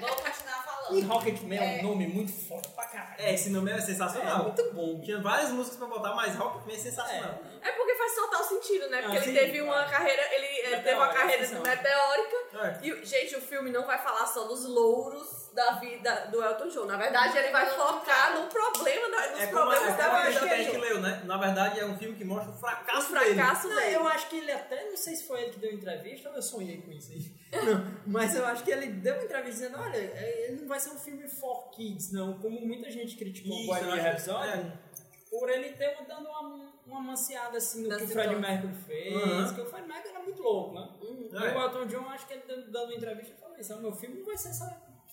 Vou 0.00 0.08
continuar 0.08 0.60
E 0.90 1.02
falando. 1.02 1.06
Rocketman 1.08 1.56
é 1.58 1.80
um 1.80 1.82
nome 1.88 2.06
muito 2.06 2.32
foda 2.32 2.68
pra 2.70 2.84
caralho. 2.86 3.14
É, 3.18 3.34
esse 3.34 3.50
nome 3.50 3.70
é 3.70 3.74
É 3.76 3.80
sensacional. 3.80 4.44
muito 4.44 4.72
bom. 4.72 5.00
Tinha 5.00 5.20
várias 5.20 5.50
músicas 5.50 5.78
pra 5.78 5.86
botar, 5.88 6.14
mas 6.14 6.34
Rocketman 6.36 6.74
é 6.74 6.78
sensacional. 6.78 7.38
É 7.62 7.72
porque 7.72 7.94
faz 7.94 8.14
total 8.14 8.44
sentido, 8.44 8.88
né? 8.88 9.02
Porque 9.02 9.16
Ah, 9.18 9.20
ele 9.22 9.26
sim, 9.26 9.34
teve 9.46 9.60
uma 9.62 9.72
claro. 9.74 9.90
carreira, 9.90 10.22
ele, 10.34 10.46
ele 10.46 10.76
teve 10.82 10.94
uma 10.94 11.06
Meteórica, 11.06 11.14
carreira 11.20 11.60
meteórica. 11.60 12.36
É. 12.54 12.86
E, 12.86 13.04
gente, 13.06 13.36
o 13.36 13.40
filme 13.40 13.70
não 13.70 13.86
vai 13.86 13.98
falar 13.98 14.26
só 14.26 14.44
dos 14.44 14.64
louros 14.64 15.49
da 15.54 15.72
vida 15.72 16.26
do 16.30 16.42
Elton 16.42 16.68
John. 16.68 16.84
Na 16.86 16.96
verdade, 16.96 17.36
ele 17.38 17.50
vai 17.50 17.68
focar 17.70 18.34
no 18.40 18.46
problema 18.48 19.08
da, 19.10 19.30
nos 19.30 19.40
É 19.40 19.46
como, 19.48 19.72
é 19.72 19.76
problemas 19.76 19.86
como 19.86 19.96
da 19.98 20.20
vida 20.20 20.32
gente 20.32 20.40
que 20.48 20.48
a 20.54 20.56
gente 20.56 20.70
dele. 20.72 20.80
leu, 20.84 21.00
né? 21.00 21.22
Na 21.24 21.36
verdade, 21.36 21.80
é 21.80 21.84
um 21.84 21.98
filme 21.98 22.16
que 22.16 22.24
mostra 22.24 22.50
o 22.52 22.54
O 22.54 22.58
fracasso, 22.58 23.12
dele. 23.12 23.34
fracasso 23.34 23.68
Não, 23.68 23.76
dele. 23.76 23.96
eu 23.96 24.06
acho 24.08 24.28
que 24.28 24.36
ele 24.36 24.52
até, 24.52 24.88
não 24.88 24.96
sei 24.96 25.16
se 25.16 25.26
foi 25.26 25.42
ele 25.42 25.50
que 25.52 25.58
deu 25.58 25.72
entrevista 25.72 26.28
ou 26.30 26.36
eu 26.36 26.42
sonhei 26.42 26.80
com 26.82 26.90
isso 26.92 27.12
aí. 27.12 27.40
Não, 27.64 27.84
mas 28.06 28.34
eu 28.36 28.46
acho 28.46 28.62
que 28.62 28.70
ele 28.70 28.86
deu 28.86 29.14
uma 29.14 29.24
entrevista 29.24 29.50
dizendo, 29.66 29.78
olha, 29.82 29.96
é, 29.96 30.44
ele 30.48 30.60
não 30.62 30.68
vai 30.68 30.78
ser 30.78 30.90
um 30.90 30.98
filme 30.98 31.26
for 31.28 31.68
kids, 31.70 32.12
não. 32.12 32.38
Como 32.38 32.60
muita 32.64 32.88
gente 32.90 33.16
criticou 33.16 33.52
Isso, 33.56 33.64
o 33.64 33.74
Bohemian 33.74 34.00
Rhapsody, 34.02 34.48
é. 34.48 34.72
por 35.28 35.48
ele 35.50 35.70
ter 35.72 35.96
dando 36.06 36.28
uma, 36.28 36.72
uma 36.86 37.00
manciada 37.00 37.58
assim 37.58 37.82
no 37.82 37.88
que 37.88 38.04
o 38.04 38.08
Freddie 38.08 38.36
situação. 38.36 38.40
Mercury 38.40 38.74
fez, 38.86 39.14
Uhum. 39.14 39.54
que 39.54 39.60
o 39.62 39.66
Freddie 39.66 39.88
Mercury 39.88 40.10
era 40.14 40.22
muito 40.22 40.40
louco, 40.42 40.74
né? 40.74 40.88
Uhum. 41.02 41.28
E 41.32 41.36
É. 41.36 41.56
o 41.56 41.60
Elton 41.60 41.86
John, 41.86 42.08
acho 42.10 42.26
que 42.28 42.34
ele 42.34 42.42
dando, 42.46 42.84
uma 42.84 42.94
entrevista, 42.94 43.34
falou 43.40 43.58
isso, 43.58 43.72
"Ah, 43.72 43.76
meu 43.76 43.92
filme 43.92 44.18
não 44.20 44.26
vai 44.26 44.36
ser 44.38 44.52
só 44.54 44.64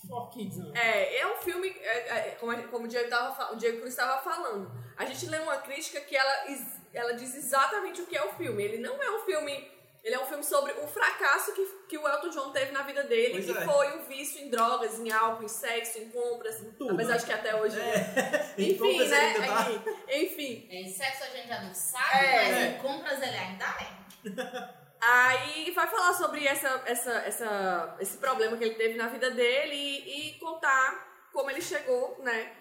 for 0.08 0.30
kids, 0.30 0.58
não. 0.58 0.76
É, 0.76 1.18
é 1.20 1.28
um 1.28 1.38
filme, 1.38 1.70
é, 1.82 1.98
é, 2.30 2.38
como, 2.40 2.56
como 2.70 2.86
o 2.86 2.88
Diego, 2.88 3.10
tava, 3.10 3.54
o 3.54 3.56
Diego 3.56 3.78
Cruz 3.80 3.94
estava 3.94 4.22
falando. 4.22 4.72
A 4.98 5.06
gente 5.06 5.26
lê 5.28 5.40
uma 5.40 5.58
crítica 5.58 6.00
que 6.02 6.16
ela, 6.16 6.46
ela 6.94 7.14
diz 7.14 7.34
exatamente 7.36 8.02
o 8.02 8.06
que 8.06 8.16
é 8.18 8.24
o 8.24 8.34
filme. 8.34 8.64
Ele 8.64 8.78
não 8.80 9.02
é 9.02 9.12
um 9.12 9.20
filme. 9.26 9.76
Ele 10.04 10.16
é 10.16 10.20
um 10.20 10.26
filme 10.26 10.44
sobre 10.44 10.72
o 10.74 10.88
fracasso 10.88 11.54
que, 11.54 11.66
que 11.90 11.98
o 11.98 12.08
Elton 12.08 12.30
John 12.30 12.52
teve 12.52 12.72
na 12.72 12.84
vida 12.84 13.04
dele, 13.04 13.34
Pois 13.44 13.46
que 13.46 13.52
é. 13.58 13.66
foi 13.66 13.98
o 13.98 14.04
vício 14.06 14.42
em 14.42 14.50
drogas, 14.50 14.98
em 15.00 15.12
álcool, 15.12 15.44
em 15.44 15.48
sexo, 15.50 15.98
em 16.00 16.10
compras. 16.10 16.64
tudo, 16.78 16.94
apesar 16.94 17.14
né? 17.14 17.18
de 17.20 17.26
que 17.26 17.34
até 17.34 17.56
hoje. 17.56 17.78
É. 17.78 18.54
Em 18.58 18.72
Enfim, 18.72 19.06
né? 19.06 19.34
tá- 19.46 19.68
Enfim. 20.10 20.68
Em 20.72 20.88
sexo 20.90 21.24
a 21.24 21.28
gente 21.28 21.48
já 21.50 21.62
não 21.62 21.74
sabe, 21.74 22.26
É. 22.26 22.42
mas 22.52 22.64
em 22.64 22.78
compras 22.82 23.22
ele 23.22 23.36
ainda 23.38 23.66
é. 23.66 24.78
Aí 25.00 25.72
vai 25.72 25.88
falar 25.88 26.14
sobre 26.14 26.46
essa, 26.46 26.82
essa, 26.86 27.12
essa, 27.20 27.98
esse 28.00 28.18
problema 28.18 28.58
que 28.58 28.64
ele 28.64 28.76
teve 28.76 28.96
na 28.96 29.08
vida 29.08 29.30
dele 29.30 29.76
e, 29.76 30.32
e 30.36 30.40
contar 30.40 31.28
como 31.32 31.52
ele 31.52 31.62
chegou, 31.62 32.18
né, 32.24 32.52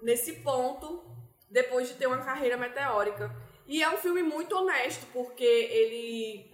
nesse 0.00 0.34
ponto 0.34 1.04
depois 1.50 1.88
de 1.88 1.94
ter 1.94 2.06
uma 2.06 2.24
carreira 2.24 2.56
meteórica. 2.56 3.34
E 3.66 3.82
é 3.82 3.88
um 3.88 3.96
filme 3.96 4.22
muito 4.22 4.54
honesto, 4.56 5.06
porque 5.12 5.44
ele. 5.44 6.52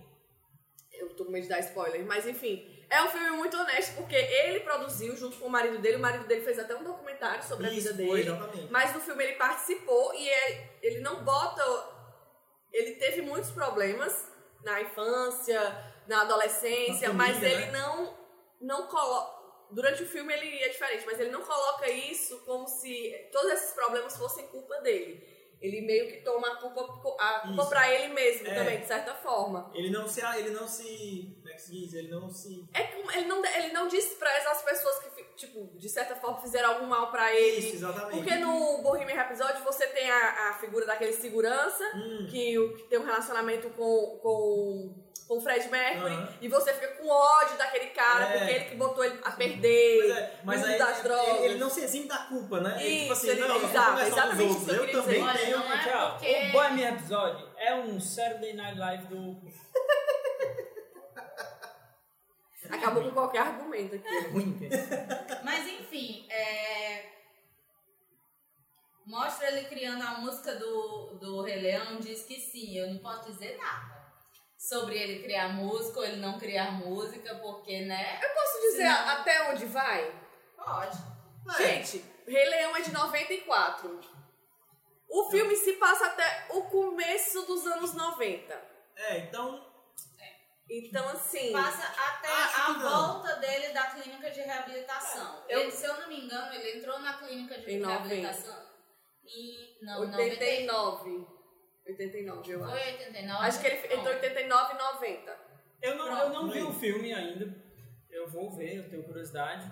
Eu 0.93 1.11
tô 1.15 1.25
com 1.25 1.33
medo 1.33 1.43
de 1.45 1.49
dar 1.49 1.61
spoiler, 1.61 2.05
mas 2.07 2.27
enfim. 2.27 2.67
É 2.89 3.03
um 3.03 3.09
filme 3.09 3.31
muito 3.31 3.57
honesto, 3.57 3.95
porque 3.97 4.17
ele 4.17 4.61
produziu 4.61 5.17
junto 5.17 5.37
com 5.39 5.47
o 5.47 5.51
marido 5.51 5.79
dele. 5.79 5.97
O 5.97 6.01
marido 6.01 6.27
dele 6.27 6.41
fez 6.43 6.59
até 6.59 6.75
um 6.75 6.83
documentário 6.83 7.43
sobre 7.45 7.67
a 7.67 7.71
Isso, 7.73 7.93
vida 7.95 8.05
foi, 8.05 8.19
dele. 8.25 8.31
exatamente. 8.37 8.71
Mas 8.73 8.93
no 8.95 9.01
filme 9.01 9.23
ele 9.25 9.35
participou 9.35 10.13
e 10.15 10.29
é- 10.29 10.79
ele 10.83 11.01
não 11.01 11.23
bota. 11.25 11.63
Ele 12.73 12.97
teve 12.97 13.23
muitos 13.23 13.51
problemas 13.51 14.30
na 14.65 14.81
infância, 14.83 15.61
na 16.07 16.23
adolescência, 16.23 17.09
Na 17.09 17.15
mas 17.15 17.37
família, 17.37 17.55
ele 17.57 17.67
né? 17.67 17.79
não, 17.79 18.19
não 18.61 18.87
coloca. 18.87 19.41
Durante 19.71 20.03
o 20.03 20.07
filme 20.07 20.33
ele 20.33 20.59
é 20.63 20.69
diferente, 20.69 21.07
mas 21.07 21.21
ele 21.21 21.31
não 21.31 21.43
coloca 21.43 21.89
isso 21.89 22.39
como 22.41 22.67
se 22.67 23.29
todos 23.31 23.53
esses 23.53 23.73
problemas 23.73 24.17
fossem 24.17 24.47
culpa 24.49 24.77
dele. 24.81 25.39
Ele 25.61 25.83
meio 25.83 26.09
que 26.09 26.23
toma 26.23 26.49
a 26.53 26.57
culpa, 26.57 26.81
a 27.23 27.41
culpa 27.41 27.61
Isso. 27.61 27.69
pra 27.69 27.93
ele 27.93 28.15
mesmo 28.15 28.49
É. 28.49 28.55
também, 28.55 28.81
de 28.81 28.87
certa 28.87 29.15
forma. 29.15 29.71
Ele 29.75 29.91
não 29.91 30.09
se. 30.09 30.23
Ele 30.39 30.51
não 30.51 30.67
se. 30.67 31.35
Como 31.37 31.49
é 31.51 31.53
que 31.53 31.61
se 31.61 31.71
diz? 31.73 31.93
Ele 31.93 32.09
não 32.09 32.31
se. 32.31 32.67
É 32.73 32.99
ele 33.19 33.27
não, 33.27 33.45
ele 33.45 33.71
não 33.73 33.87
despreza 33.87 34.51
as 34.51 34.63
pessoas 34.63 34.99
que, 35.01 35.20
tipo, 35.37 35.71
de 35.79 35.89
certa 35.89 36.15
forma 36.17 36.41
fizeram 36.41 36.71
algum 36.75 36.87
mal 36.87 37.11
pra 37.11 37.33
ele. 37.35 37.59
Isso, 37.59 37.77
exatamente. 37.77 38.17
Porque 38.23 38.35
no 38.37 38.83
Bohemian 38.83 39.15
Rhapsody 39.17 39.63
você 39.63 39.87
tem 39.89 40.11
a, 40.11 40.51
a 40.51 40.55
figura 40.61 40.87
daquele 40.87 41.13
segurança 41.13 41.85
Hum. 41.95 42.27
que, 42.31 42.55
que 42.77 42.83
tem 42.89 42.99
um 42.99 43.05
relacionamento 43.05 43.69
com, 43.71 44.19
com, 44.23 44.95
com 45.27 45.39
o 45.39 45.41
Fred 45.41 45.69
Mercury 45.69 46.29
e 46.41 46.49
você 46.49 46.73
fica 46.75 46.89
com 46.95 47.09
ódio 47.09 47.57
daquele 47.57 47.87
cara 47.87 48.25
É. 48.25 48.39
porque 48.39 48.53
ele 48.53 48.65
que 48.67 48.75
botou 48.77 49.05
ele 49.05 49.19
a 49.25 49.31
perder 49.33 49.99
Pois 50.01 50.17
é, 50.17 50.33
mas 50.45 50.65
aí 50.65 50.79
das 50.79 51.03
drogas. 51.03 51.29
ele, 51.37 51.45
ele 51.47 51.59
não 51.59 51.71
se 51.71 51.83
exime 51.83 52.07
da 52.07 52.19
culpa, 52.19 52.61
né? 52.61 52.77
ele, 52.85 52.91
tipo 53.01 53.03
Isso, 53.05 53.13
assim, 53.13 53.29
ele- 53.31 53.41
não, 53.41 53.57
exato, 53.57 54.01
é 54.01 54.07
exatamente 54.09 54.53
isso 54.57 54.65
que 54.65 54.71
eu 54.71 54.75
Eu 54.75 54.81
queria 54.87 55.03
também 55.03 55.25
dizer. 55.27 55.39
tenho. 55.45 55.57
Olha, 55.59 55.69
não 55.69 55.73
é 55.75 55.85
Tchau. 55.85 56.11
porque- 56.13 56.47
O 56.49 56.53
Bohemian 56.53 56.89
Episode 56.91 57.45
é 57.57 57.75
um 57.75 58.01
Saturday 58.01 58.53
Night 58.55 58.79
Live 58.79 59.07
do... 59.07 59.41
Acabou 62.73 63.03
com 63.03 63.11
qualquer 63.11 63.41
argumento 63.41 63.97
aqui. 63.97 64.19
Ruim, 64.29 64.59
Mas 65.45 65.67
enfim, 65.67 66.27
é... 66.31 67.11
mostra 69.07 69.49
ele 69.49 69.69
criando 69.69 70.03
a 70.03 70.19
música 70.19 70.55
do, 70.57 71.19
do 71.21 71.43
Rei 71.43 71.61
Leão, 71.61 71.99
diz 71.99 72.25
que 72.25 72.41
sim, 72.41 72.77
eu 72.77 72.93
não 72.93 72.99
posso 72.99 73.31
dizer 73.31 73.57
nada 73.59 74.01
sobre 74.61 74.99
ele 74.99 75.23
criar 75.23 75.49
música 75.49 76.01
ou 76.01 76.05
ele 76.05 76.17
não 76.17 76.39
criar 76.39 76.73
música, 76.73 77.35
porque, 77.37 77.81
né? 77.87 78.21
Eu 78.23 78.29
posso 78.35 78.61
dizer 78.61 78.85
Não. 78.85 79.09
até 79.09 79.51
onde 79.51 79.65
vai? 79.65 80.13
Pode. 80.55 80.99
Gente, 81.57 82.05
Rei 82.27 82.45
Leão 82.45 82.77
é 82.77 82.83
de 82.83 82.93
94. 82.93 84.01
O 85.09 85.31
filme 85.31 85.57
se 85.57 85.73
passa 85.73 86.07
até 86.07 86.47
o 86.51 86.63
começo 86.65 87.43
dos 87.47 87.67
anos 87.67 87.95
90. 87.95 88.55
É, 88.97 89.19
então. 89.21 89.67
Então, 90.71 91.09
assim. 91.09 91.53
Passa 91.53 91.85
até 92.01 92.29
Acho 92.29 92.61
a 92.61 92.65
que 92.67 92.73
não. 92.81 92.91
volta 92.91 93.37
dele 93.41 93.73
da 93.73 93.91
clínica 93.91 94.31
de 94.31 94.41
reabilitação. 94.41 95.45
Eu- 95.49 95.61
Ele, 95.63 95.71
se 95.73 95.85
eu 95.85 96.01
não 96.01 96.09
me 96.09 96.25
engano, 96.25 96.55
ele 96.55 96.79
entrou 96.79 96.99
na 97.01 97.15
clínica 97.19 97.59
de 97.59 97.73
Em 97.73 97.81
90. 97.81 97.99
reabilitação 98.05 98.63
e 99.25 99.79
não, 99.85 100.01
89. 100.01 101.27
89, 101.87 102.53
eu 102.53 102.59
90. 102.61 102.65
acho. 102.77 102.83
Foi 102.85 102.93
89. 102.93 103.47
Acho 103.47 103.61
que 103.61 103.67
ele 103.67 103.77
entrou 103.95 104.13
em 104.13 104.17
89 104.17 104.75
e 104.75 104.79
90. 104.79 105.39
Eu 105.83 105.95
não, 105.97 106.05
Pronto. 106.07 106.23
eu 106.23 106.29
não 106.31 106.51
vi 106.51 106.63
o 106.63 106.73
filme 106.73 107.13
ainda. 107.13 107.53
Eu 108.11 108.29
vou 108.29 108.51
ver, 108.51 108.77
eu 108.77 108.89
tenho 108.91 109.03
curiosidade. 109.03 109.67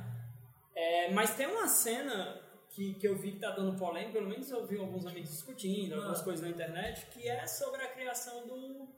É, 0.74 1.11
mas 1.12 1.34
tem 1.36 1.46
uma 1.46 1.68
cena 1.68 2.40
que, 2.70 2.94
que 2.94 3.07
eu 3.07 3.16
vi 3.16 3.32
que 3.32 3.40
tá 3.40 3.51
dando 3.51 3.78
polêmica, 3.78 4.12
pelo 4.14 4.28
menos 4.28 4.51
eu 4.51 4.66
vi 4.66 4.78
alguns 4.78 5.05
amigos 5.07 5.30
discutindo, 5.30 5.94
algumas 5.94 6.20
Ah. 6.20 6.24
coisas 6.24 6.42
na 6.42 6.51
internet, 6.51 7.07
que 7.07 7.28
é 7.28 7.46
sobre 7.46 7.82
a 7.82 7.88
criação 7.88 8.46
do 8.46 8.88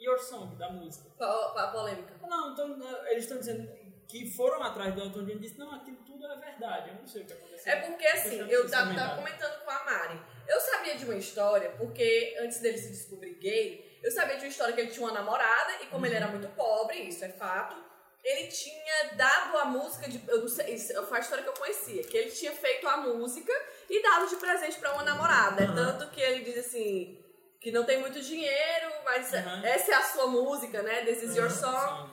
Your 0.00 0.18
Song, 0.18 0.56
da 0.56 0.70
música. 0.70 1.10
Qual 1.16 1.58
a 1.58 1.68
polêmica? 1.68 2.14
Não, 2.28 2.52
então, 2.52 2.78
eles 3.08 3.24
estão 3.24 3.38
dizendo 3.38 3.68
que 4.06 4.30
foram 4.30 4.62
atrás 4.62 4.94
do 4.94 5.00
Elton 5.02 5.24
John 5.24 5.32
e 5.32 5.38
disse, 5.38 5.58
não, 5.58 5.74
aquilo 5.74 5.98
tudo 5.98 6.26
é 6.26 6.36
verdade, 6.36 6.90
eu 6.90 6.94
não 6.96 7.06
sei 7.06 7.22
o 7.22 7.26
que 7.26 7.32
aconteceu. 7.34 7.72
É 7.72 7.76
porque, 7.76 8.06
assim, 8.06 8.38
eu 8.38 8.66
vocês 8.66 8.70
tava, 8.70 9.16
comentando 9.16 9.64
com 9.64 9.70
a 9.70 9.84
Mari. 9.84 10.20
Eu 10.46 10.58
sabia 10.60 10.96
de 10.96 11.04
uma 11.04 11.14
história, 11.14 11.70
porque 11.72 12.36
antes 12.40 12.60
dele 12.60 12.78
se 12.78 12.90
descobrir 12.90 13.34
gay, 13.34 13.98
eu 14.02 14.10
sabia 14.10 14.36
de 14.36 14.44
uma 14.44 14.48
história 14.48 14.74
que 14.74 14.80
ele 14.80 14.90
tinha 14.90 15.06
uma 15.06 15.12
namorada 15.12 15.82
e 15.82 15.86
como 15.86 16.06
ele 16.06 16.14
era 16.14 16.28
muito 16.28 16.48
pobre, 16.48 17.00
isso 17.00 17.22
é 17.22 17.28
fato, 17.28 17.76
ele 18.24 18.48
tinha 18.48 19.14
dado 19.14 19.58
a 19.58 19.64
música 19.66 20.08
de. 20.08 20.22
Eu 20.28 20.40
não 20.40 20.48
sei, 20.48 20.74
isso 20.74 21.02
foi 21.06 21.18
a 21.18 21.20
história 21.20 21.44
que 21.44 21.50
eu 21.50 21.54
conhecia, 21.54 22.02
que 22.02 22.16
ele 22.16 22.30
tinha 22.30 22.52
feito 22.52 22.88
a 22.88 22.96
música 22.96 23.52
e 23.88 24.02
dado 24.02 24.28
de 24.28 24.36
presente 24.36 24.78
pra 24.78 24.94
uma 24.94 25.02
namorada. 25.02 25.62
É 25.62 25.66
tanto 25.66 26.10
que 26.10 26.20
ele 26.20 26.44
diz 26.44 26.58
assim. 26.58 27.22
Que 27.60 27.70
não 27.72 27.84
tem 27.84 27.98
muito 28.00 28.20
dinheiro, 28.20 28.92
mas 29.04 29.32
Uhum. 29.32 29.64
essa 29.64 29.92
é 29.92 29.94
a 29.94 30.02
sua 30.02 30.26
música, 30.28 30.82
né? 30.82 31.04
This 31.04 31.22
is 31.22 31.36
your 31.36 31.50
Sim. 31.50 31.60
song. 31.60 32.10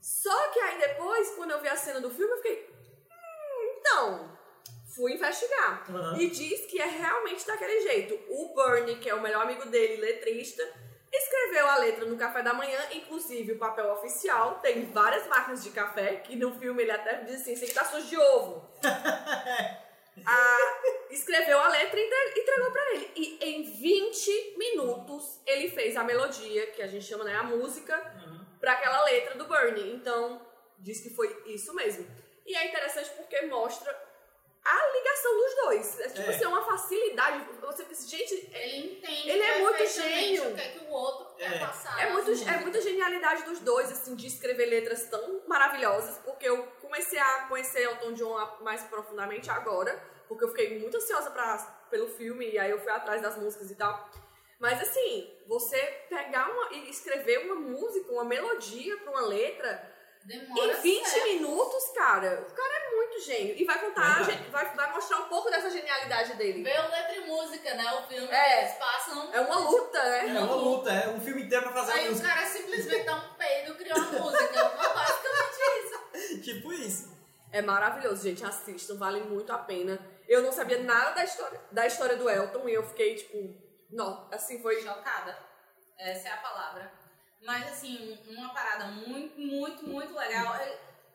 Só 0.00 0.48
que 0.50 0.60
aí 0.60 0.78
depois, 0.78 1.30
quando 1.34 1.50
eu 1.50 1.60
vi 1.60 1.68
a 1.68 1.76
cena 1.76 2.00
do 2.00 2.10
filme, 2.10 2.32
eu 2.32 2.36
fiquei. 2.36 2.70
Hum, 3.10 3.74
então. 3.80 4.36
Fui 4.94 5.12
investigar. 5.12 5.84
Uhum. 5.90 6.16
E 6.16 6.30
diz 6.30 6.64
que 6.66 6.80
é 6.80 6.86
realmente 6.86 7.46
daquele 7.46 7.80
jeito. 7.82 8.14
O 8.30 8.54
Bernie, 8.54 8.96
que 8.96 9.10
é 9.10 9.14
o 9.14 9.20
melhor 9.20 9.42
amigo 9.42 9.66
dele, 9.66 9.96
letrista, 10.00 10.62
escreveu 11.12 11.66
a 11.68 11.76
letra 11.78 12.04
no 12.06 12.16
café 12.16 12.40
da 12.42 12.54
manhã, 12.54 12.78
inclusive 12.92 13.52
o 13.52 13.58
papel 13.58 13.90
oficial, 13.92 14.58
tem 14.60 14.86
várias 14.92 15.26
máquinas 15.26 15.62
de 15.62 15.70
café, 15.70 16.16
que 16.16 16.34
no 16.36 16.58
filme 16.58 16.82
ele 16.82 16.92
até 16.92 17.16
diz 17.24 17.42
assim, 17.42 17.54
sem 17.56 17.68
tá 17.74 17.84
sujo 17.84 18.06
de 18.06 18.16
ovo. 18.16 18.70
Ah, 20.24 20.82
escreveu 21.10 21.58
a 21.60 21.68
letra 21.68 22.00
e 22.00 22.04
entre- 22.06 22.40
entregou 22.40 22.70
pra 22.70 22.90
ele. 22.94 23.10
E 23.14 23.38
em 23.44 23.62
20 23.64 23.65
minutos 23.65 23.65
ele 23.65 23.65
fez 25.96 25.98
a 25.98 26.04
melodia, 26.04 26.66
que 26.72 26.82
a 26.82 26.86
gente 26.86 27.04
chama, 27.06 27.24
né, 27.24 27.34
a 27.34 27.42
música, 27.42 27.96
pra 28.60 28.72
aquela 28.72 29.02
letra 29.04 29.34
do 29.36 29.46
Bernie. 29.46 29.94
Então, 29.94 30.40
diz 30.78 31.00
que 31.00 31.10
foi 31.10 31.42
isso 31.46 31.72
mesmo. 31.74 32.06
E 32.44 32.54
é 32.54 32.68
interessante 32.68 33.10
porque 33.16 33.40
mostra 33.46 33.90
a 34.64 34.92
ligação 34.92 35.36
dos 35.36 35.54
dois. 35.64 36.00
É 36.00 36.08
tipo 36.08 36.30
É. 36.30 36.34
assim, 36.34 36.44
uma 36.46 36.62
facilidade. 36.64 37.44
Você 37.60 37.84
pensa, 37.84 38.08
gente, 38.08 38.50
é, 38.52 38.68
Ele 38.68 38.92
entende 38.98 39.30
Ele 39.30 39.42
é 39.42 39.58
muito 39.60 39.86
gênio. 39.86 40.50
o 40.50 40.54
que, 40.54 40.60
é 40.60 40.68
que 40.70 40.78
o 40.84 40.90
outro 40.90 41.34
É. 41.38 41.48
quer 41.50 41.60
passar. 41.60 42.00
é, 42.02 42.10
muito, 42.12 42.30
é 42.30 42.56
muita 42.58 42.80
genialidade 42.80 43.42
dos 43.44 43.60
dois, 43.60 43.90
assim, 43.90 44.14
de 44.14 44.26
escrever 44.26 44.66
letras 44.66 45.04
tão 45.08 45.42
maravilhosas, 45.46 46.18
porque 46.18 46.46
eu 46.48 46.64
comecei 46.80 47.18
a 47.18 47.46
conhecer 47.48 47.82
Elton 47.82 48.12
John 48.12 48.58
mais 48.60 48.82
profundamente 48.82 49.50
agora, 49.50 49.98
porque 50.28 50.44
eu 50.44 50.48
fiquei 50.48 50.78
muito 50.80 50.96
ansiosa 50.96 51.30
pra, 51.30 51.56
pelo 51.90 52.08
filme, 52.08 52.48
e 52.50 52.58
aí 52.58 52.70
eu 52.70 52.80
fui 52.80 52.90
atrás 52.90 53.22
das 53.22 53.36
músicas 53.36 53.70
e 53.70 53.74
tal. 53.76 54.08
Mas 54.58 54.80
assim, 54.80 55.30
você 55.46 55.78
pegar 56.08 56.50
uma, 56.50 56.72
e 56.72 56.90
escrever 56.90 57.44
uma 57.46 57.54
música, 57.56 58.10
uma 58.12 58.24
melodia 58.24 58.96
pra 58.98 59.10
uma 59.10 59.20
letra, 59.26 59.94
Demora 60.24 60.72
em 60.78 60.80
20 60.80 61.04
certo. 61.06 61.24
minutos, 61.26 61.88
cara, 61.94 62.44
o 62.50 62.52
cara 62.52 62.74
é 62.74 62.96
muito 62.96 63.20
gênio. 63.20 63.54
E 63.56 63.64
vai 63.64 63.78
contar, 63.78 64.24
gen- 64.24 64.42
vai, 64.50 64.74
vai 64.74 64.92
mostrar 64.92 65.18
um 65.18 65.28
pouco 65.28 65.48
dessa 65.50 65.70
genialidade 65.70 66.34
dele. 66.34 66.64
Vê 66.64 66.76
o 66.80 66.90
letra 66.90 67.14
e 67.16 67.26
música, 67.26 67.74
né? 67.74 67.92
O 67.92 68.08
filme 68.08 68.26
É. 68.28 68.62
eles 68.64 68.74
passam. 68.76 69.32
É 69.32 69.40
uma 69.40 69.58
luta, 69.60 70.02
né? 70.02 70.28
É 70.36 70.40
uma 70.40 70.54
luta, 70.56 70.90
é 70.90 71.08
um 71.10 71.20
filme 71.20 71.42
inteiro 71.44 71.64
pra 71.66 71.72
fazer 71.74 71.92
Aí 71.92 71.98
uma 72.00 72.08
o 72.08 72.10
música. 72.12 72.28
cara 72.28 72.46
simplesmente 72.46 73.04
dá 73.04 73.14
um 73.14 73.34
peido 73.34 73.72
e 73.72 73.74
cria 73.76 73.94
uma 73.94 74.10
música. 74.20 74.70
Foi 74.70 74.94
basicamente 74.94 75.84
isso. 75.84 76.42
Tipo 76.42 76.72
isso. 76.72 77.16
É 77.52 77.62
maravilhoso, 77.62 78.22
gente. 78.24 78.44
Assistam, 78.44 78.96
vale 78.96 79.20
muito 79.20 79.52
a 79.52 79.58
pena. 79.58 79.96
Eu 80.26 80.42
não 80.42 80.50
sabia 80.50 80.82
nada 80.82 81.10
da 81.12 81.22
história, 81.24 81.60
da 81.70 81.86
história 81.86 82.16
do 82.16 82.28
Elton 82.28 82.68
e 82.68 82.74
eu 82.74 82.82
fiquei, 82.82 83.14
tipo, 83.14 83.54
não, 83.90 84.28
assim, 84.32 84.60
foi. 84.62 84.82
Chocada. 84.82 85.38
Essa 85.98 86.28
é 86.28 86.32
a 86.32 86.36
palavra. 86.38 86.92
Mas, 87.42 87.68
assim, 87.72 88.18
uma 88.28 88.52
parada 88.52 88.86
muito, 88.86 89.38
muito, 89.40 89.86
muito 89.86 90.14
legal. 90.14 90.54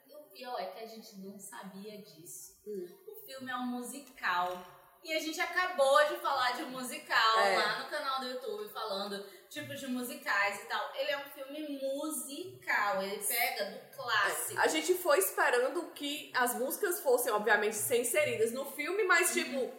E 0.07 0.13
o 0.15 0.23
pior 0.33 0.59
é 0.59 0.65
que 0.65 0.83
a 0.83 0.87
gente 0.87 1.17
não 1.17 1.37
sabia 1.39 1.97
disso. 2.01 2.61
Hum. 2.65 2.87
O 3.07 3.25
filme 3.25 3.51
é 3.51 3.55
um 3.55 3.65
musical. 3.67 4.63
E 5.03 5.13
a 5.13 5.19
gente 5.19 5.41
acabou 5.41 6.05
de 6.09 6.17
falar 6.17 6.51
de 6.51 6.63
um 6.63 6.69
musical 6.69 7.39
É. 7.39 7.57
lá 7.57 7.79
no 7.79 7.89
canal 7.89 8.19
do 8.19 8.27
YouTube, 8.27 8.71
falando 8.71 9.25
tipos 9.49 9.79
de 9.79 9.87
musicais 9.87 10.61
e 10.61 10.65
tal. 10.65 10.91
Ele 10.95 11.09
é 11.11 11.17
um 11.25 11.29
filme 11.31 11.79
musical. 11.79 13.01
Ele 13.01 13.17
pega 13.17 13.65
do 13.71 13.95
clássico. 13.95 14.59
A 14.61 14.67
gente 14.67 14.93
foi 14.93 15.17
esperando 15.17 15.91
que 15.93 16.31
as 16.35 16.53
músicas 16.53 17.01
fossem, 17.01 17.31
obviamente, 17.31 17.75
ser 17.75 17.99
inseridas 17.99 18.51
no 18.51 18.63
filme, 18.73 19.03
mas, 19.03 19.33
tipo, 19.33 19.71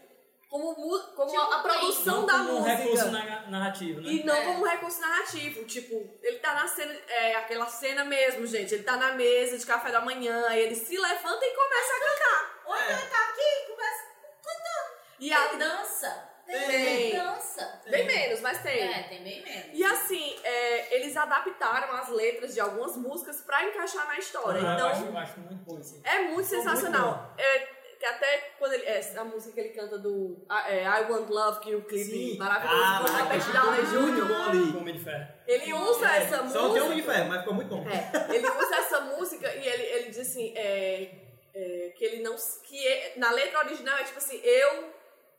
como, 0.53 0.75
como 1.17 1.31
Tipo, 1.31 1.41
a, 1.43 1.59
produção 1.61 2.21
Não 2.21 2.27
da 2.27 2.33
como 2.35 2.51
um 2.51 2.59
música. 2.61 2.75
recurso 2.77 3.11
na- 3.11 3.41
narrativo, 3.49 4.01
né? 4.03 4.09
E 4.11 4.23
não 4.25 4.35
É. 4.37 4.45
como 4.45 4.61
um 4.61 4.69
recurso 4.69 5.01
narrativo. 5.01 5.65
Tipo, 5.65 5.95
ele 6.23 6.39
tá 6.41 6.53
na 6.55 6.69
cena, 6.69 6.95
é 7.09 7.35
aquela 7.37 7.67
cena 7.67 8.05
mesmo, 8.05 8.47
gente. 8.47 8.75
Ele 8.75 8.83
tá 8.83 8.97
na 8.97 9.13
mesa 9.13 9.57
de 9.57 9.65
café 9.65 9.91
da 9.91 10.01
manhã, 10.03 10.47
aí 10.49 10.61
ele 10.63 10.75
se 10.77 10.97
levanta 10.97 11.45
e 11.45 11.51
começa 11.55 11.93
a 11.95 12.01
cantar. 12.01 12.63
Ou 12.67 12.77
então 12.77 12.99
ele 13.01 13.09
tá 13.11 13.19
aqui, 13.31 13.71
começa 13.73 14.05
cantando. 14.43 15.03
E 15.21 15.29
Tem 15.29 15.35
a, 15.37 15.47
dança. 15.55 16.29
Tem, 16.45 16.67
Tem. 16.67 17.13
dança. 17.17 17.81
bem 17.89 18.05
menos, 18.07 18.41
mas 18.41 18.59
tem. 18.63 18.83
É, 18.83 19.03
tem 19.05 19.23
bem 19.23 19.43
menos. 19.43 19.69
E 19.73 19.85
assim, 19.85 20.37
é, 20.43 20.97
eles 20.97 21.17
adaptaram 21.17 21.95
as 21.97 22.09
letras 22.11 22.53
de 22.53 22.61
algumas 22.61 22.97
músicas 22.97 23.41
pra 23.41 23.65
encaixar 23.65 24.07
na 24.07 24.19
história. 24.19 24.61
Ah, 24.61 24.75
então, 24.75 24.87
eu, 24.89 24.93
acho, 24.93 25.05
eu 25.07 25.17
acho 25.19 25.41
muito 25.41 25.65
bom 25.65 25.79
isso. 25.79 26.01
é 26.05 26.19
muito 26.25 26.47
Ficou 26.47 26.63
sensacional. 26.63 27.33
É, 27.39 27.69
que 28.03 28.07
até 28.07 28.39
quando 28.59 28.73
ele. 28.73 28.85
É, 28.85 29.01
a 29.17 29.23
música 29.25 29.55
que 29.55 29.61
ele 29.61 29.69
canta 29.69 29.97
do 29.97 30.45
é, 30.67 30.83
I 30.83 31.09
Want 31.09 31.29
Love, 31.31 31.61
que 31.61 31.73
o 31.77 31.83
clipe 31.85 32.11
Sim. 32.11 32.37
maravilhoso 32.37 32.83
Ah, 32.85 32.99
o 33.01 33.13
mas 33.13 33.47
Robert 33.47 33.53
Downey 33.53 33.83
Jr. 33.87 34.77
Homem 34.77 34.95
de 34.95 35.05
ferro. 35.05 35.29
Ele 35.47 35.73
usa 35.73 36.13
É, 36.13 36.17
essa 36.19 36.49
Só 36.49 36.63
não 36.63 36.73
tem 36.75 36.83
um 36.83 36.89
música. 36.89 36.95
de 36.95 37.03
ferro, 37.03 37.29
mas 37.29 37.39
ficou 37.41 37.55
muito 37.55 37.69
bom. 37.69 37.85
É, 37.89 38.35
ele 38.35 38.49
usa 38.49 38.75
essa 38.77 39.01
música 39.03 39.55
e 39.55 39.69
ele, 39.69 39.83
ele 39.85 40.09
diz 40.11 40.19
assim, 40.19 40.53
é, 40.57 41.11
é, 41.55 41.93
que 41.97 42.05
ele 42.05 42.23
não. 42.25 42.35
que 42.65 42.89
é- 42.89 43.13
na 43.19 43.31
letra 43.31 43.61
original 43.61 43.97
é 43.99 44.03
tipo 44.05 44.19
assim, 44.19 44.41
eu. 44.43 44.93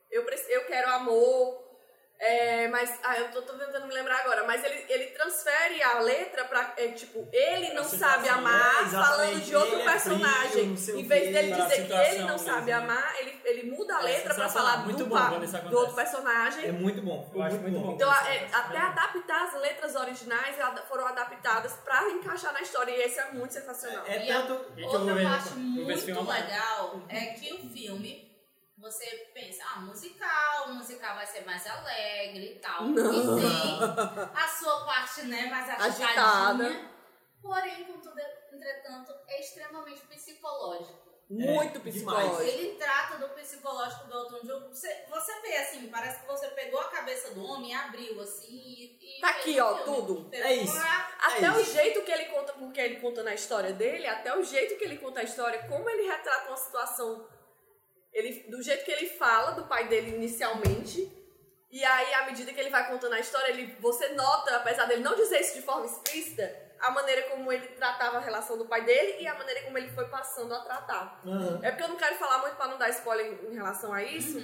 Eu, 0.10 0.24
eu 0.50 0.66
quero 0.66 0.90
amor. 0.92 1.63
É, 2.20 2.68
mas, 2.70 3.00
ah, 3.04 3.18
eu 3.18 3.32
tô, 3.32 3.42
tô 3.42 3.54
tentando 3.54 3.86
me 3.86 3.94
lembrar 3.94 4.20
agora, 4.20 4.46
mas 4.46 4.64
ele, 4.64 4.86
ele 4.88 5.06
transfere 5.08 5.82
a 5.84 6.00
letra 6.00 6.46
pra, 6.46 6.74
é, 6.78 6.88
tipo, 6.90 7.28
ele 7.34 7.74
não 7.74 7.82
A 7.82 7.86
sabe 7.86 8.24
situação, 8.24 8.38
amar, 8.40 8.86
é, 8.86 8.90
falando 8.90 9.42
de 9.42 9.56
outro 9.56 9.74
ele 9.74 9.82
é 9.82 9.92
personagem. 9.92 10.78
frio, 10.78 11.00
em 11.00 11.08
vez 11.08 11.34
dele 11.34 11.52
dizer 11.52 11.88
que 11.88 11.94
ele 11.94 12.24
não 12.24 12.38
sabe 12.38 12.66
mesmo, 12.66 12.88
né? 12.88 12.94
amar, 12.94 13.16
ele, 13.20 13.42
ele 13.44 13.72
muda 13.72 13.96
a 13.96 14.00
É 14.00 14.04
letra 14.04 14.34
pra 14.34 14.48
falar 14.48 14.78
muito 14.86 15.00
do, 15.00 15.06
bom 15.06 15.70
do 15.70 15.78
outro 15.78 15.96
personagem. 15.96 16.66
É 16.66 16.72
muito 16.72 17.02
bom. 17.02 17.30
Eu 17.34 17.42
acho 17.42 17.56
muito, 17.58 17.72
muito 17.72 17.86
bom. 17.88 17.94
Então, 17.94 18.14
é, 18.14 18.48
até 18.54 18.78
é. 18.78 18.82
adaptar 18.82 19.48
as 19.48 19.62
letras 19.62 19.96
originais 19.96 20.56
foram 20.88 21.06
adaptadas 21.08 21.74
pra 21.84 22.10
encaixar 22.10 22.54
na 22.54 22.62
história. 22.62 22.92
E 22.92 23.02
esse 23.02 23.20
é 23.20 23.32
muito 23.32 23.54
sensacional. 23.54 24.06
É 24.08 24.20
tanto. 24.20 24.54
Outra 24.82 25.16
parte 25.24 25.56
muito 25.56 26.06
legal 26.06 27.02
é 27.10 27.26
que 27.34 27.54
o 27.54 27.70
filme, 27.70 28.33
você 28.84 29.32
pensa, 29.34 29.64
ah, 29.74 29.80
musical, 29.80 30.68
o 30.68 30.74
musical 30.76 31.16
vai 31.16 31.26
ser 31.26 31.44
mais 31.46 31.66
alegre 31.66 32.54
e 32.56 32.60
tal. 32.60 32.84
Não. 32.84 33.40
E 33.40 33.42
tem 33.42 33.80
a 34.36 34.48
sua 34.48 34.86
parte, 34.86 35.24
né, 35.24 35.48
mais 35.48 35.68
agitadinha. 35.70 36.08
Agitada. 36.08 36.90
Porém, 37.42 37.84
contudo, 37.86 38.20
entretanto, 38.54 39.14
é 39.28 39.40
extremamente 39.40 40.02
psicológico. 40.08 41.02
muito 41.30 41.80
demais. 41.80 41.94
psicológico. 41.96 42.42
Ele 42.42 42.76
trata 42.76 43.18
do 43.18 43.30
psicológico 43.34 44.06
do 44.08 44.14
Elton 44.18 44.40
John. 44.46 44.70
Você, 44.70 45.06
você 45.10 45.42
vê 45.42 45.58
assim, 45.58 45.88
parece 45.88 46.20
que 46.22 46.28
você 46.28 46.48
pegou 46.50 46.80
a 46.80 46.90
cabeça 46.90 47.34
do 47.34 47.44
homem 47.44 47.72
e 47.72 47.74
abriu 47.74 48.22
assim 48.22 48.48
e. 48.56 49.18
e 49.18 49.22
Tá 49.22 49.30
aqui, 49.30 49.60
ó, 49.60 49.78
filme. 49.78 49.84
tudo. 50.02 50.30
É 50.34 50.54
isso. 50.56 50.74
uma- 50.76 51.08
Até 51.24 51.46
É 51.46 51.52
o 51.52 51.60
isso. 51.60 51.74
jeito 51.74 52.02
que 52.04 52.12
ele 52.12 52.26
conta, 52.26 52.54
porque 52.54 52.80
ele 52.80 53.00
conta 53.02 53.24
na 53.24 53.34
história 53.34 53.74
dele, 53.74 54.06
até 54.08 54.38
o 54.38 54.44
jeito 54.44 54.78
que 54.78 54.84
ele 54.84 54.98
conta 54.98 55.22
a 55.22 55.24
história, 55.24 55.66
como 55.68 55.90
ele 55.90 56.04
retrata 56.08 56.48
uma 56.50 56.58
situação. 56.58 57.28
Ele, 58.14 58.44
do 58.50 58.62
jeito 58.62 58.86
que 58.86 58.92
ele 58.92 59.08
fala 59.10 59.52
do 59.52 59.66
pai 59.66 59.88
dele 59.88 60.16
inicialmente. 60.16 61.12
E 61.72 61.84
aí, 61.84 62.14
à 62.14 62.26
medida 62.26 62.54
que 62.54 62.60
ele 62.60 62.70
vai 62.70 62.88
contando 62.88 63.14
a 63.14 63.20
história, 63.20 63.50
ele, 63.52 63.76
você 63.80 64.10
nota, 64.10 64.56
apesar 64.58 64.86
dele 64.86 65.02
não 65.02 65.16
dizer 65.16 65.42
isso 65.42 65.56
de 65.56 65.62
forma 65.64 65.86
explícita, 65.88 66.56
a 66.80 66.92
maneira 66.92 67.24
como 67.30 67.52
ele 67.52 67.66
tratava 67.70 68.18
a 68.18 68.22
relação 68.22 68.58
do 68.58 68.66
pai 68.66 68.84
dele 68.84 69.22
e 69.22 69.28
a 69.28 69.34
maneira 69.34 69.62
como 69.64 69.78
ele 69.78 69.90
foi 69.90 70.06
passando 70.10 70.54
a 70.54 70.60
tratar. 70.60 71.20
Aham. 71.26 71.60
É 71.64 71.72
porque 71.72 71.84
eu 71.84 71.88
não 71.88 71.96
quero 71.96 72.16
falar 72.16 72.40
muito 72.40 72.56
pra 72.58 72.68
não 72.68 72.78
dar 72.78 72.90
spoiler 72.90 73.26
em, 73.26 73.52
em 73.52 73.56
relação 73.56 73.92
a 73.92 74.04
isso. 74.04 74.40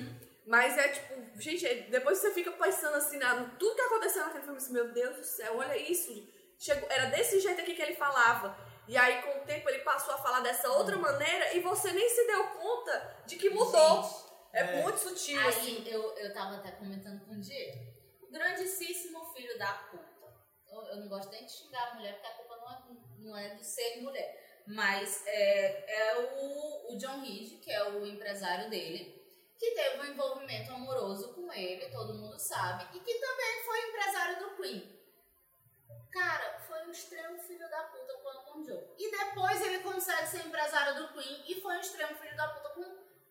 Mas 0.47 0.75
é 0.79 0.87
tipo, 0.87 1.13
gente, 1.39 1.67
é- 1.67 1.81
depois 1.91 2.17
você 2.17 2.31
fica 2.33 2.51
pensando 2.53 2.95
assim, 2.95 3.17
na, 3.17 3.43
tudo 3.59 3.75
que 3.75 3.81
aconteceu 3.81 4.23
naquele 4.23 4.43
filme, 4.43 4.57
assim, 4.57 4.73
meu 4.73 4.87
Deus 4.91 5.17
do 5.17 5.23
céu, 5.23 5.57
olha 5.57 5.77
isso. 5.77 6.27
Chegou, 6.57 6.89
era 6.89 7.05
desse 7.05 7.39
jeito 7.39 7.61
aqui 7.61 7.75
que 7.75 7.81
ele 7.81 7.93
falava. 7.95 8.57
E 8.89 8.97
aí, 8.97 9.21
com 9.21 9.37
o 9.37 9.45
tempo, 9.45 9.69
ele 9.69 9.83
passou 9.83 10.15
a 10.15 10.17
falar 10.17 10.39
dessa 10.39 10.67
outra 10.71 10.97
maneira 10.97 11.53
e 11.53 11.59
você 11.59 11.91
nem 11.91 12.09
se 12.09 12.25
deu 12.25 12.43
conta 12.47 13.17
de 13.27 13.35
que 13.35 13.47
mudou. 13.51 14.01
Gente, 14.01 14.25
é, 14.51 14.59
É. 14.61 14.81
muito 14.81 14.97
sutil, 14.97 15.39
assim. 15.47 15.83
Aí 15.85 15.91
eu, 15.91 16.17
eu 16.17 16.33
tava 16.33 16.55
até 16.55 16.71
comentando 16.71 17.23
com 17.23 17.33
o 17.33 17.39
Diego. 17.39 17.93
O 18.19 18.31
grandíssimo 18.31 19.23
filho 19.31 19.59
da 19.59 19.71
puta. 19.73 20.09
Eu, 20.71 20.81
eu 20.87 20.95
não 21.01 21.07
gosto 21.07 21.29
nem 21.29 21.45
de 21.45 21.51
xingar 21.51 21.91
a 21.91 21.93
mulher, 21.93 22.13
porque 22.13 22.27
a 22.29 22.31
culpa 22.31 22.57
não 22.57 22.71
é, 22.71 22.81
não 23.19 23.37
é 23.37 23.55
de 23.55 23.63
ser 23.63 24.01
mulher. 24.01 24.63
Mas 24.65 25.21
é, 25.27 26.07
é 26.09 26.19
o, 26.41 26.91
o 26.91 26.97
John 26.97 27.21
Reed, 27.21 27.61
que 27.61 27.71
é 27.71 27.83
o 27.91 28.03
empresário 28.07 28.71
dele, 28.71 29.23
que 29.59 29.69
teve 29.71 29.99
um 29.99 30.05
envolvimento 30.05 30.71
amoroso 30.73 31.35
com 31.35 31.53
ele, 31.53 31.91
todo 31.91 32.15
mundo 32.15 32.39
sabe, 32.39 32.97
e 32.97 32.99
que 33.01 33.13
também 33.19 33.63
foi 33.63 33.87
empresário 33.87 34.39
do 34.39 34.55
Queen. 34.55 34.99
Cara, 36.11 36.59
foi 36.61 36.87
um 36.87 36.91
extremo 36.91 37.37
filho 37.39 37.69
da 37.69 37.83
puta 37.83 38.08
com 38.33 38.37
o 38.37 38.61
Elton 38.61 38.63
John. 38.63 38.83
E 38.97 39.11
depois 39.11 39.61
ele 39.61 39.79
consegue 39.79 40.27
ser 40.27 40.45
empresário 40.45 40.95
do 41.01 41.13
Queen 41.13 41.43
e 41.47 41.61
foi 41.61 41.75
um 41.75 41.79
extremo 41.79 42.15
filho 42.15 42.35
da 42.35 42.47
puta 42.49 42.69
com, 42.69 42.83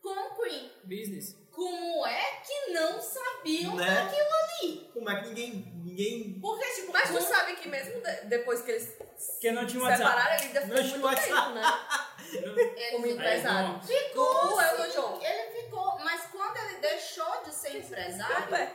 com 0.03 0.11
o 0.21 0.35
Queen. 0.43 0.73
Business. 0.85 1.37
Como 1.51 2.07
é 2.07 2.41
que 2.47 2.71
não 2.71 3.01
sabiam 3.01 3.75
Né? 3.75 3.95
daquilo 3.95 4.29
ali? 4.43 4.91
Como 4.95 5.11
é 5.11 5.21
que 5.21 5.29
ninguém. 5.29 5.53
ninguém... 5.85 6.41
Porque, 6.41 6.65
tipo, 6.75 6.93
Mas 6.93 7.11
tu 7.11 7.21
sabe 7.21 7.57
que 7.57 7.69
mesmo 7.69 8.01
de- 8.01 8.21
depois 8.27 8.63
que 8.63 8.71
eles 8.71 8.95
Porque 9.33 9.51
não 9.51 9.67
tinha 9.67 9.83
WhatsApp. 9.83 10.09
separaram, 10.09 10.35
ele 10.37 10.45
ainda 10.47 10.61
Não 10.61 10.67
ficou 10.69 10.83
tinha 10.85 10.99
muito 10.99 11.05
WhatsApp. 11.05 11.43
tempo, 11.43 11.51
né? 11.55 12.75
ele 12.77 12.91
Como 12.93 13.07
empresário. 13.07 13.69
não. 13.69 13.83
Ficou, 13.83 14.49
Do 14.49 14.61
Elton 14.61 14.85
sim, 14.85 14.91
John. 14.93 15.21
Ele 15.21 15.63
ficou, 15.63 15.99
mas 15.99 16.27
quando 16.31 16.57
ele 16.59 16.77
deixou 16.79 17.43
de 17.43 17.55
ser 17.55 17.77
empresário, 17.79 18.55
É. 18.55 18.75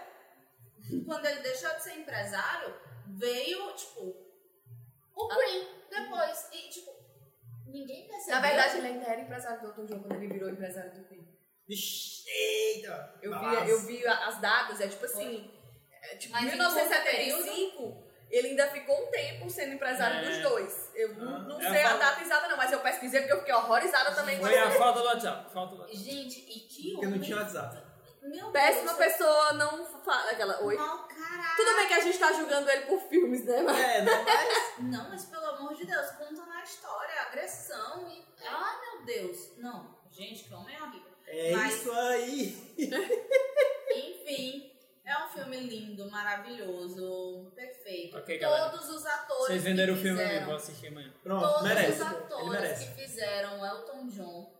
quando 1.06 1.26
ele 1.26 1.40
deixou 1.42 1.74
de 1.76 1.84
ser 1.84 1.94
empresário, 1.96 2.76
veio, 3.08 3.72
tipo, 3.74 4.16
o 5.16 5.28
Queen 5.30 5.68
depois. 5.94 6.48
E, 6.52 6.70
tipo, 6.70 6.92
ninguém 7.68 8.08
percebeu. 8.08 8.36
Na 8.36 8.42
verdade, 8.48 8.78
ele 8.78 8.88
ainda 8.88 9.06
era 9.06 9.22
empresário 9.22 9.62
do 9.62 9.68
Elton 9.68 9.86
John 9.86 10.00
quando 10.02 10.16
ele 10.16 10.28
virou 10.34 10.50
empresário 10.50 10.92
do 10.94 11.08
Queen. 11.08 11.28
Ixi, 11.70 12.24
Eita! 12.30 13.20
Eu 13.22 13.40
vi, 13.40 13.70
eu 13.70 13.80
vi 13.82 14.06
as 14.08 14.42
datas, 14.42 14.82
é 14.82 14.88
tipo 14.88 15.06
assim, 15.06 15.50
é 16.02 16.16
tipo 16.18 16.34
Mas 16.34 16.44
em 16.44 16.48
1975, 16.58 18.04
Ele 18.30 18.48
ainda 18.50 18.68
ficou 18.72 19.00
um 19.08 19.12
tempo 19.12 19.48
sendo 19.50 19.74
empresário 19.74 20.18
É. 20.18 20.30
dos 20.30 20.38
dois. 20.50 20.92
Eu 20.96 21.14
não, 21.18 21.44
não 21.48 21.62
É 21.62 21.68
a 21.68 21.72
sei 21.72 21.84
a 21.84 21.90
falta- 21.90 22.06
data 22.06 22.22
exata, 22.24 22.48
não, 22.48 22.58
mas 22.58 22.72
eu 22.72 22.80
pesquisei 22.80 23.20
porque 23.22 23.34
eu 23.34 23.40
fiquei 23.40 23.54
horrorizada 23.54 24.12
também 24.16 24.40
Foi 24.40 24.58
a 24.58 24.72
falta 24.72 25.00
do 25.02 25.06
WhatsApp. 25.06 25.54
Falta 25.54 25.76
do 25.76 25.82
WhatsApp. 25.82 26.04
Gente, 26.04 26.40
e 26.40 26.60
que 26.62 26.92
Porque 26.94 27.06
não 27.06 27.14
homem- 27.14 27.22
tinha 27.22 27.38
WhatsApp. 27.38 27.78
Meu 28.24 28.52
Péssima 28.52 28.94
Deus, 28.94 28.98
pessoa 28.98 29.54
não 29.54 29.86
fala 30.04 30.32
aquela. 30.32 30.62
Oi? 30.64 30.76
Mau 30.78 31.08
caralho. 31.08 31.56
Tudo 31.58 31.76
bem 31.76 31.88
que 31.88 31.94
a 31.94 32.00
gente 32.00 32.18
tá 32.18 32.32
julgando 32.34 32.70
ele 32.70 32.86
por 32.86 33.00
filmes, 33.02 33.44
né? 33.46 33.62
Mas... 33.62 33.80
É, 33.80 34.02
não, 34.02 34.24
mas... 34.24 34.64
Não, 34.80 35.10
mas 35.10 35.26
pelo 35.26 35.46
amor 35.46 35.74
de 35.76 35.86
Deus, 35.86 36.10
conta 36.12 36.46
na 36.46 36.64
história, 36.64 37.22
agressão 37.22 38.10
e. 38.10 38.26
Ah, 38.46 38.80
meu 38.82 39.06
Deus. 39.06 39.58
Não, 39.58 39.96
gente, 40.12 40.46
que 40.46 40.54
homem 40.54 40.82
horrível. 40.82 41.12
É 41.28 41.52
Mas- 41.56 41.74
isso 41.76 41.92
aí. 41.92 42.76
Enfim, 43.96 44.72
é 45.06 45.26
um 45.26 45.30
filme 45.30 45.58
lindo, 45.58 46.10
maravilhoso, 46.10 47.52
perfeito. 47.56 48.18
Ok, 48.18 48.38
galera. 48.40 48.70
Todos 48.72 48.90
os 48.90 49.06
atores. 49.06 49.46
Vocês 49.48 49.64
venderam 49.64 49.94
que 49.94 50.00
o 50.00 50.04
filme 50.04 50.18
fizeram, 50.20 50.46
vou 50.46 50.56
assistir 50.56 50.88
amanhã. 50.88 51.14
Pronto, 51.22 51.48
Todos 51.48 51.64
merece. 51.64 51.92
os 51.92 52.02
atores 52.02 52.80
que 52.80 53.02
fizeram 53.02 53.66
Elton 53.66 54.08
John 54.08 54.54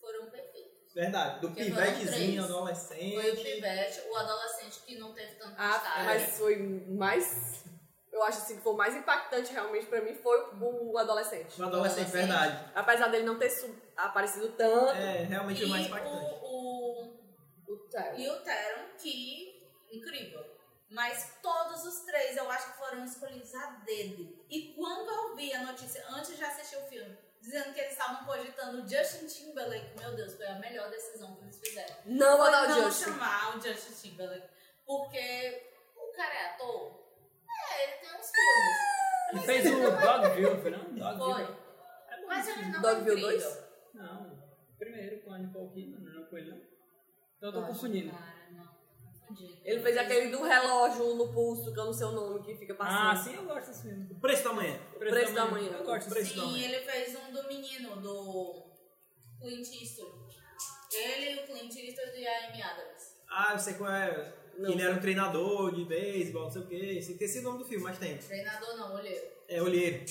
foram 0.00 0.30
perfeitos. 0.30 0.55
Verdade. 0.96 1.40
Do 1.40 1.50
pivetezinho, 1.50 2.42
adolescente. 2.44 3.14
Foi 3.20 3.30
o 3.30 3.36
pivete, 3.36 4.00
o 4.08 4.16
adolescente 4.16 4.80
que 4.86 4.98
não 4.98 5.12
teve 5.12 5.34
tanto 5.34 5.54
Ah, 5.58 5.72
destaque. 5.72 6.04
mas 6.04 6.38
foi 6.38 6.56
mais. 6.88 7.64
Eu 8.10 8.22
acho 8.22 8.38
assim 8.38 8.56
que 8.56 8.62
foi 8.62 8.72
o 8.72 8.76
mais 8.78 8.94
impactante 8.96 9.52
realmente 9.52 9.84
pra 9.88 10.00
mim 10.00 10.14
foi 10.14 10.40
o, 10.54 10.92
o 10.92 10.96
adolescente. 10.98 11.60
O 11.60 11.64
adolescente, 11.66 12.06
Adolescente. 12.06 12.12
verdade. 12.12 12.70
Apesar 12.74 13.08
dele 13.08 13.24
não 13.26 13.38
ter 13.38 13.50
su- 13.50 13.76
aparecido 13.94 14.48
tanto. 14.52 14.92
É, 14.96 15.24
realmente 15.24 15.62
o 15.64 15.66
E 15.66 15.70
mais 15.70 15.86
impactante. 15.86 16.34
o, 16.42 16.46
o, 16.46 17.74
O 17.74 17.76
Tyler. 17.90 18.18
e 18.20 18.30
o 18.30 18.40
Teron, 18.40 18.88
que 18.98 19.68
incrível. 19.92 20.46
Mas 20.88 21.32
todos 21.42 21.84
os 21.84 22.06
três 22.06 22.38
eu 22.38 22.50
acho 22.50 22.72
que 22.72 22.78
foram 22.78 23.04
escolhidos 23.04 23.54
a 23.54 23.66
dedo. 23.84 24.46
E 24.48 24.72
quando 24.74 25.10
eu 25.10 25.36
vi 25.36 25.52
a 25.52 25.62
notícia, 25.64 26.02
antes 26.08 26.38
de 26.38 26.42
assistir 26.44 26.76
o 26.76 26.86
filme, 26.88 27.18
dizendo 27.46 27.72
que 27.72 27.80
eles 27.80 27.92
estavam 27.92 28.26
cogitando 28.26 28.82
o 28.82 28.88
Justin 28.88 29.26
Timberlake, 29.26 29.96
meu 30.00 30.16
Deus, 30.16 30.34
foi 30.34 30.46
a 30.46 30.58
melhor 30.58 30.90
decisão 30.90 31.36
que 31.36 31.44
eles 31.44 31.60
fizeram. 31.60 31.94
Não 32.04 32.36
vou 32.36 32.46
Foi 32.46 32.50
dar 32.50 32.64
o 32.64 32.68
não 32.68 32.82
Justin. 32.90 33.04
chamar 33.04 33.56
o 33.56 33.60
Justin 33.60 34.08
Timberlake. 34.10 34.48
Porque 34.84 35.72
o 35.96 36.12
cara 36.12 36.34
é 36.34 36.46
ator. 36.54 37.06
É, 37.70 37.84
ele 37.84 37.92
tem 37.98 38.08
uns 38.18 38.30
filmes. 38.30 38.76
Ele 39.30 39.40
fez 39.40 39.66
o 39.66 39.90
Dogville, 39.90 40.60
foi 40.60 40.70
não? 40.72 40.84
Foi. 40.84 40.98
Dogville. 40.98 41.56
É 42.10 42.20
bom 42.20 42.26
Mas 42.26 42.48
ele 42.48 42.64
não 42.66 42.82
Dogville 42.82 43.24
é 43.24 43.28
incrível. 43.28 43.50
2? 43.52 43.64
Não, 43.94 44.42
primeiro 44.78 45.20
com 45.20 45.32
a 45.32 45.38
Nicole 45.38 45.70
Kidman, 45.70 46.00
não 46.14 46.24
com 46.26 46.38
ele 46.38 46.50
não. 46.50 46.58
Então 47.36 47.48
eu 47.48 47.52
tô 47.52 47.66
confundindo. 47.66 48.10
Cara. 48.12 48.45
Ele 49.64 49.80
fez 49.80 49.96
aquele 49.96 50.30
do 50.30 50.42
relógio 50.42 51.14
no 51.16 51.32
pulso, 51.32 51.72
que 51.72 51.80
eu 51.80 51.86
não 51.86 51.92
sei 51.92 52.06
o 52.06 52.12
nome, 52.12 52.44
que 52.44 52.54
fica 52.56 52.74
passando. 52.74 53.10
Ah, 53.10 53.16
sim, 53.16 53.34
eu 53.34 53.44
gosto 53.44 53.66
desse 53.68 53.82
filme. 53.82 54.08
O 54.12 54.20
preço 54.20 54.44
da 54.44 54.52
manhã. 54.52 54.78
O 54.94 54.98
Preço 54.98 55.32
da 55.34 55.46
Manhã. 55.46 55.70
Eu 55.72 55.84
gosto 55.84 56.08
desse 56.08 56.10
Preço 56.10 56.36
da 56.36 56.42
Sim, 56.42 56.50
Manhã. 56.52 56.64
ele 56.64 56.78
fez 56.84 57.16
um 57.16 57.32
do 57.32 57.48
menino, 57.48 57.96
do 57.96 58.72
Clint 59.40 59.68
Eastwood. 59.80 60.36
Ele, 60.92 61.40
o 61.40 61.46
Clint 61.46 61.74
Eastwood 61.74 62.16
e 62.18 62.26
a 62.26 62.48
Amy 62.48 62.62
Adams. 62.62 63.16
Ah, 63.28 63.50
eu 63.54 63.58
sei 63.58 63.74
qual 63.74 63.90
é. 63.90 64.34
Não. 64.56 64.70
Ele 64.70 64.80
era 64.82 64.94
um 64.94 65.00
treinador 65.00 65.74
de 65.74 65.84
beisebol, 65.84 66.44
não 66.44 66.50
sei 66.50 66.62
o 66.62 66.66
quê. 66.66 67.02
Sei 67.02 67.18
que 67.18 67.24
esse 67.24 67.38
é 67.38 67.40
o 67.40 67.44
nome 67.44 67.58
do 67.58 67.64
filme, 67.66 67.84
mas 67.84 67.98
tem. 67.98 68.16
Treinador 68.16 68.76
não, 68.76 68.94
olheiro. 68.94 69.26
É, 69.48 69.60
olheiro. 69.60 70.04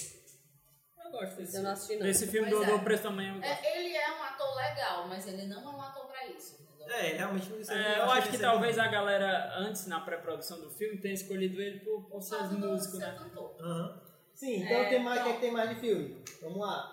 Eu 1.04 1.12
gosto 1.12 1.36
desse 1.38 1.56
Eu 1.58 1.64
não 1.64 1.72
assisti, 1.72 1.96
não. 1.96 2.06
Desse 2.06 2.28
filme 2.28 2.50
Pois 2.52 2.66
do, 2.68 2.72
é. 2.74 2.78
do 2.78 2.84
Preço 2.84 3.04
da 3.04 3.10
Manhã 3.12 3.36
eu 3.36 3.42
gosto. 3.42 3.66
É, 3.66 3.80
ele 3.80 3.96
é 3.96 4.12
um 4.12 4.22
ator 4.24 4.56
legal, 4.56 5.08
mas 5.08 5.26
ele 5.28 5.48
não 5.48 5.62
é 5.62 5.76
um 5.76 5.82
ator 5.82 6.06
pra 6.08 6.28
isso. 6.28 6.65
É, 6.88 7.02
realmente 7.18 7.50
não 7.50 7.64
sei. 7.64 7.76
É, 7.78 8.00
eu 8.00 8.12
acho 8.12 8.30
que 8.30 8.38
talvez 8.38 8.78
a 8.78 8.88
galera, 8.88 9.54
antes, 9.58 9.88
na 9.88 10.00
pré-produção 10.02 10.60
do 10.62 10.70
filme, 10.70 10.98
tenha 11.00 11.14
escolhido 11.14 11.60
ele 11.62 11.80
por, 11.80 12.04
por 12.10 12.22
ser 12.22 12.44
do 12.48 12.60
músico, 12.60 12.98
né? 12.98 13.18
Aham. 13.60 14.02
Sim, 14.34 14.64
então 14.64 14.78
É, 14.78 14.90
tem 14.90 15.04
mais, 15.04 15.20
o 15.22 15.24
que, 15.24 15.30
é 15.30 15.32
então. 15.32 15.34
que 15.34 15.40
tem 15.42 15.52
mais 15.52 15.70
de 15.70 15.76
filme? 15.80 16.24
Vamos 16.42 16.60
lá. 16.60 16.92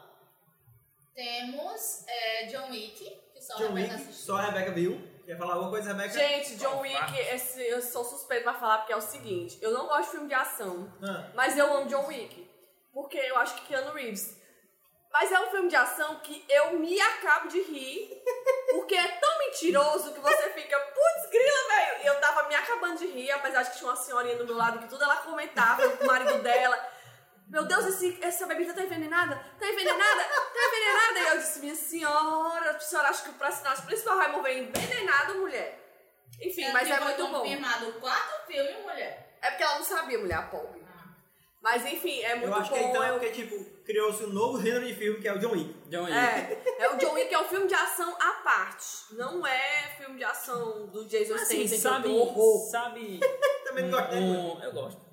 Temos 1.15 2.05
é, 2.09 2.47
John 2.47 2.71
Wick, 2.71 3.05
que 3.35 3.41
só 3.43 3.55
a 3.55 3.57
John 3.59 3.75
Rebeca 3.75 3.93
Wick, 3.95 3.95
assistiu. 4.03 4.27
só 4.27 4.37
a 4.37 4.43
Rebeca 4.47 4.73
viu. 4.73 5.13
Quer 5.27 5.37
falar 5.39 5.55
alguma 5.55 5.71
coisa, 5.71 5.93
Rebeca? 5.93 6.15
Gente, 6.19 6.57
John 6.57 6.81
Wick, 6.81 7.19
esse, 7.33 7.61
eu 7.63 7.83
sou 7.83 8.05
suspeito 8.05 8.45
pra 8.45 8.55
falar 8.55 8.79
porque 8.79 8.93
é 8.93 8.97
o 8.97 9.01
seguinte: 9.01 9.59
eu 9.61 9.73
não 9.73 9.87
gosto 9.87 10.05
de 10.07 10.11
filme 10.13 10.29
de 10.29 10.35
ação, 10.35 10.93
Ah, 11.03 11.31
mas 11.35 11.57
eu 11.59 11.73
amo 11.77 11.87
John 11.89 12.07
Wick. 12.07 12.51
Porque 12.93 13.19
eu 13.19 13.37
acho 13.39 13.55
que 13.57 13.67
Keanu 13.69 13.93
Reeves. 13.93 14.41
Mas 15.13 15.31
é 15.31 15.39
um 15.41 15.51
filme 15.51 15.69
de 15.69 15.77
ação 15.77 16.21
que 16.21 16.43
eu 16.49 16.79
me 16.79 16.99
acabo 16.99 17.47
de 17.49 17.61
rir, 17.61 18.23
porque 18.71 18.95
é 18.95 19.09
tão 19.09 19.42
mentiroso 19.53 20.13
que 20.15 20.21
você 20.21 20.51
fica, 20.51 20.79
putz, 20.79 21.31
grila, 21.31 21.69
velho. 21.69 22.03
E 22.03 22.07
eu 22.07 22.21
tava 22.21 22.49
me 22.49 22.55
acabando 22.55 22.99
de 22.99 23.07
rir, 23.07 23.31
apesar 23.31 23.63
de 23.63 23.71
que 23.71 23.79
tinha 23.79 23.91
uma 23.91 23.97
senhorinha 23.97 24.37
do 24.37 24.47
meu 24.47 24.57
lado 24.57 24.79
que 24.79 24.89
tudo 24.89 25.05
ela 25.05 25.17
comentava, 25.17 25.87
o 25.87 26.07
marido 26.07 26.39
dela. 26.43 26.89
Meu 27.49 27.65
Deus, 27.65 27.85
esse, 27.87 28.19
essa 28.23 28.47
bebida 28.47 28.73
tá 28.73 28.83
envenenada? 28.83 29.37
Tá 29.61 29.67
envenenada? 29.69 30.25
Tá 30.25 30.61
envenenada? 30.69 31.19
E 31.19 31.27
eu 31.35 31.39
disse, 31.39 31.61
minha 31.61 31.75
senhora, 31.75 32.71
a 32.71 32.81
senhora 32.81 33.09
acha 33.11 33.25
que 33.25 33.31
o 33.31 33.35
personagem 33.35 33.85
principal 33.85 34.17
vai 34.17 34.33
morrer 34.33 34.59
envenenado, 34.59 35.35
mulher? 35.35 35.79
Enfim, 36.41 36.73
mas 36.73 36.91
é 36.91 36.99
muito 36.99 37.27
bom. 37.29 37.41
confirmado 37.41 37.93
quatro 38.01 38.47
filmes, 38.47 38.83
mulher. 38.83 39.37
É 39.43 39.51
porque 39.51 39.63
ela 39.63 39.77
não 39.77 39.85
sabia, 39.85 40.19
mulher 40.19 40.51
pobre. 40.51 40.83
Mas 41.61 41.85
enfim, 41.87 42.21
é 42.23 42.35
muito 42.37 42.49
eu 42.49 42.55
acho 42.57 42.71
bom. 42.71 42.77
que 42.77 42.85
então 42.85 43.05
é 43.05 43.11
eu- 43.11 43.15
porque, 43.21 43.31
tipo, 43.31 43.55
criou-se 43.85 44.25
um 44.25 44.29
novo 44.33 44.61
gênero 44.63 44.87
de 44.87 44.95
filme 44.95 45.21
que 45.21 45.29
é 45.29 45.33
o 45.35 45.39
John 45.39 45.53
Wick. 45.53 45.75
John 45.89 46.05
Wick. 46.05 46.13
É, 46.17 46.63
é 46.79 46.89
o 46.91 46.97
John 46.99 47.13
Wick 47.15 47.33
é 47.35 47.39
um 47.41 47.45
filme 47.45 47.67
de 47.67 47.75
ação 47.75 48.15
à 48.21 48.33
parte. 48.45 48.87
Não 49.13 49.47
é 49.47 49.89
filme 49.99 50.17
de 50.19 50.25
ação 50.25 50.87
do 50.87 51.05
Jason 51.07 51.35
Assim, 51.35 51.67
Statham, 51.67 51.79
sabe, 51.91 52.03
que 52.03 52.09
eu 52.09 52.13
tenho 52.15 52.17
horror. 52.21 52.71
sabe 52.71 53.21
Também 53.65 53.85
não 53.89 53.99
gosto 53.99 54.15
um, 54.15 54.63
eu 54.63 54.73
gosto. 54.73 55.13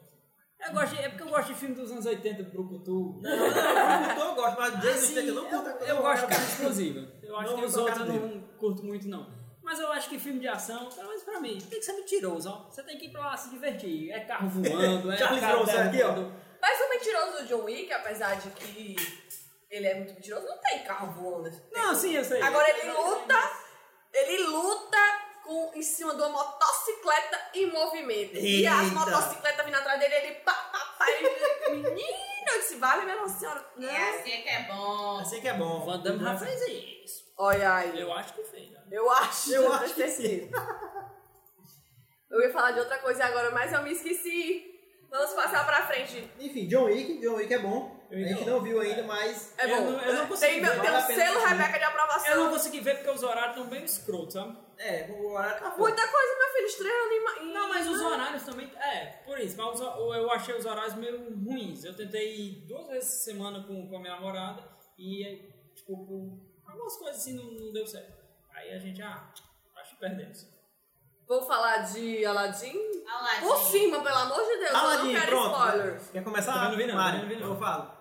Eu 0.68 0.74
gosto 0.74 0.96
de- 0.96 1.02
é 1.02 1.10
porque 1.10 1.24
eu 1.24 1.28
gosto 1.30 1.48
de 1.48 1.56
filme 1.56 1.76
dos 1.76 1.90
anos 1.92 2.06
80 2.06 2.44
do 2.44 2.52
Brucutu. 2.52 3.20
Não, 3.22 3.38
não, 3.38 4.16
não, 4.16 4.30
eu 4.30 4.36
gosto, 4.36 4.60
mas 4.60 4.74
Jason 4.82 4.90
Assim, 4.90 5.06
Statham 5.14 5.28
eu 5.30 5.34
não 5.36 5.46
curto. 5.46 5.70
eu, 5.84 5.88
eu 5.96 6.02
gosto 6.02 6.22
de 6.22 6.28
carne 6.28 6.46
explosiva. 6.48 7.08
Eu 7.24 7.38
acho 7.38 7.52
Não 7.52 7.60
que 7.60 7.66
os 7.66 7.78
outros 7.78 8.00
eu 8.00 8.06
não 8.06 8.42
curto 8.58 8.84
muito, 8.84 9.08
não. 9.08 9.40
Mas 9.64 9.80
eu 9.80 9.92
acho 9.92 10.10
que 10.10 10.18
filme 10.20 10.40
de 10.40 10.48
ação, 10.48 10.90
pelo 10.90 11.08
menos 11.10 11.24
pra 11.24 11.40
mim, 11.40 11.58
tem 11.60 11.80
que 11.80 11.86
ser 11.86 11.94
mentiroso, 11.94 12.50
ó. 12.50 12.70
Você 12.70 12.82
tem 12.84 12.98
que 12.98 13.06
ir 13.06 13.12
pra 13.12 13.22
lá 13.22 13.38
se 13.38 13.50
divertir. 13.52 14.10
É 14.12 14.20
carro 14.22 14.50
voando, 14.50 15.12
é 15.14 15.18
Charles 15.18 15.40
carro 15.40 15.64
Bronson 15.64 15.80
aqui, 15.80 16.02
ó. 16.04 16.49
Mas 16.62 16.80
o 16.82 16.90
mentiroso 16.90 17.38
do 17.38 17.46
John 17.48 17.64
Wick, 17.64 17.92
apesar 17.92 18.36
de 18.36 18.50
que 18.52 18.96
ele 19.70 19.88
é 19.88 19.96
muito 19.96 20.14
mentiroso, 20.14 20.48
não 20.48 20.58
tem 20.58 20.84
carro 20.84 21.12
voando. 21.14 21.52
Não, 21.72 21.96
sim, 21.96 22.16
eu 22.16 22.24
sei. 22.24 22.42
Agora 22.42 22.70
ele 22.70 22.92
luta, 22.92 23.52
ele 24.14 24.44
luta 24.44 24.98
com, 25.44 25.72
em 25.74 25.82
cima 25.82 26.16
de 26.16 26.22
uma 26.22 26.30
motocicleta 26.30 27.50
em 27.54 27.72
movimento. 27.72 28.36
E 28.36 28.68
as 28.68 28.84
Eita. 28.84 28.96
motocicletas 28.96 29.66
vindo 29.66 29.76
atrás 29.76 30.00
dele, 30.00 30.16
ele 30.16 30.36
pá, 30.36 30.54
pá, 30.54 30.96
pá, 30.98 31.12
ele, 31.12 31.78
menino, 31.78 32.50
eu 32.54 32.60
disse, 32.60 32.76
vale 32.76 33.04
minha 33.04 33.16
nossa 33.16 33.40
senhora. 33.40 33.66
É 33.80 34.10
assim 34.10 34.42
que 34.42 34.50
é 34.50 34.64
bom. 34.64 35.20
Assim 35.20 35.42
que 35.42 35.48
é 35.48 35.54
bom. 35.54 35.86
Van 35.86 36.00
Damme 36.00 36.24
já 36.24 36.38
fez 36.38 36.62
isso. 37.04 37.34
Olha 37.38 37.76
aí. 37.76 38.00
Eu 38.00 38.12
acho 38.14 38.34
que 38.34 38.44
fez. 38.44 38.70
ó. 38.76 38.80
Eu 38.92 39.10
acho. 39.12 39.54
Eu 39.54 39.72
acho 39.74 39.94
que 39.94 40.08
sim. 40.08 40.52
Eu 42.30 42.42
ia 42.42 42.52
falar 42.52 42.72
de 42.72 42.80
outra 42.80 43.00
coisa 43.00 43.26
agora, 43.26 43.50
mas 43.52 43.72
eu 43.74 43.82
me 43.82 43.92
esqueci. 43.92 44.79
Vamos 45.10 45.34
passar 45.34 45.66
pra 45.66 45.88
frente. 45.88 46.30
Enfim, 46.40 46.68
John 46.68 46.84
Wick, 46.86 47.20
John 47.20 47.36
Wick 47.36 47.54
é 47.54 47.60
bom. 47.60 47.98
A 48.12 48.16
Eu 48.16 48.28
gente 48.28 48.46
não. 48.46 48.54
não 48.58 48.62
viu 48.64 48.80
ainda, 48.80 49.04
mas 49.04 49.54
É 49.58 49.66
Eu 49.66 49.84
bom. 49.84 49.92
não- 49.92 50.02
eu 50.02 50.14
não 50.14 50.28
consegui 50.28 50.54
tem 50.54 50.62
ver, 50.64 50.82
tem 50.82 50.92
um 50.92 51.02
selo. 51.02 51.46
Rebeca 51.46 51.78
de 51.78 51.84
aprovação. 51.84 52.32
Eu 52.34 52.44
não 52.44 52.50
consegui 52.52 52.80
ver 52.80 52.96
porque 52.98 53.10
os 53.12 53.24
horários 53.24 53.56
estão 53.56 53.68
bem 53.70 53.84
escrotos, 53.84 54.34
sabe? 54.34 54.58
é, 54.78 55.08
o 55.12 55.32
horário 55.32 55.60
tá 55.62 55.76
Muita 55.78 56.08
coisa, 56.08 56.38
meu 56.38 56.54
filho, 56.54 56.66
estreando 56.66 57.14
em. 57.14 57.54
Não, 57.54 57.70
mas 57.70 57.88
os 57.88 58.02
horários 58.02 58.44
também. 58.44 58.72
É, 58.78 59.06
por 59.26 59.38
isso. 59.40 59.58
Mas 59.58 59.80
eu 59.80 60.32
achei 60.32 60.56
os 60.56 60.66
horários 60.66 60.96
meio 60.96 61.34
ruins. 61.44 61.84
Eu 61.84 61.96
tentei 61.96 62.36
ir 62.36 62.52
duas 62.68 62.88
vezes 62.88 63.10
por 63.10 63.24
semana 63.26 63.64
com, 63.68 63.88
com 63.90 63.98
a 63.98 64.00
minha 64.00 64.16
namorada 64.16 64.64
e, 64.98 65.52
tipo, 65.76 66.40
algumas 66.66 66.96
coisas 66.98 67.22
assim 67.22 67.34
não, 67.34 67.44
não 67.46 67.74
deu 67.74 67.86
certo. 67.86 68.18
Aí 68.56 68.72
a 68.72 68.80
gente, 68.80 69.02
ah, 69.02 69.30
acho 69.82 69.92
que 69.96 70.00
perdemos. 70.00 70.48
Vou 71.30 71.46
falar 71.46 71.78
de 71.84 72.26
Aladdin. 72.26 72.76
Aladdin. 73.08 73.42
Por 73.42 73.58
cima, 73.58 74.02
pelo 74.04 74.16
amor 74.18 74.42
de 74.44 74.58
Deus, 74.58 74.72
eu 74.72 74.78
Aladdin, 74.78 75.14
não 75.14 75.20
quero 75.22 75.32
pronto. 75.32 75.56
spoilers. 75.56 76.10
Quer 76.10 76.24
começar? 76.24 76.54
Também 76.54 76.70
não 76.70 76.78
vi 76.78 76.88
não, 76.88 76.96
também 76.98 77.22
não 77.22 77.30
vi 77.30 77.36
não. 77.36 77.54
Eu 77.54 77.60
falo. 77.60 77.92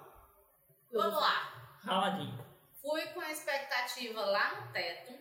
Vamos 0.95 1.21
lá. 1.21 1.53
Raladinho. 1.85 2.47
Fui 2.81 3.03
com 3.09 3.21
a 3.21 3.31
expectativa 3.31 4.21
lá 4.25 4.55
no 4.55 4.73
teto. 4.73 5.13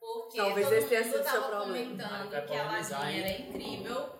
Porque 0.00 0.38
Talvez 0.38 0.66
todo 0.66 0.76
esse 0.76 0.86
mundo 0.94 1.04
sido 1.04 1.12
seu 1.14 1.24
tava 1.24 1.46
problema. 1.46 1.64
comentando 1.66 2.30
Vai 2.30 2.46
que 2.46 2.56
Aladdin 2.56 3.20
era 3.20 3.30
incrível, 3.42 4.12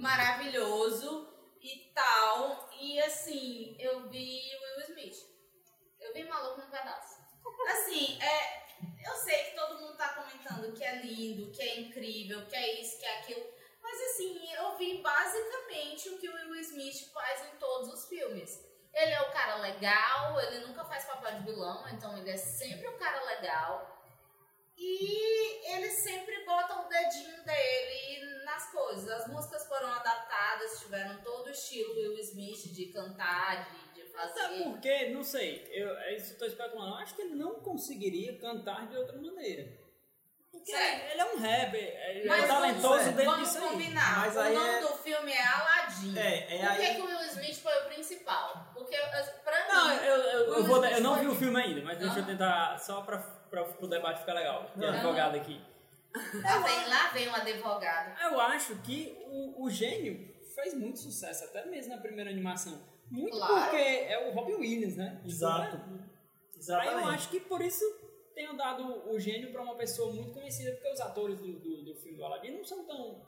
maravilhoso 0.00 1.28
e 1.62 1.92
tal. 1.94 2.68
E 2.80 2.98
assim, 3.00 3.76
eu 3.78 4.08
vi 4.08 4.40
Will 4.60 4.86
Smith. 4.88 5.14
Eu 6.00 6.12
vi 6.12 6.24
maluco 6.28 6.60
no 6.62 6.66
pedaço. 6.70 7.14
Assim, 7.70 8.18
é, 8.20 8.65
eu 9.04 9.14
sei 9.14 9.44
que 9.44 9.56
todo 9.56 9.78
mundo 9.80 9.96
tá 9.96 10.08
comentando 10.10 10.72
que 10.72 10.84
é 10.84 10.96
lindo, 11.02 11.50
que 11.52 11.62
é 11.62 11.80
incrível, 11.80 12.46
que 12.46 12.56
é 12.56 12.80
isso, 12.80 12.98
que 12.98 13.06
é 13.06 13.18
aquilo. 13.18 13.46
Mas 13.82 14.00
assim, 14.10 14.52
eu 14.52 14.76
vi 14.76 15.00
basicamente 15.00 16.08
o 16.08 16.18
que 16.18 16.28
o 16.28 16.34
Will 16.34 16.60
Smith 16.60 17.12
faz 17.12 17.46
em 17.46 17.56
todos 17.56 17.92
os 17.92 18.08
filmes. 18.08 18.64
Ele 18.92 19.12
é 19.12 19.22
o 19.22 19.30
cara 19.30 19.56
legal, 19.56 20.40
ele 20.40 20.66
nunca 20.66 20.84
faz 20.84 21.04
papel 21.04 21.38
de 21.38 21.44
vilão, 21.44 21.86
então 21.90 22.16
ele 22.16 22.30
é 22.30 22.36
sempre 22.36 22.88
o 22.88 22.98
cara 22.98 23.22
legal. 23.24 23.96
E 24.76 25.72
ele 25.72 25.90
sempre 25.90 26.44
bota 26.44 26.80
o 26.80 26.88
dedinho 26.88 27.44
dele 27.44 28.44
nas 28.44 28.70
coisas. 28.70 29.08
As 29.08 29.28
músicas 29.28 29.66
foram 29.66 29.88
adaptadas, 29.88 30.80
tiveram 30.80 31.20
todo 31.22 31.46
o 31.46 31.50
estilo 31.50 31.94
Will 31.94 32.18
Smith. 32.18 32.72
de 32.72 32.86
cantar, 32.86 33.64
de, 33.70 33.85
de 34.16 34.30
Até 34.40 34.62
porque, 34.62 35.08
não 35.10 35.22
sei, 35.22 35.66
eu, 35.72 35.96
é 35.98 36.16
tô 36.38 36.44
especulando, 36.46 36.92
eu 36.92 36.98
acho 36.98 37.14
que 37.14 37.22
ele 37.22 37.34
não 37.34 37.56
conseguiria 37.60 38.38
cantar 38.38 38.86
de 38.88 38.96
outra 38.96 39.16
maneira. 39.16 39.84
Porque 40.50 40.72
ele 40.72 41.20
é 41.20 41.24
um 41.34 41.38
rapper, 41.38 42.10
ele 42.10 42.20
é 42.22 42.26
Mas 42.26 42.46
talentoso 42.48 42.88
vamos, 42.88 43.04
dentro 43.14 43.24
vamos 43.30 43.56
combinar. 43.56 44.18
Mas 44.20 44.36
o 44.36 44.42
nome 44.42 44.68
é- 44.70 44.80
do 44.80 44.88
filme 44.88 45.32
é 45.32 45.46
Aladdin. 45.46 46.18
É, 46.18 46.56
é 46.56 46.66
Por 46.66 46.76
que, 46.76 46.82
aí- 46.82 46.94
que 46.94 47.00
o 47.02 47.06
Will 47.06 47.20
Smith 47.26 47.56
foi 47.62 47.72
o 47.82 47.84
principal? 47.86 48.70
Porque, 48.72 48.96
pra 49.44 49.68
Não, 49.68 49.88
mim... 49.88 49.94
eu, 49.96 50.16
eu, 50.16 50.50
o 50.50 50.54
eu, 50.54 50.64
vou, 50.64 50.84
eu 50.84 51.00
não 51.02 51.16
vi 51.16 51.26
o 51.28 51.34
filme 51.34 51.60
ainda, 51.60 51.82
mas 51.82 51.98
deixa 51.98 52.18
eu 52.20 52.26
tentar, 52.26 52.78
só 52.78 53.02
pra, 53.02 53.18
pra, 53.18 53.64
pro 53.64 53.86
debate 53.86 54.20
ficar 54.20 54.32
legal, 54.32 54.70
é 54.80 54.84
Aham. 54.84 54.94
advogado 54.94 55.36
aqui. 55.36 55.60
Lá 56.42 56.58
vem, 56.60 56.88
lá 56.88 57.08
vem 57.08 57.28
um 57.28 57.34
advogado. 57.34 58.18
Eu 58.22 58.40
acho 58.40 58.76
que 58.76 59.14
o, 59.26 59.64
o 59.64 59.70
gênio 59.70 60.34
fez 60.54 60.72
muito 60.72 60.98
sucesso, 60.98 61.44
até 61.44 61.66
mesmo 61.66 61.94
na 61.94 62.00
primeira 62.00 62.30
animação. 62.30 62.82
Muito 63.10 63.36
Claro. 63.36 63.62
porque 63.70 63.76
é 63.76 64.28
o 64.28 64.32
Robin 64.34 64.54
Williams, 64.54 64.96
né? 64.96 65.20
Exato. 65.24 65.76
Aí 65.76 65.92
eu 65.92 66.58
Exatamente. 66.58 67.08
acho 67.14 67.30
que 67.30 67.40
por 67.40 67.60
isso 67.62 67.84
tenho 68.34 68.56
dado 68.56 69.08
o 69.10 69.18
gênio 69.18 69.52
pra 69.52 69.62
uma 69.62 69.74
pessoa 69.76 70.12
muito 70.12 70.32
conhecida, 70.32 70.72
porque 70.72 70.90
os 70.90 71.00
atores 71.00 71.38
do, 71.38 71.52
do, 71.58 71.84
do 71.84 71.94
filme 71.96 72.16
do 72.18 72.24
Aladdin 72.24 72.50
não 72.52 72.64
são 72.64 72.84
tão. 72.84 73.22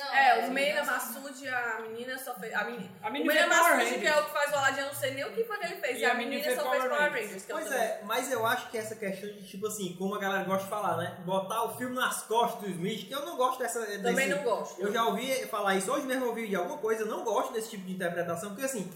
Não, 0.00 0.14
É, 0.14 0.36
mas- 0.40 0.48
o 0.48 0.52
Meira 0.52 0.84
Massoud, 0.84 1.48
a 1.48 1.80
menina 1.82 2.18
só 2.18 2.34
fez. 2.34 2.54
A 2.54 2.64
menina, 2.64 2.90
A 3.02 3.08
o 3.08 3.12
menina 3.12 3.32
Meira 3.34 3.48
fez 3.48 3.60
Power 3.60 3.76
Massoud, 3.76 4.00
que 4.00 4.06
é 4.06 4.18
o 4.20 4.24
que 4.24 4.30
faz 4.32 4.50
o 4.50 4.54
Aladdin, 4.56 4.80
eu 4.80 4.86
não 4.86 4.94
sei 4.94 5.10
nem 5.14 5.24
o 5.24 5.32
que 5.34 5.44
foi 5.44 5.58
que 5.58 5.64
ele 5.66 5.76
fez. 5.76 5.96
E 5.98 6.00
E, 6.00 6.04
a 6.06 6.10
a 6.10 6.14
menina 6.14 6.36
menina 6.46 6.62
só 6.62 6.70
fez 6.70 6.82
Power 6.84 6.98
Rangers. 7.00 7.24
Rangers. 7.26 7.44
que 7.44 7.52
eu 7.52 7.56
Pois 7.56 7.68
também- 7.68 7.84
é, 7.84 8.00
mas 8.04 8.32
eu 8.32 8.46
acho 8.46 8.70
que 8.70 8.78
essa 8.78 8.96
questão 8.96 9.28
de, 9.30 9.46
tipo 9.46 9.66
assim, 9.66 9.94
como 9.96 10.14
a 10.14 10.18
galera 10.18 10.44
gosta 10.44 10.64
de 10.64 10.70
falar, 10.70 10.96
né? 10.96 11.18
Botar 11.26 11.64
o 11.64 11.76
filme 11.76 11.94
nas 11.94 12.22
costas 12.22 12.60
do 12.62 12.68
Smith, 12.70 13.06
que 13.08 13.12
eu 13.14 13.26
não 13.26 13.36
gosto 13.36 13.58
dessa. 13.58 13.84
Também 13.84 14.14
desse- 14.14 14.28
não 14.30 14.42
gosto. 14.42 14.80
Eu 14.80 14.90
já 14.92 15.04
ouvi 15.04 15.46
falar 15.48 15.74
isso, 15.76 15.92
hoje 15.92 16.06
mesmo 16.06 16.24
eu 16.24 16.28
ouvi 16.30 16.48
de 16.48 16.56
alguma 16.56 16.78
coisa, 16.78 17.02
eu 17.02 17.06
não 17.08 17.22
gosto 17.22 17.52
desse 17.52 17.68
tipo 17.70 17.84
de 17.84 17.92
interpretação, 17.92 18.50
porque 18.50 18.64
assim, 18.64 18.90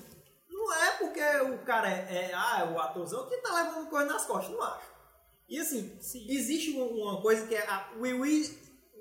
não 0.49 0.73
é 0.73 0.91
porque 0.93 1.21
o 1.43 1.59
cara 1.59 1.89
é, 1.91 2.31
é 2.31 2.35
ah, 2.35 2.67
o 2.75 2.81
atorzão 2.81 3.29
que 3.29 3.37
tá 3.39 3.55
levando 3.55 3.91
coisa 3.91 4.07
nas 4.11 4.25
costas, 4.25 4.51
não 4.55 4.63
acho. 4.63 4.95
E 5.47 5.61
assim, 5.61 5.99
existe 6.31 6.71
uma, 6.71 6.87
uma 6.87 7.21
coisa 7.21 7.47
que 7.47 7.55
é 7.55 7.61
a 7.69 7.89
Will, 7.99 8.25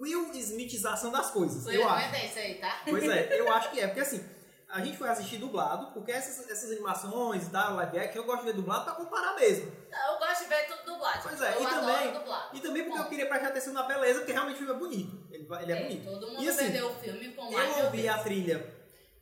Will 0.03 0.31
Smithização 0.33 1.11
das 1.11 1.31
coisas, 1.31 1.63
Foi 1.63 1.75
eu 1.77 1.87
acho. 1.87 2.05
aguenta 2.07 2.25
isso 2.25 2.37
aí, 2.39 2.55
tá? 2.55 2.81
Pois 2.87 3.03
é, 3.09 3.39
eu 3.39 3.51
acho 3.51 3.71
que 3.71 3.79
é, 3.79 3.87
porque 3.87 4.01
assim, 4.01 4.23
a 4.69 4.81
gente 4.83 4.97
foi 4.97 5.07
assistir 5.07 5.37
dublado, 5.37 5.91
porque 5.93 6.11
essas, 6.11 6.49
essas 6.49 6.71
animações 6.71 7.43
e 7.47 7.49
tal, 7.51 7.75
live 7.75 7.99
action, 7.99 8.21
eu 8.21 8.25
gosto 8.25 8.39
de 8.41 8.45
ver 8.47 8.53
dublado 8.55 8.83
pra 8.85 8.93
comparar 8.93 9.35
mesmo. 9.35 9.71
Eu 9.91 10.17
gosto 10.19 10.43
de 10.43 10.49
ver 10.49 10.65
tudo 10.67 10.93
dublado. 10.93 11.19
Pois 11.23 11.41
é, 11.41 11.55
eu 11.55 11.61
e 11.61 11.65
adoro 11.65 11.85
também, 11.85 12.11
dublado. 12.13 12.57
e 12.57 12.59
também 12.59 12.83
porque 12.83 12.97
eu 12.99 13.03
Bom, 13.03 13.09
queria 13.09 13.27
prestar 13.27 13.47
atenção 13.49 13.73
na 13.73 13.83
beleza, 13.83 14.19
porque 14.19 14.31
realmente 14.33 14.55
o 14.55 14.57
filme 14.59 14.73
é 14.73 14.77
bonito. 14.77 15.27
Ele, 15.31 15.47
ele 15.61 15.71
é, 15.71 15.75
é, 15.79 15.83
bonito. 15.83 16.03
Todo 16.11 16.27
mundo 16.27 16.43
E 16.43 16.49
assim, 16.49 16.65
vendeu 16.65 16.89
o 16.89 16.95
filme 16.95 17.29
com 17.33 17.51
mais 17.51 17.77
eu 17.77 17.85
ouvi 17.85 18.09
a 18.09 18.17
trilha 18.17 18.73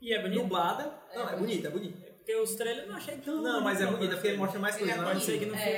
E 0.02 0.14
é 0.14 0.22
bonito. 0.22 0.42
dublada. 0.42 0.94
É 1.12 1.18
não, 1.18 1.24
é 1.30 1.36
bonito. 1.36 1.40
bonita, 1.40 1.68
é 1.68 1.72
bonita. 1.72 2.12
Porque 2.22 2.36
os 2.36 2.56
trailers 2.56 2.84
eu 2.86 2.90
não 2.92 2.98
achei 2.98 3.18
tão. 3.18 3.42
Não, 3.42 3.62
mas 3.62 3.82
é 3.82 3.86
bonito, 3.86 3.98
bonita, 3.98 4.16
porque 4.16 4.28
ele 4.30 4.38
mostra 4.38 4.60
mais 4.60 4.76
coisas. 4.78 4.96
é 4.96 4.98
não 5.00 5.06
pode 5.06 5.24
ser 5.26 5.32
bonito. 5.38 5.46
que 5.52 5.58
não 5.58 5.58
É, 5.58 5.72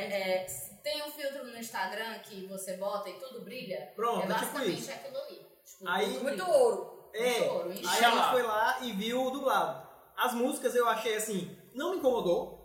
é, 0.43 0.47
tem 0.83 1.01
um 1.03 1.11
filtro 1.11 1.45
no 1.45 1.57
Instagram 1.57 2.19
que 2.19 2.45
você 2.47 2.77
bota 2.77 3.09
e 3.09 3.13
tudo 3.13 3.41
brilha. 3.41 3.91
Pronto, 3.95 4.19
é 4.19 4.31
é 4.31 4.35
tipo 4.35 4.39
basicamente 4.39 4.79
isso. 4.81 4.91
aquilo 4.91 5.17
ali. 5.17 5.35
Tipo, 5.65 5.87
Aí- 5.89 6.19
Muito 6.23 6.49
ouro. 6.49 7.09
É, 7.13 7.39
Muito 7.39 7.51
ouro, 7.53 7.69
aí 7.69 8.05
a 8.05 8.09
gente 8.11 8.29
foi 8.31 8.41
lá 8.43 8.77
e 8.81 8.91
viu 8.93 9.21
o 9.23 9.29
dublado. 9.31 9.87
As 10.17 10.33
músicas 10.33 10.75
eu 10.75 10.87
achei 10.87 11.15
assim, 11.15 11.57
não 11.73 11.91
me 11.91 11.97
incomodou. 11.97 12.61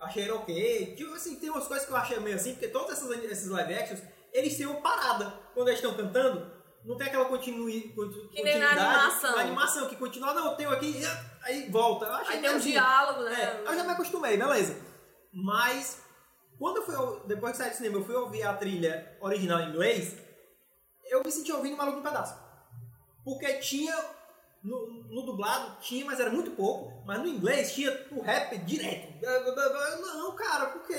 Achei 0.00 0.30
ok. 0.30 0.94
Tipo 0.96 1.14
assim, 1.14 1.36
tem 1.36 1.50
umas 1.50 1.66
coisas 1.66 1.86
que 1.86 1.92
eu 1.92 1.96
achei 1.96 2.18
meio 2.18 2.36
assim, 2.36 2.52
porque 2.52 2.68
todos 2.68 2.90
esses, 2.92 3.08
esses 3.30 3.48
live 3.48 3.74
actions, 3.74 4.02
eles 4.32 4.56
têm 4.56 4.66
uma 4.66 4.80
parada. 4.80 5.30
Quando 5.54 5.68
eles 5.68 5.80
estão 5.80 5.94
cantando, 5.96 6.50
não 6.84 6.96
tem 6.96 7.06
aquela 7.06 7.26
continui, 7.26 7.92
conti- 7.94 8.28
Que 8.28 8.42
nem 8.42 8.58
na 8.58 8.68
continuidade. 8.68 8.98
animação. 8.98 9.32
Na 9.36 9.42
animação, 9.42 9.88
que 9.88 9.96
continua, 9.96 10.34
não, 10.34 10.50
eu 10.50 10.56
tenho 10.56 10.70
aqui, 10.70 11.00
aí 11.42 11.70
volta. 11.70 12.14
Aí 12.26 12.40
tem 12.40 12.50
um 12.50 12.56
assim. 12.56 12.70
diálogo, 12.72 13.22
né? 13.22 13.62
É, 13.64 13.68
eu 13.68 13.74
já 13.76 13.84
me 13.84 13.90
acostumei, 13.90 14.36
beleza. 14.36 14.76
Mas, 15.32 16.02
quando 16.58 16.78
eu 16.78 16.82
fui, 16.86 16.94
ao- 16.94 17.20
depois 17.26 17.52
que 17.52 17.58
saí 17.58 17.70
do 17.70 17.76
cinema, 17.76 17.98
eu 17.98 18.04
fui 18.04 18.14
ouvir 18.14 18.42
a 18.42 18.54
trilha 18.54 19.16
original 19.20 19.60
em 19.60 19.68
inglês, 19.70 20.16
eu 21.06 21.22
me 21.22 21.30
senti 21.30 21.52
ouvindo 21.52 21.76
Maluco 21.76 21.98
no 21.98 22.02
Pedaço. 22.02 22.38
Porque 23.24 23.54
tinha, 23.54 23.94
no, 24.62 24.86
no 25.08 25.22
dublado 25.22 25.76
tinha, 25.80 26.04
mas 26.04 26.20
era 26.20 26.30
muito 26.30 26.50
pouco, 26.52 27.02
mas 27.06 27.18
no 27.18 27.26
inglês 27.26 27.72
tinha 27.74 27.90
o 28.10 28.20
rap 28.20 28.56
direto. 28.58 29.14
Não, 29.22 30.34
cara, 30.36 30.66
porque, 30.66 30.94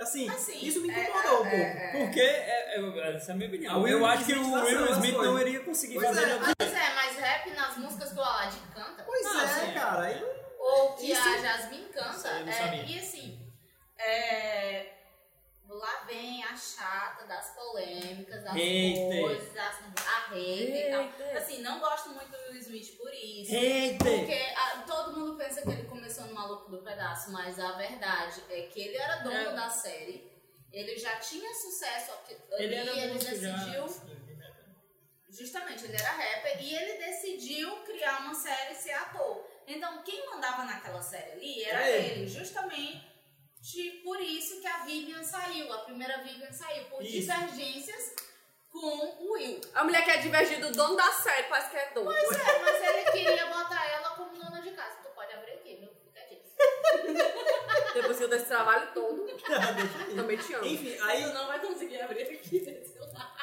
assim, 0.00 0.28
Assim, 0.28 0.58
isso 0.64 0.80
me 0.80 0.90
é, 0.90 1.02
incomodou 1.08 1.42
um 1.42 1.46
é, 1.46 1.50
pouco. 1.50 1.96
é. 1.98 2.04
Porque, 2.04 2.20
é, 2.20 2.76
é, 2.80 3.16
essa 3.16 3.32
é 3.32 3.34
a 3.34 3.36
minha 3.36 3.48
opinião. 3.48 3.82
Will 3.82 3.98
eu 3.98 4.06
acho 4.06 4.24
que 4.24 4.32
o 4.32 4.52
Will 4.52 4.92
Smith 4.92 5.14
não 5.16 5.38
iria 5.40 5.60
conseguir 5.60 5.94
Pois 5.94 6.06
fazer 6.08 6.28
é, 6.30 6.38
Pois 6.58 6.72
é, 6.72 6.94
mas 6.94 7.16
rap 7.16 7.50
nas 7.54 7.76
músicas 7.76 8.12
que 8.12 8.18
o 8.18 8.22
Aladdin 8.22 8.60
canta. 8.74 9.02
Pois 9.04 9.22
Não, 9.24 9.40
é, 9.40 9.44
assim, 9.44 9.70
é. 9.70 9.74
cara. 9.74 10.02
aí 10.02 10.20
não- 10.20 10.44
Ou 10.58 10.92
que 10.94 11.12
Isso- 11.12 11.28
a 11.28 11.38
Jasmine 11.38 11.84
canta. 11.92 12.28
Eu 12.28 12.46
não 12.46 12.52
é, 12.52 12.84
e 12.86 12.98
assim, 12.98 13.33
é, 13.98 14.92
lá 15.68 16.04
vem 16.06 16.42
a 16.44 16.56
chata 16.56 17.24
das 17.26 17.50
polêmicas, 17.54 18.42
das 18.44 18.52
Hater. 18.54 19.20
coisas, 19.22 19.52
das, 19.52 19.76
a 20.06 20.28
hater 20.34 20.86
e 20.86 20.90
tal. 20.90 21.36
Assim, 21.38 21.62
não 21.62 21.78
gosto 21.80 22.10
muito 22.10 22.30
do 22.30 22.36
Will 22.52 22.58
Smith 22.60 22.96
por 22.96 23.12
isso. 23.12 23.52
Hater. 23.52 23.98
Porque 23.98 24.54
ah, 24.56 24.84
todo 24.86 25.18
mundo 25.18 25.36
pensa 25.36 25.62
que 25.62 25.70
ele 25.70 25.84
começou 25.84 26.24
no 26.26 26.34
Maluco 26.34 26.70
do 26.70 26.82
Pedaço, 26.82 27.30
mas 27.32 27.58
a 27.58 27.72
verdade 27.72 28.42
é 28.50 28.62
que 28.62 28.80
ele 28.80 28.96
era 28.96 29.16
dono 29.22 29.34
É. 29.36 29.52
da 29.54 29.68
série. 29.70 30.32
Ele 30.72 30.98
já 30.98 31.16
tinha 31.20 31.54
sucesso 31.54 32.10
aqui, 32.12 32.36
Ele 32.58 32.74
era 32.74 32.90
ele 32.90 33.18
já. 33.20 33.30
decidiu 33.30 33.86
Justamente, 35.30 35.84
ele 35.84 35.96
era 35.96 36.10
rapper 36.12 36.62
e 36.62 36.74
ele 36.74 36.98
decidiu 36.98 37.82
criar 37.82 38.20
uma 38.20 38.34
série 38.34 38.72
e 38.72 38.76
ser 38.76 38.92
ator. 38.92 39.44
Então, 39.66 40.02
quem 40.02 40.24
mandava 40.26 40.64
naquela 40.64 41.02
série 41.02 41.32
ali 41.32 41.64
era 41.64 41.88
É 41.88 42.06
ele. 42.06 42.28
Justamente 42.28 43.13
por 44.02 44.20
isso 44.20 44.60
que 44.60 44.66
a 44.66 44.78
Vivian 44.84 45.22
saiu, 45.22 45.72
a 45.72 45.78
primeira 45.78 46.18
Vivian 46.22 46.52
saiu, 46.52 46.84
por 46.86 47.02
Isso. 47.02 47.12
divergências 47.12 48.14
com 48.70 48.78
o 49.24 49.32
Will. 49.32 49.60
A 49.74 49.84
mulher 49.84 50.04
quer 50.04 50.20
divergir 50.20 50.60
do 50.60 50.70
dono 50.72 50.96
da 50.96 51.10
série, 51.12 51.44
parece 51.44 51.70
que 51.70 51.76
é 51.76 51.90
doido. 51.94 52.06
Pois 52.28 52.38
é, 52.38 52.58
mas 52.58 52.82
ele 52.82 53.10
queria 53.12 53.46
botar 53.46 53.86
ela 53.92 54.10
como 54.10 54.34
dona 54.36 54.60
de 54.60 54.70
casa. 54.72 54.96
Tu 55.02 55.08
pode 55.14 55.32
abrir 55.32 55.52
aqui, 55.52 55.76
viu? 55.76 55.88
Fica 56.04 56.20
aqui. 56.20 56.42
Depois 57.94 58.18
que 58.18 58.24
eu 58.24 58.28
desse 58.28 58.46
trabalho 58.46 58.92
todo, 58.92 59.24
Deixa 59.26 59.54
aí. 59.56 60.14
também 60.16 60.36
te 60.36 60.54
amo. 60.54 60.66
Enfim, 60.66 60.98
aí 61.02 61.22
Tu 61.22 61.32
não 61.32 61.46
vai 61.46 61.60
conseguir 61.60 62.00
abrir 62.02 62.22
aqui 62.22 62.60
desse 62.60 62.98
lado. 62.98 63.34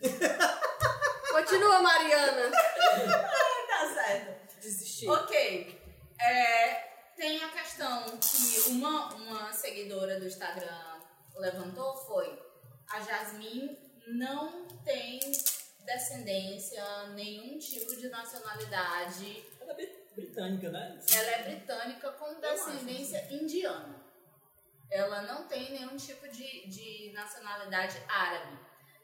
Continua, 1.32 1.80
Mariana. 1.82 2.50
Tá 3.70 3.86
certo. 3.94 4.60
Desistir. 4.60 5.08
Ok. 5.08 5.80
É, 6.20 6.89
tem 7.20 7.44
a 7.44 7.48
questão 7.50 8.18
que 8.18 8.70
uma, 8.70 9.14
uma 9.14 9.52
seguidora 9.52 10.18
do 10.18 10.26
Instagram 10.26 11.02
levantou 11.36 11.94
foi 11.94 12.42
a 12.88 12.98
Jasmine 13.00 13.78
não 14.06 14.66
tem 14.82 15.20
descendência, 15.84 16.82
nenhum 17.08 17.58
tipo 17.58 17.94
de 17.94 18.08
nacionalidade. 18.08 19.44
Ela 19.60 19.72
é 19.72 19.88
britânica, 20.14 20.70
né? 20.70 20.98
Ela 21.12 21.30
é 21.30 21.42
britânica 21.42 22.10
com 22.12 22.40
descendência 22.40 23.28
indiana. 23.30 24.02
Ela 24.90 25.20
não 25.22 25.46
tem 25.46 25.72
nenhum 25.72 25.98
tipo 25.98 26.26
de, 26.26 26.66
de 26.68 27.12
nacionalidade 27.12 28.02
árabe. 28.08 28.58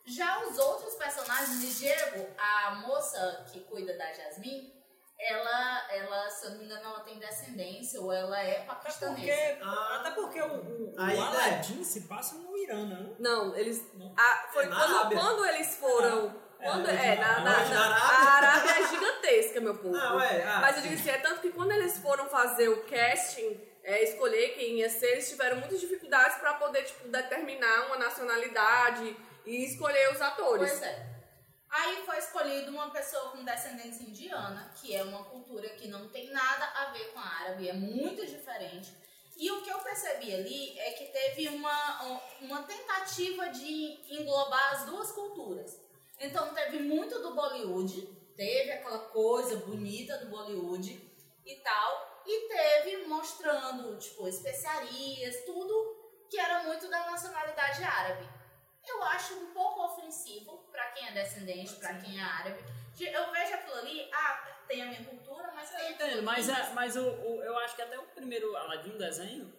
Já 0.07 0.43
os 0.47 0.59
outros 0.59 0.95
personagens 0.95 1.61
de 1.61 1.79
Diego, 1.79 2.35
a 2.39 2.77
moça 2.77 3.47
que 3.53 3.61
cuida 3.61 3.97
da 3.99 4.11
Jasmine, 4.15 4.76
ela, 5.29 5.87
ela, 5.93 6.31
se 6.31 6.47
eu 6.47 6.51
não 6.53 6.59
me 6.59 6.65
engano, 6.65 6.85
ela 6.85 7.01
tem 7.01 7.19
descendência 7.19 8.01
ou 8.01 8.13
ela 8.13 8.41
é 8.41 8.57
Até 8.59 8.65
paquistanesa. 8.67 9.17
porque, 9.17 9.59
Ah. 9.63 9.97
até 10.01 10.11
porque 10.13 10.41
o, 10.41 10.47
o, 10.47 10.95
o 10.95 10.97
né? 10.97 11.17
Aladdin 11.19 11.83
se 11.85 12.03
passa 12.03 12.37
no 12.37 12.57
Irã, 12.57 12.87
né? 12.87 13.15
Não, 13.19 13.55
eles. 13.57 13.83
Não. 13.95 14.15
a- 14.17 14.49
foi 14.53 14.65
É 14.65 14.69
quando, 14.69 15.15
quando 15.15 15.47
eles 15.47 15.75
foram. 15.77 16.47
É, 16.59 16.65
quando, 16.71 16.89
é, 16.89 17.07
é, 17.09 17.17
na, 17.17 17.41
na, 17.41 17.41
na 17.41 17.69
na- 17.69 17.87
Arábia. 17.87 18.01
a 18.01 18.33
Arábia 18.37 18.71
é 18.73 18.89
gigantesca, 18.89 19.61
meu 19.61 19.75
povo. 19.77 19.91
Não, 19.95 20.19
é, 20.21 20.43
ah, 20.43 20.59
Mas 20.61 20.77
eu 20.77 20.83
digo 20.83 20.95
assim, 20.95 21.11
é 21.11 21.19
tanto 21.19 21.41
que 21.43 21.51
quando 21.51 21.71
eles 21.73 21.99
foram 21.99 22.27
fazer 22.31 22.69
o 22.69 22.83
casting, 22.85 23.61
é, 23.85 24.03
escolher 24.03 24.55
quem 24.55 24.79
ia 24.79 24.89
ser, 24.89 25.07
eles 25.13 25.29
tiveram 25.29 25.59
muitas 25.59 25.79
dificuldades 25.81 26.39
pra 26.39 26.55
poder, 26.55 26.83
tipo, 26.85 27.07
determinar 27.09 27.87
uma 27.89 27.99
nacionalidade 27.99 29.15
e 29.45 29.65
escolher 29.67 30.13
os 30.13 30.21
atores. 30.23 30.71
Pois 30.71 30.83
é. 30.83 31.16
Aí 31.79 32.03
foi 32.07 32.17
escolhido 32.17 32.71
uma 32.71 32.91
pessoa 32.91 33.33
com 33.33 33.45
descendência 33.45 34.03
indiana, 34.03 34.73
que 34.81 34.97
é 34.97 35.03
uma 35.03 35.25
cultura 35.25 35.69
que 35.71 35.89
não 35.89 36.09
tem 36.09 36.31
nada 36.31 36.65
a 36.65 36.87
ver 36.87 37.13
com 37.13 37.19
a 37.19 37.23
árabe, 37.23 37.69
é 37.69 37.75
muito 37.75 38.25
diferente. 38.25 38.97
E 39.37 39.51
o 39.51 39.61
que 39.61 39.69
eu 39.69 39.79
percebi 39.81 40.35
ali 40.35 40.79
é 40.79 40.93
que 40.93 41.05
teve 41.13 41.49
uma, 41.49 42.21
uma 42.41 42.63
tentativa 42.63 43.51
de 43.51 44.01
englobar 44.09 44.73
as 44.73 44.87
duas 44.87 45.13
culturas. 45.13 45.79
Então 46.19 46.55
teve 46.55 46.79
muito 46.79 47.21
do 47.21 47.35
Bollywood, 47.35 48.07
teve 48.35 48.73
aquela 48.73 49.01
coisa 49.11 49.57
bonita 49.57 50.17
do 50.17 50.31
Bollywood 50.31 50.91
e 51.45 51.57
tal, 51.57 52.23
e 52.27 52.49
teve 52.49 53.07
mostrando, 53.07 53.99
tipo, 53.99 54.27
especiarias, 54.27 55.45
tudo 55.45 56.25
que 56.31 56.39
era 56.39 56.63
muito 56.63 56.89
da 56.89 57.11
nacionalidade 57.11 57.85
árabe. 57.85 58.27
Eu 58.87 59.03
acho 59.03 59.35
um 59.35 59.53
pouco 59.53 59.83
ofensivo 59.83 60.66
pra 60.77 60.87
quem 60.93 61.09
é 61.09 61.13
descendente, 61.13 61.75
pra 61.77 61.95
quem 61.95 62.19
é 62.21 62.23
árabe. 62.23 62.63
Eu 63.01 63.31
vejo 63.33 63.55
aquilo 63.55 63.77
ali, 63.77 64.11
ah, 64.13 64.47
tem 64.69 64.83
a 64.83 64.87
minha 64.87 65.05
cultura, 65.05 65.51
mas 65.55 65.71
tem 65.71 65.93
Entendo, 65.93 66.07
aquilo 66.09 66.23
mas, 66.25 66.49
é, 66.49 66.71
mas 66.75 66.97
o, 66.97 67.03
o- 67.09 67.43
eu 67.43 67.59
acho 67.59 67.75
que 67.77 67.83
até 67.83 67.99
o 67.99 68.03
primeiro 68.09 68.55
Aladdin 68.57 68.97
desenho, 68.99 69.53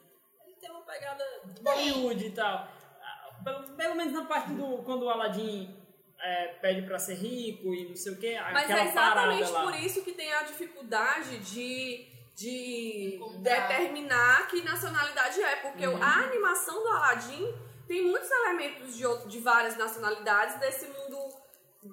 ele 0.46 0.56
tem 0.56 0.70
uma 0.72 0.82
pegada 0.82 1.24
de 1.46 1.62
Bollywood 1.62 2.26
e 2.26 2.32
tal. 2.32 2.68
Ah, 3.02 3.30
Pelo, 3.44 3.76
pelo 3.76 3.96
menos 3.96 4.14
na 4.14 4.26
parte 4.26 4.52
do 4.54 4.84
quando 4.84 5.04
o 5.04 5.10
Aladdin 5.10 5.76
é, 6.20 6.48
pede 6.62 6.82
pra 6.84 6.98
ser 7.00 7.16
rico 7.16 7.74
e 7.74 7.90
não 7.90 7.96
sei 7.96 8.14
o 8.14 8.20
que, 8.20 8.40
Mas 8.40 8.70
é 8.70 8.86
exatamente 8.86 9.52
por 9.52 9.76
isso 9.76 10.04
que 10.04 10.14
tem 10.14 10.32
a 10.34 10.44
dificuldade 10.44 11.38
de, 11.40 12.08
de 12.36 13.16
Encontrar. 13.16 13.68
determinar 13.68 14.48
que 14.48 14.62
nacionalidade 14.64 15.40
é. 15.42 15.56
Porque 15.58 15.86
Uhum. 15.88 16.02
a 16.02 16.24
animação 16.24 16.82
do 16.82 16.90
Aladdin 16.90 17.67
tem 17.88 18.06
muitos 18.10 18.30
elementos 18.30 18.96
de, 18.96 19.06
outro- 19.06 19.30
de 19.30 19.40
várias 19.40 19.78
nacionalidades 19.78 20.60
desse 20.60 20.86
mundo 20.88 21.18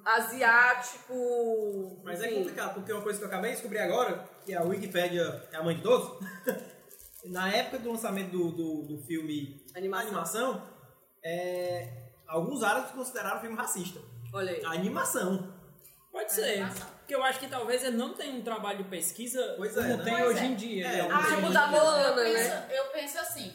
asiático. 0.05 2.01
Mas 2.05 2.21
é 2.23 2.27
enfim. 2.27 2.37
complicado, 2.39 2.75
porque 2.75 2.93
uma 2.93 3.03
coisa 3.03 3.19
que 3.19 3.25
eu 3.25 3.29
acabei 3.29 3.51
de 3.51 3.57
descobrir 3.57 3.79
agora, 3.79 4.25
que 4.45 4.55
a 4.55 4.63
Wikipédia 4.63 5.49
é 5.53 5.57
a 5.57 5.63
mãe 5.63 5.77
de 5.77 5.83
todos, 5.83 6.19
na 7.27 7.53
época 7.53 7.79
do 7.79 7.91
lançamento 7.93 8.31
do, 8.31 8.51
do, 8.51 8.83
do 8.97 9.03
filme 9.07 9.65
Animação. 9.75 10.07
Animação, 10.09 10.69
é, 11.25 11.89
alguns 12.27 12.63
árabes 12.63 12.91
consideraram 12.93 13.39
o 13.39 13.41
filme 13.41 13.57
racista. 13.57 14.01
Olha 14.33 14.53
aí. 14.53 14.65
A 14.65 14.71
animação. 14.73 15.53
Pode 16.11 16.27
É 16.27 16.29
ser. 16.29 16.51
animação. 16.61 16.89
Porque 16.99 17.15
eu 17.15 17.23
acho 17.23 17.39
que 17.39 17.47
talvez 17.49 17.85
ele 17.85 17.97
não 17.99 18.15
tenha 18.15 18.33
um 18.35 18.43
trabalho 18.43 18.79
de 18.79 18.85
pesquisa 18.85 19.55
Pois 19.59 19.75
como 19.75 19.87
é, 19.87 19.97
né? 19.97 20.05
tem 20.05 20.15
Pois 20.15 20.27
hoje 20.29 20.39
é. 20.39 20.45
em 20.47 20.55
dia. 20.55 20.87
É, 20.87 21.09
né? 21.09 21.15
um 21.15 21.37
Tipo 21.37 21.53
da 21.53 21.67
Moana, 21.67 22.21
eu 22.23 22.33
né? 22.33 22.67
eu 22.71 22.85
penso 22.93 23.19
assim, 23.19 23.53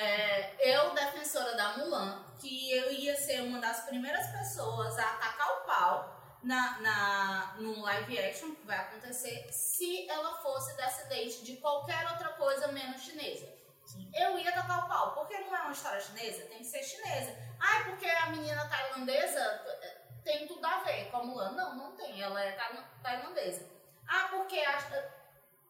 é, 0.00 0.54
eu, 0.76 0.94
defensora 0.94 1.54
da 1.56 1.76
Mulan, 1.76 2.24
que 2.38 2.72
eu 2.72 2.90
ia 2.92 3.14
ser 3.16 3.42
uma 3.42 3.60
das 3.60 3.80
primeiras 3.84 4.26
pessoas 4.28 4.98
a 4.98 5.10
atacar 5.14 5.50
o 5.58 5.60
pau 5.66 6.38
na, 6.42 6.78
na, 6.80 7.54
no 7.58 7.80
live 7.82 8.18
action 8.18 8.54
que 8.54 8.66
vai 8.66 8.78
acontecer 8.78 9.46
se 9.52 10.08
ela 10.08 10.38
fosse 10.40 10.74
descendente 10.76 11.44
de 11.44 11.56
qualquer 11.58 12.06
outra 12.10 12.30
coisa 12.30 12.68
menos 12.68 13.02
chinesa. 13.02 13.46
Eu 14.14 14.38
ia 14.38 14.50
atacar 14.50 14.84
o 14.84 14.88
pau, 14.88 15.14
porque 15.14 15.36
não 15.40 15.54
é 15.54 15.60
uma 15.62 15.72
história 15.72 16.00
chinesa, 16.00 16.46
tem 16.46 16.58
que 16.58 16.64
ser 16.64 16.82
chinesa. 16.82 17.36
Ah, 17.60 17.82
porque 17.84 18.06
a 18.06 18.26
menina 18.30 18.68
tailandesa 18.68 19.40
eh, 19.82 19.98
tem 20.24 20.46
tudo 20.46 20.64
a 20.64 20.78
ver 20.78 21.10
com 21.10 21.16
a 21.18 21.24
Mulan. 21.24 21.50
Não, 21.52 21.74
não 21.76 21.92
tem, 21.96 22.22
ela 22.22 22.40
é 22.42 22.52
taila- 22.52 22.88
tailandesa. 23.02 23.68
Ah, 24.08 24.28
porque 24.30 24.60
a- 24.60 25.10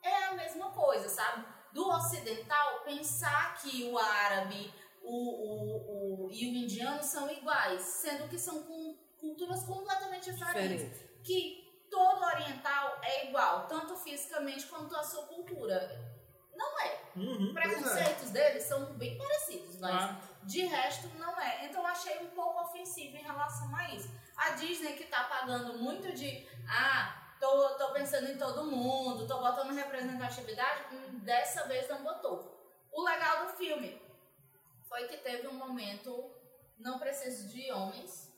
é 0.02 0.24
a 0.26 0.32
mesma 0.34 0.70
coisa, 0.70 1.08
sabe? 1.08 1.46
Do 1.72 1.88
ocidental, 1.88 2.80
pensar 2.84 3.54
que 3.60 3.84
o 3.84 3.98
árabe 3.98 4.72
o, 5.02 5.14
o, 5.16 6.26
o, 6.26 6.32
e 6.32 6.46
o 6.46 6.54
indiano 6.56 7.02
são 7.02 7.30
iguais, 7.30 7.82
sendo 7.82 8.28
que 8.28 8.38
são 8.38 8.62
com 8.64 8.96
culturas 9.18 9.62
completamente 9.64 10.32
diferentes. 10.32 10.88
Diferente. 10.88 11.10
Que 11.22 11.86
todo 11.90 12.24
oriental 12.24 12.98
é 13.02 13.28
igual, 13.28 13.66
tanto 13.66 13.96
fisicamente 13.96 14.66
quanto 14.66 14.94
a 14.96 15.02
sua 15.02 15.24
cultura. 15.26 16.10
Não 16.54 16.80
é. 16.80 17.00
Uhum, 17.16 17.50
é. 17.50 17.52
Preconceitos 17.52 18.30
deles 18.30 18.64
são 18.64 18.92
bem 18.94 19.16
parecidos, 19.16 19.78
mas 19.78 19.90
Claro. 19.90 20.16
de 20.44 20.64
resto 20.66 21.08
não 21.18 21.40
é. 21.40 21.66
Então 21.66 21.80
eu 21.80 21.86
achei 21.86 22.18
um 22.18 22.30
pouco 22.30 22.60
ofensivo 22.62 23.16
em 23.16 23.22
relação 23.22 23.74
a 23.74 23.94
isso. 23.94 24.10
A 24.36 24.50
Disney 24.50 24.94
que 24.94 25.04
tá 25.04 25.24
pagando 25.24 25.78
muito 25.78 26.12
de 26.12 26.46
ah, 26.68 27.19
tô, 27.40 27.70
tô 27.70 27.92
pensando 27.92 28.30
em 28.30 28.36
todo 28.36 28.70
mundo, 28.70 29.26
tô 29.26 29.40
botando 29.40 29.74
representatividade, 29.74 30.94
dessa 31.24 31.66
vez 31.66 31.88
não 31.88 32.04
botou. 32.04 32.60
O 32.92 33.02
legal 33.02 33.46
do 33.46 33.52
filme 33.54 34.00
foi 34.88 35.08
que 35.08 35.16
teve 35.16 35.48
um 35.48 35.54
momento 35.54 36.30
não 36.78 36.98
preciso 36.98 37.48
de 37.48 37.72
homens. 37.72 38.30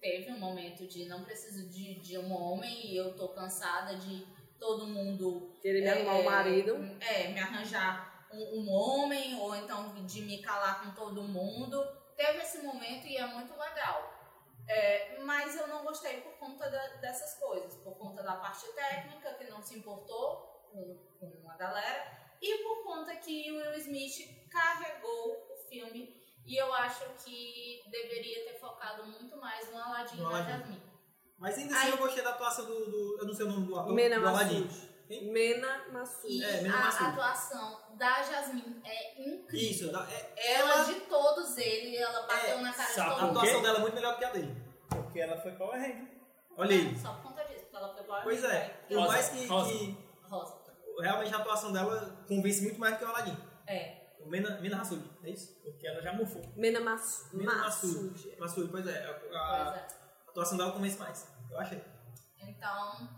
Teve 0.00 0.32
um 0.32 0.38
momento 0.38 0.86
de 0.86 1.06
não 1.06 1.24
preciso 1.24 1.68
de, 1.68 1.94
de 2.00 2.18
um 2.18 2.32
homem 2.32 2.86
e 2.86 2.96
eu 2.96 3.14
tô 3.14 3.28
cansada 3.28 3.96
de 3.96 4.26
todo 4.58 4.86
mundo 4.86 5.50
Querer 5.60 5.82
me 5.82 5.88
arrumar 5.88 6.14
um 6.14 6.24
marido. 6.24 6.98
é, 7.00 7.28
me 7.28 7.40
arranjar 7.40 8.26
um, 8.32 8.60
um 8.60 8.70
homem, 8.70 9.38
ou 9.40 9.54
então 9.54 10.04
de 10.04 10.22
me 10.22 10.42
calar 10.42 10.82
com 10.82 10.90
todo 10.92 11.22
mundo. 11.22 11.86
Teve 12.16 12.38
esse 12.38 12.58
momento 12.58 13.06
e 13.06 13.16
é 13.16 13.26
muito 13.26 13.52
legal. 13.58 14.23
É, 14.68 15.18
mas 15.20 15.54
eu 15.56 15.66
não 15.68 15.84
gostei 15.84 16.20
por 16.22 16.32
conta 16.38 16.68
da- 16.70 16.96
dessas 16.96 17.38
coisas, 17.38 17.74
por 17.82 17.96
conta 17.98 18.22
da 18.22 18.36
parte 18.36 18.66
técnica, 18.72 19.34
que 19.34 19.44
não 19.44 19.60
se 19.62 19.78
importou 19.78 20.68
com, 20.72 20.96
com 21.20 21.50
a 21.50 21.56
galera, 21.56 22.34
e 22.40 22.58
por 22.62 22.82
conta 22.82 23.14
que 23.16 23.50
o 23.52 23.56
Will 23.56 23.74
Smith 23.74 24.48
carregou 24.50 25.32
o 25.52 25.56
filme, 25.68 26.22
e 26.46 26.56
eu 26.56 26.72
acho 26.74 27.04
que 27.24 27.82
deveria 27.90 28.44
ter 28.44 28.58
focado 28.58 29.04
muito 29.06 29.36
mais 29.36 29.70
no 29.70 29.78
Aladdin 29.78 30.16
e 30.16 30.20
No 30.20 30.30
na. 30.30 30.42
Jasmine. 30.42 30.82
Mas 31.38 31.58
ainda 31.58 31.74
assim 31.76 31.86
Aí- 31.86 31.90
eu 31.90 31.98
gostei 31.98 32.22
da 32.22 32.30
atuação 32.30 32.64
do, 32.66 32.90
do- 32.90 33.18
Eu 33.20 33.26
não 33.26 33.34
sei 33.34 33.44
o 33.46 33.48
nome 33.50 33.66
do 33.66 33.78
ator. 33.78 33.94
Do 33.94 34.28
Aladdin. 34.28 34.64
Massoud. 34.64 34.93
Mena 35.08 35.88
Massoud. 35.92 36.32
E 36.34 36.42
É, 36.44 36.60
Mena 36.62 36.76
a 36.78 37.08
atuação 37.08 37.80
da 37.96 38.22
Jasmine 38.22 38.80
é 38.84 39.20
incrível. 39.20 39.70
Isso, 39.70 39.84
é- 39.86 39.90
Ela, 40.54 40.74
ela. 40.74 40.84
de 40.84 40.94
todos 41.02 41.56
eles, 41.58 42.00
ela 42.00 42.26
bateu 42.26 42.58
É, 42.58 42.62
na 42.62 42.72
cara 42.72 42.88
de 42.88 42.94
sabe 42.94 43.10
A 43.10 43.14
todo 43.14 43.26
mundo. 43.26 43.38
atuação 43.38 43.62
dela 43.62 43.78
é 43.78 43.80
muito 43.80 43.94
melhor 43.94 44.12
do 44.14 44.18
que 44.18 44.24
a 44.24 44.30
dele. 44.30 44.62
Porque 44.88 45.20
ela 45.20 45.40
foi 45.40 45.52
Power 45.52 45.80
Ranger. 45.80 46.08
Olha 46.56 46.70
aí. 46.76 46.98
Só 46.98 47.12
por 47.14 47.22
conta 47.24 47.44
disso, 47.44 47.60
porque 47.64 47.76
ela 47.76 47.94
foi 47.94 48.04
Power 48.04 48.22
Pois 48.22 48.42
Ranger, 48.42 48.56
é, 48.56 48.68
por 48.88 48.96
Rosa. 48.98 49.08
mais 49.08 49.28
que, 49.28 49.46
Rosa. 49.46 49.70
que 49.72 49.96
Rosa. 50.22 50.56
realmente 51.00 51.34
a 51.34 51.38
atuação 51.38 51.72
dela 51.72 52.24
convence 52.28 52.62
muito 52.62 52.80
mais 52.80 52.94
do 52.94 52.98
que 52.98 53.04
o 53.04 53.08
Aladdin. 53.08 53.36
É. 53.66 54.04
O 54.20 54.28
Mena, 54.30 54.58
Mena 54.58 54.80
Hassoud, 54.80 55.04
é 55.22 55.30
isso? 55.30 55.60
Porque 55.62 55.86
ela 55.86 56.00
já 56.00 56.12
mufou. 56.14 56.40
Mena 56.56 56.80
Mas 56.80 57.28
Mena. 57.34 57.54
Massoud, 57.56 58.68
pois 58.70 58.86
é. 58.86 59.04
A, 59.04 59.10
a- 59.10 59.14
Pois 59.14 59.34
a 59.34 59.76
é. 59.76 59.86
atuação 60.30 60.56
dela 60.56 60.72
convence 60.72 60.98
mais. 60.98 61.30
Eu 61.50 61.60
achei. 61.60 61.84
Então, 62.40 63.08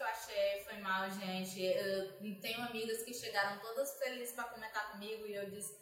que 0.00 0.02
eu 0.02 0.06
achei. 0.06 0.64
Foi 0.64 0.78
mal, 0.78 1.10
gente. 1.10 1.62
Eu 1.62 2.12
tenho 2.40 2.62
amigas 2.62 3.02
que 3.02 3.12
chegaram 3.12 3.58
todas 3.58 3.98
felizes 3.98 4.34
pra 4.34 4.44
comentar 4.44 4.90
comigo 4.92 5.26
e 5.26 5.34
eu 5.34 5.50
disse. 5.50 5.78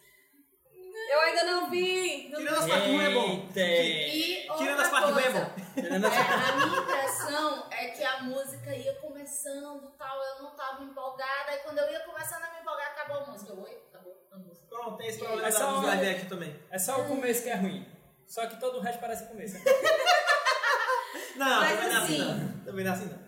Eu 1.10 1.20
ainda 1.20 1.44
não 1.44 1.70
vi. 1.70 2.28
Tirando 2.34 2.48
as 2.58 2.66
partes 2.68 2.88
ruins 2.88 3.08
é 3.08 3.10
bom. 3.14 3.48
E 3.56 4.46
Tirando 4.58 4.80
as 4.80 4.88
partes 4.90 5.10
ruins 5.12 5.26
é 5.26 5.30
bom. 5.30 5.50
É, 5.76 6.50
a 6.50 6.56
minha 6.66 6.80
impressão 6.80 7.66
é 7.70 7.88
que 7.88 8.02
a 8.04 8.22
música 8.22 8.74
ia 8.74 8.94
começando 8.94 9.92
tal, 9.96 10.20
eu 10.22 10.42
não 10.42 10.56
tava 10.56 10.82
empolgada, 10.82 11.52
e 11.54 11.58
quando 11.58 11.78
eu 11.78 11.90
ia 11.90 12.00
começando 12.00 12.42
a 12.42 12.52
me 12.52 12.60
empolgar, 12.60 12.88
acabou 12.88 13.18
a 13.18 13.26
música. 13.30 13.52
Oi, 13.54 13.78
acabou 13.90 14.26
a 14.32 14.36
música. 14.38 14.66
Pronto, 14.68 14.96
tem 14.96 15.06
esse 15.08 15.18
problema 15.18 15.46
É 15.48 15.52
da- 15.52 15.68
um- 15.68 15.82
live 15.86 16.08
action 16.08 16.28
também. 16.28 16.62
É 16.70 16.78
só 16.78 17.00
o 17.00 17.06
começo 17.08 17.42
que 17.44 17.48
é 17.50 17.54
ruim. 17.54 17.86
Só 18.26 18.46
que 18.46 18.58
todo 18.60 18.78
o 18.78 18.80
resto 18.80 19.00
parece 19.00 19.26
começo. 19.26 19.56
Não, 21.36 21.60
Mas 21.60 21.70
também 21.70 21.88
não 21.88 21.94
é 21.94 21.98
assim 22.04 22.14
assim- 22.14 22.18
não. 22.18 22.64
Também 22.64 22.84
não 22.84 22.92
é 22.92 22.94
assim 22.94 23.04
não. 23.06 23.27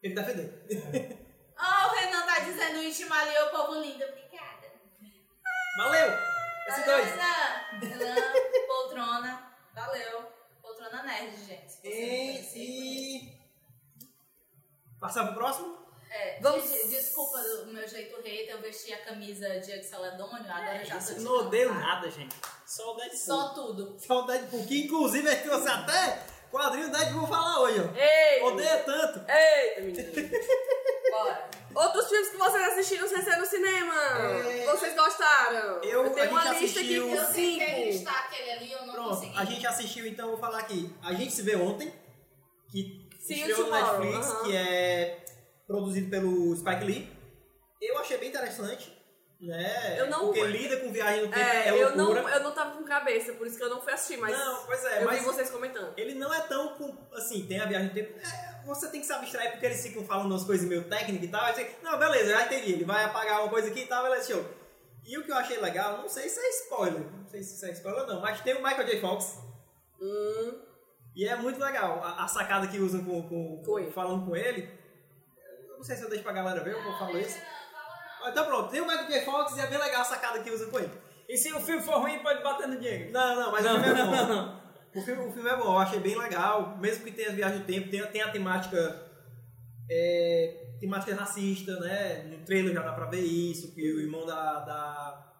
Tem 0.00 0.14
que 0.14 0.20
defender. 0.20 1.18
Ah, 1.56 1.86
o 1.92 1.94
Renan 1.94 2.26
tá 2.26 2.38
dizendo 2.40 2.82
Itimalia, 2.82 3.46
o 3.46 3.50
povo 3.50 3.80
lindo. 3.80 4.04
Obrigada. 4.04 4.72
Valeu! 5.76 6.10
Esses 6.68 6.84
dois. 6.84 7.06
Renan, 7.06 7.78
Renan, 7.80 8.32
poltrona. 8.66 9.52
Valeu. 9.74 10.32
Poltrona 10.62 11.02
nerd, 11.02 11.36
gente. 11.44 11.70
Você 11.70 11.88
E, 11.88 13.18
e... 13.24 13.40
Passar 15.00 15.24
pro 15.26 15.34
próximo? 15.34 15.80
É, 16.10 16.40
Vamos- 16.40 16.68
desculpa 16.90 17.38
do 17.40 17.72
meu 17.72 17.86
jeito 17.86 18.16
hater, 18.20 18.50
eu 18.50 18.60
vesti 18.60 18.92
a 18.92 19.04
camisa 19.04 19.60
de 19.60 19.82
Celadônio, 19.84 20.50
agora 20.50 20.80
eu 20.80 20.84
já 20.84 20.98
tô 20.98 21.20
não 21.20 21.32
odeio 21.46 21.68
tá? 21.68 21.74
nada, 21.78 22.10
gente. 22.10 22.34
Só 22.66 22.92
o 22.92 22.96
Deadpool. 22.96 23.18
Só 23.18 23.48
tudo. 23.54 23.96
Só 23.98 24.22
o 24.22 24.26
Deadpool, 24.26 24.66
que 24.66 24.84
inclusive 24.86 25.28
a 25.28 25.34
gente 25.34 25.44
trouxe 25.44 25.68
até 25.68 26.26
quadrinho 26.50 26.90
Deadpool 26.90 27.26
falar 27.26 27.60
hoje, 27.60 27.80
ó. 27.80 27.96
Ei! 27.98 28.42
Odeia 28.42 28.78
tanto. 28.78 29.24
Menino. 29.80 30.30
Bora. 31.10 31.50
Outros 31.74 32.08
filmes 32.08 32.28
que 32.30 32.36
vocês 32.36 32.72
assistiram 32.72 33.08
sem 33.08 33.22
ser 33.22 33.36
no 33.36 33.46
cinema. 33.46 33.94
É. 33.94 34.66
Vocês 34.66 34.94
gostaram? 34.94 35.80
Eu- 35.82 36.10
tenho 36.10 36.26
a 36.28 36.30
uma 36.30 36.42
gente 36.54 36.60
lista 36.62 36.80
aqui 36.80 36.94
Eu 36.94 37.24
cinco. 37.26 37.64
listar 37.84 38.26
aquele 38.26 38.50
ali, 38.50 38.72
eu 38.72 38.86
não 38.86 38.94
Pronto, 38.94 39.08
consegui. 39.10 39.32
a 39.38 39.44
gente 39.44 39.66
assistiu, 39.66 40.06
então 40.06 40.26
eu 40.26 40.30
vou 40.32 40.40
falar 40.40 40.58
aqui. 40.58 40.92
A 41.02 41.12
gente 41.14 41.32
se 41.32 41.42
vê 41.42 41.54
ontem, 41.56 41.92
que 42.70 43.08
estreou 43.20 43.66
no 43.66 43.70
Netflix, 43.72 44.26
aham. 44.26 44.44
que 44.44 44.56
é 44.56 45.24
produzido 45.66 46.10
pelo 46.10 46.56
Spike 46.56 46.84
Lee. 46.84 47.12
Eu 47.80 47.98
achei 47.98 48.18
bem 48.18 48.28
interessante, 48.30 48.92
né? 49.40 49.98
Eu 50.00 50.08
não- 50.08 50.26
Porque 50.26 50.44
lida 50.46 50.76
com 50.78 50.92
viagem 50.92 51.22
no 51.22 51.28
tempo, 51.28 51.40
É, 51.40 51.68
é, 51.68 51.82
eu, 51.82 51.96
não, 51.96 52.28
eu 52.28 52.40
não 52.42 52.52
tava 52.52 52.76
com 52.76 52.84
cabeça, 52.84 53.32
por 53.32 53.46
isso 53.46 53.56
que 53.56 53.64
eu 53.64 53.70
não 53.70 53.80
fui 53.80 53.92
assistir, 53.92 54.18
mas 54.18 54.36
Não, 54.38 54.66
pois 54.66 54.84
é, 54.84 55.02
eu 55.02 55.06
mas 55.06 55.18
vi 55.18 55.24
vocês 55.24 55.50
comentando. 55.50 55.94
ele 55.96 56.14
não 56.14 56.32
é 56.32 56.40
tão, 56.42 56.76
assim, 57.14 57.46
tem 57.46 57.58
a 57.60 57.64
viagem 57.66 57.88
no 57.88 57.94
tempo, 57.94 58.18
é, 58.18 58.64
você 58.66 58.88
tem 58.88 59.00
que 59.00 59.06
se 59.06 59.12
abstrair 59.12 59.52
porque 59.52 59.66
eles 59.66 59.82
ficam 59.82 60.04
falando 60.04 60.30
umas 60.32 60.44
coisas 60.44 60.68
meio 60.68 60.84
técnicas 60.84 61.28
e 61.28 61.30
tal, 61.30 61.42
aí 61.44 61.54
você, 61.54 61.70
não, 61.82 61.98
beleza, 61.98 62.30
já 62.32 62.44
entendi, 62.44 62.72
ele 62.72 62.84
vai 62.84 63.04
apagar 63.04 63.40
uma 63.40 63.48
coisa 63.48 63.68
aqui 63.70 63.80
e 63.80 63.86
tal, 63.86 64.02
beleza, 64.04 64.32
show. 64.32 64.44
E 65.06 65.16
o 65.16 65.24
que 65.24 65.32
eu 65.32 65.36
achei 65.36 65.58
legal, 65.58 65.98
não 65.98 66.08
sei 66.08 66.28
se 66.28 66.38
é 66.38 66.48
spoiler, 66.50 67.00
não 67.00 67.26
sei 67.26 67.42
se 67.42 67.64
é 67.66 67.72
spoiler 67.72 68.02
ou 68.02 68.06
não, 68.06 68.20
mas 68.20 68.40
tem 68.42 68.54
o 68.54 68.62
Michael 68.62 68.86
J. 68.86 69.00
Fox, 69.00 69.38
Hum, 70.02 70.62
E 71.14 71.26
é 71.26 71.36
muito 71.36 71.58
legal 71.60 72.02
a, 72.04 72.24
a 72.24 72.28
sacada 72.28 72.66
que 72.68 72.78
usam 72.78 73.04
com, 73.04 73.22
com, 73.28 73.62
Com 73.62 73.90
falando 73.90 74.24
com 74.26 74.34
ele. 74.36 74.70
Eu 75.68 75.76
não 75.76 75.82
sei 75.84 75.96
se 75.96 76.02
eu 76.02 76.08
deixo 76.08 76.22
pra 76.24 76.32
galera 76.32 76.62
ver 76.62 76.74
ou 76.74 76.82
eu 76.82 76.98
falo 76.98 77.18
isso. 77.18 77.38
Então 78.28 78.44
pronto, 78.46 78.70
tem 78.70 78.80
o 78.80 78.86
Michael 78.86 79.08
J. 79.08 79.20
Fox 79.22 79.56
e 79.56 79.60
é 79.60 79.66
bem 79.66 79.78
legal 79.78 80.02
a 80.02 80.04
sacada 80.04 80.40
que 80.40 80.50
usam 80.50 80.70
com 80.70 80.78
ele. 80.78 80.90
E 81.28 81.36
se 81.36 81.52
o 81.52 81.60
filme 81.60 81.82
for 81.82 82.00
ruim, 82.00 82.18
pode 82.18 82.42
bater 82.42 82.66
no 82.68 82.78
Diego. 82.78 83.12
Não, 83.12 83.36
não, 83.36 83.52
mas 83.52 83.64
Não, 83.64 83.78
o 83.78 83.82
filme 83.82 84.00
é 84.00 84.04
bom. 84.04 84.10
não, 84.10 84.28
não. 84.28 84.60
O 84.92 85.00
filme, 85.00 85.24
o 85.24 85.32
filme 85.32 85.48
é 85.48 85.56
bom, 85.56 85.64
eu 85.66 85.78
achei 85.78 86.00
bem 86.00 86.18
legal, 86.18 86.76
mesmo 86.78 87.04
que 87.04 87.12
tenha 87.12 87.30
viagem 87.30 87.60
no 87.60 87.64
tempo, 87.64 87.88
tem, 87.88 88.04
tem 88.08 88.22
a 88.22 88.32
temática. 88.32 89.08
É, 89.88 90.66
temática 90.80 91.14
racista, 91.14 91.78
né? 91.78 92.24
No 92.24 92.44
trailer 92.44 92.74
já 92.74 92.82
dá 92.82 92.92
pra 92.92 93.06
ver 93.06 93.20
isso, 93.20 93.72
que 93.72 93.80
o 93.80 94.00
irmão 94.00 94.26
da. 94.26 94.60
da 94.60 95.32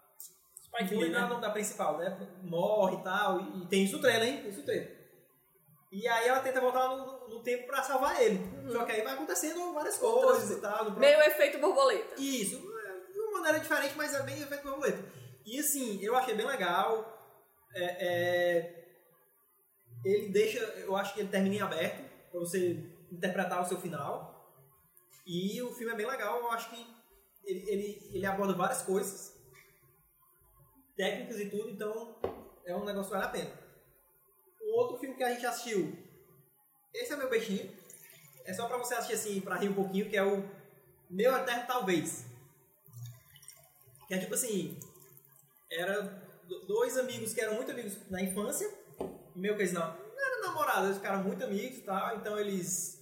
Spike 0.63 0.95
não 0.95 1.01
Lee, 1.01 1.11
né? 1.11 1.39
da 1.41 1.51
principal, 1.51 1.99
né? 1.99 2.17
Morre 2.43 2.97
e 2.99 3.03
tal. 3.03 3.41
E, 3.41 3.63
e 3.63 3.67
tem 3.67 3.85
isso 3.85 3.97
no 3.97 4.03
trailer, 4.03 4.29
hein? 4.29 4.41
Tem 4.41 4.51
isso 4.51 4.61
no 4.61 4.67
trailer. 4.67 5.01
E 5.93 6.07
aí 6.07 6.29
ela 6.29 6.39
tenta 6.39 6.61
voltar 6.61 6.89
no, 6.89 7.29
no 7.29 7.43
tempo 7.43 7.67
pra 7.67 7.83
salvar 7.83 8.23
ele. 8.23 8.41
Só 8.71 8.85
que 8.85 8.93
aí 8.93 9.03
vai 9.03 9.15
acontecendo 9.15 9.73
várias 9.75 9.99
coisas 9.99 10.49
e 10.57 10.61
tal. 10.61 10.93
Meio 10.93 11.21
efeito 11.23 11.59
borboleta. 11.59 12.15
isso, 12.17 12.57
é, 12.57 12.70
maneira 13.41 13.61
diferente, 13.61 13.95
mas 13.97 14.15
é 14.15 14.23
bem 14.23 14.41
efeito 14.41 14.63
borboleta. 14.63 15.03
E 15.45 15.59
assim, 15.59 16.01
eu 16.03 16.17
achei 16.17 16.35
bem 16.35 16.47
legal. 16.47 17.19
É, 17.75 17.85
é, 17.85 18.81
ele 20.05 20.29
deixa, 20.29 20.59
eu 20.59 20.97
acho 20.97 21.15
que 21.15 21.21
ele 21.21 21.29
termina 21.29 21.55
em 21.57 21.61
aberto, 21.61 22.03
pra 22.31 22.41
você 22.41 22.91
interpretar 23.11 23.63
o 23.63 23.67
seu 23.67 23.81
final. 23.81 24.31
E 25.27 25.61
o 25.63 25.75
filme 25.75 25.93
é 25.93 25.97
bem 25.97 26.07
legal, 26.07 26.39
eu 26.39 26.51
acho 26.51 26.71
que 26.71 26.87
ele, 27.45 27.71
ele, 27.71 28.11
ele 28.13 28.27
aborda 28.27 28.55
várias 28.55 28.83
coisas, 28.83 29.37
técnicas 30.97 31.39
e 31.41 31.51
tudo, 31.51 31.71
então 31.71 32.19
é 32.65 32.75
um 32.75 32.85
negócio 32.85 33.11
que 33.11 33.17
vale 33.17 33.27
a 33.27 33.29
pena. 33.29 33.51
Um 34.63 34.79
outro 34.79 34.99
filme 34.99 35.17
que 35.17 35.23
a 35.23 35.33
gente 35.33 35.47
assistiu, 35.47 35.97
esse 36.95 37.13
é 37.13 37.17
meu 37.17 37.29
peixinho, 37.29 37.71
é 38.45 38.53
só 38.53 38.67
pra 38.67 38.79
você 38.79 38.95
assistir 38.95 39.15
assim, 39.15 39.41
pra 39.41 39.57
rir 39.57 39.69
um 39.69 39.75
pouquinho, 39.75 40.09
que 40.09 40.17
é 40.17 40.23
o 40.23 40.43
Meu 41.09 41.37
Eterno 41.37 41.67
Talvez. 41.67 42.30
Que 44.11 44.15
é 44.15 44.19
tipo 44.19 44.35
assim, 44.35 44.77
era 45.71 46.01
do- 46.49 46.67
dois 46.67 46.99
amigos 46.99 47.33
que 47.33 47.41
eram 47.41 47.55
muito 47.55 47.71
amigos 47.71 47.97
na 48.11 48.21
infância, 48.21 48.69
meio 49.37 49.55
que 49.55 49.63
eles 49.63 49.73
não, 49.73 49.87
não 49.87 50.21
eram 50.27 50.41
namorados, 50.43 50.85
eles 50.87 50.97
ficaram 50.97 51.23
muito 51.23 51.45
amigos 51.45 51.79
e 51.79 51.83
tal, 51.83 52.17
então 52.17 52.37
eles 52.37 53.01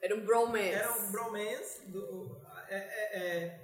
Era 0.00 0.14
um 0.16 0.24
bromance. 0.24 0.68
era 0.70 0.92
um 0.96 1.12
bromance 1.12 1.86
do. 1.90 2.40
É, 2.70 2.76
é, 2.78 3.18
é, 3.18 3.60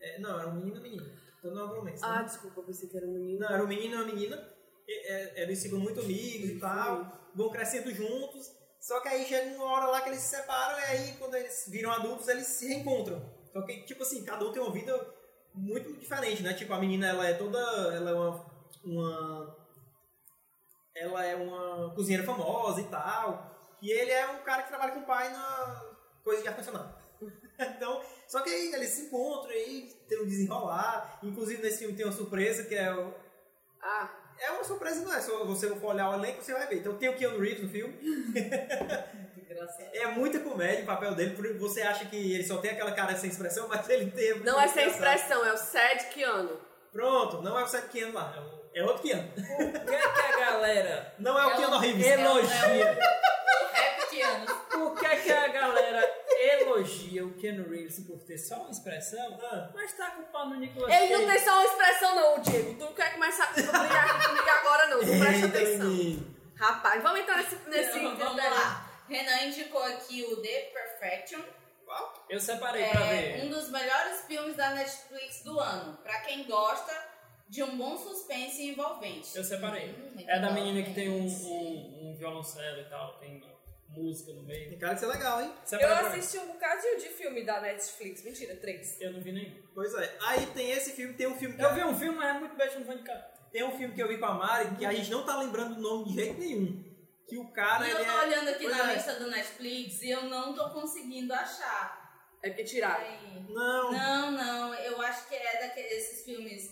é, 0.00 0.18
não, 0.18 0.36
era 0.36 0.48
um 0.48 0.54
menino 0.56 0.78
e 0.78 0.80
menina. 0.80 1.12
Então 1.38 1.54
não 1.54 1.62
é 1.62 1.64
um 1.66 1.68
bromance. 1.68 2.02
Ah, 2.04 2.18
né? 2.18 2.24
desculpa, 2.24 2.62
pensei 2.64 2.88
que 2.88 2.96
era 2.96 3.06
um 3.06 3.12
menino. 3.12 3.38
Não, 3.38 3.48
era 3.54 3.62
um 3.62 3.68
menino 3.68 3.94
e 3.94 3.96
uma 3.98 4.04
menina. 4.04 4.52
e- 4.88 5.06
é, 5.12 5.42
eles 5.44 5.62
ficam 5.62 5.78
muito 5.78 6.00
amigos 6.00 6.50
e 6.50 6.58
tal, 6.58 7.30
vão 7.36 7.50
crescendo 7.50 7.94
juntos. 7.94 8.50
Só 8.80 8.98
que 9.00 9.08
aí 9.08 9.24
chega 9.26 9.54
uma 9.56 9.64
hora 9.66 9.86
lá 9.86 10.00
que 10.00 10.08
eles 10.08 10.20
se 10.22 10.36
separam 10.36 10.76
e 10.80 10.82
aí 10.84 11.16
quando 11.18 11.36
eles 11.36 11.66
viram 11.68 11.92
adultos 11.92 12.26
eles 12.26 12.48
se 12.48 12.66
reencontram. 12.66 13.20
Só 13.52 13.62
que, 13.62 13.82
tipo 13.84 14.02
assim, 14.02 14.24
cada 14.24 14.44
um 14.44 14.52
tem 14.52 14.60
uma 14.60 14.70
vida 14.72 14.92
muito 15.56 15.92
diferente, 15.94 16.42
né? 16.42 16.52
Tipo, 16.52 16.74
a 16.74 16.78
menina 16.78 17.08
ela 17.08 17.26
é 17.26 17.34
toda. 17.34 17.58
Ela 17.58 18.10
é 18.10 18.14
uma. 18.14 18.46
uma 18.84 19.56
ela 20.94 21.24
é 21.24 21.36
uma 21.36 21.94
cozinheira 21.94 22.24
famosa 22.24 22.80
e 22.80 22.84
tal. 22.84 23.76
E 23.82 23.90
ele 23.90 24.10
é 24.10 24.26
um 24.30 24.38
cara 24.38 24.62
que 24.62 24.68
trabalha 24.68 24.92
com 24.92 25.00
o 25.00 25.06
pai 25.06 25.30
na 25.30 25.82
coisa 26.24 26.42
de 26.42 26.48
ar-condicionado. 26.48 26.94
então, 27.58 28.02
só 28.26 28.40
que 28.40 28.50
aí 28.50 28.72
eles 28.72 28.90
se 28.90 29.02
encontram 29.06 29.52
e 29.52 29.82
tem 30.08 30.22
um 30.22 30.26
desenrolar. 30.26 31.18
Inclusive 31.22 31.62
nesse 31.62 31.78
filme 31.78 31.94
tem 31.94 32.06
uma 32.06 32.12
surpresa 32.12 32.64
que 32.64 32.74
é 32.74 32.94
o, 32.94 33.12
Ah, 33.82 34.10
é 34.38 34.50
uma 34.52 34.64
surpresa, 34.64 35.02
não 35.04 35.14
é? 35.14 35.20
Se 35.20 35.30
você 35.30 35.68
for 35.76 35.94
olhar 35.94 36.10
o 36.10 36.14
elenco, 36.14 36.42
você 36.42 36.52
vai 36.52 36.66
ver. 36.66 36.78
Então 36.78 36.96
tem 36.96 37.08
o 37.08 37.16
Keanu 37.16 37.38
Reeves 37.38 37.62
no 37.62 37.68
filme. 37.68 37.94
É 39.92 40.06
muita 40.08 40.40
comédia 40.40 40.82
o 40.82 40.86
papel 40.86 41.14
dele. 41.14 41.34
por- 41.36 41.56
Você 41.58 41.82
acha 41.82 42.04
que 42.06 42.16
ele 42.34 42.44
só 42.44 42.58
tem 42.58 42.72
aquela 42.72 42.92
cara 42.92 43.14
sem 43.16 43.30
expressão, 43.30 43.66
mas 43.68 43.88
ele 43.88 44.10
tem. 44.10 44.40
Não 44.40 44.60
é 44.60 44.66
sem 44.68 44.88
engraçado. 44.88 45.16
expressão, 45.16 45.46
é 45.46 45.52
o 45.52 45.56
Sad 45.56 46.04
Keanu. 46.12 46.60
Pronto, 46.92 47.42
não 47.42 47.58
é 47.58 47.62
o 47.64 47.66
Seth 47.68 47.88
Keanu 47.90 48.14
lá. 48.14 48.34
É 48.74 48.82
outro 48.82 49.02
Keanu. 49.02 49.28
Por 49.32 49.44
que, 49.84 49.96
que 49.98 50.32
a 50.32 50.36
galera 50.38 51.14
Não 51.18 51.38
é 51.38 51.46
o 51.46 51.50
É 51.50 51.56
Keanu 51.56 51.76
o- 51.76 51.78
Reeves. 51.78 52.06
elogia? 52.06 52.98
Reptianos. 53.72 54.50
Por 54.70 54.94
que, 54.98 55.16
que 55.16 55.32
a 55.32 55.48
galera 55.48 56.14
elogia 56.60 57.24
o 57.24 57.32
Ken 57.34 57.62
Reeves 57.68 58.00
por 58.00 58.18
ter 58.24 58.38
só 58.38 58.56
uma 58.56 58.70
expressão, 58.70 59.38
Ah. 59.42 59.70
mas 59.74 59.92
tá 59.94 60.10
com 60.10 60.22
o 60.22 60.26
pau 60.26 60.48
no 60.48 60.56
Nicolas 60.56 60.92
Ele 60.92 61.12
não 61.16 61.26
Cage? 61.26 61.32
tem 61.38 61.44
só 61.44 61.52
uma 61.54 61.64
expressão, 61.64 62.14
não, 62.14 62.40
Diego. 62.42 62.74
Tu 62.74 62.84
não 62.84 62.92
quer 62.92 63.12
começar 63.14 63.44
a 63.44 63.52
brigar 63.52 64.26
comigo 64.28 64.48
agora, 64.50 64.86
não. 64.88 65.00
Tu 65.00 65.06
presta 65.18 65.46
atenção. 65.46 66.36
Rapaz, 66.56 67.02
vamos 67.02 67.20
entrar 67.20 67.36
nesse. 67.36 67.56
nesse 67.68 67.98
Então, 67.98 68.16
vamos 68.16 68.36
lá. 68.44 68.85
Renan 69.08 69.42
indicou 69.46 69.82
aqui 69.82 70.22
o 70.24 70.36
The 70.42 70.70
Perfection. 70.72 71.40
Qual? 71.84 72.26
Eu 72.28 72.40
separei 72.40 72.84
pra 72.88 73.00
É 73.06 73.36
ver. 73.38 73.44
um 73.44 73.50
dos 73.50 73.70
melhores 73.70 74.20
filmes 74.26 74.56
da 74.56 74.74
Netflix 74.74 75.42
do 75.44 75.58
ano. 75.60 75.96
Pra 76.02 76.20
quem 76.20 76.44
gosta 76.44 76.92
de 77.48 77.62
um 77.62 77.76
bom 77.76 77.96
suspense 77.96 78.60
envolvente. 78.62 79.36
Eu 79.36 79.44
separei. 79.44 79.90
Hum, 79.90 80.24
É 80.26 80.40
da 80.40 80.50
menina 80.50 80.82
que 80.82 80.90
envolvente. 80.90 80.94
tem 80.94 81.08
um, 81.08 82.08
um, 82.08 82.10
um 82.10 82.16
violoncelo 82.16 82.80
e 82.80 82.84
tal, 82.86 83.18
tem 83.18 83.40
música 83.88 84.32
no 84.32 84.42
meio. 84.42 84.68
Tem 84.68 84.78
cara 84.78 84.94
de 84.94 85.00
ser 85.00 85.06
legal, 85.06 85.40
hein? 85.40 85.52
Separei 85.64 85.94
Eu 85.94 85.98
pra 86.00 86.08
assisti 86.08 86.38
um 86.38 86.46
bocadinho 86.48 86.98
de 86.98 87.08
filme 87.10 87.44
da 87.44 87.60
Netflix. 87.60 88.24
Mentira, 88.24 88.56
três. 88.56 89.00
Eu 89.00 89.12
não 89.12 89.20
vi 89.20 89.30
nenhum. 89.30 89.62
Pois 89.72 89.94
é. 89.94 90.16
Aí 90.22 90.44
tem 90.46 90.72
esse 90.72 90.90
filme, 90.90 91.14
tem 91.14 91.28
um 91.28 91.36
filme 91.36 91.54
que 91.56 91.62
Eu 91.62 91.72
vi 91.72 91.84
um 91.84 91.96
filme, 91.96 92.18
mas 92.18 92.34
é 92.36 92.38
muito 92.40 92.56
beijo, 92.56 92.74
eu 92.74 92.78
não 92.80 92.86
vou 92.86 92.94
indicar. 92.96 93.32
Tem 93.52 93.62
um 93.62 93.70
filme 93.78 93.94
que 93.94 94.02
eu 94.02 94.08
vi 94.08 94.18
com 94.18 94.26
a 94.26 94.34
Mari 94.34 94.74
que 94.76 94.84
a 94.84 94.92
gente 94.92 95.08
não 95.10 95.24
tá 95.24 95.38
lembrando 95.38 95.76
o 95.76 95.80
nome 95.80 96.06
de 96.08 96.14
jeito 96.14 96.38
nenhum. 96.40 96.84
Que 97.26 97.38
o 97.38 97.48
cara. 97.52 97.86
E 97.86 97.90
eu 97.90 97.96
tô 97.98 98.04
é... 98.04 98.24
olhando 98.24 98.48
aqui 98.50 98.64
Pois 98.64 98.76
na 98.76 98.92
é. 98.92 98.94
lista 98.94 99.14
do 99.14 99.30
Netflix 99.30 100.02
e 100.02 100.10
eu 100.10 100.24
não 100.24 100.54
tô 100.54 100.70
conseguindo 100.70 101.32
achar. 101.34 102.04
É 102.42 102.48
porque 102.48 102.64
tiraram. 102.64 103.04
Aí. 103.04 103.46
Não. 103.48 103.92
Não, 103.92 104.30
não, 104.30 104.74
eu 104.74 105.00
acho 105.02 105.28
que 105.28 105.34
é 105.34 105.60
daqueles 105.60 106.24
filmes 106.24 106.70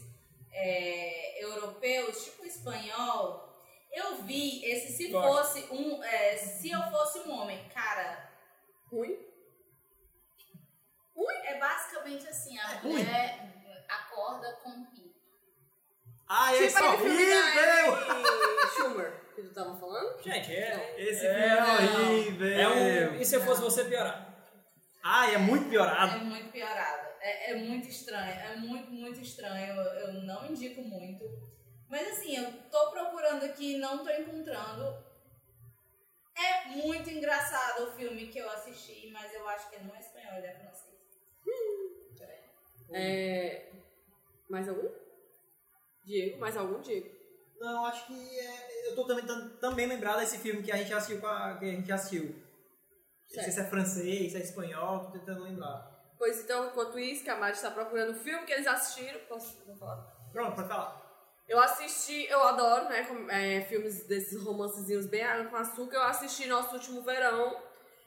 é, 0.52 1.42
europeus, 1.44 2.24
tipo 2.24 2.44
espanhol. 2.46 3.52
Eu 3.92 4.16
vi 4.22 4.64
esse 4.64 4.92
se 4.92 5.08
Gosto. 5.08 5.28
fosse 5.28 5.72
um. 5.72 6.02
é, 6.02 6.36
se 6.36 6.70
eu 6.70 6.82
fosse 6.90 7.20
um 7.20 7.30
homem, 7.32 7.68
cara, 7.72 8.30
Ruim? 8.90 9.34
é 11.44 11.58
basicamente 11.58 12.26
assim, 12.28 12.58
a 12.58 12.66
ruim. 12.78 12.92
mulher 12.94 13.84
acorda 13.88 14.52
com 14.62 14.70
um 14.70 14.84
pinto. 14.86 15.14
Ah, 16.28 16.54
esse 16.54 16.76
é 16.76 16.80
Tipo 16.80 16.94
aquele 16.94 17.16
filme 17.16 17.32
horrível! 17.34 18.68
Schumer, 18.74 19.20
que 19.34 19.42
tu 19.42 19.54
tava 19.54 19.76
falando? 19.76 20.22
Gente, 20.22 20.54
é. 20.54 20.94
Esse 20.98 21.26
é, 21.26 21.34
filme 21.34 21.46
é 21.46 21.98
horrível. 21.98 22.48
É 22.48 22.68
um. 22.68 23.14
E 23.16 23.24
se 23.24 23.36
eu 23.36 23.40
fosse 23.42 23.60
você 23.60 23.84
piorar? 23.84 24.32
Ah, 25.02 25.30
é 25.30 25.36
muito 25.36 25.66
É 25.66 25.70
piorado. 25.70 26.24
muito 26.24 26.50
piorado. 26.50 27.08
É, 27.20 27.50
é 27.52 27.54
muito 27.56 27.88
estranho. 27.88 28.40
É 28.40 28.56
muito, 28.56 28.90
muito 28.90 29.20
estranho. 29.20 29.74
Eu, 29.74 29.82
eu 29.82 30.12
não 30.22 30.46
indico 30.46 30.82
muito. 30.82 31.24
Mas 31.88 32.08
assim, 32.08 32.36
eu 32.36 32.50
tô 32.70 32.90
procurando 32.90 33.44
aqui 33.44 33.74
e 33.74 33.78
não 33.78 34.04
tô 34.04 34.10
encontrando. 34.10 35.04
É 36.36 36.68
muito 36.68 37.08
engraçado 37.10 37.84
o 37.84 37.92
filme 37.92 38.26
que 38.26 38.38
eu 38.38 38.50
assisti, 38.50 39.10
mas 39.12 39.32
eu 39.32 39.48
acho 39.48 39.70
que 39.70 39.78
não 39.84 39.94
é 39.94 40.00
espanhol, 40.00 40.38
ele 40.38 40.46
é 40.48 40.54
francês. 40.54 40.94
É. 42.92 43.68
Mais 44.48 44.68
algum? 44.68 44.88
Diego, 46.04 46.38
mais 46.38 46.56
algum, 46.56 46.80
Diego? 46.80 47.23
Não, 47.58 47.86
acho 47.86 48.06
que 48.06 48.38
é, 48.40 48.90
eu 48.90 48.94
tô 48.94 49.06
também, 49.06 49.24
tam- 49.24 49.48
também 49.60 49.86
lembrado 49.86 50.20
desse 50.20 50.38
filme 50.38 50.62
que 50.62 50.70
a 50.72 50.76
gente 50.76 50.92
assistiu 50.92 51.20
com 51.20 51.26
a, 51.26 51.56
que 51.58 51.64
a 51.64 51.68
gente 51.68 51.90
assistiu. 51.92 52.24
Não 53.34 53.42
sei 53.42 53.50
se 53.52 53.60
é 53.60 53.64
francês, 53.64 54.32
se 54.32 54.38
é 54.38 54.40
espanhol, 54.40 55.06
tô 55.06 55.10
tentando 55.18 55.42
lembrar. 55.44 55.90
Pois 56.18 56.40
então, 56.40 56.66
enquanto 56.68 56.98
isso, 56.98 57.24
que 57.24 57.30
a 57.30 57.36
Mari 57.36 57.54
está 57.56 57.70
procurando 57.70 58.10
o 58.12 58.14
filme 58.20 58.44
que 58.46 58.52
eles 58.52 58.66
assistiram. 58.66 59.18
Posso 59.28 59.56
falar? 59.78 59.96
Pronto, 60.32 60.54
pode 60.56 60.68
falar. 60.68 61.02
Eu 61.48 61.60
assisti, 61.60 62.26
eu 62.26 62.42
adoro, 62.42 62.88
né, 62.88 63.02
com- 63.04 63.28
é, 63.30 63.62
filmes 63.62 64.06
desses 64.06 64.42
romancezinhos 64.42 65.06
bem 65.06 65.22
água 65.22 65.50
com 65.50 65.56
açúcar. 65.56 65.96
Eu 65.96 66.02
assisti 66.04 66.46
nosso 66.46 66.74
último 66.74 67.02
verão. 67.02 67.50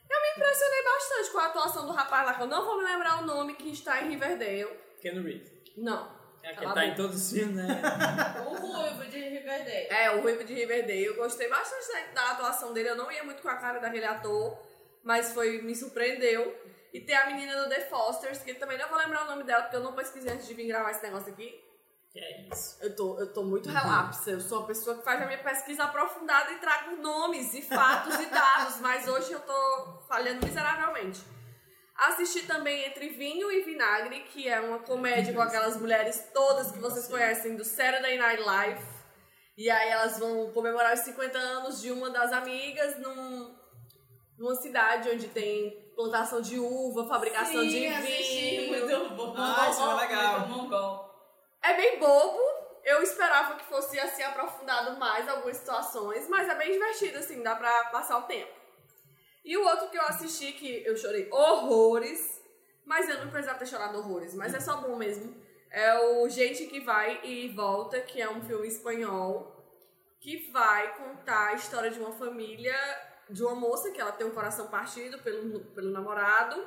Eu 0.09 0.21
me 0.21 0.29
impressionei 0.37 0.83
bastante 0.83 1.31
com 1.31 1.39
a 1.39 1.45
atuação 1.47 1.85
do 1.85 1.91
rapaz 1.91 2.25
lá, 2.25 2.33
que 2.35 2.41
eu 2.43 2.47
não 2.47 2.63
vou 2.65 2.77
me 2.77 2.83
lembrar 2.83 3.21
o 3.21 3.25
nome, 3.25 3.55
que 3.55 3.69
está 3.69 4.01
em 4.01 4.09
Riverdale. 4.09 4.69
Ken 5.01 5.21
Reeves. 5.21 5.51
Não. 5.75 6.16
É 6.47 6.53
que 6.53 6.61
Cala 6.61 6.73
tá 6.73 6.85
em 6.85 6.95
todos 6.95 7.15
os 7.17 7.31
filmes, 7.31 7.55
né? 7.55 7.67
O 8.47 8.55
Ruivo 8.55 9.03
de 9.09 9.19
Riverdale. 9.19 9.87
É, 9.89 10.11
o 10.11 10.21
Ruivo 10.21 10.43
de 10.45 10.53
Riverdale. 10.53 11.03
Eu 11.03 11.15
gostei 11.15 11.49
bastante 11.49 12.13
da, 12.13 12.21
da 12.21 12.31
atuação 12.31 12.73
dele. 12.73 12.89
Eu 12.89 12.95
não 12.95 13.11
ia 13.11 13.23
muito 13.23 13.41
com 13.41 13.49
a 13.49 13.57
cara 13.57 13.79
daquele 13.79 14.05
ator, 14.05 14.57
mas 15.03 15.33
foi 15.33 15.61
me 15.61 15.75
surpreendeu. 15.75 16.55
E 16.93 17.01
tem 17.01 17.15
a 17.15 17.25
menina 17.27 17.63
do 17.63 17.69
The 17.69 17.81
Fosters, 17.81 18.39
que 18.39 18.53
também 18.53 18.77
não 18.77 18.87
vou 18.87 18.97
lembrar 18.97 19.25
o 19.25 19.27
nome 19.27 19.43
dela, 19.43 19.63
porque 19.63 19.75
eu 19.75 19.83
não 19.83 19.91
pesquisei 19.93 20.31
antes 20.31 20.47
de 20.47 20.53
vir 20.53 20.67
gravar 20.67 20.91
esse 20.91 21.03
negócio 21.03 21.33
aqui. 21.33 21.61
que 22.13 22.19
é 22.19 22.47
isso. 22.49 22.77
Eu 22.81 22.95
tô, 22.95 23.19
eu 23.19 23.33
tô 23.33 23.43
muito 23.43 23.69
relapsa. 23.69 24.31
Eu 24.31 24.39
sou 24.39 24.59
uma 24.59 24.67
pessoa 24.67 24.97
que 24.97 25.03
faz 25.03 25.21
a 25.21 25.25
minha 25.25 25.43
pesquisa 25.43 25.83
aprofundada 25.83 26.49
e 26.53 26.59
trago 26.59 26.95
nomes 26.95 27.53
e 27.53 27.61
fatos 27.61 28.17
e 28.19 28.25
dados, 28.27 28.79
mas 28.79 29.05
hoje 29.05 29.33
eu 29.33 29.41
tô 29.41 29.99
falhando 30.07 30.45
miseravelmente. 30.45 31.21
Assisti 31.97 32.45
também 32.45 32.85
Entre 32.85 33.09
Vinho 33.09 33.51
e 33.51 33.61
Vinagre, 33.61 34.21
que 34.31 34.47
é 34.47 34.59
uma 34.61 34.79
comédia 34.79 35.33
com 35.33 35.41
aquelas 35.41 35.75
mulheres 35.77 36.29
todas 36.33 36.71
que 36.71 36.77
vocês 36.77 37.07
conhecem 37.07 37.55
do 37.55 37.63
Saturday 37.63 38.17
Night 38.17 38.41
Live. 38.43 38.85
E 39.57 39.69
aí 39.69 39.89
elas 39.89 40.19
vão 40.19 40.51
comemorar 40.51 40.93
os 40.93 40.99
50 40.99 41.37
anos 41.37 41.81
de 41.81 41.91
uma 41.91 42.11
das 42.11 42.31
amigas 42.31 42.99
num, 42.99 43.57
numa 44.37 44.53
cidade 44.55 45.09
onde 45.09 45.27
tem 45.29 45.91
plantação 45.95 46.39
de 46.39 46.59
uva, 46.59 47.07
fabricação 47.07 47.63
de 47.63 47.71
Sim, 47.71 47.87
assisti, 47.87 48.57
vinho. 48.57 48.87
muito 48.87 49.15
bom. 49.15 49.33
Ah, 49.35 49.67
isso 49.67 49.81
é 49.81 49.93
legal. 49.95 50.47
Mongol. 50.47 51.09
É 51.63 51.73
bem 51.73 51.97
bobo. 51.97 52.37
Eu, 52.83 52.97
Eu 52.97 53.03
esperava 53.03 53.55
que 53.55 53.65
fosse 53.65 53.99
assim 53.99 54.21
aprofundado 54.23 54.97
mais 54.99 55.27
algumas 55.27 55.57
situações, 55.57 56.29
mas 56.29 56.47
é 56.47 56.55
bem 56.55 56.71
divertido, 56.71 57.17
assim, 57.17 57.41
dá 57.43 57.55
pra 57.55 57.85
passar 57.85 58.19
o 58.19 58.23
tempo. 58.23 58.56
E 59.43 59.57
o 59.57 59.65
outro 59.65 59.89
que 59.89 59.97
eu 59.97 60.03
assisti, 60.03 60.51
que 60.51 60.83
eu 60.85 60.95
chorei 60.97 61.29
horrores, 61.31 62.41
mas 62.85 63.09
eu 63.09 63.19
não 63.19 63.29
precisava 63.29 63.59
ter 63.59 63.67
chorado 63.67 63.99
horrores, 63.99 64.33
mas 64.33 64.53
é 64.53 64.59
só 64.59 64.77
bom 64.77 64.95
mesmo. 64.95 65.35
É 65.69 65.99
o 65.99 66.29
Gente 66.29 66.65
que 66.67 66.79
Vai 66.79 67.19
e 67.23 67.49
Volta, 67.49 67.99
que 68.01 68.21
é 68.21 68.29
um 68.29 68.41
filme 68.41 68.67
espanhol 68.67 69.53
que 70.19 70.49
vai 70.51 70.95
contar 70.95 71.49
a 71.49 71.53
história 71.53 71.91
de 71.91 71.99
uma 71.99 72.11
família, 72.11 72.75
de 73.29 73.43
uma 73.43 73.55
moça 73.55 73.91
que 73.91 73.99
ela 73.99 74.11
tem 74.11 74.25
um 74.25 74.31
coração 74.31 74.67
partido 74.67 75.19
pelo, 75.19 75.59
pelo 75.65 75.91
namorado. 75.91 76.65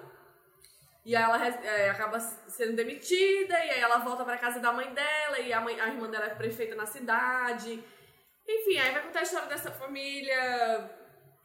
E 1.04 1.16
aí 1.16 1.22
ela 1.22 1.46
é, 1.46 1.90
acaba 1.90 2.20
sendo 2.20 2.76
demitida, 2.76 3.54
e 3.64 3.70
aí 3.70 3.80
ela 3.80 3.98
volta 3.98 4.24
pra 4.24 4.36
casa 4.36 4.60
da 4.60 4.72
mãe 4.72 4.92
dela, 4.92 5.38
e 5.38 5.52
a, 5.52 5.60
mãe, 5.60 5.80
a 5.80 5.88
irmã 5.88 6.08
dela 6.08 6.26
é 6.26 6.34
prefeita 6.34 6.76
na 6.76 6.86
cidade. 6.86 7.82
Enfim, 8.46 8.78
aí 8.78 8.92
vai 8.92 9.02
contar 9.02 9.20
a 9.20 9.22
história 9.22 9.48
dessa 9.48 9.70
família, 9.70 10.90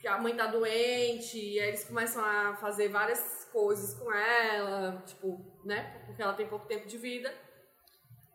que 0.05 0.09
a 0.09 0.19
mãe 0.19 0.35
tá 0.35 0.45
doente, 0.45 1.35
e 1.35 1.59
aí 1.59 1.69
eles 1.69 1.85
começam 1.85 2.23
a 2.23 2.55
fazer 2.57 2.89
várias 2.89 3.49
coisas 3.51 3.95
com 3.97 4.13
ela, 4.13 5.01
tipo, 5.03 5.43
né? 5.65 5.99
Porque 6.05 6.21
ela 6.21 6.35
tem 6.35 6.45
pouco 6.47 6.67
tempo 6.67 6.85
de 6.85 6.95
vida. 6.95 7.33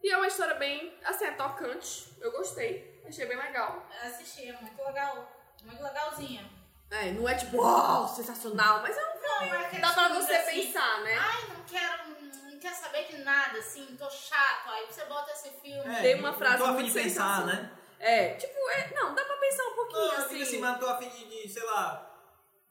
E 0.02 0.10
é 0.10 0.16
uma 0.16 0.26
história 0.26 0.54
bem, 0.54 0.98
assim, 1.04 1.26
é 1.26 1.30
tocante. 1.30 2.12
Eu 2.20 2.32
gostei, 2.32 3.00
achei 3.06 3.24
bem 3.24 3.36
legal. 3.36 3.86
Eu 4.02 4.08
assisti, 4.08 4.48
é 4.48 4.60
muito 4.60 4.82
legal. 4.82 5.30
Muito 5.62 5.80
legalzinha. 5.80 6.50
É, 6.90 7.12
não 7.12 7.28
é 7.28 7.36
tipo, 7.36 7.58
uau, 7.58 8.08
sensacional, 8.08 8.82
mas 8.82 8.98
é 8.98 9.04
um 9.04 9.22
Não, 9.22 9.54
é 9.54 9.66
aquele 9.66 9.80
Dá 9.80 9.92
pra 9.92 10.06
filme 10.08 10.22
você 10.22 10.32
assim, 10.32 10.66
pensar, 10.66 11.02
né? 11.02 11.16
Ai, 11.16 11.56
não 11.56 11.64
quero, 11.66 12.50
não 12.50 12.58
quero 12.58 12.74
saber 12.74 13.04
de 13.04 13.18
nada, 13.18 13.60
assim, 13.60 13.96
tô 13.96 14.10
chato. 14.10 14.70
Aí 14.70 14.86
você 14.90 15.04
bota 15.04 15.30
esse 15.30 15.50
filme. 15.50 15.88
É, 15.88 16.02
Tem 16.02 16.18
uma 16.18 16.32
frase 16.32 16.58
tô 16.58 16.64
a 16.64 16.68
fim 16.70 16.74
muito 16.80 16.92
de 16.92 17.00
pensar, 17.00 17.46
né? 17.46 17.70
É, 18.00 18.34
tipo, 18.34 18.58
é, 18.70 18.94
não, 18.94 19.14
dá 19.14 19.22
pra 19.24 19.36
pensar 19.36 19.62
um 19.64 19.74
pouquinho 19.74 20.00
Não, 20.00 20.16
assim. 20.16 20.42
assim, 20.42 20.58
mas 20.58 20.72
não 20.72 20.78
tô 20.78 20.86
a 20.86 20.96
fim 20.96 21.08
de, 21.10 21.42
de, 21.42 21.48
sei 21.48 21.62
lá, 21.64 22.10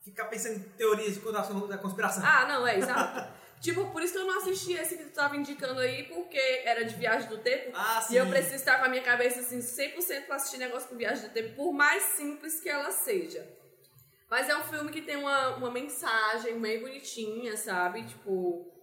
ficar 0.04 0.26
pensando 0.26 0.56
em 0.56 0.70
teorias 0.70 1.18
da 1.18 1.78
conspiração. 1.78 2.24
Ah, 2.26 2.48
não, 2.48 2.68
é, 2.68 2.80
exato. 2.80 3.32
tipo, 3.62 3.86
por 3.92 4.02
isso 4.02 4.14
que 4.14 4.20
eu 4.20 4.26
não 4.26 4.40
assisti 4.40 4.74
esse 4.74 4.98
que 4.98 5.04
tu 5.04 5.12
tava 5.12 5.38
indicando 5.38 5.80
aí, 5.80 6.04
porque 6.06 6.40
era 6.66 6.84
de 6.84 6.96
viagem 6.96 7.30
do 7.30 7.38
tempo. 7.38 7.72
Ah, 7.76 8.02
sim. 8.02 8.16
E 8.16 8.18
eu 8.18 8.28
preciso 8.28 8.56
estar 8.56 8.80
com 8.80 8.86
a 8.86 8.90
minha 8.90 9.04
cabeça 9.04 9.42
assim, 9.42 9.60
100% 9.60 10.26
pra 10.26 10.38
assistir 10.38 10.58
negócio 10.58 10.90
com 10.90 10.98
viagem 10.98 11.28
do 11.28 11.32
tempo, 11.32 11.56
por 11.56 11.72
mais 11.72 12.02
simples 12.02 12.60
que 12.60 12.68
ela 12.68 12.90
seja. 12.90 13.48
Mas 14.28 14.50
é 14.50 14.56
um 14.56 14.64
filme 14.64 14.92
que 14.92 15.02
tem 15.02 15.16
uma, 15.16 15.56
uma 15.58 15.72
mensagem 15.72 16.60
bem 16.60 16.82
bonitinha, 16.82 17.56
sabe? 17.56 18.04
Tipo. 18.04 18.79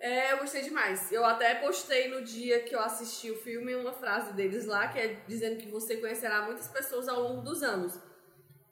É, 0.00 0.32
eu 0.32 0.38
gostei 0.38 0.62
demais. 0.62 1.12
Eu 1.12 1.24
até 1.26 1.56
postei 1.56 2.08
no 2.08 2.24
dia 2.24 2.60
que 2.60 2.74
eu 2.74 2.80
assisti 2.80 3.30
o 3.30 3.36
filme 3.36 3.74
uma 3.74 3.92
frase 3.92 4.32
deles 4.32 4.64
lá, 4.64 4.88
que 4.88 4.98
é 4.98 5.22
dizendo 5.28 5.58
que 5.58 5.68
você 5.68 5.98
conhecerá 5.98 6.42
muitas 6.42 6.68
pessoas 6.68 7.06
ao 7.06 7.20
longo 7.20 7.42
dos 7.42 7.62
anos. 7.62 8.00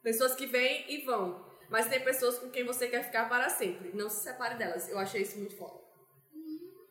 Pessoas 0.02 0.34
que 0.34 0.46
vêm 0.46 0.86
e 0.88 1.04
vão. 1.04 1.46
Mas 1.68 1.86
tem 1.86 2.00
pessoas 2.00 2.38
com 2.38 2.48
quem 2.48 2.64
você 2.64 2.88
quer 2.88 3.04
ficar 3.04 3.28
para 3.28 3.50
sempre. 3.50 3.90
Não 3.94 4.08
se 4.08 4.22
separe 4.22 4.56
delas. 4.56 4.88
Eu 4.88 4.98
achei 4.98 5.20
isso 5.20 5.38
muito 5.38 5.54
foda. 5.54 5.78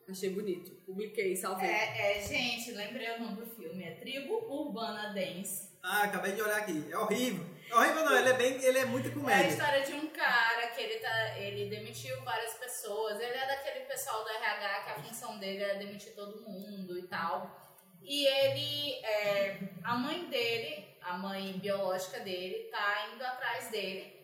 Achei 0.07 0.30
bonito. 0.30 0.72
Publiquei, 0.85 1.35
salvei. 1.35 1.68
É, 1.68 2.19
é, 2.19 2.22
gente, 2.22 2.72
lembrei 2.72 3.09
o 3.15 3.19
nome 3.19 3.41
do 3.41 3.45
filme. 3.47 3.84
É 3.84 3.95
Tribo 3.95 4.35
Urbana 4.35 5.14
Dance. 5.14 5.69
Ah, 5.81 6.03
acabei 6.03 6.34
de 6.34 6.41
olhar 6.41 6.59
aqui. 6.59 6.85
É 6.89 6.97
horrível. 6.97 7.43
Horrível 7.72 8.06
não, 8.06 8.18
ele 8.18 8.30
é 8.30 8.34
bem, 8.34 8.64
ele 8.64 8.80
é 8.80 8.85
muito 8.85 9.07
É 9.07 9.11
a 9.11 9.14
comédia. 9.14 9.48
história 9.49 9.81
de 9.85 9.94
um 9.94 10.07
cara 10.07 10.68
que 10.68 10.81
ele, 10.81 10.99
tá, 10.99 11.38
ele 11.38 11.69
demitiu 11.69 12.19
várias 12.23 12.53
pessoas. 12.53 13.19
Ele 13.19 13.34
é 13.34 13.45
daquele 13.48 13.85
pessoal 13.85 14.23
do 14.23 14.30
RH 14.30 14.84
que 14.84 14.89
a 14.91 15.03
função 15.03 15.38
dele 15.38 15.64
é 15.64 15.76
demitir 15.76 16.14
todo 16.15 16.41
mundo 16.41 16.98
e 16.98 17.03
tal. 17.07 17.65
E 18.02 18.26
ele, 18.26 19.06
é, 19.06 19.60
a 19.84 19.95
mãe 19.95 20.30
dele, 20.30 20.98
a 21.02 21.18
mãe 21.18 21.53
biológica 21.60 22.22
dele, 22.22 22.69
tá 22.72 23.10
indo 23.14 23.23
atrás 23.23 23.69
dele. 23.69 24.15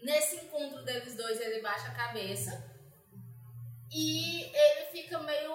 Nesse 0.00 0.36
encontro 0.36 0.84
deles 0.84 1.16
dois, 1.16 1.40
ele 1.40 1.60
baixa 1.60 1.88
a 1.88 1.94
cabeça 1.94 2.64
e 3.90 4.44
ele 4.44 4.86
fica 4.92 5.18
meio 5.18 5.52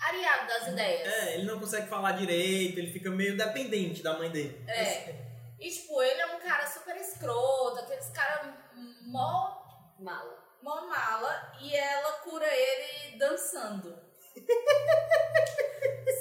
areado 0.00 0.46
das 0.46 0.68
ideias. 0.68 1.08
É, 1.12 1.34
ele 1.34 1.44
não 1.44 1.58
consegue 1.60 1.88
falar 1.88 2.12
direito, 2.12 2.78
ele 2.78 2.92
fica 2.92 3.10
meio 3.10 3.36
dependente 3.36 4.02
da 4.02 4.18
mãe 4.18 4.30
dele. 4.30 4.62
É. 4.68 5.14
E, 5.58 5.70
tipo, 5.70 6.02
ele 6.02 6.20
é 6.20 6.26
um 6.36 6.38
cara 6.40 6.66
super 6.66 6.96
escroto, 6.96 7.80
aqueles 7.80 8.08
caras 8.10 8.52
mó, 9.06 9.56
Mala. 9.98 10.36
mó 10.62 10.82
mala, 10.86 11.52
e 11.60 11.74
ela 11.74 12.12
cura 12.18 12.46
ele 12.46 13.16
dançando. 13.18 13.98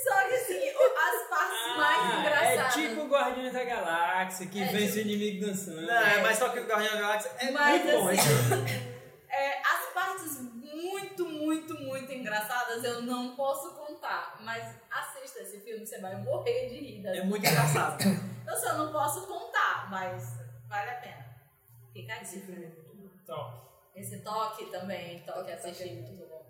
Só 0.04 0.28
que, 0.28 0.34
assim, 0.36 0.70
o- 0.72 0.98
as 0.98 1.28
partes 1.30 1.78
mais 1.78 1.98
Ah, 2.00 2.14
é 2.16 2.20
engraçadas... 2.22 2.74
tipo 2.76 3.08
Guardiões 3.08 3.54
da 3.54 3.64
Galáxia, 3.64 4.48
que 4.48 4.62
É 4.62 4.66
vence 4.68 4.86
tipo- 4.88 4.98
o 4.98 5.02
inimigo 5.02 5.46
dançando. 5.48 5.82
Não, 5.82 5.94
é, 5.94 6.22
mas 6.22 6.38
só 6.38 6.50
que 6.50 6.60
o 6.60 6.66
Guardião 6.66 6.94
da 6.94 7.02
Galáxia 7.02 7.32
é 7.40 7.52
Mas, 7.52 7.84
muito 7.84 7.98
bom. 7.98 8.08
assim, 8.10 8.20
esse- 8.20 8.95
É, 9.36 9.60
as 9.60 9.94
partes 9.94 10.40
muito, 10.40 11.26
muito, 11.26 11.78
muito 11.78 12.12
engraçadas 12.14 12.82
eu 12.86 13.02
não 13.02 13.36
posso 13.36 13.76
contar, 13.76 14.38
mas 14.40 14.76
assista 14.90 15.42
esse 15.42 15.60
filme, 15.60 15.86
você 15.86 16.00
vai 16.00 16.16
morrer 16.24 16.70
de 16.70 16.76
rir. 16.76 17.04
das 17.04 17.18
É 17.18 17.24
muito 17.24 17.46
engraçado. 17.46 18.02
Eu 18.48 18.56
só 18.56 18.78
não 18.78 18.94
posso 18.94 19.28
contar, 19.28 19.90
mas 19.90 20.40
vale 20.70 20.90
a 20.90 20.96
pena. 20.96 21.26
Fica 21.92 22.14
aqui. 22.14 22.42
Top. 23.26 23.66
Esse 23.94 24.20
toque 24.20 24.68
também, 24.68 25.20
toque 25.24 25.52
assistir, 25.52 25.96
muito 25.96 26.26
bom. 26.30 26.46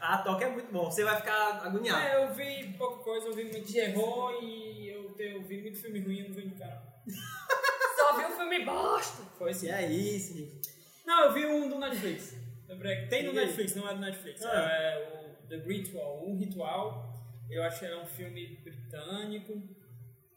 A 0.00 0.18
toque 0.24 0.42
é 0.42 0.48
muito 0.48 0.72
bom, 0.72 0.90
você 0.90 1.04
vai 1.04 1.16
ficar 1.16 1.64
agoniado. 1.64 2.00
É, 2.00 2.24
eu 2.24 2.34
vi 2.34 2.72
pouca 2.76 3.04
coisa, 3.04 3.28
eu 3.28 3.34
vi 3.34 3.44
muito 3.44 3.72
terror 3.72 4.42
e 4.42 4.88
eu, 4.88 5.14
eu 5.18 5.42
vi 5.44 5.62
muito 5.62 5.78
filme 5.78 6.00
ruim, 6.00 6.20
eu 6.20 6.28
não 6.30 6.34
vi 6.34 6.46
no 6.46 6.58
canal. 6.58 6.82
Só 7.96 8.16
viu 8.16 8.28
o 8.28 8.32
filme 8.32 8.64
bosta. 8.64 9.22
Foi 9.38 9.50
E 9.50 9.54
sim. 9.54 9.70
é 9.70 9.86
isso, 9.86 10.36
gente. 10.36 10.81
Não, 11.04 11.24
eu 11.26 11.32
vi 11.32 11.46
um 11.46 11.68
do 11.68 11.78
Netflix. 11.78 12.36
Que 12.66 13.06
Tem 13.08 13.24
no? 13.24 13.32
Netflix, 13.32 13.74
não 13.74 13.88
é 13.88 13.94
do 13.94 14.00
Netflix. 14.00 14.44
Ah. 14.44 14.70
É 14.72 15.32
o 15.42 15.46
The 15.48 15.56
Ritual, 15.56 16.26
um 16.26 16.36
ritual. 16.38 17.12
Eu 17.50 17.62
acho 17.64 17.80
que 17.80 17.86
é 17.86 17.96
um 17.96 18.06
filme 18.06 18.56
britânico 18.64 19.60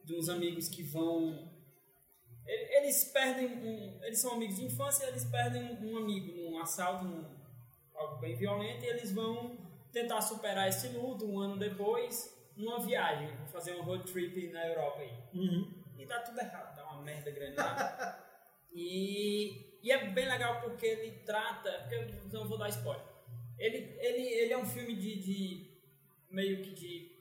de 0.04 0.16
uns 0.16 0.28
amigos 0.30 0.68
que 0.68 0.84
vão. 0.84 1.50
ele- 2.46 2.76
Eles 2.78 3.06
perdem 3.06 3.46
um. 3.48 4.04
Eles 4.04 4.20
são 4.20 4.34
amigos 4.34 4.58
de 4.58 4.66
infância 4.66 5.06
e 5.06 5.10
eles 5.10 5.24
perdem 5.26 5.64
um 5.82 5.98
amigo 5.98 6.32
num 6.36 6.60
assalto, 6.60 7.06
num, 7.06 7.26
algo 7.96 8.18
bem 8.20 8.36
violento, 8.36 8.84
e 8.84 8.88
eles 8.88 9.12
vão 9.14 9.58
tentar 9.94 10.22
superar 10.22 10.68
esse 10.68 10.90
luto 10.90 11.26
um 11.26 11.40
ano 11.40 11.58
depois 11.58 12.36
numa 12.58 12.80
viagem, 12.86 13.30
fazer 13.48 13.74
um 13.76 13.84
road 13.84 14.04
trip 14.12 14.48
na 14.52 14.68
Europa 14.68 15.00
aí. 15.00 15.12
Uhum. 15.34 15.74
E 15.98 16.06
dá 16.06 16.20
tudo 16.20 16.40
errado, 16.40 16.76
dá 16.76 16.84
uma 16.92 17.02
merda 17.02 17.32
grande 17.32 17.56
lá. 17.56 18.22
e, 18.74 19.75
e 19.86 19.92
é 19.92 20.10
bem 20.10 20.28
legal 20.28 20.62
porque 20.62 20.84
ele 20.84 21.12
trata. 21.20 21.72
Porque 21.82 21.96
eu 21.96 22.40
não 22.40 22.48
vou 22.48 22.58
dar 22.58 22.70
spoiler. 22.70 23.06
Ele, 23.60 23.96
ele, 24.00 24.22
ele 24.22 24.54
é 24.54 24.58
um 24.58 24.66
filme 24.66 24.96
de, 24.96 25.20
de 25.20 25.80
meio 26.32 26.64
que 26.64 26.72
de, 26.72 27.16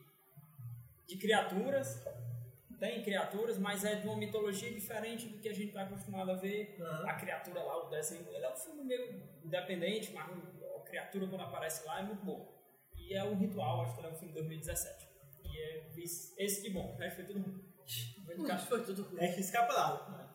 de 1.07 1.17
criaturas. 1.19 2.03
Tem 2.81 3.03
criaturas, 3.03 3.59
mas 3.59 3.85
é 3.85 3.97
de 3.97 4.07
uma 4.09 4.17
mitologia 4.17 4.73
diferente 4.73 5.29
do 5.29 5.39
que 5.41 5.49
a 5.51 5.53
gente 5.53 5.69
está 5.69 5.83
acostumado 5.83 6.31
a 6.31 6.37
ver. 6.37 6.79
Aham. 6.81 7.07
A 7.07 7.15
criatura 7.15 7.63
lá, 7.63 7.87
o 7.87 7.91
desenho. 7.91 8.27
Ele 8.35 8.47
é 8.47 8.51
um 8.51 8.57
filme 8.57 8.83
meio 8.83 9.23
independente, 9.45 10.11
mas 10.13 10.27
a 10.27 10.81
criatura 10.81 11.29
quando 11.29 11.43
aparece 11.43 11.87
lá 11.87 12.01
é 12.01 12.03
muito 12.03 12.25
bom. 12.25 12.51
E 12.97 13.13
é 13.13 13.23
um 13.23 13.37
ritual, 13.37 13.83
acho 13.83 13.93
que 13.93 14.01
ele 14.01 14.07
é 14.07 14.11
um 14.11 14.15
filme 14.15 14.33
de 14.33 14.41
2017. 14.41 15.07
E 15.45 15.59
é 15.59 15.91
esse 16.39 16.63
que 16.63 16.71
bom, 16.71 16.95
o 16.95 16.97
resto 16.97 17.17
foi 17.17 17.25
tudo 17.27 17.41
ruim. 17.41 17.75
Foi 18.69 18.83
tudo 18.83 19.03
ruim. 19.03 19.21
É 19.21 19.31
que 19.33 19.41
escapa 19.41 19.73
lá. 19.75 20.34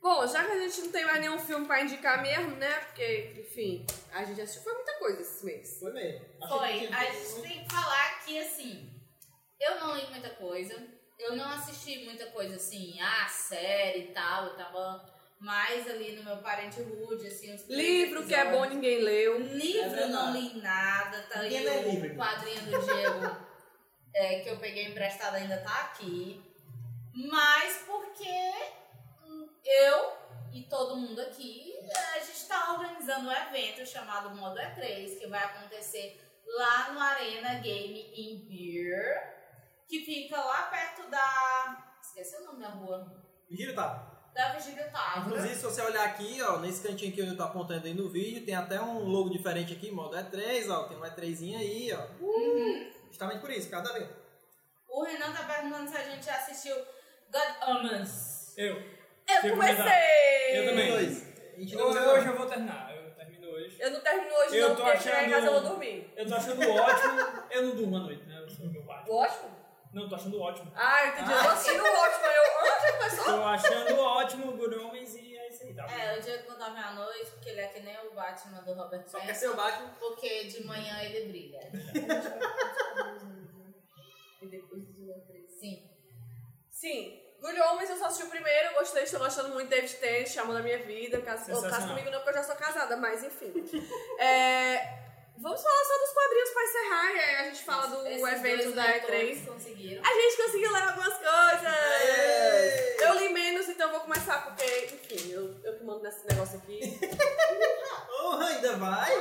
Bom, 0.00 0.26
já 0.26 0.44
que 0.44 0.52
a 0.52 0.60
gente 0.60 0.80
não 0.82 0.92
tem 0.92 1.04
mais 1.04 1.20
nenhum 1.20 1.38
filme 1.38 1.66
pra 1.66 1.82
indicar 1.82 2.22
mesmo, 2.22 2.56
né? 2.56 2.72
Porque, 2.80 3.34
enfim, 3.38 3.84
a 4.12 4.24
gente 4.24 4.40
assistiu 4.40 4.62
foi 4.62 4.74
muita 4.74 4.92
coisa 4.98 5.20
esse 5.20 5.44
mês. 5.44 5.78
Foi 5.80 5.92
mesmo. 5.92 6.24
Foi, 6.48 6.86
a 6.86 7.04
gente 7.12 7.42
tem 7.42 7.64
que 7.64 7.74
falar 7.74 8.24
que 8.24 8.38
assim, 8.38 8.90
eu 9.60 9.80
não 9.80 9.96
li 9.96 10.06
muita 10.10 10.30
coisa, 10.30 10.74
eu 11.18 11.36
não 11.36 11.50
assisti 11.50 12.04
muita 12.04 12.26
coisa 12.26 12.56
assim, 12.56 12.98
ah, 13.00 13.28
série 13.28 14.04
e 14.04 14.12
tal, 14.12 14.46
eu 14.46 14.56
tava 14.56 15.18
mais 15.40 15.88
ali 15.88 16.12
no 16.12 16.24
meu 16.24 16.38
parente 16.38 16.80
rude, 16.80 17.26
assim, 17.26 17.56
Livro 17.68 18.26
que 18.26 18.34
é 18.34 18.50
bom, 18.50 18.64
ninguém 18.64 19.00
leu. 19.00 19.40
Livro 19.40 19.98
É 19.98 20.04
eu 20.04 20.08
não 20.08 20.32
li 20.32 20.60
nada, 20.60 21.22
tá 21.22 21.40
aí 21.40 21.50
Ninguém 21.50 21.64
lê 21.64 21.78
o 21.78 21.90
livro. 21.90 22.16
quadrinho 22.16 22.60
do 22.62 22.78
Diego 22.84 23.36
é, 24.14 24.40
que 24.40 24.48
eu 24.48 24.58
peguei 24.58 24.86
emprestado 24.86 25.34
ainda 25.34 25.58
tá 25.58 25.74
aqui. 25.82 26.42
Mas 27.14 27.84
porque 27.86 28.52
eu 29.68 30.12
e 30.52 30.62
todo 30.62 30.96
mundo 30.96 31.20
aqui, 31.20 31.74
a 32.14 32.18
gente 32.18 32.46
tá 32.48 32.72
organizando 32.72 33.28
um 33.28 33.32
evento 33.32 33.86
chamado 33.86 34.34
Modo 34.34 34.58
E3, 34.58 35.18
que 35.18 35.26
vai 35.26 35.44
acontecer 35.44 36.20
lá 36.46 36.92
no 36.92 37.00
Arena 37.00 37.54
Game 37.60 38.12
in 38.16 38.48
Beer, 38.48 39.36
que 39.86 40.04
fica 40.04 40.36
lá 40.42 40.62
perto 40.62 41.10
da. 41.10 41.96
Esqueci 42.00 42.36
o 42.36 42.46
nome 42.46 42.60
da 42.60 42.68
rua. 42.68 43.24
Vigílio 43.48 43.74
tá. 43.74 44.14
Da 44.34 44.52
Vigília 44.52 44.88
Távora. 44.90 45.20
Inclusive, 45.20 45.54
se 45.54 45.62
você 45.62 45.82
olhar 45.82 46.04
aqui, 46.04 46.40
ó, 46.42 46.58
nesse 46.58 46.86
cantinho 46.86 47.12
que 47.12 47.20
eu 47.20 47.36
tô 47.36 47.42
apontando 47.42 47.86
aí 47.86 47.94
no 47.94 48.08
vídeo, 48.08 48.44
tem 48.44 48.54
até 48.54 48.80
um 48.80 49.04
logo 49.04 49.30
diferente 49.30 49.72
aqui, 49.72 49.90
modo 49.90 50.16
E3, 50.16 50.70
ó. 50.70 50.84
Tem 50.84 50.96
um 50.96 51.02
E3zinho 51.02 51.58
aí, 51.58 51.92
ó. 51.92 52.06
Justamente 53.08 53.40
por 53.40 53.50
isso, 53.50 53.66
por 53.66 53.72
causa 53.72 53.92
da 53.92 53.98
letra. 53.98 54.16
O 54.88 55.02
Renan 55.02 55.32
tá 55.32 55.44
perguntando 55.44 55.90
se 55.90 55.96
a 55.96 56.04
gente 56.04 56.24
já 56.24 56.36
assistiu 56.36 56.76
God 57.30 57.68
Omens. 57.68 58.56
Eu. 58.56 58.97
Eu 59.28 59.50
comecei! 59.50 60.58
Eu 60.58 60.68
também. 60.70 60.90
Dois. 60.90 61.28
Eu, 61.72 61.86
hoje 61.86 62.26
eu 62.28 62.36
vou 62.36 62.46
terminar. 62.46 62.94
Eu 62.96 63.10
termino 63.14 63.48
hoje. 63.50 63.76
Eu 63.80 63.90
não 63.90 64.00
termino 64.00 64.34
hoje 64.34 64.56
Eu 64.56 64.68
não, 64.68 64.76
tô 64.76 64.82
porque 64.84 64.98
chegar 65.00 65.24
em 65.26 65.30
casa 65.30 65.46
eu 65.46 65.50
achando- 65.52 65.62
vou 65.62 65.70
dormir. 65.70 66.12
Eu 66.16 66.26
tô 66.28 66.34
achando 66.34 66.70
ótimo. 66.70 67.42
Eu 67.50 67.62
não 67.62 67.76
durmo 67.76 67.96
à 67.96 68.00
noite, 68.00 68.24
né? 68.24 68.38
Eu 68.40 68.48
sou 68.48 68.66
meu 68.66 68.82
Batman. 68.82 69.14
Ótimo? 69.14 69.58
Não, 69.92 70.08
tô 70.08 70.14
achando 70.14 70.40
ótimo. 70.40 70.72
Ah, 70.76 71.06
entendi. 71.08 71.32
Eu 71.32 71.42
tô 71.42 71.48
assistindo 71.48 71.82
o 71.82 71.86
ótimo. 71.86 72.26
Eu, 72.26 72.66
é 72.66 72.80
que 72.86 72.92
começou? 72.92 73.24
Tô 73.24 73.42
achando 73.44 74.00
ótimo 74.00 74.48
o 74.52 74.56
Good 74.56 74.74
Homens 74.76 75.14
e 75.14 75.36
é 75.36 75.48
isso 75.48 75.64
aí, 75.64 75.74
tá? 75.74 75.86
É, 75.90 76.18
o 76.18 76.22
Diego 76.22 76.48
não 76.50 76.58
dorme 76.58 76.78
à 76.78 76.92
noite, 76.92 77.30
porque 77.30 77.48
ele 77.50 77.60
é 77.60 77.66
que 77.68 77.80
nem 77.80 77.96
o 78.06 78.14
Batman 78.14 78.60
do 78.62 78.74
Robert 78.74 79.04
Só 79.08 79.18
quer 79.18 79.26
Pattinson, 79.28 79.40
ser 79.40 79.48
o 79.48 79.56
Batman. 79.56 79.88
Porque 79.98 80.44
de 80.44 80.64
manhã 80.64 81.02
ele 81.02 81.28
brilha. 81.28 81.60
E 84.40 84.46
depois 84.46 84.84
do. 84.84 85.12
Sim. 85.48 85.90
Sim. 86.70 87.20
Good 87.40 87.60
Homens 87.60 87.90
eu 87.90 87.96
só 87.96 88.06
assisti 88.06 88.24
o 88.26 88.30
primeiro, 88.30 88.74
gostei, 88.74 89.04
estou 89.04 89.20
gostando 89.20 89.50
muito 89.50 89.68
de 89.68 89.76
David 89.76 89.94
Tennant, 89.96 90.26
chamou 90.28 90.54
da 90.54 90.60
minha 90.62 90.78
vida. 90.78 91.20
Caso, 91.22 91.44
Sensacional. 91.44 91.70
caso 91.78 91.88
comigo 91.88 92.10
não, 92.10 92.18
porque 92.20 92.30
eu 92.30 92.34
já 92.34 92.44
sou 92.44 92.56
casada, 92.56 92.96
mas 92.96 93.22
enfim. 93.22 93.52
É, 94.18 94.98
vamos 95.36 95.62
falar 95.62 95.84
só 95.84 95.98
dos 95.98 96.10
quadrinhos 96.12 96.50
pra 96.50 96.62
encerrar, 96.64 97.12
e 97.12 97.18
aí 97.20 97.34
a 97.36 97.44
gente 97.44 97.62
fala 97.64 97.86
do 97.86 98.06
Esses 98.08 98.26
evento 98.32 98.72
da 98.72 98.84
leitores 98.86 99.38
E3. 99.38 99.46
conseguiram. 99.46 100.02
A 100.04 100.12
gente 100.14 100.36
conseguiu 100.36 100.72
ler 100.72 100.82
algumas 100.82 101.14
coisas! 101.14 103.00
Eu 103.00 103.14
li 103.20 103.28
menos, 103.28 103.68
então 103.68 103.90
vou 103.92 104.00
começar, 104.00 104.44
porque, 104.44 104.86
enfim, 104.92 105.30
eu, 105.32 105.54
eu 105.62 105.78
que 105.78 105.84
mando 105.84 106.02
nesse 106.02 106.26
negócio 106.28 106.58
aqui. 106.58 106.80
Oh, 108.20 108.32
ainda 108.32 108.76
vai? 108.76 109.12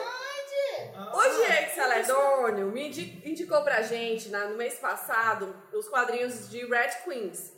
Ah, 0.96 1.12
O 1.16 1.22
Diego 1.22 1.76
Celedônio 1.76 2.66
me 2.68 2.88
indi- 2.88 3.22
indicou 3.24 3.62
pra 3.64 3.82
gente, 3.84 4.30
na- 4.30 4.46
no 4.48 4.56
mês 4.58 4.74
passado, 4.80 5.56
os 5.72 5.88
quadrinhos 5.88 6.50
de 6.50 6.66
Red 6.66 6.90
Queens. 7.06 7.54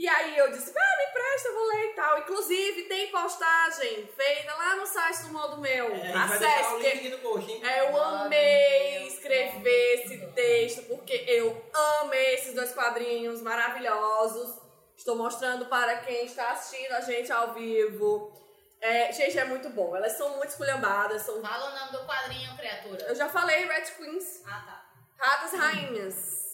E 0.00 0.08
aí 0.08 0.38
eu 0.38 0.50
disse, 0.50 0.72
ah, 0.74 0.96
me 0.96 1.10
empresta, 1.10 1.48
eu 1.48 1.54
vou 1.54 1.68
ler 1.68 1.90
e 1.90 1.94
tal. 1.94 2.18
Inclusive, 2.20 2.82
tem 2.84 3.10
postagem 3.10 4.06
feita 4.16 4.54
lá 4.54 4.76
no 4.76 4.86
site 4.86 5.24
do 5.24 5.28
Modo 5.34 5.60
Meu. 5.60 5.94
É, 5.94 6.10
Acesse, 6.14 6.70
porque 6.70 7.18
post, 7.18 7.62
é, 7.62 7.80
eu 7.80 7.92
Modo 7.92 8.14
amei 8.24 9.08
escrever 9.08 9.94
esse 10.00 10.26
texto, 10.28 10.82
porque 10.84 11.12
eu 11.28 11.62
amei 12.00 12.32
esses 12.32 12.54
dois 12.54 12.72
quadrinhos 12.72 13.42
maravilhosos. 13.42 14.58
Estou 14.96 15.16
mostrando 15.16 15.66
para 15.66 15.98
quem 15.98 16.24
está 16.24 16.52
assistindo 16.52 16.92
a 16.92 17.02
gente 17.02 17.30
ao 17.30 17.52
vivo. 17.52 18.32
É, 18.80 19.12
gente, 19.12 19.38
é 19.38 19.44
muito 19.44 19.68
bom. 19.68 19.94
Elas 19.94 20.12
são 20.12 20.30
muito 20.38 20.48
esculhambadas, 20.48 21.20
são 21.20 21.42
Fala 21.42 21.70
o 21.72 21.78
nome 21.78 21.92
do 21.92 22.06
quadrinho, 22.06 22.56
criatura. 22.56 23.04
eu 23.04 23.14
já 23.14 23.28
falei 23.28 23.66
Red 23.66 23.82
Queens, 23.98 24.42
Ah, 24.46 24.64
tá. 24.64 24.86
Ratas 25.18 25.52
Rainhas. 25.52 26.49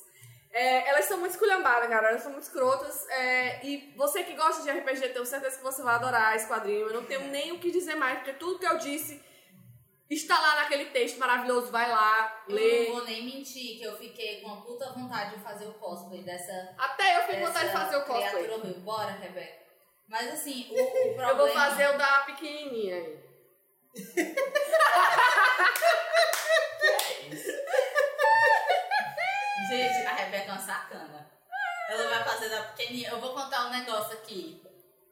É, 0.58 0.88
elas 0.88 1.04
são 1.04 1.18
muito 1.18 1.32
esculhambadas, 1.32 1.86
cara. 1.90 2.08
Elas 2.08 2.22
são 2.22 2.32
muito 2.32 2.44
escrotas. 2.44 3.06
é, 3.10 3.60
e 3.66 3.92
você 3.94 4.24
que 4.24 4.32
gosta 4.32 4.62
de 4.62 4.70
RPG, 4.70 5.10
tenho 5.10 5.26
certeza 5.26 5.58
que 5.58 5.62
você 5.62 5.82
vai 5.82 5.96
adorar 5.96 6.34
esse 6.34 6.48
quadrinho. 6.48 6.86
Eu 6.86 6.94
não 6.94 7.04
tenho 7.04 7.26
nem 7.28 7.52
o 7.52 7.58
que 7.58 7.70
dizer 7.70 7.94
mais, 7.94 8.16
porque 8.18 8.32
tudo 8.32 8.58
que 8.58 8.66
eu 8.66 8.78
disse 8.78 9.22
está 10.08 10.40
lá 10.40 10.54
naquele 10.62 10.86
texto 10.86 11.18
maravilhoso. 11.18 11.70
Vai 11.70 11.90
lá, 11.90 12.42
Eu 12.48 12.54
lê. 12.54 12.86
não 12.86 12.94
vou 12.94 13.04
nem 13.04 13.22
mentir 13.26 13.76
que 13.76 13.82
eu 13.84 13.98
fiquei 13.98 14.40
com 14.40 14.50
a 14.50 14.62
puta 14.62 14.94
vontade 14.94 15.36
de 15.36 15.42
fazer 15.42 15.66
o 15.66 15.74
cosplay 15.74 16.22
dessa. 16.22 16.74
Até 16.78 17.18
eu 17.18 17.20
fiquei 17.24 17.40
com 17.40 17.46
vontade 17.48 17.66
de 17.66 17.72
fazer 17.72 17.96
o 17.96 18.04
cosplay. 18.06 18.30
Criatura 18.30 18.54
horrível. 18.54 18.80
Bora, 18.80 19.10
Rebeca. 19.12 19.66
Mas 20.08 20.32
assim, 20.32 20.68
o, 20.70 21.10
o 21.10 21.12
problema. 21.16 21.32
Eu 21.32 21.36
vou 21.36 21.48
fazer 21.50 21.94
o 21.94 21.98
da 21.98 22.20
pequenininha 22.20 22.96
aí. 22.96 23.26
Gente, 29.68 30.06
a 30.06 30.14
Rebeca 30.14 30.50
é 30.50 30.52
uma 30.52 30.60
sacana. 30.60 31.30
Ela 31.88 32.08
vai 32.08 32.24
fazer 32.24 32.48
da 32.48 32.62
pequenininha. 32.62 33.10
Eu 33.10 33.20
vou 33.20 33.34
contar 33.34 33.66
um 33.66 33.70
negócio 33.70 34.12
aqui. 34.12 34.62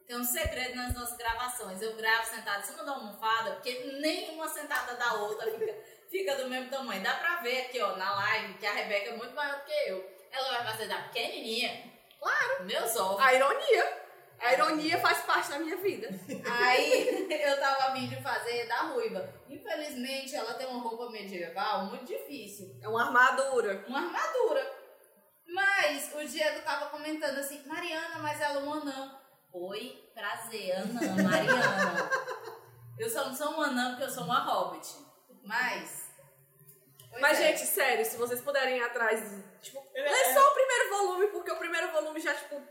Tem 0.07 0.15
um 0.15 0.23
segredo 0.23 0.75
nas 0.75 0.93
nossas 0.93 1.17
gravações. 1.17 1.81
Eu 1.81 1.95
gravo 1.95 2.25
sentada 2.27 2.59
em 2.59 2.63
cima 2.63 2.83
da 2.83 2.91
almofada, 2.91 3.51
porque 3.51 3.97
nenhuma 3.99 4.47
sentada 4.47 4.93
da 4.95 5.13
outra 5.15 5.51
fica, 5.51 5.75
fica 6.09 6.35
do 6.35 6.49
mesmo 6.49 6.69
tamanho. 6.69 7.03
Dá 7.03 7.15
pra 7.15 7.37
ver 7.37 7.61
aqui, 7.61 7.81
ó, 7.81 7.95
na 7.97 8.13
live, 8.15 8.53
que 8.53 8.65
a 8.65 8.73
Rebeca 8.73 9.09
é 9.09 9.17
muito 9.17 9.35
maior 9.35 9.57
do 9.57 9.65
que 9.65 9.89
eu. 9.89 10.15
Ela 10.31 10.49
vai 10.49 10.71
fazer 10.71 10.87
da 10.87 10.97
pequenininha. 10.99 11.91
Claro. 12.19 12.63
Meus 12.63 12.95
ovos. 12.95 13.25
A 13.25 13.33
ironia. 13.33 14.04
A 14.39 14.53
ironia 14.53 14.99
faz 14.99 15.19
parte 15.23 15.49
da 15.49 15.59
minha 15.59 15.77
vida. 15.77 16.07
Aí 16.59 17.27
eu 17.43 17.59
tava 17.59 17.93
vindo 17.93 18.15
de 18.15 18.21
fazer 18.21 18.67
da 18.67 18.81
ruiva. 18.81 19.27
Infelizmente, 19.49 20.35
ela 20.35 20.53
tem 20.53 20.67
uma 20.67 20.81
roupa 20.81 21.09
medieval 21.09 21.85
muito 21.85 22.05
difícil. 22.05 22.77
É 22.81 22.87
uma 22.87 23.05
armadura. 23.05 23.83
Uma 23.87 23.99
armadura. 23.99 24.85
Mas 25.47 26.13
o 26.13 26.25
Diego 26.27 26.61
tava 26.63 26.87
comentando 26.87 27.37
assim, 27.37 27.65
Mariana, 27.65 28.19
mas 28.19 28.39
ela 28.41 28.59
é 28.59 28.63
um 28.63 28.73
anã. 28.73 29.19
Oi, 29.53 30.09
prazer, 30.13 30.73
anã, 30.75 31.23
Mariana. 31.23 32.09
eu 32.99 33.09
só 33.09 33.25
não 33.25 33.33
sou 33.33 33.51
um 33.51 33.61
anã 33.61 33.91
porque 33.91 34.03
eu 34.03 34.09
sou 34.09 34.23
uma 34.25 34.39
hobbit. 34.39 34.87
Mas. 35.43 36.09
pois 37.09 37.21
Mas, 37.21 37.39
é. 37.39 37.47
gente, 37.47 37.65
sério, 37.67 38.03
se 38.03 38.17
vocês 38.17 38.41
puderem 38.41 38.77
ir 38.77 38.83
atrás, 38.83 39.21
tipo, 39.61 39.81
Ele 39.93 40.09
lê 40.09 40.21
é- 40.21 40.33
só 40.33 40.39
o 40.39 40.53
primeiro 40.53 40.89
volume, 40.89 41.27
porque 41.27 41.51
o 41.51 41.57
primeiro 41.57 41.91
volume 41.91 42.19
já, 42.19 42.33
tipo, 42.33 42.61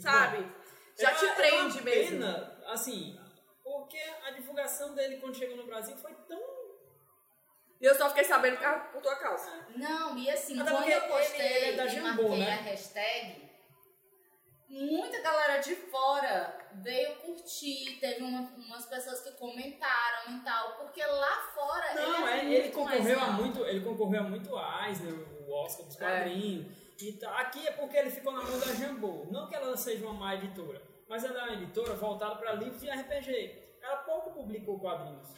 sabe? 0.00 0.50
Já 0.98 1.10
É 1.10 1.14
te 1.14 1.24
uma- 1.24 1.34
prende 1.34 1.78
é 1.78 1.80
uma 1.80 1.82
mesmo. 1.82 2.10
pena, 2.18 2.62
assim, 2.66 3.18
porque 3.62 3.98
a 4.26 4.30
divulgação 4.32 4.94
dele 4.94 5.16
quando 5.18 5.36
chegou 5.36 5.56
no 5.56 5.66
Brasil 5.66 5.96
foi 5.96 6.12
tão. 6.28 6.40
E 7.80 7.84
eu 7.86 7.94
só 7.94 8.08
fiquei 8.10 8.24
sabendo 8.24 8.58
por 8.92 9.00
tua 9.00 9.16
causa. 9.16 9.66
Não, 9.74 10.18
e 10.18 10.28
assim, 10.30 10.60
Até 10.60 10.70
quando 10.70 10.88
eu 10.88 11.00
postei 11.08 11.46
ele 11.46 11.70
é 11.70 11.72
da 11.76 11.86
e 11.86 11.88
Jambô, 11.88 12.28
marquei 12.28 12.38
né? 12.38 12.52
a 12.52 12.62
hashtag, 12.62 13.50
muita 14.68 15.20
galera 15.22 15.56
de 15.62 15.74
fora 15.74 16.58
veio 16.82 17.16
curtir, 17.16 17.98
teve 17.98 18.22
uma- 18.22 18.52
umas 18.56 18.84
pessoas 18.86 19.20
que 19.22 19.32
comentaram 19.32 20.36
e 20.36 20.40
tal, 20.44 20.76
porque 20.76 21.02
lá 21.04 21.36
fora 21.54 21.94
Não, 21.94 22.28
ele, 22.28 22.54
é, 22.54 22.54
é 22.54 22.58
ele 22.58 22.68
concorreu 22.70 23.18
a 23.20 23.26
muito, 23.32 23.64
ele 23.64 23.80
concorreu 23.84 24.20
a 24.20 24.24
muito 24.24 24.50
Eisner, 24.86 25.14
o 25.48 25.50
Oscar 25.64 25.86
dos 25.86 25.96
É. 25.96 25.98
quadrinhos. 25.98 26.66
E 26.76 26.89
tá, 27.18 27.30
aqui 27.40 27.66
é 27.66 27.72
porque 27.72 27.96
ele 27.96 28.10
ficou 28.10 28.32
na 28.32 28.42
mão 28.42 28.58
da 28.58 28.66
Jambô. 28.74 29.26
Não 29.30 29.48
que 29.48 29.54
ela 29.54 29.76
seja 29.76 30.04
uma 30.04 30.14
má 30.14 30.34
editora, 30.34 30.82
mas 31.08 31.24
ela 31.24 31.38
é 31.40 31.42
uma 31.44 31.52
editora 31.54 31.94
voltada 31.94 32.36
para 32.36 32.52
livros 32.54 32.80
de 32.80 32.90
RPG. 32.90 33.78
Ela 33.82 33.96
pouco 33.98 34.32
publicou 34.32 34.78
quadrinhos. 34.78 35.28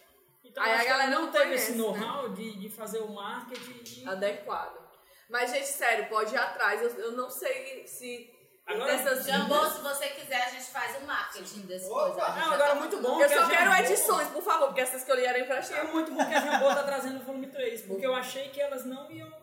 Então 0.44 0.62
Aí 0.62 0.72
a 0.72 0.84
galera 0.84 1.10
não 1.10 1.30
teve 1.30 1.44
conhece, 1.44 1.70
esse 1.70 1.72
né? 1.72 1.78
know-how 1.78 2.28
de, 2.30 2.56
de 2.58 2.68
fazer 2.68 2.98
o 2.98 3.12
marketing. 3.12 4.02
e- 4.02 4.06
Adequado. 4.08 4.82
Mas, 5.30 5.50
gente, 5.50 5.66
sério, 5.68 6.08
pode 6.08 6.34
ir 6.34 6.38
atrás. 6.38 6.82
Eu, 6.82 6.90
eu 7.04 7.12
não 7.12 7.30
sei 7.30 7.86
se. 7.86 8.28
Agora, 8.66 8.84
dessas. 8.96 9.24
Jambô, 9.26 9.64
se 9.70 9.80
você 9.80 10.08
quiser, 10.10 10.42
a 10.44 10.50
gente 10.50 10.64
faz 10.66 11.02
o 11.02 11.06
marketing 11.06 11.60
desse 11.62 11.88
Opa! 11.88 12.00
coisa. 12.10 12.22
A 12.22 12.30
gente 12.32 12.38
Não, 12.46 12.52
agora 12.54 12.70
tá 12.70 12.76
é 12.76 12.78
muito 12.80 13.00
bom. 13.00 13.20
Eu 13.20 13.28
só 13.28 13.42
a 13.44 13.48
quero 13.48 13.70
Jambô- 13.70 13.82
edições, 13.82 14.28
por 14.28 14.42
favor, 14.42 14.66
porque 14.66 14.80
essas 14.82 15.04
que 15.04 15.10
eu 15.10 15.16
li 15.16 15.24
eram 15.24 15.38
É 15.38 15.42
emprestadas. 15.42 15.90
muito 15.92 16.12
bom 16.12 16.24
que 16.26 16.34
a 16.34 16.40
Jambô 16.40 16.66
tá 16.74 16.82
trazendo 16.82 17.20
o 17.20 17.24
volume 17.24 17.46
3, 17.48 17.82
porque 17.82 18.06
eu 18.06 18.14
achei 18.14 18.50
que 18.50 18.60
elas 18.60 18.84
não 18.84 19.10
iam. 19.10 19.41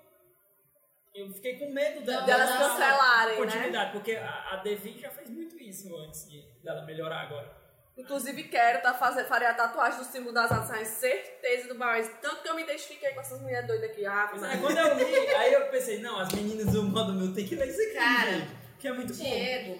Eu 1.19 1.33
fiquei 1.33 1.57
com 1.57 1.69
medo 1.71 1.99
Não, 1.99 2.25
Delas 2.25 2.49
não, 2.49 2.57
cancelarem, 2.57 3.33
né? 3.33 3.45
continuidade, 3.45 3.91
porque 3.91 4.15
a, 4.15 4.53
a 4.53 4.55
Devi 4.57 4.97
já 4.99 5.09
fez 5.09 5.29
muito 5.29 5.61
isso 5.61 5.93
antes 5.97 6.29
de, 6.29 6.41
dela 6.63 6.85
melhorar 6.85 7.21
agora. 7.21 7.59
Inclusive, 7.97 8.43
quero 8.43 8.81
tá 8.81 8.93
fazer, 8.93 9.25
farei 9.25 9.45
a 9.49 9.53
tatuagem 9.53 9.99
do 9.99 10.05
símbolo 10.05 10.33
das 10.33 10.49
ações, 10.49 10.87
certeza 10.87 11.67
do 11.67 11.75
mais. 11.75 12.09
Tanto 12.21 12.41
que 12.41 12.47
eu 12.49 12.55
me 12.55 12.63
identifiquei 12.63 13.11
com 13.11 13.19
essas 13.19 13.41
mulheres 13.41 13.67
doidas 13.67 13.89
aqui. 13.89 14.05
Ah, 14.05 14.29
Mas 14.31 14.43
aí, 14.43 14.61
quando 14.61 14.77
eu 14.77 14.93
li, 14.97 15.35
aí 15.35 15.53
eu 15.53 15.67
pensei, 15.67 15.99
não, 15.99 16.17
as 16.17 16.31
meninas 16.31 16.67
do 16.67 16.83
modo 16.83 17.11
meu 17.11 17.33
tem 17.33 17.45
que 17.45 17.55
ler 17.55 17.67
isso 17.67 17.81
aqui, 17.81 17.93
Cara, 17.95 18.31
gente. 18.31 18.51
Que 18.79 18.87
é 18.87 18.93
muito 18.93 19.13
bom. 19.13 19.23
Diego 19.23 19.79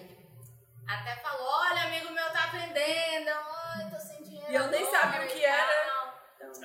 até 0.86 1.16
falou, 1.16 1.46
olha, 1.46 1.84
amigo 1.84 2.10
meu 2.12 2.30
tá 2.30 2.50
vendendo, 2.52 3.30
ai, 3.30 3.90
tô 3.90 3.98
sem 3.98 4.22
dinheiro 4.24 4.50
E 4.50 4.54
eu 4.56 4.66
nem 4.66 4.82
agora 4.82 5.00
sabia 5.00 5.20
o 5.26 5.28
que 5.28 5.44
era. 5.44 5.90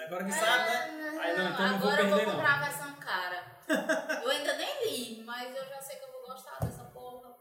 Agora 0.06 0.26
que 0.26 0.32
sabe, 0.34 0.70
né? 0.72 1.20
Aí 1.22 1.38
não, 1.38 1.52
então 1.52 1.68
não 1.70 1.80
vou 1.80 1.90
Agora 1.90 2.02
eu 2.02 2.10
vou 2.10 2.18
perder, 2.18 2.32
não. 2.32 2.36
comprar 2.36 2.54
a 2.56 2.64
versão 2.66 2.96
cara. 2.96 3.55
Eu 3.68 4.30
ainda 4.30 4.54
nem 4.54 4.88
li, 4.88 5.24
mas 5.24 5.56
eu 5.56 5.66
já 5.66 5.82
sei 5.82 5.98
que 5.98 6.04
eu 6.04 6.12
vou 6.12 6.28
gostar 6.28 6.60
dessa 6.60 6.84
porra. 6.86 7.36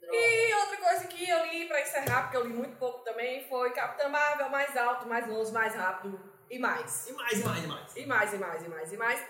Droga. 0.00 0.16
E 0.16 0.54
outra 0.54 0.76
coisa 0.76 1.06
que 1.06 1.28
eu 1.28 1.46
li 1.46 1.66
pra 1.66 1.80
encerrar, 1.80 2.22
porque 2.22 2.36
eu 2.36 2.46
li 2.46 2.52
muito 2.52 2.76
pouco 2.76 3.00
também, 3.04 3.46
foi 3.48 3.72
Capitã 3.72 4.08
Marvel 4.08 4.48
mais 4.48 4.76
alto, 4.76 5.06
mais 5.06 5.26
longe, 5.26 5.52
mais 5.52 5.74
rápido 5.74 6.20
e 6.50 6.58
mais. 6.58 7.08
E 7.08 7.12
mais, 7.12 7.32
e 7.32 7.44
mais, 7.44 7.64
e 7.64 7.66
mais. 7.66 7.96
E 7.96 8.06
mais, 8.06 8.32
e 8.32 8.38
mais, 8.38 8.64
e 8.64 8.68
mais, 8.68 8.92
e 8.92 8.96
mais. 8.96 9.26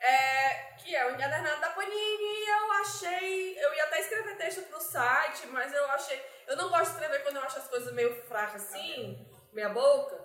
É, 0.00 0.54
que 0.78 0.94
é 0.94 1.06
o 1.06 1.14
Encadernado 1.14 1.60
da 1.60 1.70
Panini. 1.70 2.48
Eu 2.48 2.72
achei. 2.72 3.58
Eu 3.58 3.74
ia 3.74 3.84
até 3.84 4.00
escrever 4.00 4.36
texto 4.36 4.62
pro 4.68 4.80
site, 4.80 5.46
mas 5.48 5.72
eu 5.72 5.84
achei. 5.90 6.22
Eu 6.46 6.56
não 6.56 6.68
gosto 6.68 6.84
de 6.84 6.90
escrever 6.92 7.22
quando 7.22 7.36
eu 7.36 7.42
acho 7.42 7.58
as 7.58 7.68
coisas 7.68 7.92
meio 7.92 8.14
fracas 8.26 8.62
assim, 8.64 9.26
meia 9.52 9.68
boca. 9.70 10.17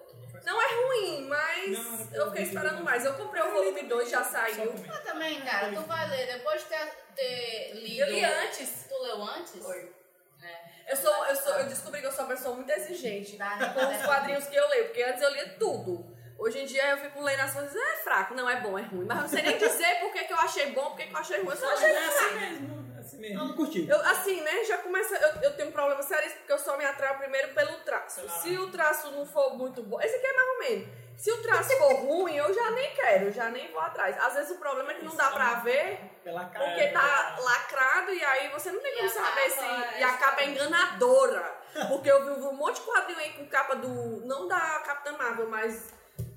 Não 0.45 0.61
é 0.61 0.65
ruim, 0.65 1.27
mas 1.27 1.69
Não, 1.69 1.83
não, 1.83 2.13
eu 2.13 2.27
fiquei 2.27 2.43
esperando 2.43 2.83
mais. 2.83 3.05
Eu 3.05 3.13
comprei 3.13 3.41
o 3.43 3.51
volume 3.51 3.83
2, 3.83 4.09
já 4.09 4.23
saiu. 4.23 4.73
Mas 4.85 5.03
também, 5.03 5.41
cara, 5.41 5.71
tu 5.73 5.81
vai 5.81 6.09
ler 6.09 6.27
depois 6.33 6.61
de 6.61 6.67
ter, 6.67 6.91
ter 7.15 7.71
lido. 7.75 8.01
Eu 8.01 8.07
li 8.07 8.25
antes. 8.25 8.85
Tu 8.89 9.03
leu 9.03 9.23
antes? 9.23 9.61
Foi. 9.61 9.93
É. 10.41 10.91
Eu, 10.91 10.97
sou, 10.97 11.25
eu, 11.27 11.35
sou, 11.35 11.53
eu 11.53 11.65
descobri 11.65 12.01
que 12.01 12.07
eu 12.07 12.11
sou 12.11 12.25
uma 12.25 12.35
pessoa 12.35 12.55
muito 12.55 12.69
exigente 12.69 13.37
com 13.37 13.87
os 13.87 14.05
quadrinhos 14.05 14.45
que 14.47 14.55
eu 14.55 14.67
leio, 14.67 14.85
porque 14.85 15.03
antes 15.03 15.21
eu 15.21 15.31
lia 15.31 15.49
tudo. 15.57 16.13
Hoje 16.37 16.59
em 16.59 16.65
dia 16.65 16.89
eu 16.89 16.97
fico 16.97 17.21
lendo 17.21 17.39
as 17.39 17.53
coisas, 17.53 17.73
é 17.73 17.95
fraco, 18.03 18.33
não 18.33 18.49
é 18.49 18.59
bom, 18.59 18.77
é 18.77 18.81
ruim. 18.81 19.05
Mas 19.05 19.17
eu 19.17 19.21
não 19.21 19.29
sei 19.29 19.41
nem 19.43 19.57
dizer 19.57 19.99
por 20.01 20.11
que, 20.11 20.25
que 20.25 20.33
eu 20.33 20.37
achei 20.37 20.71
bom, 20.73 20.89
por 20.89 20.97
que, 20.97 21.05
que 21.07 21.13
eu 21.13 21.19
achei 21.19 21.37
ruim. 21.37 21.49
Eu 21.49 21.55
só 21.55 21.71
achei 21.71 21.89
É 21.89 22.05
assim. 22.05 22.82
Mesmo, 23.23 23.35
é. 23.35 23.39
Não, 23.39 23.47
não 23.49 23.55
curti. 23.55 23.87
Eu, 23.89 23.99
assim, 24.01 24.41
né, 24.41 24.63
já 24.65 24.77
começa. 24.79 25.15
Eu, 25.15 25.41
eu 25.43 25.53
tenho 25.55 25.69
um 25.69 25.71
problema 25.71 26.01
sério 26.03 26.29
porque 26.31 26.51
eu 26.51 26.59
só 26.59 26.77
me 26.77 26.85
atraio 26.85 27.17
primeiro 27.17 27.53
pelo 27.53 27.77
traço. 27.79 28.27
Se 28.41 28.57
o 28.57 28.69
traço 28.71 29.11
não 29.11 29.25
for 29.25 29.55
muito 29.55 29.81
bom. 29.83 29.99
Esse 30.01 30.15
aqui 30.15 30.25
é 30.27 30.33
mais 30.33 30.49
ou 30.49 30.59
menos. 30.59 31.03
Se 31.17 31.31
o 31.31 31.41
traço 31.43 31.77
for 31.77 31.93
ruim, 31.93 32.35
eu 32.35 32.53
já 32.53 32.71
nem 32.71 32.91
quero, 32.95 33.25
eu 33.25 33.31
já 33.31 33.47
nem 33.49 33.71
vou 33.71 33.79
atrás. 33.79 34.17
Às 34.19 34.33
vezes 34.33 34.51
o 34.51 34.59
problema 34.59 34.91
é 34.91 34.95
que 34.95 35.05
não 35.05 35.15
dá 35.15 35.29
pra 35.29 35.53
ver 35.55 35.99
Pela 36.23 36.45
cara. 36.45 36.65
porque 36.65 36.87
tá 36.87 37.37
lacrado 37.39 38.11
e 38.11 38.23
aí 38.23 38.49
você 38.49 38.71
não 38.71 38.81
tem 38.81 38.93
como 38.95 39.05
a 39.05 39.09
saber 39.09 39.49
se. 39.51 39.59
é 39.63 39.99
E 39.99 40.03
a 40.03 40.13
capa 40.17 40.41
é 40.41 40.45
enganadora. 40.47 41.63
Porque 41.87 42.11
eu 42.11 42.23
vi 42.25 42.31
um 42.45 42.53
monte 42.53 42.75
de 42.81 42.87
quadrinho 42.87 43.19
aí 43.19 43.33
com 43.33 43.47
capa 43.47 43.75
do. 43.75 44.25
Não 44.25 44.47
da 44.47 44.59
Capitã 44.85 45.15
Marvel, 45.17 45.47
mas. 45.49 45.93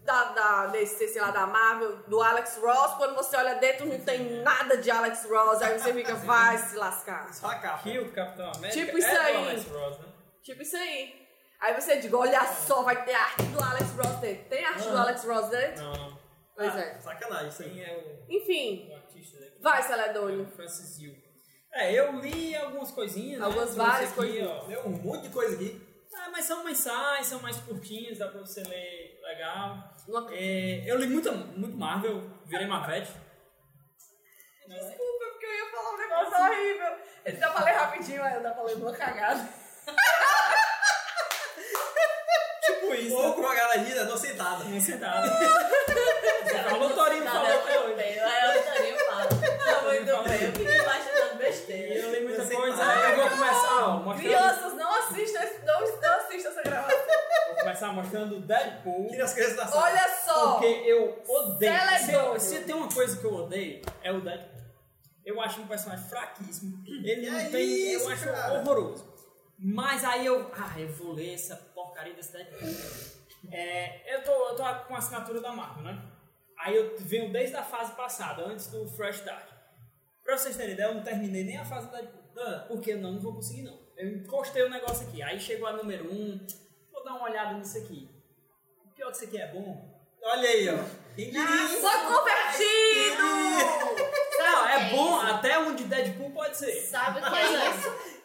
Da, 0.07 0.25
da, 0.33 0.67
desse, 0.69 1.09
sei 1.09 1.21
lá, 1.21 1.33
da 1.33 1.47
Marvel, 1.49 1.97
do 2.07 2.23
Alex 2.23 2.57
Ross, 2.63 2.95
quando 2.95 3.17
você 3.17 3.37
olha 3.37 3.57
dentro 3.57 3.87
não 3.87 3.99
tem 4.01 4.41
nada 4.43 4.77
de 4.77 4.89
Alex 4.91 5.25
Ross, 5.29 5.61
aí 5.61 5.79
você 5.79 5.93
fica, 5.93 6.15
vai 6.25 6.57
se 6.59 6.77
lascar. 6.77 7.35
Só 7.35 7.49
a 7.49 7.57
capa. 7.57 7.83
Capitão 8.15 8.53
América 8.57 8.87
Tipo 8.87 8.99
isso 8.99 9.09
é 9.09 9.15
do 9.15 9.21
aí. 9.21 9.37
Alex 9.37 9.65
Ross, 9.67 9.99
né? 9.99 10.05
Tipo 10.45 10.63
isso 10.63 10.77
aí. 10.77 11.27
Aí 11.61 11.75
você 11.75 11.99
diz, 11.99 12.13
olha 12.13 12.45
só, 12.47 12.83
vai 12.83 13.05
ter 13.05 13.15
arte 13.15 13.43
do 13.43 13.61
Alex 13.63 13.91
Ross 13.97 14.17
dentro. 14.21 14.45
Tem 14.49 14.65
arte 14.65 14.83
do 14.89 14.97
Ah. 14.97 15.01
Alex 15.03 15.25
Ross 15.25 15.49
dentro? 15.49 15.83
Não, 15.85 15.93
não. 15.93 16.19
Pois 16.55 16.75
Ah, 16.75 16.81
é. 16.81 16.99
Sacanagem 17.01 17.49
isso 17.49 17.63
aí. 17.65 17.81
É 17.83 17.97
o, 17.97 18.33
Enfim, 18.33 18.89
o 18.91 18.95
artista 18.97 19.41
daqui? 19.41 19.61
vai, 19.61 19.81
É 19.81 19.83
Celedônio. 19.83 20.43
o 20.43 20.47
Francis 20.47 20.99
Yu. 21.01 21.15
É, 21.73 21.93
eu 21.93 22.13
li 22.21 22.55
algumas 22.55 22.91
coisinhas, 22.93 23.43
Algumas 23.43 23.77
né? 23.77 23.85
Várias 23.85 24.13
coisinhas. 24.13 24.49
ó. 24.49 24.65
Deu 24.67 24.81
um 24.87 24.91
monte 24.91 25.23
de 25.23 25.29
coisa 25.31 25.55
aqui. 25.57 25.83
Ah, 26.15 26.31
mas 26.31 26.45
são 26.47 26.65
mensais, 26.65 27.27
são 27.27 27.41
mais 27.41 27.57
curtinhos, 27.59 28.19
dá 28.19 28.29
pra 28.29 28.41
você 28.41 28.63
ler 28.63 29.16
legal. 29.27 29.95
Uma- 30.09 30.29
É, 30.33 30.83
eu 30.87 30.97
li 30.99 31.07
muita, 31.09 31.33
muito 31.33 31.77
Marvel, 31.77 32.23
virei 32.47 32.67
Marvete. 32.67 33.13
Desculpa, 34.69 35.25
porque 35.31 35.47
eu 35.47 35.55
ia 35.55 35.71
falar 35.71 35.91
um 35.93 35.99
negócio 35.99 36.45
horrível. 36.45 36.97
Ele 37.25 37.37
dá 37.37 37.51
pra 37.51 37.65
ler 37.65 37.73
rapidinho, 37.73 38.23
aí 38.23 38.41
dá 38.43 38.51
pra 38.53 38.63
ler 38.65 38.75
uma 38.77 38.93
cagada. 38.93 39.49
Tipo 42.65 42.95
isso. 42.95 43.17
Ou 43.17 43.33
com 43.35 43.41
uma 43.41 43.55
garagina 43.55 44.05
não 44.05 44.17
sentada. 44.17 44.65
Uma 44.65 44.81
sentada. 44.81 45.29
Falou, 46.69 46.91
Torinho 46.91 47.25
Tá, 47.25 47.31
falou 47.31 47.47
até 47.61 47.81
hoje. 47.81 48.01
Aí 48.01 48.59
o 48.59 48.63
Torinho 48.75 48.99
fala. 49.07 49.27
Tá 49.27 49.83
muito 49.83 50.23
bem. 50.29 50.43
Eu 50.43 50.53
fico 50.53 50.71
E 51.33 51.39
besteira. 51.39 51.95
eu 51.95 52.11
li 52.13 52.21
muita 52.27 52.45
coisa, 52.57 52.85
aí 52.85 53.11
eu 53.11 53.17
vou 53.17 53.25
não! 53.31 53.37
começar, 53.39 53.89
ó, 53.89 54.15
Crianças, 54.15 54.75
não 54.75 54.91
assistam, 54.91 55.43
esse- 55.43 55.65
não, 55.65 55.81
não 55.81 56.26
começar 57.67 57.93
mostrando 57.93 58.41
Deadpool. 58.41 59.07
Tira 59.09 59.25
as 59.25 59.35
crianças 59.35 59.57
da 59.57 59.67
sala. 59.67 59.83
Olha 59.85 60.09
só. 60.25 60.53
Porque 60.53 60.67
eu 60.67 61.23
odeio. 61.29 61.73
Celedônio. 62.01 62.41
Se, 62.41 62.47
se 62.59 62.65
tem 62.65 62.75
uma 62.75 62.89
coisa 62.89 63.17
que 63.19 63.25
eu 63.25 63.35
odeio, 63.35 63.83
é 64.03 64.13
o 64.13 64.21
Deadpool. 64.21 64.57
Eu 65.25 65.41
acho 65.41 65.61
um 65.61 65.67
personagem 65.67 66.05
fraquíssimo. 66.09 66.85
Ele 66.87 67.29
não 67.31 67.39
É 67.39 67.49
tem. 67.49 67.95
isso, 67.95 68.05
eu 68.05 68.11
acho 68.11 68.25
cara. 68.25 68.61
horroroso. 68.61 69.15
Mas 69.59 70.05
aí 70.05 70.27
eu. 70.27 70.51
Ah, 70.55 70.79
eu 70.79 70.89
vou 70.93 71.13
ler 71.13 71.35
essa 71.35 71.57
porcaria 71.75 72.15
desse 72.15 72.33
Deadpool. 72.33 72.69
É, 73.51 74.15
eu, 74.17 74.23
tô, 74.25 74.31
eu 74.49 74.57
tô 74.57 74.63
com 74.87 74.95
a 74.95 74.99
assinatura 74.99 75.41
da 75.41 75.53
Marvel, 75.53 75.83
né? 75.85 76.03
Aí 76.59 76.75
eu 76.77 76.97
venho 76.99 77.33
desde 77.33 77.55
a 77.57 77.63
fase 77.63 77.93
passada, 77.93 78.43
antes 78.45 78.69
do 78.69 78.89
Fresh 78.89 79.17
Start. 79.17 79.47
Pra 80.25 80.37
vocês 80.37 80.57
terem 80.57 80.73
ideia, 80.75 80.89
eu 80.89 80.95
não 80.95 81.03
terminei 81.03 81.45
nem 81.45 81.57
a 81.57 81.65
fase 81.65 81.87
do 81.87 81.93
Deadpool. 81.93 82.23
Ah, 82.39 82.65
Porque 82.69 82.93
eu 82.93 82.99
não, 82.99 83.13
não 83.13 83.21
vou 83.21 83.35
conseguir 83.35 83.63
não. 83.63 83.79
Eu 83.97 84.09
encostei 84.17 84.63
o 84.63 84.69
negócio 84.71 85.07
aqui. 85.09 85.23
Aí 85.23 85.39
chegou 85.41 85.67
a 85.69 85.73
número 85.73 86.13
1. 86.13 86.15
Um, 86.15 86.47
dar 87.07 87.15
uma 87.15 87.29
olhada 87.31 87.55
nisso 87.55 87.79
aqui. 87.79 88.11
O 88.85 88.89
pior 88.95 89.11
que 89.11 89.17
isso 89.17 89.25
aqui 89.27 89.41
é 89.41 89.47
bom. 89.53 89.97
Olha 90.23 90.49
aí, 90.49 90.69
ó. 90.69 90.79
Quem 91.15 91.31
diria? 91.31 91.69
Sou 91.69 91.91
convertido! 91.91 93.23
Não, 94.39 94.67
é 94.69 94.87
É 94.87 94.91
bom 94.91 95.17
isso. 95.23 95.27
até 95.35 95.59
onde 95.61 95.85
Deadpool 95.85 96.31
pode 96.33 96.57
ser. 96.57 96.73
Sabe 96.83 97.21
o 97.21 97.23
que 97.23 97.37
é 97.39 97.71
isso? 97.71 98.17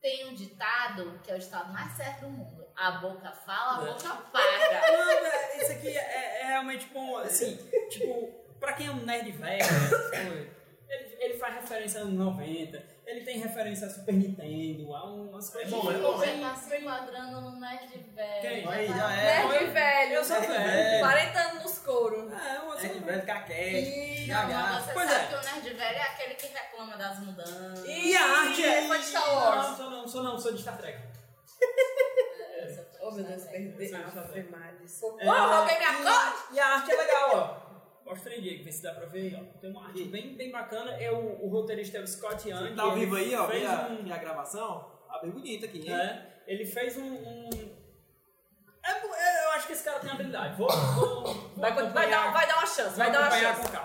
Tem 0.00 0.28
um 0.28 0.34
ditado 0.34 1.18
que 1.24 1.30
é 1.30 1.34
o 1.34 1.38
ditado 1.38 1.72
mais 1.72 1.96
certo 1.96 2.20
do 2.26 2.30
mundo. 2.30 2.64
A 2.76 2.90
boca 2.92 3.32
fala, 3.32 3.88
a 3.88 3.92
boca 3.92 4.08
paga. 4.30 4.92
Não, 4.92 5.10
é, 5.10 5.62
isso 5.62 5.72
aqui 5.72 5.88
é, 5.88 6.42
é 6.42 6.46
realmente 6.48 6.86
bom, 6.92 7.16
assim, 7.16 7.56
tipo, 7.88 8.28
pra 8.60 8.74
quem 8.74 8.86
é 8.88 8.90
um 8.90 9.02
nerd 9.04 9.32
velho, 9.32 9.64
né, 9.64 10.50
ele, 10.88 11.16
ele 11.18 11.34
faz 11.38 11.54
referência 11.54 12.02
aos 12.02 12.10
90, 12.12 12.78
ele 13.06 13.20
tem 13.24 13.38
referência 13.38 13.86
a 13.86 13.90
Super 13.90 14.14
Nintendo, 14.14 14.94
a 14.94 15.04
umas 15.04 15.48
coisas. 15.50 15.70
bom, 15.70 15.90
é 15.90 15.98
bom. 15.98 16.16
Você 16.18 16.38
tá 16.38 16.54
se 16.56 16.76
enquadrando 16.76 17.40
no 17.40 17.60
nerd 17.60 17.88
velho. 18.14 18.40
Quem? 18.40 18.68
Aí, 18.68 18.86
já 18.88 19.12
é. 19.12 19.46
Nerd 19.48 19.66
velho. 19.70 20.12
Eu 20.14 20.24
sou 20.24 20.40
Nerd 20.40 20.52
velho. 20.52 20.64
velho. 20.64 21.00
40 21.00 21.38
anos 21.40 21.62
nos 21.62 21.78
couro. 21.78 22.32
É, 22.32 22.58
uma 22.60 22.76
É, 22.76 22.88
velho, 22.88 23.26
caquete. 23.26 24.26
Mas 24.28 24.84
você 24.84 24.92
Pois 24.92 25.10
sabe 25.10 25.24
é. 25.24 25.28
que 25.28 25.34
o 25.34 25.42
nerd 25.52 25.74
velho 25.74 25.96
é 25.98 26.02
aquele 26.02 26.34
que 26.34 26.46
reclama 26.48 26.96
das 26.96 27.18
mudanças. 27.20 27.84
E 27.86 28.16
a 28.16 28.24
arte 28.24 28.64
é. 28.64 28.88
Fã 28.88 28.98
de 28.98 29.04
Star 29.04 29.34
Wars. 29.34 29.66
Não, 29.68 29.76
sou 29.76 29.90
não, 29.90 30.08
sou 30.08 30.22
não, 30.22 30.38
sou 30.38 30.52
de 30.52 30.62
Star 30.62 30.76
Trek. 30.76 30.98
Oh, 33.00 33.12
meu 33.12 33.24
Deus, 33.24 33.44
perdi. 33.44 33.94
Ave 33.94 34.42
Maria. 34.50 34.76
É, 34.84 34.88
Socorro, 34.88 35.30
alguém 35.30 35.78
me 35.78 35.84
acorde! 35.84 36.36
E 36.52 36.58
a 36.58 36.66
arte 36.74 36.90
é 36.90 36.96
legal, 36.96 37.30
ó. 37.32 37.65
Mostrei, 38.06 38.40
Diego, 38.40 38.62
vê 38.64 38.70
se 38.70 38.82
dá 38.84 38.94
pra 38.94 39.06
ver. 39.06 39.34
Ó. 39.34 39.58
Tem 39.58 39.68
uma 39.70 39.84
arte 39.86 40.04
bem, 40.04 40.36
bem 40.36 40.52
bacana. 40.52 40.92
É 40.92 41.10
o, 41.10 41.44
o 41.44 41.48
roteirista 41.48 41.98
é 41.98 42.00
o 42.00 42.06
Scott 42.06 42.48
Young. 42.48 42.74
Tá 42.76 42.84
ao 42.84 42.92
vivo 42.92 43.16
aí, 43.16 43.34
ó. 43.34 43.48
Fez 43.48 43.68
a, 43.68 43.88
um, 43.88 44.12
a 44.12 44.16
gravação. 44.16 44.92
Tá 45.08 45.18
bem 45.22 45.30
bonito 45.32 45.64
aqui, 45.64 45.78
hein? 45.80 45.92
É, 45.92 46.42
ele 46.46 46.64
fez 46.64 46.96
um. 46.96 47.02
um- 47.04 47.76
É, 48.84 48.90
é, 48.92 49.44
eu 49.46 49.50
acho 49.52 49.66
que 49.66 49.72
esse 49.72 49.82
cara 49.84 49.98
tem 49.98 50.08
habilidade. 50.10 50.56
Vou, 50.56 50.68
vou, 50.70 51.24
vou 51.24 51.46
Vai, 51.56 51.72
vai, 51.72 52.08
dar, 52.10 52.32
vai 52.32 52.46
dar 52.46 52.58
uma 52.58 52.66
chance, 52.66 52.90
vou 52.90 52.98
vai 52.98 53.10
dar 53.10 53.20
uma 53.22 53.30
chance. 53.30 53.76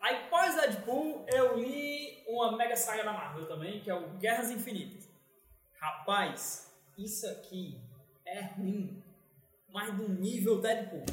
Aí, 0.00 0.28
pós 0.30 0.54
Deadpool, 0.54 1.26
eu 1.28 1.58
li 1.58 2.22
uma 2.28 2.56
mega 2.56 2.76
saga 2.76 3.02
da 3.02 3.12
Marvel 3.12 3.48
também, 3.48 3.80
que 3.80 3.90
é 3.90 3.94
o 3.94 4.10
Guerras 4.18 4.50
Infinitas. 4.52 5.08
Rapaz, 5.80 6.72
isso 6.96 7.26
aqui 7.28 7.80
é 8.24 8.40
ruim, 8.42 9.02
mas 9.68 9.92
do 9.96 10.08
nível 10.08 10.60
Deadpool. 10.60 11.04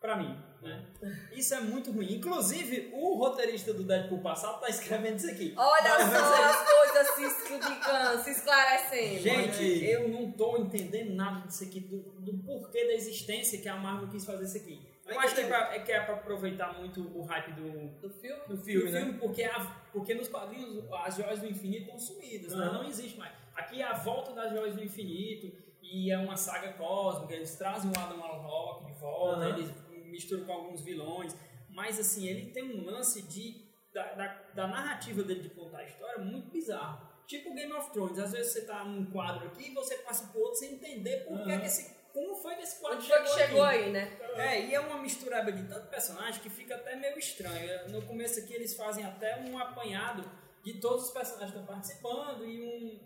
Pra 0.00 0.16
mim, 0.16 0.42
né? 0.62 0.84
Isso 1.32 1.54
é 1.54 1.60
muito 1.60 1.90
ruim. 1.92 2.14
Inclusive, 2.14 2.90
o 2.92 3.14
roteirista 3.16 3.72
do 3.72 3.82
Deadpool 3.84 4.18
passado 4.20 4.60
tá 4.60 4.68
escrevendo 4.68 5.16
isso 5.16 5.30
aqui. 5.30 5.54
Olha 5.56 5.90
só 5.98 6.44
as 6.44 6.68
coisas 6.68 7.14
se 7.14 7.24
explicando, 7.24 8.22
se 8.24 8.30
esclarecendo. 8.30 9.18
Gente, 9.20 9.84
eu 9.84 10.08
não 10.08 10.30
tô 10.32 10.56
entendendo 10.58 11.14
nada 11.14 11.46
disso 11.46 11.64
aqui, 11.64 11.80
do, 11.80 11.98
do 12.20 12.38
porquê 12.44 12.86
da 12.86 12.92
existência 12.94 13.60
que 13.60 13.68
a 13.68 13.76
Marvel 13.76 14.08
quis 14.08 14.24
fazer 14.24 14.44
isso 14.44 14.56
aqui. 14.56 14.80
Eu 15.06 15.14
Vai 15.14 15.24
acho 15.24 15.34
que 15.36 15.40
é, 15.40 15.46
pra, 15.46 15.74
é 15.74 15.78
que 15.80 15.90
é 15.92 16.00
pra 16.00 16.14
aproveitar 16.16 16.78
muito 16.78 17.00
o 17.18 17.22
hype 17.22 17.52
do, 17.52 17.88
Do 18.00 18.10
filme? 18.10 18.42
do 18.46 18.56
filme, 18.58 18.90
Filme, 18.90 19.12
né? 19.12 19.16
porque, 19.18 19.42
a- 19.42 19.76
porque 19.90 20.12
nos 20.12 20.28
quadrinhos 20.28 20.84
as 21.04 21.16
joias 21.16 21.38
do 21.40 21.46
infinito 21.46 21.84
estão 21.84 21.98
sumidas, 21.98 22.52
né? 22.52 22.64
Aham. 22.66 22.72
não 22.82 22.84
existe 22.84 23.16
mais. 23.18 23.32
Aqui 23.56 23.80
é 23.80 23.84
a 23.86 23.94
volta 23.94 24.32
das 24.34 24.52
joias 24.52 24.74
do 24.74 24.84
infinito 24.84 25.50
e 25.82 26.10
é 26.12 26.18
uma 26.18 26.36
saga 26.36 26.74
cósmica, 26.74 27.32
eles 27.34 27.56
trazem 27.56 27.90
o 27.90 27.98
Adam 27.98 28.18
Warlock 28.20 28.84
de 28.84 28.92
volta, 29.00 29.40
Aham. 29.46 29.48
eles 29.56 29.70
misturam 30.08 30.44
com 30.44 30.52
alguns 30.52 30.80
vilões, 30.82 31.34
mas 31.70 31.98
assim, 31.98 32.26
ele 32.26 32.50
tem 32.50 32.62
um 32.64 32.84
lance 32.84 33.22
de, 33.22 33.64
da, 33.92 34.12
da, 34.14 34.26
da 34.54 34.66
narrativa 34.66 35.22
dele 35.22 35.42
de 35.42 35.50
contar 35.50 35.78
a 35.78 35.84
história 35.84 36.18
muito 36.18 36.50
bizarro. 36.50 37.06
Tipo 37.26 37.54
Game 37.54 37.72
of 37.74 37.90
Thrones, 37.92 38.18
às 38.18 38.32
vezes 38.32 38.52
você 38.52 38.62
tá 38.62 38.84
num 38.84 39.04
quadro 39.10 39.46
aqui 39.48 39.70
e 39.70 39.74
você 39.74 39.96
passa 39.98 40.26
pro 40.28 40.40
outro 40.40 40.56
sem 40.56 40.72
entender 40.74 41.24
por 41.26 41.36
que 41.44 41.50
Aham. 41.50 41.60
que 41.60 41.66
esse, 41.66 41.94
como 42.12 42.34
foi 42.36 42.54
que 42.56 42.62
esse 42.62 42.80
quadro 42.80 43.02
chegou 43.02 43.62
aqui. 43.62 43.76
aí, 43.84 43.92
né? 43.92 44.18
É, 44.36 44.64
e 44.66 44.74
é 44.74 44.80
uma 44.80 44.98
misturada 44.98 45.52
de 45.52 45.62
tanto 45.68 45.88
personagem 45.88 46.40
que 46.40 46.48
fica 46.48 46.74
até 46.74 46.96
meio 46.96 47.18
estranho. 47.18 47.90
No 47.90 48.00
começo 48.02 48.40
aqui 48.40 48.54
eles 48.54 48.74
fazem 48.74 49.04
até 49.04 49.38
um 49.40 49.58
apanhado 49.58 50.24
de 50.64 50.80
todos 50.80 51.06
os 51.06 51.10
personagens 51.12 51.52
que 51.52 51.58
estão 51.58 51.66
participando 51.66 52.44
e 52.46 52.60
um, 52.62 53.00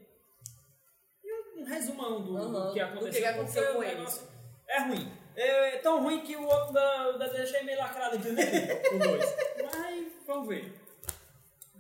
e 1.25 1.33
um, 1.33 1.61
um 1.61 1.65
resumão 1.65 2.23
do, 2.23 2.37
Aham, 2.37 2.69
do 2.69 2.73
que 2.73 2.79
do 2.79 2.85
aconteceu. 2.87 3.11
que 3.13 3.19
que 3.19 3.25
aconteceu 3.25 3.75
com 3.75 3.83
eles. 3.83 4.29
É 4.69 4.81
ruim. 4.83 5.13
É 5.37 5.79
tão 5.79 6.03
ruim 6.03 6.21
que 6.21 6.37
o 6.37 6.47
outro 6.47 6.73
da, 6.73 7.13
da 7.13 7.27
deixei 7.29 7.63
meio 7.63 7.79
lacrado 7.79 8.19
né? 8.19 8.43
o 8.95 8.99
dois. 8.99 9.35
Mas 9.75 10.13
vamos 10.27 10.49
ver. 10.49 10.75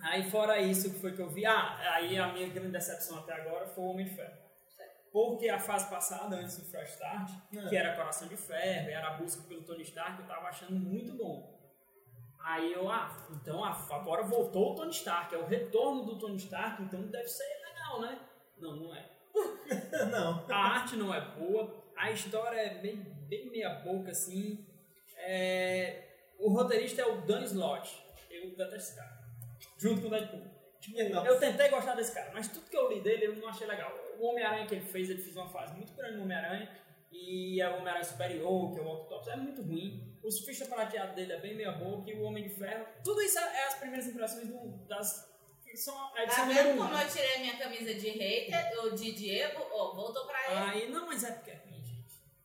Aí 0.02 0.28
fora 0.30 0.58
isso, 0.58 0.90
que 0.92 0.98
foi 0.98 1.12
que 1.12 1.20
eu 1.22 1.28
vi? 1.28 1.46
Ah, 1.46 1.78
aí 1.94 2.18
a 2.18 2.32
minha 2.32 2.48
grande 2.48 2.72
decepção 2.72 3.18
até 3.18 3.34
agora 3.34 3.66
foi 3.66 3.84
o 3.84 3.88
Homem 3.88 4.06
de 4.06 4.14
Ferro. 4.16 4.42
Porque 5.12 5.48
a 5.50 5.58
fase 5.58 5.88
passada, 5.90 6.36
antes 6.36 6.56
do 6.56 6.64
Fresh 6.64 6.92
Start, 6.92 7.30
É. 7.54 7.68
que 7.68 7.76
era 7.76 7.94
Coração 7.94 8.26
de 8.26 8.36
Ferro, 8.36 8.88
era 8.88 9.08
a 9.08 9.12
busca 9.12 9.42
pelo 9.42 9.62
Tony 9.62 9.82
Stark, 9.82 10.20
eu 10.20 10.26
tava 10.26 10.48
achando 10.48 10.72
muito 10.72 11.12
bom. 11.12 11.60
Aí 12.42 12.72
eu, 12.72 12.90
ah, 12.90 13.14
então 13.30 13.62
ah, 13.62 13.86
agora 13.90 14.22
voltou 14.22 14.72
o 14.72 14.74
Tony 14.74 14.90
Stark, 14.90 15.34
é 15.34 15.38
o 15.38 15.46
retorno 15.46 16.04
do 16.04 16.18
Tony 16.18 16.36
Stark, 16.36 16.82
então 16.82 17.02
deve 17.02 17.28
ser 17.28 17.44
legal, 17.68 18.00
né? 18.00 18.18
Não, 18.58 18.74
não 18.74 18.94
é. 18.94 19.04
Não. 20.10 20.44
A 20.50 20.56
arte 20.56 20.96
não 20.96 21.14
é 21.14 21.20
boa, 21.20 21.84
a 21.96 22.10
história 22.10 22.58
é 22.58 22.74
bem, 22.74 23.02
bem 23.32 23.50
meia 23.50 23.70
boca, 23.70 24.10
assim. 24.10 24.66
É, 25.16 26.02
O 26.38 26.50
roteirista 26.50 27.00
é 27.00 27.06
o 27.06 27.22
Dan 27.22 27.42
Slott, 27.44 27.88
eu 28.30 28.50
detesto 28.50 28.76
esse 28.76 28.96
cara. 28.96 29.22
Junto 29.78 30.02
com 30.02 30.08
o 30.08 30.10
Deadpool. 30.10 30.52
Não. 31.10 31.24
eu 31.24 31.38
tentei 31.38 31.68
gostar 31.68 31.94
desse 31.94 32.12
cara, 32.12 32.32
mas 32.34 32.48
tudo 32.48 32.68
que 32.68 32.76
eu 32.76 32.92
li 32.92 33.00
dele 33.00 33.26
eu 33.26 33.36
não 33.36 33.48
achei 33.48 33.66
legal. 33.66 33.96
O 34.18 34.26
Homem-Aranha 34.26 34.66
que 34.66 34.74
ele 34.74 34.84
fez, 34.84 35.08
ele 35.08 35.22
fez 35.22 35.36
uma 35.36 35.48
fase 35.48 35.74
muito 35.74 35.92
grande 35.94 36.16
no 36.16 36.24
Homem-Aranha. 36.24 36.68
E 37.12 37.60
é 37.60 37.68
o 37.68 37.76
Homem-Aranha 37.76 38.04
Superior, 38.04 38.72
que 38.72 38.80
é 38.80 38.82
o 38.82 38.88
Octopus, 38.88 39.28
é 39.28 39.36
muito 39.36 39.62
ruim. 39.62 40.18
Os 40.24 40.40
fichas 40.40 40.66
prateados 40.66 41.14
dele 41.14 41.32
é 41.32 41.40
bem 41.40 41.54
meia 41.54 41.72
boca, 41.72 42.10
e 42.10 42.14
o 42.14 42.22
Homem 42.22 42.42
de 42.42 42.50
Ferro. 42.50 42.84
Tudo 43.04 43.22
isso 43.22 43.38
é, 43.38 43.42
é 43.42 43.66
as 43.68 43.74
primeiras 43.74 44.06
impressões 44.08 44.48
do, 44.48 44.86
das. 44.88 45.30
são 45.74 45.96
a 45.96 46.26
Tá 46.26 46.44
vendo 46.46 46.78
como 46.78 46.98
eu 46.98 47.08
tirei 47.08 47.38
minha 47.38 47.56
camisa 47.56 47.94
de 47.94 48.08
hater, 48.08 48.80
ou 48.82 48.90
de 48.90 49.12
Diego? 49.12 49.60
Voltou 49.94 50.26
pra 50.26 50.50
ele. 50.50 50.58
Aí, 50.58 50.90
não, 50.90 51.06
mas 51.06 51.22
é 51.22 51.32
porque 51.32 51.50
é. 51.52 51.71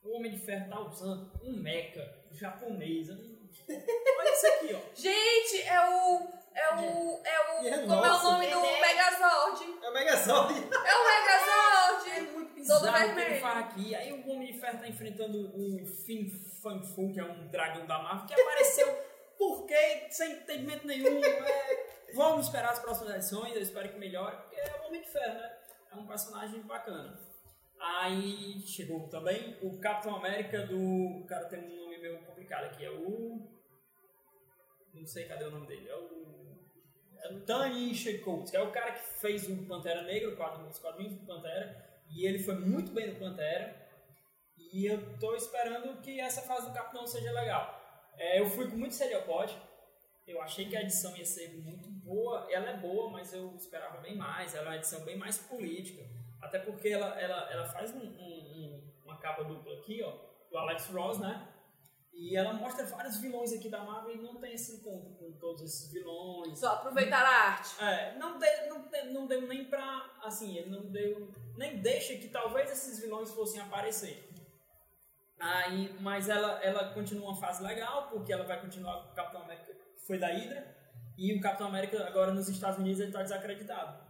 O 0.07 0.15
Homem 0.15 0.31
de 0.31 0.39
Ferro 0.39 0.69
tá 0.69 0.79
usando 0.79 1.31
um 1.43 1.53
mecha 1.61 2.15
japonês. 2.31 3.09
Olha 3.09 4.31
isso 4.33 4.47
aqui, 4.47 4.73
ó. 4.73 4.79
Gente, 4.95 5.61
é 5.63 5.89
o. 5.89 6.27
É 6.55 6.75
o. 6.75 7.21
É 7.25 7.61
o. 7.61 7.67
É 7.67 7.77
como 7.81 7.93
é 7.93 7.97
o 7.97 8.01
nosso. 8.01 8.31
nome 8.31 8.47
do 8.47 8.57
Entendeu? 8.59 8.81
Megazord? 8.81 9.79
É 9.83 9.89
o 9.89 9.93
Megazord. 9.93 10.53
É 10.53 10.95
o 10.95 11.05
Megazord! 11.05 12.09
É 12.09 12.21
muito 12.21 12.47
Todo 12.47 12.55
bizarro 12.55 12.87
o 12.87 12.93
que 12.93 12.97
ele 13.03 13.13
vermelho. 13.15 13.41
faz 13.41 13.57
aqui. 13.65 13.95
Aí 13.95 14.13
o 14.13 14.29
Homem 14.29 14.51
de 14.53 14.59
Ferro 14.59 14.79
tá 14.79 14.87
enfrentando 14.87 15.37
o 15.55 15.85
Fin 16.05 16.29
Fan 16.61 16.81
Fu, 16.83 17.11
que 17.13 17.19
é 17.19 17.23
um 17.23 17.47
dragão 17.49 17.85
da 17.85 17.99
Marvel, 17.99 18.27
que 18.27 18.41
apareceu 18.41 18.87
por 19.37 19.65
quê? 19.65 20.07
Sem 20.09 20.31
entendimento 20.31 20.87
nenhum. 20.87 21.23
É, 21.23 21.85
vamos 22.13 22.45
esperar 22.47 22.71
as 22.71 22.79
próximas 22.79 23.13
edições, 23.15 23.53
eu 23.55 23.61
espero 23.61 23.89
que 23.89 23.99
melhore, 23.99 24.35
porque 24.37 24.55
é 24.55 24.81
o 24.81 24.87
Homem 24.87 25.01
de 25.01 25.11
Ferro, 25.11 25.33
né? 25.35 25.57
É 25.91 25.95
um 25.95 26.07
personagem 26.07 26.61
bacana. 26.61 27.19
Aí 27.79 28.59
chegou 28.65 29.07
também 29.07 29.57
o 29.61 29.79
Capitão 29.79 30.15
América 30.15 30.65
do. 30.65 31.21
O 31.21 31.25
cara 31.27 31.45
tem 31.45 31.59
um 31.59 31.83
nome 31.83 31.97
meio 31.99 32.19
complicado 32.25 32.65
aqui, 32.65 32.85
é 32.85 32.91
o. 32.91 33.47
Não 34.93 35.05
sei 35.05 35.25
cadê 35.25 35.45
o 35.45 35.51
nome 35.51 35.67
dele. 35.67 35.87
É 35.87 35.95
o. 35.95 36.27
É 37.19 37.33
o 37.33 37.41
Tony 37.41 37.93
Shecoats, 37.93 38.51
que 38.51 38.57
é 38.57 38.61
o 38.61 38.71
cara 38.71 38.91
que 38.91 39.19
fez 39.19 39.47
o 39.49 39.65
Pantera 39.65 40.03
Negra, 40.03 40.29
os 40.29 40.79
quadrinhos 40.79 41.15
do 41.15 41.25
Pantera, 41.25 42.01
e 42.09 42.25
ele 42.25 42.39
foi 42.39 42.55
muito 42.55 42.91
bem 42.91 43.11
no 43.11 43.19
Pantera. 43.19 43.87
E 44.71 44.85
eu 44.85 45.17
tô 45.17 45.35
esperando 45.35 45.99
que 46.01 46.19
essa 46.19 46.41
fase 46.41 46.67
do 46.67 46.73
Capitão 46.73 47.05
seja 47.07 47.31
legal. 47.31 47.77
É, 48.17 48.39
eu 48.39 48.49
fui 48.49 48.69
com 48.69 48.77
muito 48.77 48.95
seriopod. 48.95 49.55
Eu 50.27 50.41
achei 50.41 50.67
que 50.67 50.75
a 50.75 50.81
edição 50.81 51.15
ia 51.15 51.25
ser 51.25 51.53
muito 51.63 51.89
boa. 51.89 52.47
Ela 52.51 52.71
é 52.71 52.77
boa, 52.77 53.09
mas 53.09 53.33
eu 53.33 53.55
esperava 53.55 53.99
bem 54.01 54.15
mais. 54.15 54.53
Ela 54.53 54.65
é 54.65 54.69
uma 54.69 54.75
edição 54.75 55.03
bem 55.05 55.17
mais 55.17 55.37
política. 55.37 56.03
Até 56.41 56.59
porque 56.59 56.89
ela, 56.89 57.19
ela, 57.19 57.51
ela 57.51 57.65
faz 57.67 57.93
um- 57.93 57.99
um- 57.99 58.03
um- 58.55 58.93
uma 59.05 59.17
capa 59.17 59.43
dupla 59.43 59.73
aqui, 59.79 60.03
ó, 60.03 60.11
do 60.51 60.57
Alex 60.57 60.87
Ross, 60.89 61.19
né? 61.19 61.47
E 62.13 62.35
ela 62.35 62.51
mostra 62.53 62.83
vários 62.85 63.17
vilões 63.19 63.53
aqui 63.53 63.69
da 63.69 63.83
Marvel 63.83 64.15
e 64.15 64.21
não 64.21 64.35
tem 64.39 64.53
esse 64.53 64.77
encontro 64.77 65.13
com 65.15 65.31
todos 65.33 65.61
esses 65.61 65.91
vilões. 65.91 66.57
Só 66.59 66.73
aproveitar 66.73 67.23
a 67.23 67.29
arte. 67.51 67.75
É, 67.83 68.15
não, 68.17 68.39
deu, 68.39 68.69
não, 68.69 68.87
deu, 68.89 69.05
não 69.13 69.27
deu 69.27 69.41
nem 69.47 69.65
pra. 69.65 70.17
Assim, 70.23 70.57
ele 70.57 70.69
não 70.69 70.89
deu. 70.91 71.31
Nem 71.55 71.79
deixa 71.79 72.15
que 72.15 72.29
talvez 72.29 72.71
esses 72.71 72.99
vilões 72.99 73.31
fossem 73.31 73.61
aparecer. 73.61 74.27
Aí, 75.39 75.95
mas 75.99 76.27
ela, 76.27 76.59
ela 76.63 76.91
continua 76.95 77.29
uma 77.29 77.39
fase 77.39 77.61
legal, 77.63 78.09
porque 78.09 78.33
ela 78.33 78.43
vai 78.45 78.59
continuar 78.59 79.03
com 79.03 79.11
o 79.11 79.15
Capitão 79.15 79.43
América, 79.43 79.71
que 79.73 80.07
foi 80.07 80.17
da 80.17 80.27
Hydra, 80.29 80.75
e 81.15 81.33
o 81.37 81.41
Capitão 81.41 81.67
América 81.67 82.07
agora 82.07 82.33
nos 82.33 82.49
Estados 82.49 82.79
Unidos 82.79 82.99
ele 82.99 83.11
tá 83.11 83.21
desacreditado. 83.21 84.03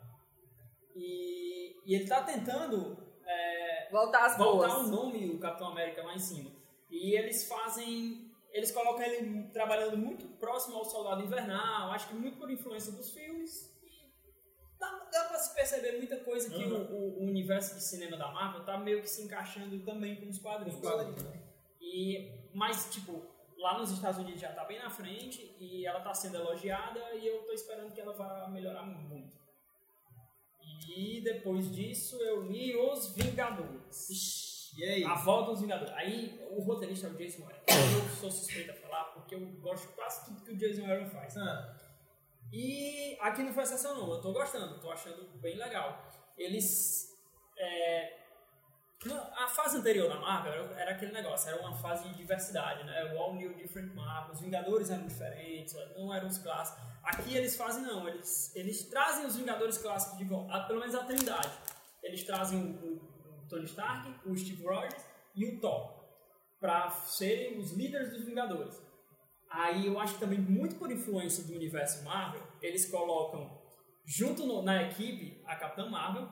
E, 0.96 1.67
e 1.88 1.96
ele 1.96 2.08
tá 2.08 2.22
tentando 2.24 2.98
é, 3.26 3.90
Voltar 3.92 4.26
às 4.26 4.38
voltar 4.38 4.68
boas. 4.68 4.88
o 4.88 4.92
nome 4.92 5.28
do 5.28 5.40
Capitão 5.40 5.70
América 5.70 6.04
lá 6.04 6.14
em 6.14 6.20
cima. 6.20 6.52
E 6.90 7.18
eles 7.18 7.48
fazem. 7.48 8.32
Eles 8.52 8.72
colocam 8.72 9.04
ele 9.06 9.44
trabalhando 9.50 9.98
muito 9.98 10.26
próximo 10.38 10.78
ao 10.78 10.86
Soldado 10.86 11.22
Invernal, 11.24 11.92
acho 11.92 12.08
que 12.10 12.16
muito 12.16 12.38
por 12.38 12.50
influência 12.52 12.92
dos 12.92 13.12
filmes. 13.12 13.76
E 13.84 14.10
dá, 14.80 14.90
dá 15.12 15.24
pra 15.26 15.38
se 15.40 15.54
perceber 15.56 15.98
muita 15.98 16.18
coisa 16.20 16.50
que 16.50 16.64
Uhum. 16.64 16.84
o, 16.92 17.24
o- 17.24 17.28
universo 17.28 17.76
de 17.76 17.84
cinema 17.84 18.16
da 18.18 18.32
Marvel 18.32 18.64
tá 18.66 18.78
meio 18.78 19.02
que 19.02 19.10
se 19.10 19.22
encaixando 19.24 19.78
também 19.84 20.16
com 20.16 20.30
os 20.30 20.40
quadrinhos. 20.40 20.80
E, 21.82 22.50
mas, 22.54 22.90
tipo, 22.94 23.22
lá 23.58 23.78
nos 23.78 23.92
Estados 23.92 24.20
Unidos 24.20 24.42
já 24.42 24.52
tá 24.54 24.64
bem 24.66 24.80
na 24.80 24.90
frente 24.90 25.56
e 25.60 25.86
ela 25.86 26.00
tá 26.02 26.14
sendo 26.14 26.38
elogiada 26.38 27.00
e 27.16 27.28
eu 27.28 27.44
tô 27.44 27.52
esperando 27.54 27.92
que 27.94 28.02
ela 28.02 28.14
vá 28.14 28.48
melhorar 28.50 28.84
muito. 28.84 29.38
E 30.88 31.22
depois 31.22 31.74
disso 31.74 32.16
eu 32.22 32.42
li 32.44 32.76
Os 32.76 33.14
Vingadores. 33.16 34.72
E 34.78 34.84
aí? 34.84 35.04
A 35.04 35.16
volta 35.16 35.52
dos 35.52 35.62
Vingadores. 35.62 35.94
Aí 35.94 36.40
o 36.52 36.62
roteirista 36.62 37.08
é 37.08 37.10
o 37.10 37.16
Jason 37.16 37.44
Aaron. 37.46 37.60
Eu 37.68 38.10
sou 38.20 38.32
suspeito 38.32 38.72
a 38.72 38.74
falar 38.76 39.06
porque 39.06 39.36
eu 39.36 39.40
gosto 39.62 39.88
quase 39.94 40.26
tudo 40.26 40.44
que 40.44 40.52
o 40.52 40.58
Jason 40.58 40.86
Aaron 40.86 41.10
faz. 41.10 41.36
Ah, 41.38 41.76
E 42.54 43.18
aqui 43.20 43.44
não 43.44 43.54
foi 43.54 43.64
exceção 43.64 43.96
não, 43.96 44.14
eu 44.14 44.22
tô 44.22 44.32
gostando, 44.32 44.80
tô 44.80 44.90
achando 44.92 45.28
bem 45.40 45.58
legal. 45.58 46.08
Eles. 46.38 47.10
é, 47.58 48.17
a 49.06 49.48
fase 49.48 49.78
anterior 49.78 50.10
da 50.10 50.20
Marvel 50.20 50.74
era, 50.76 50.92
aquele 50.92 51.12
negócio, 51.12 51.50
era 51.50 51.62
uma 51.62 51.76
fase 51.78 52.10
de 52.10 52.16
diversidade, 52.18 52.84
né? 52.84 53.14
O 53.14 53.20
All 53.20 53.36
New 53.36 53.54
Different 53.54 53.94
Marvel, 53.94 54.34
os 54.34 54.42
Vingadores 54.42 54.90
eram 54.90 55.06
diferentes, 55.06 55.76
não 55.96 56.12
eram 56.14 56.28
os 56.28 56.40
clássicos. 56.40 56.84
Aqui 57.04 57.38
eles 57.38 57.56
fazem 57.56 57.84
não, 57.84 58.08
eles, 58.08 58.54
eles 58.56 58.90
trazem 58.90 59.26
os 59.28 59.36
Vingadores 59.36 59.78
clássicos 59.78 60.18
de 60.18 60.26
volta, 60.26 60.62
pelo 60.66 60.80
menos 60.80 60.96
a 60.96 61.04
Trindade. 61.04 61.52
Eles 62.02 62.24
trazem 62.24 62.60
o, 62.60 62.86
o- 62.86 63.44
o 63.44 63.48
Tony 63.48 63.66
Stark, 63.66 64.28
o 64.30 64.36
Steve 64.36 64.64
Rogers 64.66 65.06
e 65.36 65.46
o 65.46 65.62
Thor 65.62 65.96
para 66.60 66.90
serem 66.90 67.60
os 67.60 67.72
líderes 67.74 68.10
dos 68.10 68.26
Vingadores. 68.26 68.82
Aí 69.50 69.86
eu 69.86 70.00
acho 70.00 70.16
que 70.16 70.20
também 70.20 70.40
muito 70.40 70.76
por 70.76 70.92
influência 70.92 71.44
do 71.44 71.54
universo 71.54 72.04
Marvel, 72.04 72.42
eles 72.62 72.90
colocam 72.90 73.62
junto 74.06 74.46
no- 74.46 74.64
na 74.64 74.84
equipe 74.84 75.42
a 75.46 75.56
Capitã 75.56 75.88
Marvel, 75.90 76.28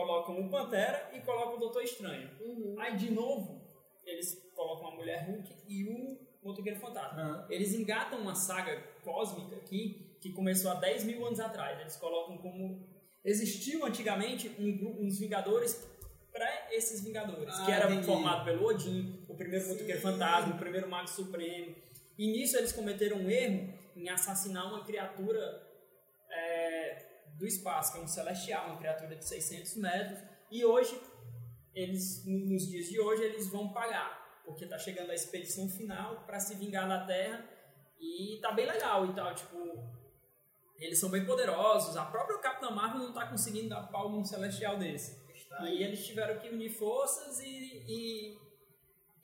colocam 0.00 0.40
o 0.40 0.50
Pantera 0.50 1.10
e 1.14 1.20
colocam 1.20 1.56
o 1.56 1.58
Doutor 1.58 1.82
Estranho. 1.82 2.28
Aí 2.78 2.96
de 2.96 3.10
novo 3.10 3.64
eles 4.04 4.50
colocam 4.54 4.88
a 4.88 4.94
Mulher 4.96 5.26
Hulk 5.28 5.54
e 5.66 5.84
o 5.84 6.18
Motoqueiro 6.46 6.78
Fantasma. 6.78 7.20
Aham. 7.20 7.46
Eles 7.50 7.74
engatam 7.74 8.20
uma 8.20 8.34
saga 8.34 8.76
cósmica 9.02 9.56
aqui 9.56 10.16
que 10.20 10.32
começou 10.32 10.70
há 10.70 10.74
10 10.74 11.04
mil 11.04 11.24
anos 11.26 11.40
atrás. 11.40 11.80
Eles 11.80 11.96
colocam 11.96 12.38
como 12.38 12.86
existiu 13.24 13.84
antigamente 13.84 14.48
um 14.58 15.04
uns 15.04 15.18
Vingadores 15.18 15.88
pré 16.32 16.68
esses 16.70 17.02
Vingadores, 17.02 17.54
Ah, 17.58 17.64
que 17.64 17.72
era 17.72 17.86
entendi. 17.90 18.06
formado 18.06 18.44
pelo 18.44 18.66
Odin, 18.66 19.24
o 19.28 19.34
primeiro 19.34 19.66
Motoqueiro 19.68 20.00
Fantasma, 20.02 20.54
o 20.54 20.58
primeiro 20.58 20.88
Mago 20.88 21.08
Supremo. 21.08 21.74
E 22.18 22.30
nisso 22.30 22.56
eles 22.58 22.72
cometeram 22.72 23.16
um 23.18 23.30
erro 23.30 23.72
em 23.96 24.08
assassinar 24.10 24.66
uma 24.68 24.84
criatura 24.84 25.40
é, 26.30 27.05
do 27.36 27.46
espaço, 27.46 27.92
que 27.92 27.98
é 27.98 28.02
um 28.02 28.08
celestial, 28.08 28.66
uma 28.66 28.78
criatura 28.78 29.14
de 29.16 29.24
600 29.24 29.76
metros. 29.76 30.18
E 30.50 30.64
hoje, 30.64 31.00
eles, 31.74 32.24
nos 32.26 32.68
dias 32.68 32.86
de 32.86 33.00
hoje, 33.00 33.22
eles 33.22 33.48
vão 33.48 33.72
pagar, 33.72 34.42
porque 34.44 34.66
tá 34.66 34.78
chegando 34.78 35.10
a 35.10 35.14
expedição 35.14 35.68
final 35.68 36.24
para 36.24 36.40
se 36.40 36.54
vingar 36.54 36.88
da 36.88 37.04
Terra. 37.04 37.44
E 37.98 38.38
tá 38.40 38.52
bem 38.52 38.66
legal 38.66 39.06
e 39.06 39.14
tal, 39.14 39.34
tipo, 39.34 39.56
eles 40.78 40.98
são 40.98 41.10
bem 41.10 41.24
poderosos. 41.24 41.96
A 41.96 42.04
própria 42.04 42.38
Capitã 42.38 42.70
Marvel 42.70 43.00
não 43.00 43.12
tá 43.12 43.26
conseguindo 43.26 43.70
dar 43.70 43.82
pau 43.88 44.10
num 44.10 44.24
celestial 44.24 44.78
desse. 44.78 45.24
E 45.68 45.82
eles 45.82 46.04
tiveram 46.06 46.38
que 46.38 46.48
unir 46.48 46.70
forças 46.70 47.40
e. 47.40 47.84
E, 47.86 48.38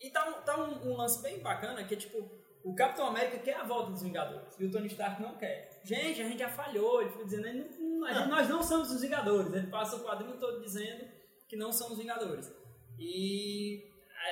e 0.00 0.10
tá, 0.10 0.28
um, 0.28 0.42
tá 0.42 0.56
um, 0.64 0.90
um 0.90 0.96
lance 0.96 1.20
bem 1.22 1.40
bacana 1.40 1.84
que 1.84 1.96
tipo: 1.96 2.30
o 2.64 2.74
Capitão 2.74 3.06
América 3.06 3.38
quer 3.38 3.56
a 3.56 3.64
volta 3.64 3.90
dos 3.90 4.02
Vingadores 4.02 4.58
e 4.58 4.64
o 4.64 4.70
Tony 4.70 4.86
Stark 4.86 5.20
não 5.20 5.36
quer. 5.36 5.80
Gente, 5.84 6.22
a 6.22 6.28
gente 6.28 6.38
já 6.38 6.48
falhou. 6.48 7.02
Ele 7.02 7.10
fica 7.10 7.24
dizendo: 7.24 7.46
"Ele 7.48 7.58
não- 7.64 7.81
não- 8.02 8.28
nós 8.28 8.48
não 8.48 8.62
somos 8.62 8.90
os 8.90 9.00
Vingadores. 9.02 9.52
Ele 9.52 9.66
passa 9.68 9.96
o 9.96 10.00
quadrinho 10.04 10.38
todo 10.38 10.60
dizendo 10.60 11.04
que 11.48 11.56
não 11.56 11.72
somos 11.72 11.92
os 11.94 11.98
Vingadores. 11.98 12.52
E 12.98 13.84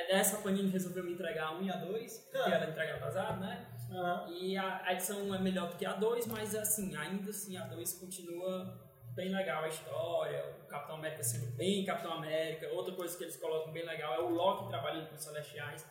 essa 0.08 0.38
Panini 0.38 0.70
resolveu 0.70 1.04
me 1.04 1.12
entregar 1.12 1.48
a 1.48 1.52
1 1.58 1.62
e 1.62 1.70
a 1.70 1.76
2, 1.76 2.18
porque 2.32 2.50
ela 2.50 2.66
entrega 2.70 2.94
atrasado, 2.96 3.40
né? 3.40 3.66
aham. 3.92 4.28
E 4.30 4.56
a, 4.56 4.82
a 4.84 4.92
edição 4.92 5.18
1 5.28 5.34
é 5.34 5.38
melhor 5.40 5.68
do 5.70 5.76
que 5.76 5.84
a 5.84 5.94
2, 5.94 6.26
mas 6.28 6.54
assim, 6.54 6.94
ainda 6.96 7.30
assim 7.30 7.56
a 7.56 7.64
2 7.66 7.94
continua 7.94 8.88
bem 9.16 9.34
legal 9.34 9.64
a 9.64 9.68
história, 9.68 10.56
o 10.62 10.66
Capitão 10.68 10.96
América 10.96 11.22
sendo 11.24 11.50
bem 11.56 11.84
Capitão 11.84 12.12
América. 12.12 12.68
Outra 12.68 12.94
coisa 12.94 13.16
que 13.18 13.24
eles 13.24 13.36
colocam 13.36 13.72
bem 13.72 13.84
legal 13.84 14.14
é 14.14 14.20
o 14.20 14.30
Loki 14.30 14.68
trabalhando 14.68 15.08
com 15.08 15.16
os 15.16 15.24
Celestiais, 15.24 15.84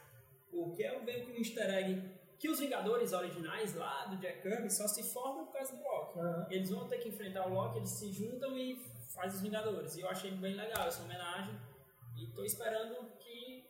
porque 0.50 0.84
é 0.84 0.98
meio 1.02 1.26
que 1.26 1.32
um 1.34 1.36
easter 1.36 1.70
egg 1.70 2.02
que 2.40 2.50
os 2.50 2.60
Vingadores 2.60 3.12
originais 3.12 3.76
lá 3.76 4.06
do 4.06 4.16
Jack 4.16 4.42
Kirby 4.42 4.70
só 4.70 4.88
se 4.88 5.04
formam 5.04 5.46
por 5.46 5.54
causa 5.54 5.76
do 5.76 5.84
Loki. 5.84 6.20
Aham. 6.20 6.48
Eles 6.50 6.70
vão 6.70 6.88
ter 6.88 6.98
que 7.00 7.10
enfrentar 7.10 7.46
o 7.48 7.54
Loki, 7.54 7.78
eles 7.78 7.90
se 7.90 8.12
juntam 8.14 8.58
e 8.58 8.78
fazem 9.14 9.36
os 9.36 9.42
Vingadores. 9.42 9.98
E 9.98 10.02
eu 10.02 10.10
achei 10.10 10.32
bem 10.32 10.56
legal 10.56 10.88
essa 10.88 11.04
homenagem 11.04 11.54
e 12.18 12.28
tô 12.28 12.44
esperando 12.46 12.96
que 13.18 13.66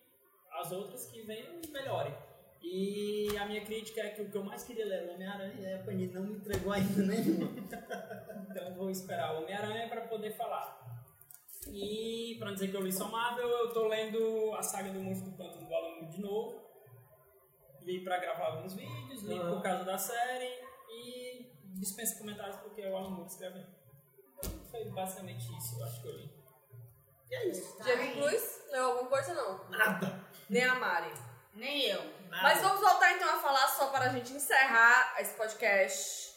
as 0.51 0.71
outras 0.71 1.07
que 1.07 1.23
venham 1.23 1.59
melhorem. 1.71 2.15
E 2.61 3.35
a 3.37 3.45
minha 3.45 3.63
crítica 3.65 4.01
é 4.01 4.09
que 4.09 4.21
o 4.21 4.29
que 4.29 4.37
eu 4.37 4.43
mais 4.43 4.63
queria 4.63 4.85
ler 4.85 5.03
era 5.03 5.11
o 5.11 5.15
Homem-Aranha 5.15 5.69
e 5.69 5.73
a 5.73 5.83
Panini 5.83 6.13
não 6.13 6.23
me 6.23 6.35
entregou 6.35 6.71
ainda 6.71 7.03
nenhuma. 7.03 7.49
então 7.57 8.67
eu 8.67 8.75
vou 8.75 8.89
esperar 8.91 9.33
o 9.33 9.43
Homem-Aranha 9.43 9.89
para 9.89 10.01
poder 10.01 10.31
falar. 10.31 10.77
E 11.71 12.35
para 12.37 12.51
dizer 12.51 12.69
que 12.69 12.75
eu 12.75 12.81
li 12.81 12.91
só 12.91 13.09
Marvel, 13.09 13.47
eu 13.47 13.73
tô 13.73 13.87
lendo 13.87 14.53
a 14.53 14.61
saga 14.61 14.91
do 14.91 14.99
Monstro 14.99 15.31
do 15.31 15.37
Pântano 15.37 15.65
do 15.65 15.73
Alan 15.73 15.95
Moore 15.95 16.07
de 16.07 16.21
novo. 16.21 16.68
Li 17.89 18.03
para 18.03 18.19
gravar 18.19 18.45
alguns 18.51 18.75
vídeos, 18.75 19.23
li 19.23 19.39
por 19.39 19.63
causa 19.63 19.83
da 19.83 19.97
série 19.97 20.61
e 20.87 21.51
dispensa 21.73 22.19
comentários 22.19 22.57
porque 22.57 22.81
é 22.83 22.89
o 22.91 22.95
Alan 22.95 23.09
Moore 23.09 23.27
escrevendo. 23.27 23.65
Então 24.37 24.51
foi 24.69 24.85
basicamente 24.91 25.45
isso, 25.57 25.79
eu 25.79 25.85
acho 25.85 26.01
que 26.03 26.07
eu 26.07 26.17
li. 26.17 26.29
E 27.31 27.35
é 27.35 27.47
isso. 27.47 27.81
Diego 27.81 28.13
Cruz, 28.13 28.61
leu 28.69 28.85
alguma 28.85 29.09
coisa 29.09 29.33
não? 29.33 29.67
Nada. 29.69 30.23
nem 30.47 30.63
a 30.65 30.75
Mari. 30.75 31.11
Nem 31.55 31.81
eu. 31.85 32.13
Mas 32.29 32.61
vamos 32.61 32.79
voltar 32.79 33.11
então 33.15 33.27
a 33.27 33.39
falar 33.39 33.67
só 33.67 33.87
para 33.87 34.05
a 34.05 34.09
gente 34.09 34.33
encerrar 34.33 35.19
esse 35.19 35.35
podcast. 35.35 36.29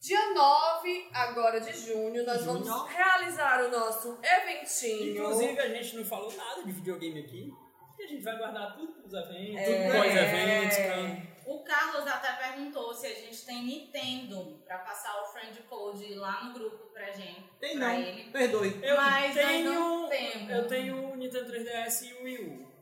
Dia 0.00 0.32
9, 0.32 1.10
agora 1.12 1.60
de 1.60 1.74
junho, 1.74 2.24
nós 2.24 2.42
Junho. 2.42 2.64
vamos 2.64 2.90
realizar 2.90 3.64
o 3.64 3.70
nosso 3.70 4.18
eventinho. 4.22 5.12
Inclusive, 5.12 5.60
a 5.60 5.68
gente 5.68 5.96
não 5.96 6.06
falou 6.06 6.34
nada 6.34 6.64
de 6.64 6.72
videogame 6.72 7.20
aqui. 7.20 7.52
E 8.00 8.04
a 8.04 8.06
gente 8.08 8.22
vai 8.24 8.36
guardar 8.38 8.74
tudo 8.76 8.92
pros 8.94 9.12
eventos, 9.12 9.60
É. 9.60 9.82
tudo 9.88 9.98
pós-eventos. 9.98 10.76
pra- 10.78 11.30
O 11.52 11.64
Carlos 11.64 12.06
até 12.06 12.32
perguntou 12.32 12.94
se 12.94 13.06
a 13.06 13.14
gente 13.14 13.44
tem 13.44 13.62
Nintendo 13.64 14.62
pra 14.66 14.78
passar 14.78 15.20
o 15.20 15.26
friend 15.26 15.60
code 15.64 16.14
lá 16.14 16.44
no 16.44 16.54
grupo 16.54 16.92
pra 16.92 17.10
gente. 17.10 17.42
Tem 17.60 17.76
pra 17.76 17.88
não. 17.88 17.94
ele. 17.96 18.30
Perdoe. 18.30 18.80
Eu 18.82 18.96
Mas 18.96 19.34
nós 19.36 19.46
tenho. 19.46 19.72
não 19.74 20.08
temos. 20.08 20.50
Eu 20.50 20.68
tenho 20.68 21.12
o 21.12 21.16
Nintendo 21.16 21.46
3DS 21.52 22.02
e 22.06 22.12
o 22.14 22.22
Wii 22.24 22.38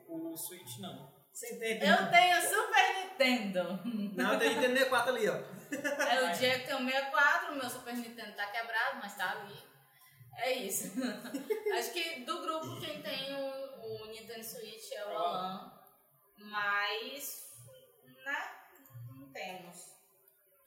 U. 0.09 0.33
O 0.33 0.37
Switch 0.37 0.79
não. 0.81 1.13
Sem 1.33 1.59
tempo. 1.59 1.85
Eu 1.85 2.11
tenho 2.11 2.43
Super 2.43 2.95
Nintendo. 3.05 3.81
Não, 4.17 4.39
tem 4.39 4.51
Nintendo 4.51 4.73
64 4.79 5.15
ali, 5.15 5.29
ó. 5.29 5.35
É 5.35 6.25
o 6.25 6.33
Diego 6.39 6.67
tem 6.67 6.75
o 6.75 6.79
64, 6.85 7.53
o 7.53 7.57
meu 7.57 7.69
Super 7.71 7.95
Nintendo 7.95 8.33
tá 8.37 8.47
quebrado, 8.47 8.99
mas 9.01 9.15
tá 9.17 9.31
ali. 9.33 9.55
É 10.39 10.53
isso. 10.53 10.93
Acho 11.79 11.93
que 11.93 12.21
do 12.25 12.41
grupo 12.41 12.81
quem 12.81 13.03
tem 13.03 13.35
o, 13.35 14.05
o 14.05 14.07
Nintendo 14.07 14.45
Switch 14.45 14.93
é 14.93 15.05
o 15.05 15.09
Alan. 15.17 15.73
Mas, 16.39 17.51
né? 18.25 18.51
Não 19.11 19.33
temos. 19.33 19.99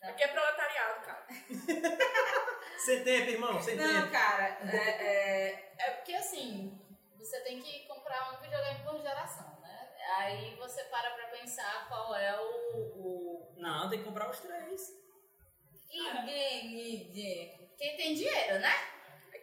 Aqui 0.03 0.23
é 0.23 0.27
proletariado, 0.27 1.05
cara. 1.05 1.27
Sem 2.85 3.03
tempo, 3.03 3.29
irmão. 3.29 3.61
Sem 3.61 3.75
Não, 3.75 4.01
tempo. 4.01 4.11
cara, 4.11 4.57
é, 4.73 4.77
é, 4.77 5.73
é 5.77 5.91
porque 5.91 6.15
assim, 6.15 6.79
você 7.17 7.39
tem 7.41 7.61
que 7.61 7.85
comprar 7.87 8.33
um 8.33 8.41
videogame 8.41 8.83
por 8.83 8.99
geração, 8.99 9.61
né? 9.61 9.89
Aí 10.17 10.55
você 10.55 10.83
para 10.85 11.11
pra 11.11 11.27
pensar 11.27 11.87
qual 11.87 12.15
é 12.15 12.35
o. 12.41 12.77
o 12.97 13.53
Não, 13.57 13.89
tem 13.89 13.99
que 13.99 14.05
comprar 14.05 14.29
os 14.29 14.39
três. 14.39 14.81
que 15.87 16.11
game 16.25 17.11
de- 17.11 17.69
Quem 17.77 17.95
tem 17.97 18.15
dinheiro, 18.15 18.59
né? 18.59 18.73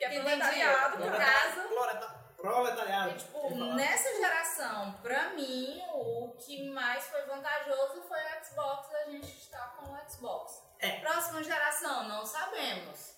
Aqui 0.07 0.17
é 0.17 0.21
proletariado, 0.21 0.99
no 1.05 1.17
caso. 1.17 1.69
Proleta- 1.69 2.19
Proletariado. 2.39 3.11
E, 3.11 3.15
tipo, 3.15 3.55
nessa 3.75 4.15
geração, 4.17 4.93
pra 5.03 5.31
mim, 5.31 5.83
o 5.93 6.37
que 6.39 6.71
mais 6.71 7.05
foi 7.09 7.23
vantajoso 7.23 8.03
foi 8.03 8.19
o 8.19 8.45
Xbox, 8.45 8.95
a 8.95 9.11
gente 9.11 9.27
está 9.27 9.59
com 9.77 9.91
o 9.93 10.09
Xbox. 10.09 10.63
É. 10.79 11.01
Próxima 11.01 11.43
geração, 11.43 12.09
não 12.09 12.25
sabemos. 12.25 13.17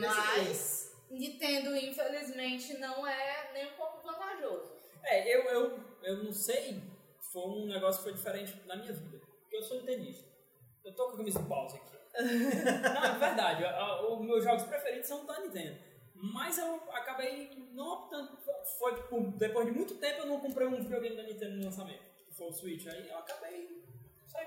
Mas 0.00 0.90
Nintendo, 1.10 1.76
infelizmente, 1.76 2.76
não 2.78 3.06
é 3.06 3.52
nem 3.52 3.72
um 3.72 3.76
pouco 3.76 4.00
vantajoso. 4.02 4.72
É, 5.04 5.32
eu, 5.34 5.44
eu, 5.44 5.80
eu 6.02 6.24
não 6.24 6.32
sei. 6.32 6.82
Foi 7.32 7.42
um 7.42 7.66
negócio 7.66 7.98
que 8.02 8.08
foi 8.10 8.14
diferente 8.14 8.60
na 8.66 8.74
minha 8.76 8.92
vida. 8.92 9.18
Porque 9.42 9.56
eu 9.56 9.62
sou 9.62 9.76
nintendista. 9.78 10.28
Eu 10.84 10.94
tô 10.94 11.06
com 11.06 11.14
a 11.14 11.16
camisa 11.18 11.40
pause 11.48 11.76
aqui. 11.76 11.90
não, 12.18 13.04
é 13.04 13.18
verdade. 13.18 13.64
Os 14.08 14.20
meus 14.20 14.42
jogos 14.42 14.64
preferidos 14.64 15.06
são 15.06 15.24
da 15.24 15.38
Nintendo. 15.40 15.78
Mas 16.22 16.58
eu 16.58 16.82
acabei 16.92 17.50
não 17.72 17.88
optando. 17.92 18.36
Foi 18.78 18.94
tipo, 18.94 19.20
depois 19.38 19.66
de 19.66 19.72
muito 19.72 19.94
tempo 19.96 20.20
eu 20.20 20.26
não 20.26 20.40
comprei 20.40 20.66
um 20.66 20.76
videogame 20.76 21.16
da 21.16 21.22
Nintendo 21.22 21.56
no 21.56 21.64
lançamento. 21.64 22.02
Que 22.26 22.34
foi 22.34 22.48
o 22.48 22.52
Switch. 22.52 22.86
Aí 22.86 23.08
eu 23.08 23.18
acabei. 23.18 23.80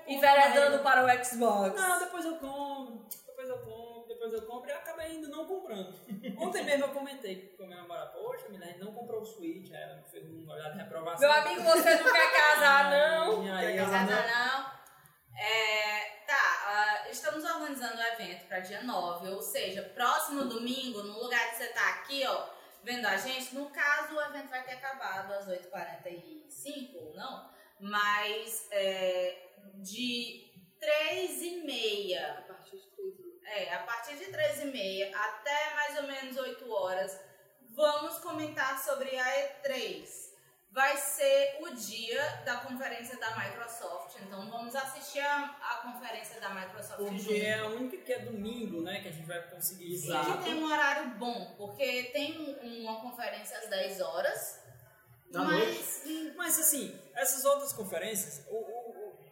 Enveredando 0.06 0.82
para 0.82 1.04
o 1.04 1.24
Xbox. 1.24 1.74
Não, 1.80 1.98
depois 1.98 2.24
eu 2.24 2.36
compro, 2.38 3.06
depois 3.26 3.48
eu 3.48 3.58
compro, 3.58 4.08
depois 4.08 4.32
eu 4.32 4.42
compro 4.42 4.70
e 4.70 4.72
acabei 4.72 5.06
ainda 5.06 5.28
não 5.28 5.44
comprando. 5.46 5.94
Ontem 6.38 6.64
mesmo 6.64 6.84
eu 6.86 6.88
comentei 6.90 7.54
com 7.56 7.64
a 7.64 7.66
minha 7.66 7.80
namorada, 7.82 8.10
poxa, 8.12 8.48
Milene 8.48 8.78
não 8.78 8.92
comprou 8.94 9.20
o 9.20 9.24
Switch, 9.26 9.70
aí 9.72 9.82
ela 9.82 10.02
fez 10.04 10.24
um 10.30 10.48
olhar 10.50 10.70
de 10.70 10.78
reprovação. 10.78 11.20
Meu 11.28 11.32
amigo, 11.38 11.62
você 11.62 11.96
não 11.96 12.12
quer 12.12 12.32
casar, 12.32 12.90
não? 12.90 13.42
Aí, 13.54 13.66
Quer 13.66 13.78
eu- 13.80 13.84
casar, 13.84 14.06
Casa 14.08 14.26
não. 14.28 15.38
É, 15.38 16.23
tá, 16.34 16.62
ah, 16.66 17.10
estamos 17.10 17.44
organizando 17.44 17.96
o 17.96 18.02
evento 18.02 18.46
para 18.46 18.60
dia 18.60 18.82
9, 18.82 19.28
ou 19.28 19.42
seja, 19.42 19.82
próximo 19.94 20.44
domingo, 20.44 21.02
no 21.02 21.22
lugar 21.22 21.50
que 21.50 21.56
você 21.56 21.68
tá 21.68 21.88
aqui, 21.90 22.26
ó, 22.26 22.48
vendo 22.82 23.06
a 23.06 23.16
gente, 23.16 23.54
no 23.54 23.70
caso 23.70 24.14
o 24.14 24.20
evento 24.20 24.48
vai 24.48 24.64
ter 24.64 24.72
acabado 24.72 25.32
às 25.32 25.46
8h45, 25.46 26.96
ou 26.96 27.14
não, 27.14 27.50
mas 27.80 28.66
é, 28.70 29.48
de 29.76 30.52
3 30.80 31.42
e 31.42 31.50
meia 31.64 32.38
A 32.38 32.42
partir 32.42 32.76
de 32.76 32.86
três 32.90 33.18
horas. 33.18 33.40
é, 33.44 33.74
a 33.74 33.78
partir 33.84 34.16
de 34.16 34.26
3 34.26 34.62
e 34.62 34.64
meia 34.66 35.16
até 35.16 35.74
mais 35.74 35.98
ou 35.98 36.02
menos 36.04 36.36
8 36.36 36.72
horas, 36.72 37.20
vamos 37.70 38.18
comentar 38.18 38.78
sobre 38.82 39.16
a 39.18 39.24
E3. 39.62 40.33
Vai 40.74 40.96
ser 40.96 41.58
o 41.60 41.72
dia 41.72 42.20
da 42.44 42.56
conferência 42.56 43.16
da 43.20 43.30
Microsoft, 43.38 44.16
então 44.20 44.50
vamos 44.50 44.74
assistir 44.74 45.20
a, 45.20 45.44
a 45.44 45.76
conferência 45.88 46.40
da 46.40 46.48
Microsoft 46.52 46.98
Porque 46.98 47.16
junto. 47.18 47.32
é 47.32 47.60
a 47.60 47.66
única 47.68 47.96
que 47.98 48.12
é 48.12 48.18
domingo, 48.18 48.82
né, 48.82 49.00
que 49.00 49.06
a 49.06 49.12
gente 49.12 49.24
vai 49.24 49.40
conseguir 49.50 49.94
E 49.94 50.00
que 50.02 50.44
tem 50.44 50.54
um 50.56 50.64
horário 50.68 51.10
bom, 51.10 51.54
porque 51.56 52.10
tem 52.12 52.40
um- 52.40 52.82
uma 52.82 53.00
conferência 53.00 53.56
às 53.56 53.70
10 53.70 54.00
horas, 54.00 54.60
Da 55.30 55.42
mas 55.44 56.02
Mas 56.36 56.58
assim, 56.58 57.00
essas 57.14 57.44
outras 57.44 57.72
conferências, 57.72 58.44
o- 58.48 58.56
o- 58.56 58.90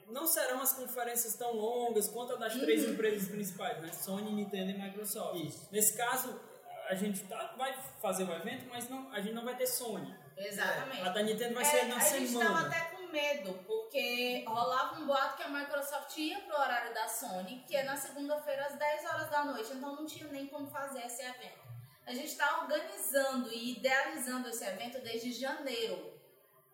o- 0.09 0.13
não 0.13 0.27
serão 0.29 0.61
as 0.63 0.73
conferências 0.73 1.35
tão 1.35 1.53
longas 1.55 2.09
quanto 2.09 2.35
a 2.35 2.37
das 2.37 2.55
três 2.55 2.85
empresas 2.85 3.29
principais, 3.29 3.81
né? 3.83 3.93
Sony, 3.93 4.31
Nintendo 4.33 4.71
e 4.71 4.79
Microsoft. 4.81 5.41
Isso. 5.45 5.69
Nesse 5.73 5.97
caso, 5.97 6.41
a 6.89 6.95
gente 6.95 7.25
tá, 7.25 7.55
vai 7.59 7.77
fazer 8.01 8.25
o 8.25 8.33
evento, 8.33 8.67
mas 8.69 8.89
não, 8.89 9.11
a 9.13 9.21
gente 9.21 9.35
não 9.35 9.45
vai 9.45 9.57
ter 9.57 9.67
Sony. 9.67 10.22
Exatamente. 10.37 11.01
A 11.03 11.09
da 11.11 11.23
Nintendo 11.23 11.55
vai 11.55 11.63
É, 11.65 11.67
ser 11.67 11.85
na 11.87 11.97
a 11.97 11.99
gente 12.01 12.33
tava 12.33 12.45
semana. 12.45 12.69
até 12.69 12.81
com 12.97 13.07
medo, 13.13 13.53
porque 13.67 14.45
rolava 14.47 14.99
um 14.99 15.07
boato 15.07 15.37
que 15.37 15.43
a 15.43 15.49
Microsoft 15.49 16.17
ia 16.17 16.39
pro 16.41 16.57
horário 16.59 16.95
da 16.95 17.09
Sony, 17.09 17.65
que 17.67 17.77
é 17.77 17.83
na 17.83 17.97
segunda-feira 17.97 18.67
às 18.67 18.77
10 18.79 19.05
horas 19.07 19.31
da 19.31 19.45
noite, 19.45 19.73
então 19.73 19.95
não 19.97 20.07
tinha 20.07 20.27
nem 20.29 20.47
como 20.47 20.67
fazer 20.71 21.05
esse 21.07 21.23
evento. 21.23 21.63
A 22.07 22.13
gente 22.13 22.29
está 22.29 22.61
organizando 22.63 23.53
e 23.53 23.73
idealizando 23.79 24.49
esse 24.49 24.65
evento 24.65 25.01
desde 25.01 25.33
janeiro. 25.33 26.11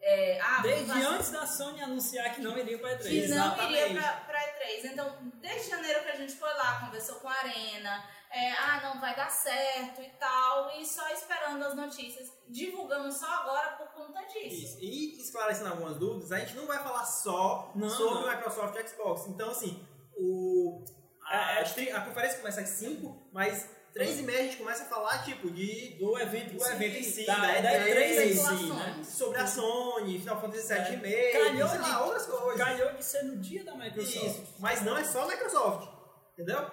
É, 0.01 0.39
ah, 0.41 0.61
Desde 0.63 0.85
vai 0.85 1.01
ser- 1.01 1.07
antes 1.09 1.31
da 1.33 1.45
Sony 1.45 1.83
anunciar 1.83 2.33
que 2.33 2.41
não 2.41 2.57
iria 2.57 2.79
para 2.79 2.91
E3. 2.97 3.03
que 3.03 3.29
não 3.29 3.65
iria 3.65 3.87
Exatamente. 3.87 3.95
pra, 3.95 4.13
pra 4.13 4.41
E3. 4.41 4.85
Então, 4.85 5.19
desde 5.35 5.71
janeiro 5.71 6.05
que 6.05 6.09
a 6.11 6.17
gente 6.17 6.33
foi 6.35 6.55
lá, 6.55 6.81
conversou 6.81 7.17
com 7.17 7.29
a 7.29 7.33
Arena, 7.35 8.09
é, 8.33 8.53
ah, 8.53 8.81
não 8.83 9.01
vai 9.01 9.15
dar 9.17 9.31
certo 9.31 10.03
e 10.03 10.09
tal, 10.19 10.71
e 10.79 10.85
só 10.87 11.09
esperando 11.11 11.63
as 11.65 11.75
notícias. 11.75 12.29
Divulgamos 12.49 13.17
só 13.19 13.27
agora 13.27 13.73
por 13.77 13.89
conta 13.93 14.21
disso. 14.27 14.65
Isso. 14.65 14.79
E 14.81 15.21
esclarecendo 15.21 15.71
algumas 15.71 15.97
dúvidas, 15.97 16.33
a 16.33 16.39
gente 16.41 16.55
não 16.57 16.67
vai 16.67 16.83
falar 16.83 17.05
só 17.05 17.73
Não, 17.75 17.89
sobre 17.89 18.15
não. 18.15 18.25
o 18.25 18.31
Microsoft 18.31 18.75
e 18.77 18.89
Xbox. 18.89 19.27
Então, 19.29 19.51
assim, 19.51 19.83
o, 20.17 20.85
a, 21.25 21.59
a, 21.59 21.63
stream- 21.63 21.97
a 21.97 22.01
conferência 22.03 22.39
começa 22.39 22.61
às 22.61 22.69
5, 22.71 23.29
mas 23.33 23.69
3 23.95 24.21
e 24.21 24.23
meia 24.23 24.41
a 24.41 24.43
gente 24.43 24.57
começa 24.59 24.85
a 24.85 24.87
falar, 24.87 25.25
tipo, 25.25 25.51
de, 25.51 25.97
Do 25.99 26.19
evento 26.19 26.55
do 26.57 26.67
evento 26.67 26.97
em 26.99 27.03
si, 27.03 27.25
da, 27.27 27.35
da 27.37 27.47
da 27.61 27.71
E3, 27.71 27.87
E3 27.87 28.11
em 28.11 28.15
si, 28.15 28.39
especulações. 28.39 28.97
né? 28.99 29.05
sobre 29.05 29.39
a 29.39 29.47
Sony, 29.47 30.19
Final 30.21 30.41
Fantasy 30.41 30.69
VII 30.69 30.77
É. 30.77 30.83
Remake, 30.91 31.33
Calhou 31.33 31.69
sei 31.69 31.79
de- 31.79 31.83
lá, 31.91 32.05
outras 32.05 32.27
coisas. 32.27 32.57
Calhou 32.59 32.93
de 32.93 33.05
ser 33.05 33.23
no 33.25 33.37
dia 33.39 33.65
da 33.65 33.75
Microsoft. 33.75 34.25
Isso. 34.27 34.55
Mas 34.59 34.83
não 34.83 34.97
é 34.97 35.05
só 35.05 35.23
a 35.25 35.27
Microsoft, 35.29 35.89
entendeu? 36.35 36.71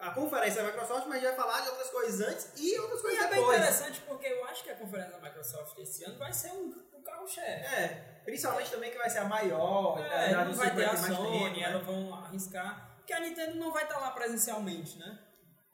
A 0.00 0.10
conferência 0.12 0.60
é 0.60 0.62
a 0.62 0.66
Microsoft, 0.66 1.06
mas 1.06 1.16
a 1.18 1.20
gente 1.20 1.36
vai 1.36 1.36
falar 1.36 1.60
de 1.60 1.68
outras 1.68 1.90
coisas 1.90 2.20
antes 2.28 2.52
e 2.56 2.78
outras 2.78 3.00
E 3.00 3.02
coisas 3.02 3.20
é 3.24 3.28
bem 3.28 3.38
depois. 3.38 3.58
interessante 3.58 4.00
porque 4.08 4.26
eu 4.26 4.44
acho 4.46 4.64
que 4.64 4.70
a 4.70 4.74
conferência 4.76 5.12
da 5.12 5.18
Microsoft 5.20 5.78
esse 5.78 6.04
ano 6.04 6.18
vai 6.18 6.32
ser 6.32 6.52
um, 6.52 6.72
um 6.96 7.02
carro-chefe. 7.02 7.74
É, 7.74 8.20
principalmente 8.24 8.70
também 8.70 8.90
que 8.90 8.98
vai 8.98 9.10
ser 9.10 9.18
a 9.18 9.24
maior, 9.24 9.98
É, 10.00 10.32
a 10.34 10.44
não 10.44 10.54
vai 10.54 10.74
ter 10.74 10.84
a 10.84 10.92
mais 10.94 11.00
Sony, 11.00 11.38
tempo, 11.44 11.56
né? 11.56 11.62
elas 11.62 11.82
vão 11.84 12.14
arriscar. 12.14 12.94
Porque 12.96 13.12
a 13.12 13.20
Nintendo 13.20 13.56
não 13.56 13.72
vai 13.72 13.82
estar 13.84 13.98
lá 13.98 14.10
presencialmente, 14.12 14.98
né? 14.98 15.18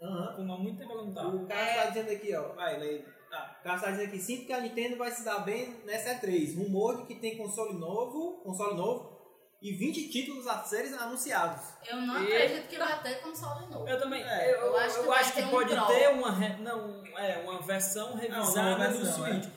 Aham. 0.02 0.34
Como 0.36 0.52
há 0.52 0.58
muito 0.58 0.78
tempo 0.78 0.92
ela 0.92 1.04
não 1.04 1.14
tá. 1.14 1.26
O 1.26 1.46
cara 1.46 1.68
está 1.70 1.84
dizendo 1.86 2.10
aqui, 2.10 2.34
ó. 2.34 2.52
Vai, 2.54 2.78
lê. 2.78 3.04
Ah, 3.32 3.56
o 3.60 3.62
cara 3.64 3.76
está 3.76 3.90
dizendo 3.90 4.08
aqui, 4.08 4.18
sinto 4.18 4.46
que 4.46 4.52
a 4.52 4.60
Nintendo 4.60 4.96
vai 4.96 5.10
se 5.10 5.24
dar 5.24 5.40
bem 5.40 5.82
nessa 5.84 6.10
E3. 6.14 6.56
Rumor 6.56 6.98
de 6.98 7.06
que 7.06 7.14
tem 7.20 7.36
console 7.36 7.74
novo, 7.78 8.40
console 8.42 8.74
novo 8.76 9.15
e 9.62 9.72
20 9.72 10.08
títulos 10.10 10.46
a 10.46 10.62
serem 10.64 10.92
anunciados. 10.94 11.66
Eu 11.88 11.96
não 11.96 12.22
E- 12.22 12.26
acredito 12.34 12.68
que 12.68 12.78
vai 12.78 13.02
ter 13.02 13.16
console 13.22 13.66
novo. 13.66 13.88
Eu 13.88 13.98
também. 13.98 14.22
É, 14.22 14.52
eu, 14.54 14.58
eu 14.66 14.76
acho 14.76 15.00
que, 15.00 15.06
vai 15.06 15.32
ter 15.32 15.44
um 15.44 15.50
pode 15.50 15.86
ter 15.86 16.08
uma, 16.10 16.30
re- 16.32 16.56
não, 16.62 17.04
é, 17.16 17.38
uma 17.38 17.60
versão 17.62 18.14
revisada 18.16 18.70
nova 18.78 18.88
do 18.88 18.98
versão, 19.04 19.24
Switch. 19.24 19.48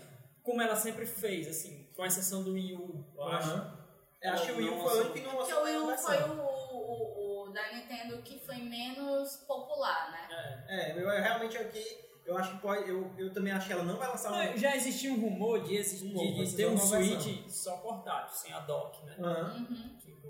Como 0.44 0.62
ela 0.62 0.76
sempre 0.76 1.06
fez, 1.06 1.48
assim, 1.48 1.92
com 1.96 2.06
exceção 2.06 2.44
do 2.44 2.54
Wii 2.54 2.76
U, 2.76 3.06
eu 3.16 3.24
acho. 3.28 3.80
Eu 4.22 4.34
acho 4.34 4.46
que 4.48 4.52
o 4.54 4.58
Wii 4.58 4.70
U 4.70 4.82
foi 4.82 4.98
o 4.98 5.02
único 5.02 5.14
que 5.14 5.22
não 5.22 5.32
Porque 5.36 5.54
lançou 5.54 5.62
o 5.62 5.66
Wii 5.66 5.78
U 5.78 5.98
foi 5.98 6.18
versão. 6.18 6.38
o, 6.38 6.76
o, 6.76 7.50
o 7.50 7.54
da 7.54 7.72
Nintendo 7.74 8.22
que 8.22 8.40
foi 8.46 8.56
menos 8.58 9.36
popular, 9.48 10.12
né? 10.12 10.28
É. 10.68 10.92
É, 10.92 10.92
eu, 10.94 11.10
eu 11.10 11.22
realmente 11.22 11.58
aqui, 11.58 11.86
eu 12.30 12.38
acho 12.38 12.52
que 12.56 12.62
pode, 12.62 12.90
eu, 12.90 13.12
eu 13.18 13.34
também 13.34 13.52
acho 13.52 13.68
que 13.68 13.74
ela 13.74 13.84
não 13.84 13.98
vai 13.98 14.08
lançar 14.08 14.32
Não, 14.32 14.54
um... 14.54 14.58
já 14.58 14.76
existia 14.76 15.12
um 15.12 15.20
rumor 15.20 15.64
de, 15.64 15.76
exi- 15.76 16.06
Um 16.08 16.14
novo, 16.14 16.44
de- 16.44 16.50
de 16.52 16.56
ter 16.56 16.68
um 16.68 16.72
uma 16.74 16.80
Switch 16.80 17.48
só 17.50 17.78
portátil, 17.78 18.36
sem 18.36 18.54
a 18.54 18.60
dock, 18.60 19.04
né? 19.06 19.16
Aham. 19.20 19.68
Uhum. 19.70 19.98
Tipo, 20.00 20.28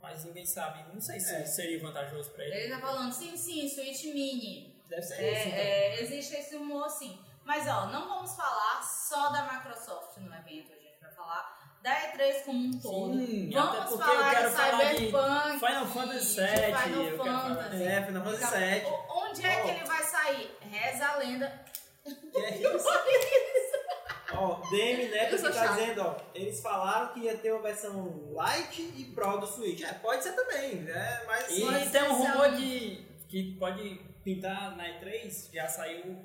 mas 0.00 0.24
ninguém 0.24 0.46
sabe. 0.46 0.84
Não 0.92 1.00
sei 1.00 1.18
se 1.20 1.34
É. 1.34 1.44
seria 1.44 1.80
vantajoso 1.80 2.30
pra 2.30 2.44
ele. 2.44 2.54
Ele 2.54 2.74
tá 2.74 2.80
falando, 2.80 3.12
sim, 3.12 3.36
sim, 3.36 3.68
Switch 3.68 4.04
Mini. 4.04 4.72
Deve 4.88 5.02
ser 5.02 5.14
É, 5.22 5.32
isso, 5.32 5.48
então. 5.48 5.58
é, 5.58 6.02
existe 6.02 6.34
esse 6.36 6.56
humor 6.56 6.88
sim. 6.90 7.18
Mas 7.44 7.66
ó, 7.66 7.86
não 7.86 8.08
vamos 8.08 8.34
falar 8.36 8.82
só 8.82 9.30
da 9.30 9.52
Microsoft 9.52 10.16
no 10.18 10.32
evento, 10.34 10.72
a 10.72 10.76
gente 10.76 11.00
vai 11.00 11.10
falar 11.12 11.61
da 11.82 12.12
E3 12.12 12.44
como 12.44 12.58
um 12.68 12.80
todo. 12.80 13.14
Sim, 13.18 13.50
Vamos 13.52 13.76
porque 13.90 14.04
falar 14.04 14.14
eu 14.28 14.30
quero 14.30 14.48
de 14.50 14.54
falar 14.56 14.92
de 14.92 14.98
Cyberpunk, 14.98 15.58
Final 15.66 15.86
Fantasy 15.86 16.40
VII, 16.40 16.46
Final 16.46 17.02
eu 17.02 17.04
quero 17.04 17.16
falar- 17.18 17.40
Fantasy. 17.56 17.82
É, 17.84 18.02
Final 18.06 18.24
Fantasy 18.24 18.56
VII. 18.56 18.84
o- 18.86 19.18
Onde 19.24 19.46
é 19.46 19.56
que 19.56 19.66
Oh. 19.66 19.70
ele 19.70 19.84
vai 19.84 20.02
sair? 20.04 20.56
Reza 20.70 21.06
a 21.06 21.16
lenda. 21.16 21.64
Que 22.04 22.38
é 22.38 22.56
isso? 22.58 22.88
Ó, 24.34 24.54
DM 24.70 25.08
Neto 25.10 25.36
que 25.36 25.42
tá 25.42 25.52
chata. 25.52 25.74
dizendo, 25.74 26.00
ó, 26.02 26.16
eles 26.34 26.60
falaram 26.62 27.12
que 27.12 27.20
ia 27.20 27.36
ter 27.36 27.52
uma 27.52 27.60
versão 27.62 28.32
light 28.32 28.80
e 28.96 29.04
pro 29.14 29.36
do 29.36 29.46
Switch. 29.46 29.82
É, 29.82 29.92
pode 29.94 30.22
ser 30.22 30.32
também, 30.32 30.76
né? 30.76 31.22
Mas 31.26 31.50
E 31.50 31.90
tem 31.90 32.02
um 32.04 32.14
rumor 32.14 32.48
um- 32.48 32.56
de 32.56 33.06
que 33.28 33.56
pode 33.58 34.00
pintar 34.24 34.74
na 34.74 34.88
E3, 34.88 35.50
já 35.52 35.68
saiu 35.68 36.24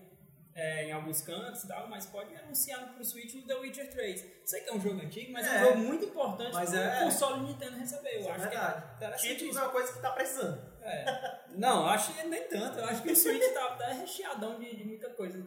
é, 0.60 0.86
em 0.86 0.92
alguns 0.92 1.22
cantos 1.22 1.64
e 1.64 1.68
tal, 1.68 1.88
mas 1.88 2.08
pode 2.08 2.36
anunciar 2.36 2.92
pro 2.96 3.06
Switch 3.06 3.36
o 3.36 3.46
The 3.46 3.54
Witcher 3.54 3.92
3. 3.92 4.26
Sei 4.44 4.62
que 4.62 4.70
é 4.72 4.74
um 4.74 4.82
jogo 4.82 5.00
antigo, 5.00 5.32
mas 5.32 5.46
é, 5.46 5.56
É. 5.56 5.62
um 5.62 5.66
jogo 5.66 5.78
muito 5.78 6.06
importante 6.06 6.52
Mas 6.54 6.72
pro 6.72 6.80
é. 6.80 7.00
console 7.04 7.42
Nintendo 7.42 7.78
receber. 7.78 8.16
Eu 8.16 8.28
é 8.28 8.32
acho 8.32 8.40
verdade. 8.42 8.82
que 8.82 8.88
é 8.88 8.96
interessante 8.96 9.28
Títulos 9.34 9.50
isso. 9.56 9.60
é 9.60 9.62
uma 9.64 9.72
coisa 9.72 9.94
que 9.94 10.00
tá 10.00 10.10
precisando. 10.12 10.72
É. 10.82 11.40
Não, 11.50 11.86
acho 11.88 12.14
que 12.14 12.24
nem 12.24 12.44
tanto. 12.48 12.80
Eu 12.80 12.86
acho 12.86 13.02
que 13.04 13.12
o 13.12 13.16
Switch 13.16 13.54
tá, 13.54 13.76
tá 13.76 13.88
recheadão 13.90 14.58
de, 14.60 14.76
de 14.76 14.84
muita 14.84 15.10
coisa. 15.12 15.46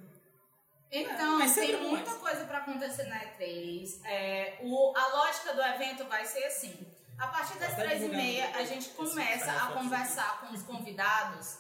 Então, 0.93 1.39
Mas 1.39 1.53
sempre 1.53 1.77
tem 1.78 1.89
muita 1.89 2.11
isso. 2.11 2.19
coisa 2.20 2.45
para 2.45 2.59
acontecer 2.59 3.05
na 3.05 3.19
E3. 3.24 4.05
É, 4.05 4.59
o, 4.62 4.93
a 4.97 5.07
lógica 5.09 5.55
do 5.55 5.62
evento 5.62 6.05
vai 6.07 6.24
ser 6.24 6.45
assim: 6.45 6.87
a 7.19 7.27
partir 7.28 7.59
das 7.59 7.74
três 7.77 8.03
e 8.03 8.09
meia, 8.09 8.51
a 8.57 8.65
gente 8.65 8.89
começa 8.91 9.53
a 9.53 9.73
conversar 9.73 10.41
com 10.41 10.53
os 10.53 10.62
convidados 10.62 11.60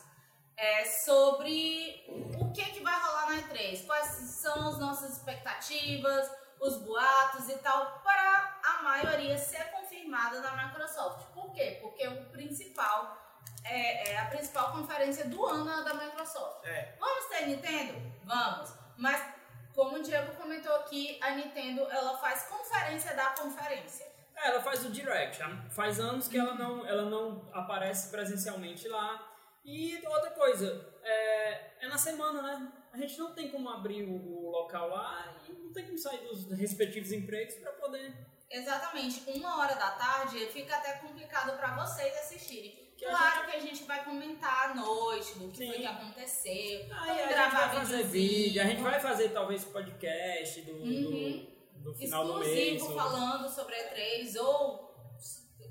é, 0.60 0.84
sobre 0.84 2.04
o 2.38 2.52
que, 2.52 2.62
que 2.66 2.80
vai 2.82 3.00
rolar 3.00 3.30
na 3.30 3.36
E3, 3.38 3.86
quais 3.86 4.06
são 4.06 4.68
as 4.68 4.78
nossas 4.78 5.16
expectativas, 5.16 6.30
os 6.60 6.76
boatos 6.82 7.48
e 7.48 7.56
tal, 7.56 8.00
para 8.00 8.60
a 8.62 8.82
maioria 8.82 9.38
ser 9.38 9.64
confirmada 9.70 10.38
na 10.40 10.66
Microsoft. 10.66 11.28
Por 11.32 11.50
quê? 11.54 11.78
Porque 11.80 12.06
o 12.06 12.26
principal. 12.26 13.18
É, 13.64 14.10
é 14.10 14.18
a 14.18 14.26
principal 14.26 14.72
conferência 14.72 15.26
do 15.26 15.46
ano 15.46 15.70
é 15.70 15.84
da 15.84 15.94
Microsoft. 15.94 16.66
É. 16.66 16.94
Vamos 16.98 17.24
ter 17.26 17.46
Nintendo? 17.46 17.94
Vamos. 18.24 18.74
Mas, 18.98 19.34
como 19.74 19.96
o 19.96 20.02
Diego 20.02 20.34
comentou 20.34 20.74
aqui, 20.76 21.18
a 21.22 21.30
Nintendo 21.30 21.82
ela 21.90 22.18
faz 22.18 22.42
conferência 22.44 23.14
da 23.14 23.30
conferência. 23.30 24.06
É, 24.36 24.48
ela 24.48 24.60
faz 24.62 24.84
o 24.84 24.90
Direct. 24.90 25.42
Faz 25.70 25.98
anos 25.98 26.28
que 26.28 26.38
ela 26.38 26.54
não, 26.54 26.86
ela 26.86 27.04
não 27.04 27.48
aparece 27.52 28.10
presencialmente 28.10 28.88
lá. 28.88 29.29
E 29.64 30.00
outra 30.06 30.30
coisa, 30.30 30.94
é, 31.02 31.84
é 31.84 31.88
na 31.88 31.98
semana, 31.98 32.42
né? 32.42 32.72
A 32.92 32.96
gente 32.98 33.18
não 33.18 33.32
tem 33.34 33.50
como 33.50 33.68
abrir 33.68 34.02
o, 34.04 34.14
o 34.46 34.50
local 34.50 34.88
lá 34.88 35.36
e 35.48 35.52
não 35.52 35.72
tem 35.72 35.86
como 35.86 35.98
sair 35.98 36.18
dos 36.26 36.50
respectivos 36.52 37.12
empregos 37.12 37.54
para 37.56 37.72
poder. 37.72 38.12
Exatamente, 38.50 39.22
uma 39.30 39.60
hora 39.60 39.74
da 39.76 39.90
tarde 39.92 40.38
fica 40.46 40.74
até 40.76 40.94
complicado 40.94 41.56
para 41.56 41.76
vocês 41.76 42.12
assistirem. 42.16 42.90
Que 42.96 43.04
a 43.06 43.10
claro 43.10 43.46
que 43.50 43.56
a 43.56 43.60
gente 43.60 43.84
vai 43.84 44.04
comentar 44.04 44.70
à 44.70 44.74
noite 44.74 45.38
do 45.38 45.50
que 45.50 45.58
Sim. 45.58 45.68
foi 45.68 45.78
que 45.78 45.86
aconteceu. 45.86 46.52
Aí 46.52 46.88
vamos 46.90 47.10
a 47.10 47.14
gente 47.14 47.28
gravar 47.28 47.66
vai 47.68 47.76
fazer 47.76 48.02
vídeo, 48.04 48.60
a 48.60 48.64
gente 48.66 48.82
vai 48.82 49.00
fazer 49.00 49.28
talvez 49.30 49.64
podcast 49.64 50.60
do, 50.62 50.72
Uhum. 50.72 51.46
do, 51.76 51.92
do 51.92 51.94
final 51.94 52.26
do 52.26 52.38
mês. 52.40 52.50
exclusivo 52.74 52.90
ou- 52.90 52.96
falando 52.98 53.48
sobre 53.48 53.74
a 53.74 53.94
E3 53.94 54.36
ou 54.36 54.90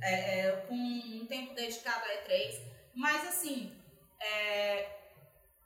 é, 0.01 0.39
é, 0.47 0.51
com 0.67 0.73
um 0.73 1.25
tempo 1.27 1.53
dedicado 1.53 2.05
a 2.05 2.13
E3. 2.23 2.61
Mas 2.95 3.27
assim, 3.27 3.77
é, 4.21 4.89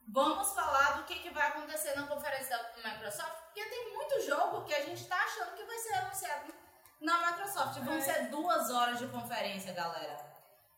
vamos 0.08 0.54
falar 0.54 0.98
do 0.98 1.04
que, 1.06 1.20
que 1.20 1.30
vai 1.32 1.48
acontecer 1.48 1.96
na 1.96 2.08
conferência 2.08 2.58
da 2.58 2.90
Microsoft, 2.92 3.34
porque 3.46 3.66
tem 3.66 3.94
muito 3.94 4.22
jogo 4.22 4.64
que 4.66 4.74
a 4.74 4.82
gente 4.84 5.06
tá 5.06 5.18
achando 5.18 5.56
que 5.56 5.64
vai 5.64 5.78
ser 5.78 5.94
anunciado 5.96 6.54
na 7.02 7.32
Microsoft. 7.32 7.80
Vão 7.80 7.96
É. 7.96 8.02
ser 8.02 8.30
duas 8.30 8.70
horas 8.70 9.00
de 9.00 9.08
conferência, 9.08 9.74
galera. 9.74 10.32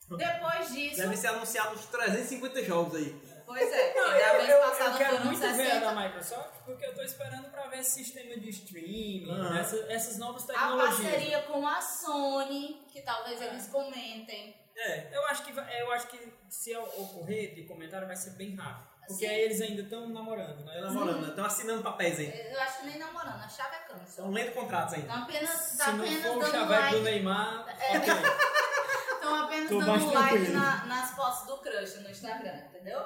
Depois 0.07 0.71
disso, 0.71 0.97
Deve 0.97 1.17
ser 1.17 1.27
anunciado 1.27 1.73
uns 1.75 1.85
350 1.87 2.63
jogos 2.63 2.95
aí. 2.95 3.19
pois 3.43 3.71
é, 3.71 3.93
Não, 3.95 4.11
eu, 4.11 4.37
vez 4.37 4.49
eu, 4.49 4.59
passada 4.61 4.89
eu 4.91 4.97
quero 4.97 5.25
muito 5.25 5.39
ver 5.39 5.47
a 5.47 5.53
60. 5.55 5.79
da 5.79 5.91
Microsoft 5.95 6.53
porque 6.63 6.85
eu 6.85 6.93
tô 6.95 7.01
esperando 7.01 7.49
pra 7.49 7.67
ver 7.67 7.79
esse 7.79 8.03
sistema 8.03 8.37
de 8.39 8.49
streaming, 8.49 9.29
Aham. 9.31 9.59
essa- 9.59 9.91
essas 9.91 10.17
novas 10.19 10.43
A 10.43 10.53
tecnologias. 10.53 11.01
parceria 11.11 11.41
com 11.43 11.67
a 11.67 11.81
Sony, 11.81 12.85
que 12.91 13.01
talvez 13.01 13.41
eles 13.41 13.67
comentem. 13.67 14.55
É, 14.77 15.15
eu 15.15 15.25
acho 15.27 15.43
que 15.45 15.57
eu 15.57 15.91
acho 15.93 16.07
que 16.07 16.33
se 16.49 16.75
ocorrer 16.75 17.55
de 17.55 17.63
comentário 17.63 18.05
vai 18.07 18.15
ser 18.15 18.31
bem 18.31 18.55
rápido. 18.55 18.93
Porque 19.07 19.25
Sim. 19.27 19.31
aí 19.31 19.41
eles 19.41 19.61
ainda 19.61 19.83
estão 19.83 20.09
namorando, 20.09 20.65
né? 20.65 20.73
Estão 20.79 20.93
namorando, 20.93 21.29
estão 21.29 21.45
assinando 21.45 21.83
papéis 21.83 22.17
aí. 22.19 22.51
Eu 22.51 22.59
acho 22.59 22.79
que 22.79 22.85
nem 22.87 22.97
namorando, 22.97 23.41
a 23.43 23.47
chave 23.47 23.75
é 23.75 23.79
câncer. 23.79 24.03
Estão 24.09 24.31
lendo 24.31 24.51
contratos 24.53 24.93
ainda. 24.95 25.07
Estão 25.07 25.23
apenas, 25.23 25.49
Se 25.51 25.77
tá 25.77 25.91
não 25.91 26.03
apenas 26.03 26.23
for 26.23 26.37
o 26.37 26.45
chaveco 26.51 26.67
do 26.89 26.95
like. 26.97 26.99
Neymar, 27.03 27.59
ok. 27.67 27.99
Estão 29.15 29.43
apenas 29.43 29.69
Tô 29.69 29.79
dando 29.79 30.11
like 30.13 30.47
na- 30.49 30.85
nas 30.85 31.11
fotos 31.11 31.47
do 31.47 31.57
crush 31.59 31.95
no 32.01 32.09
Instagram, 32.09 32.57
entendeu? 32.67 32.99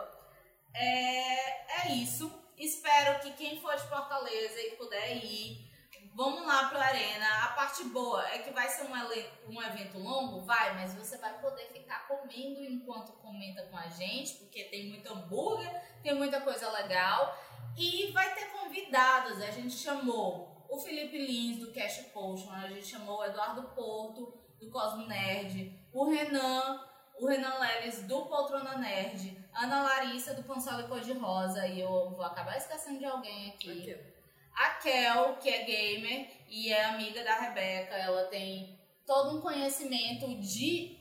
É, 0.73 1.87
é 1.87 1.91
isso. 1.93 2.31
Espero 2.57 3.19
que 3.21 3.31
quem 3.33 3.61
for 3.61 3.75
de 3.75 3.83
Fortaleza 3.87 4.59
e 4.59 4.71
puder 4.77 5.15
ir, 5.17 5.68
vamos 6.14 6.45
lá 6.45 6.69
pro 6.69 6.80
Arena. 6.80 7.45
A 7.45 7.48
parte 7.49 7.84
boa 7.86 8.27
é 8.30 8.40
que 8.40 8.52
vai 8.52 8.68
ser 8.68 8.84
um, 8.84 9.53
um 9.53 9.61
evento 9.61 9.98
longo, 9.98 10.41
vai, 10.41 10.76
mas 10.76 10.94
você 10.94 11.18
vai 11.18 11.40
poder 11.40 11.68
ficar 11.68 12.07
comendo 12.07 12.64
enquanto 12.64 13.11
comenta 13.14 13.64
com 13.64 13.77
a 13.77 13.88
gente, 13.88 14.36
porque 14.36 14.65
tem 14.65 14.90
muito 14.90 15.11
hambúrguer, 15.11 15.69
tem 16.03 16.14
muita 16.14 16.41
coisa 16.41 16.69
legal. 16.72 17.38
E 17.77 18.11
vai 18.11 18.34
ter 18.34 18.48
convidados. 18.52 19.41
A 19.41 19.52
gente 19.52 19.76
chamou 19.76 20.65
o 20.69 20.77
Felipe 20.77 21.18
Lins, 21.18 21.60
do 21.60 21.72
Cash 21.73 22.06
Potion, 22.14 22.52
a 22.52 22.68
gente 22.68 22.86
chamou 22.86 23.19
o 23.19 23.26
Eduardo 23.26 23.64
Porto, 23.69 24.34
do 24.60 24.69
Cosmo 24.69 25.07
Nerd, 25.07 25.73
o 25.91 26.10
Renan, 26.10 26.86
o 27.18 27.26
Renan 27.26 27.57
Leles, 27.60 28.03
do 28.03 28.26
Poltrona 28.26 28.77
Nerd, 28.77 29.38
Ana 29.53 29.81
Larissa, 29.81 30.34
do 30.34 30.44
Console 30.44 30.88
Cor 30.88 30.99
de 30.99 31.14
Rosa, 31.14 31.65
e 31.68 31.81
eu 31.81 32.11
vou 32.11 32.23
acabar 32.23 32.57
esquecendo 32.57 32.99
de 32.99 33.06
alguém 33.06 33.49
aqui. 33.49 33.91
Aqui, 33.91 34.18
A 34.60 34.72
Kel, 34.81 35.38
que 35.38 35.49
é 35.49 35.64
gamer 35.64 36.30
e 36.49 36.72
é 36.73 36.84
amiga 36.86 37.23
da 37.23 37.36
Rebeca, 37.36 37.95
ela 37.95 38.26
tem 38.26 38.77
todo 39.06 39.38
um 39.38 39.41
conhecimento 39.41 40.27
de 40.40 40.98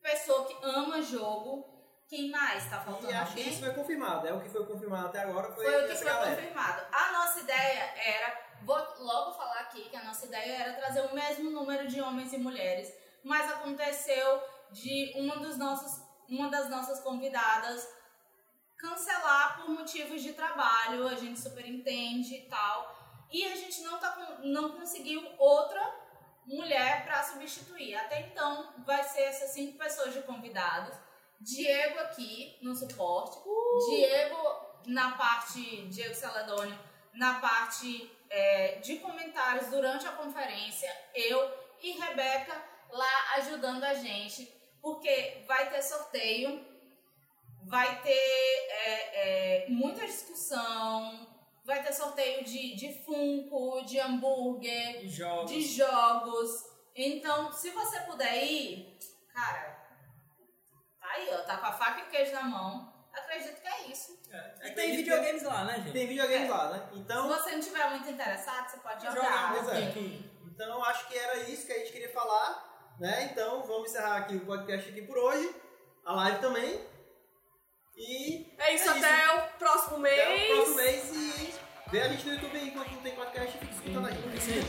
pessoa 0.00 0.46
que 0.46 0.56
ama 0.62 1.02
jogo. 1.02 1.70
Quem 2.08 2.30
mais? 2.30 2.68
Tá 2.70 2.80
faltando 2.80 3.12
E 3.12 3.14
acho 3.14 3.32
que 3.34 3.40
alguém? 3.40 3.52
isso 3.52 3.62
foi 3.62 3.74
confirmado. 3.74 4.26
É 4.26 4.32
o 4.32 4.40
que 4.40 4.48
foi 4.48 4.64
confirmado 4.66 5.08
até 5.08 5.20
agora 5.20 5.52
foi, 5.52 5.64
Foi 5.64 5.84
o 5.84 5.88
que 5.88 5.94
foi 5.96 6.06
galera. 6.06 6.34
confirmado. 6.36 6.86
A 6.92 7.12
nossa 7.12 7.40
ideia 7.40 7.92
era, 7.96 8.40
vou 8.62 8.76
logo 8.98 9.32
falar 9.32 9.60
aqui 9.60 9.82
que 9.90 9.96
a 9.96 10.04
nossa 10.04 10.24
ideia 10.26 10.54
era 10.62 10.72
trazer 10.74 11.02
o 11.02 11.14
mesmo 11.14 11.50
número 11.50 11.86
de 11.86 12.00
homens 12.00 12.32
e 12.32 12.38
mulheres, 12.38 12.90
mas 13.22 13.50
aconteceu 13.52 14.42
de 14.70 15.12
uma 15.16 15.36
dos 15.36 15.56
nossos, 15.58 16.02
uma 16.28 16.48
das 16.50 16.70
nossas 16.70 17.00
convidadas 17.00 17.86
cancelar 18.84 19.56
por 19.56 19.70
motivos 19.70 20.22
de 20.22 20.34
trabalho, 20.34 21.08
a 21.08 21.14
gente 21.14 21.40
super 21.40 21.66
entende 21.66 22.34
e 22.34 22.42
tal, 22.42 23.26
e 23.32 23.44
a 23.46 23.56
gente 23.56 23.80
não, 23.82 23.98
tá 23.98 24.38
não 24.42 24.72
conseguiu 24.72 25.26
outra 25.38 25.82
mulher 26.44 27.04
para 27.04 27.22
substituir. 27.22 27.94
Até 27.94 28.20
então 28.20 28.74
vai 28.84 29.02
ser 29.02 29.22
essas 29.22 29.50
cinco 29.50 29.78
pessoas 29.78 30.12
de 30.12 30.22
convidados. 30.22 30.94
Diego 31.40 31.98
aqui 32.00 32.58
no 32.62 32.74
suporte, 32.74 33.38
Diego 33.88 34.36
na 34.86 35.12
parte, 35.12 35.86
Diego 35.88 36.14
Celedônio, 36.14 36.78
na 37.14 37.40
parte 37.40 38.10
é, 38.28 38.76
de 38.76 38.98
comentários 38.98 39.68
durante 39.68 40.06
a 40.06 40.12
conferência, 40.12 40.90
eu 41.14 41.52
e 41.82 41.92
Rebeca 41.92 42.54
lá 42.90 43.34
ajudando 43.36 43.82
a 43.84 43.94
gente, 43.94 44.46
porque 44.80 45.42
vai 45.46 45.70
ter 45.70 45.82
sorteio, 45.82 46.73
vai 47.66 48.02
ter 48.02 48.10
é, 48.12 49.64
é, 49.64 49.66
muita 49.68 50.04
discussão, 50.06 51.26
vai 51.64 51.82
ter 51.82 51.92
sorteio 51.92 52.44
de, 52.44 52.74
de 52.76 53.02
Funko, 53.04 53.84
de 53.84 53.98
hambúrguer, 53.98 55.00
de 55.00 55.08
jogos. 55.08 55.50
de 55.50 55.60
jogos. 55.62 56.50
Então, 56.96 57.50
se 57.52 57.70
você 57.70 58.00
puder 58.00 58.44
ir, 58.44 58.98
cara, 59.32 59.70
tá 61.00 61.06
aí, 61.10 61.28
ó, 61.32 61.38
tá 61.42 61.56
com 61.58 61.66
a 61.66 61.72
faca 61.72 62.00
e 62.00 62.04
o 62.04 62.10
queijo 62.10 62.32
na 62.32 62.42
mão. 62.44 62.92
Acredito 63.12 63.60
que 63.60 63.68
é 63.68 63.86
isso. 63.88 64.18
É, 64.30 64.68
e 64.68 64.72
tem 64.72 64.96
videogames 64.96 65.42
lá, 65.44 65.64
né, 65.64 65.76
gente? 65.76 65.92
Tem 65.92 66.06
videogames 66.08 66.48
É. 66.48 66.52
lá, 66.52 66.70
né? 66.72 66.88
Se 66.92 66.98
Então, 66.98 67.28
você 67.28 67.50
não 67.52 67.58
estiver 67.60 67.90
muito 67.90 68.08
interessado, 68.10 68.68
você 68.68 68.76
pode 68.78 69.04
Jogar, 69.04 69.54
jogar. 69.54 69.76
é. 69.76 69.94
então 70.52 70.82
acho 70.84 71.06
que 71.08 71.16
era 71.16 71.38
isso 71.48 71.64
que 71.66 71.72
a 71.72 71.78
gente 71.78 71.92
queria 71.92 72.12
falar, 72.12 72.94
né? 72.98 73.24
Então 73.30 73.62
vamos 73.62 73.90
encerrar 73.90 74.16
aqui 74.18 74.34
o 74.36 74.44
podcast 74.46 74.90
aqui 74.90 75.02
por 75.02 75.16
hoje, 75.16 75.54
a 76.04 76.12
live 76.12 76.40
também. 76.40 76.80
E 77.96 78.46
É 78.58 78.74
isso, 78.74 78.90
É 78.90 78.96
isso. 78.96 79.04
até 79.06 79.34
o 79.36 79.58
próximo 79.58 79.98
mês. 79.98 80.18
até 80.20 80.34
o 80.52 80.56
próximo 80.56 80.76
mês 80.76 81.04
e 81.12 81.54
vê 81.90 82.00
a 82.02 82.08
gente 82.08 82.26
no 82.26 82.34
YouTube 82.34 82.56
aí 82.58 82.68
enquanto 82.68 82.90
não 82.92 83.02
tem 83.02 83.12
podcast 83.14 83.58
fica 83.58 83.72
escutando 83.72 84.06
a 84.06 84.10
gente. 84.10 84.64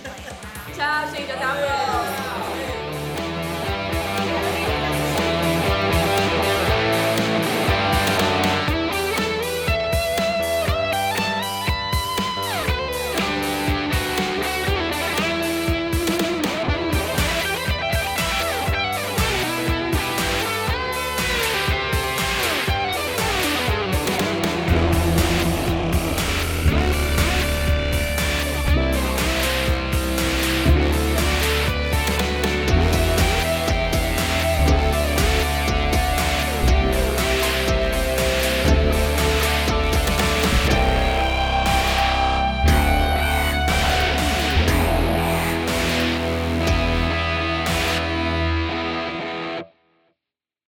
Tchau, 0.76 1.15
gente. 1.15 1.31
Até 1.31 1.43
a 1.43 1.56
próxima. 1.56 2.85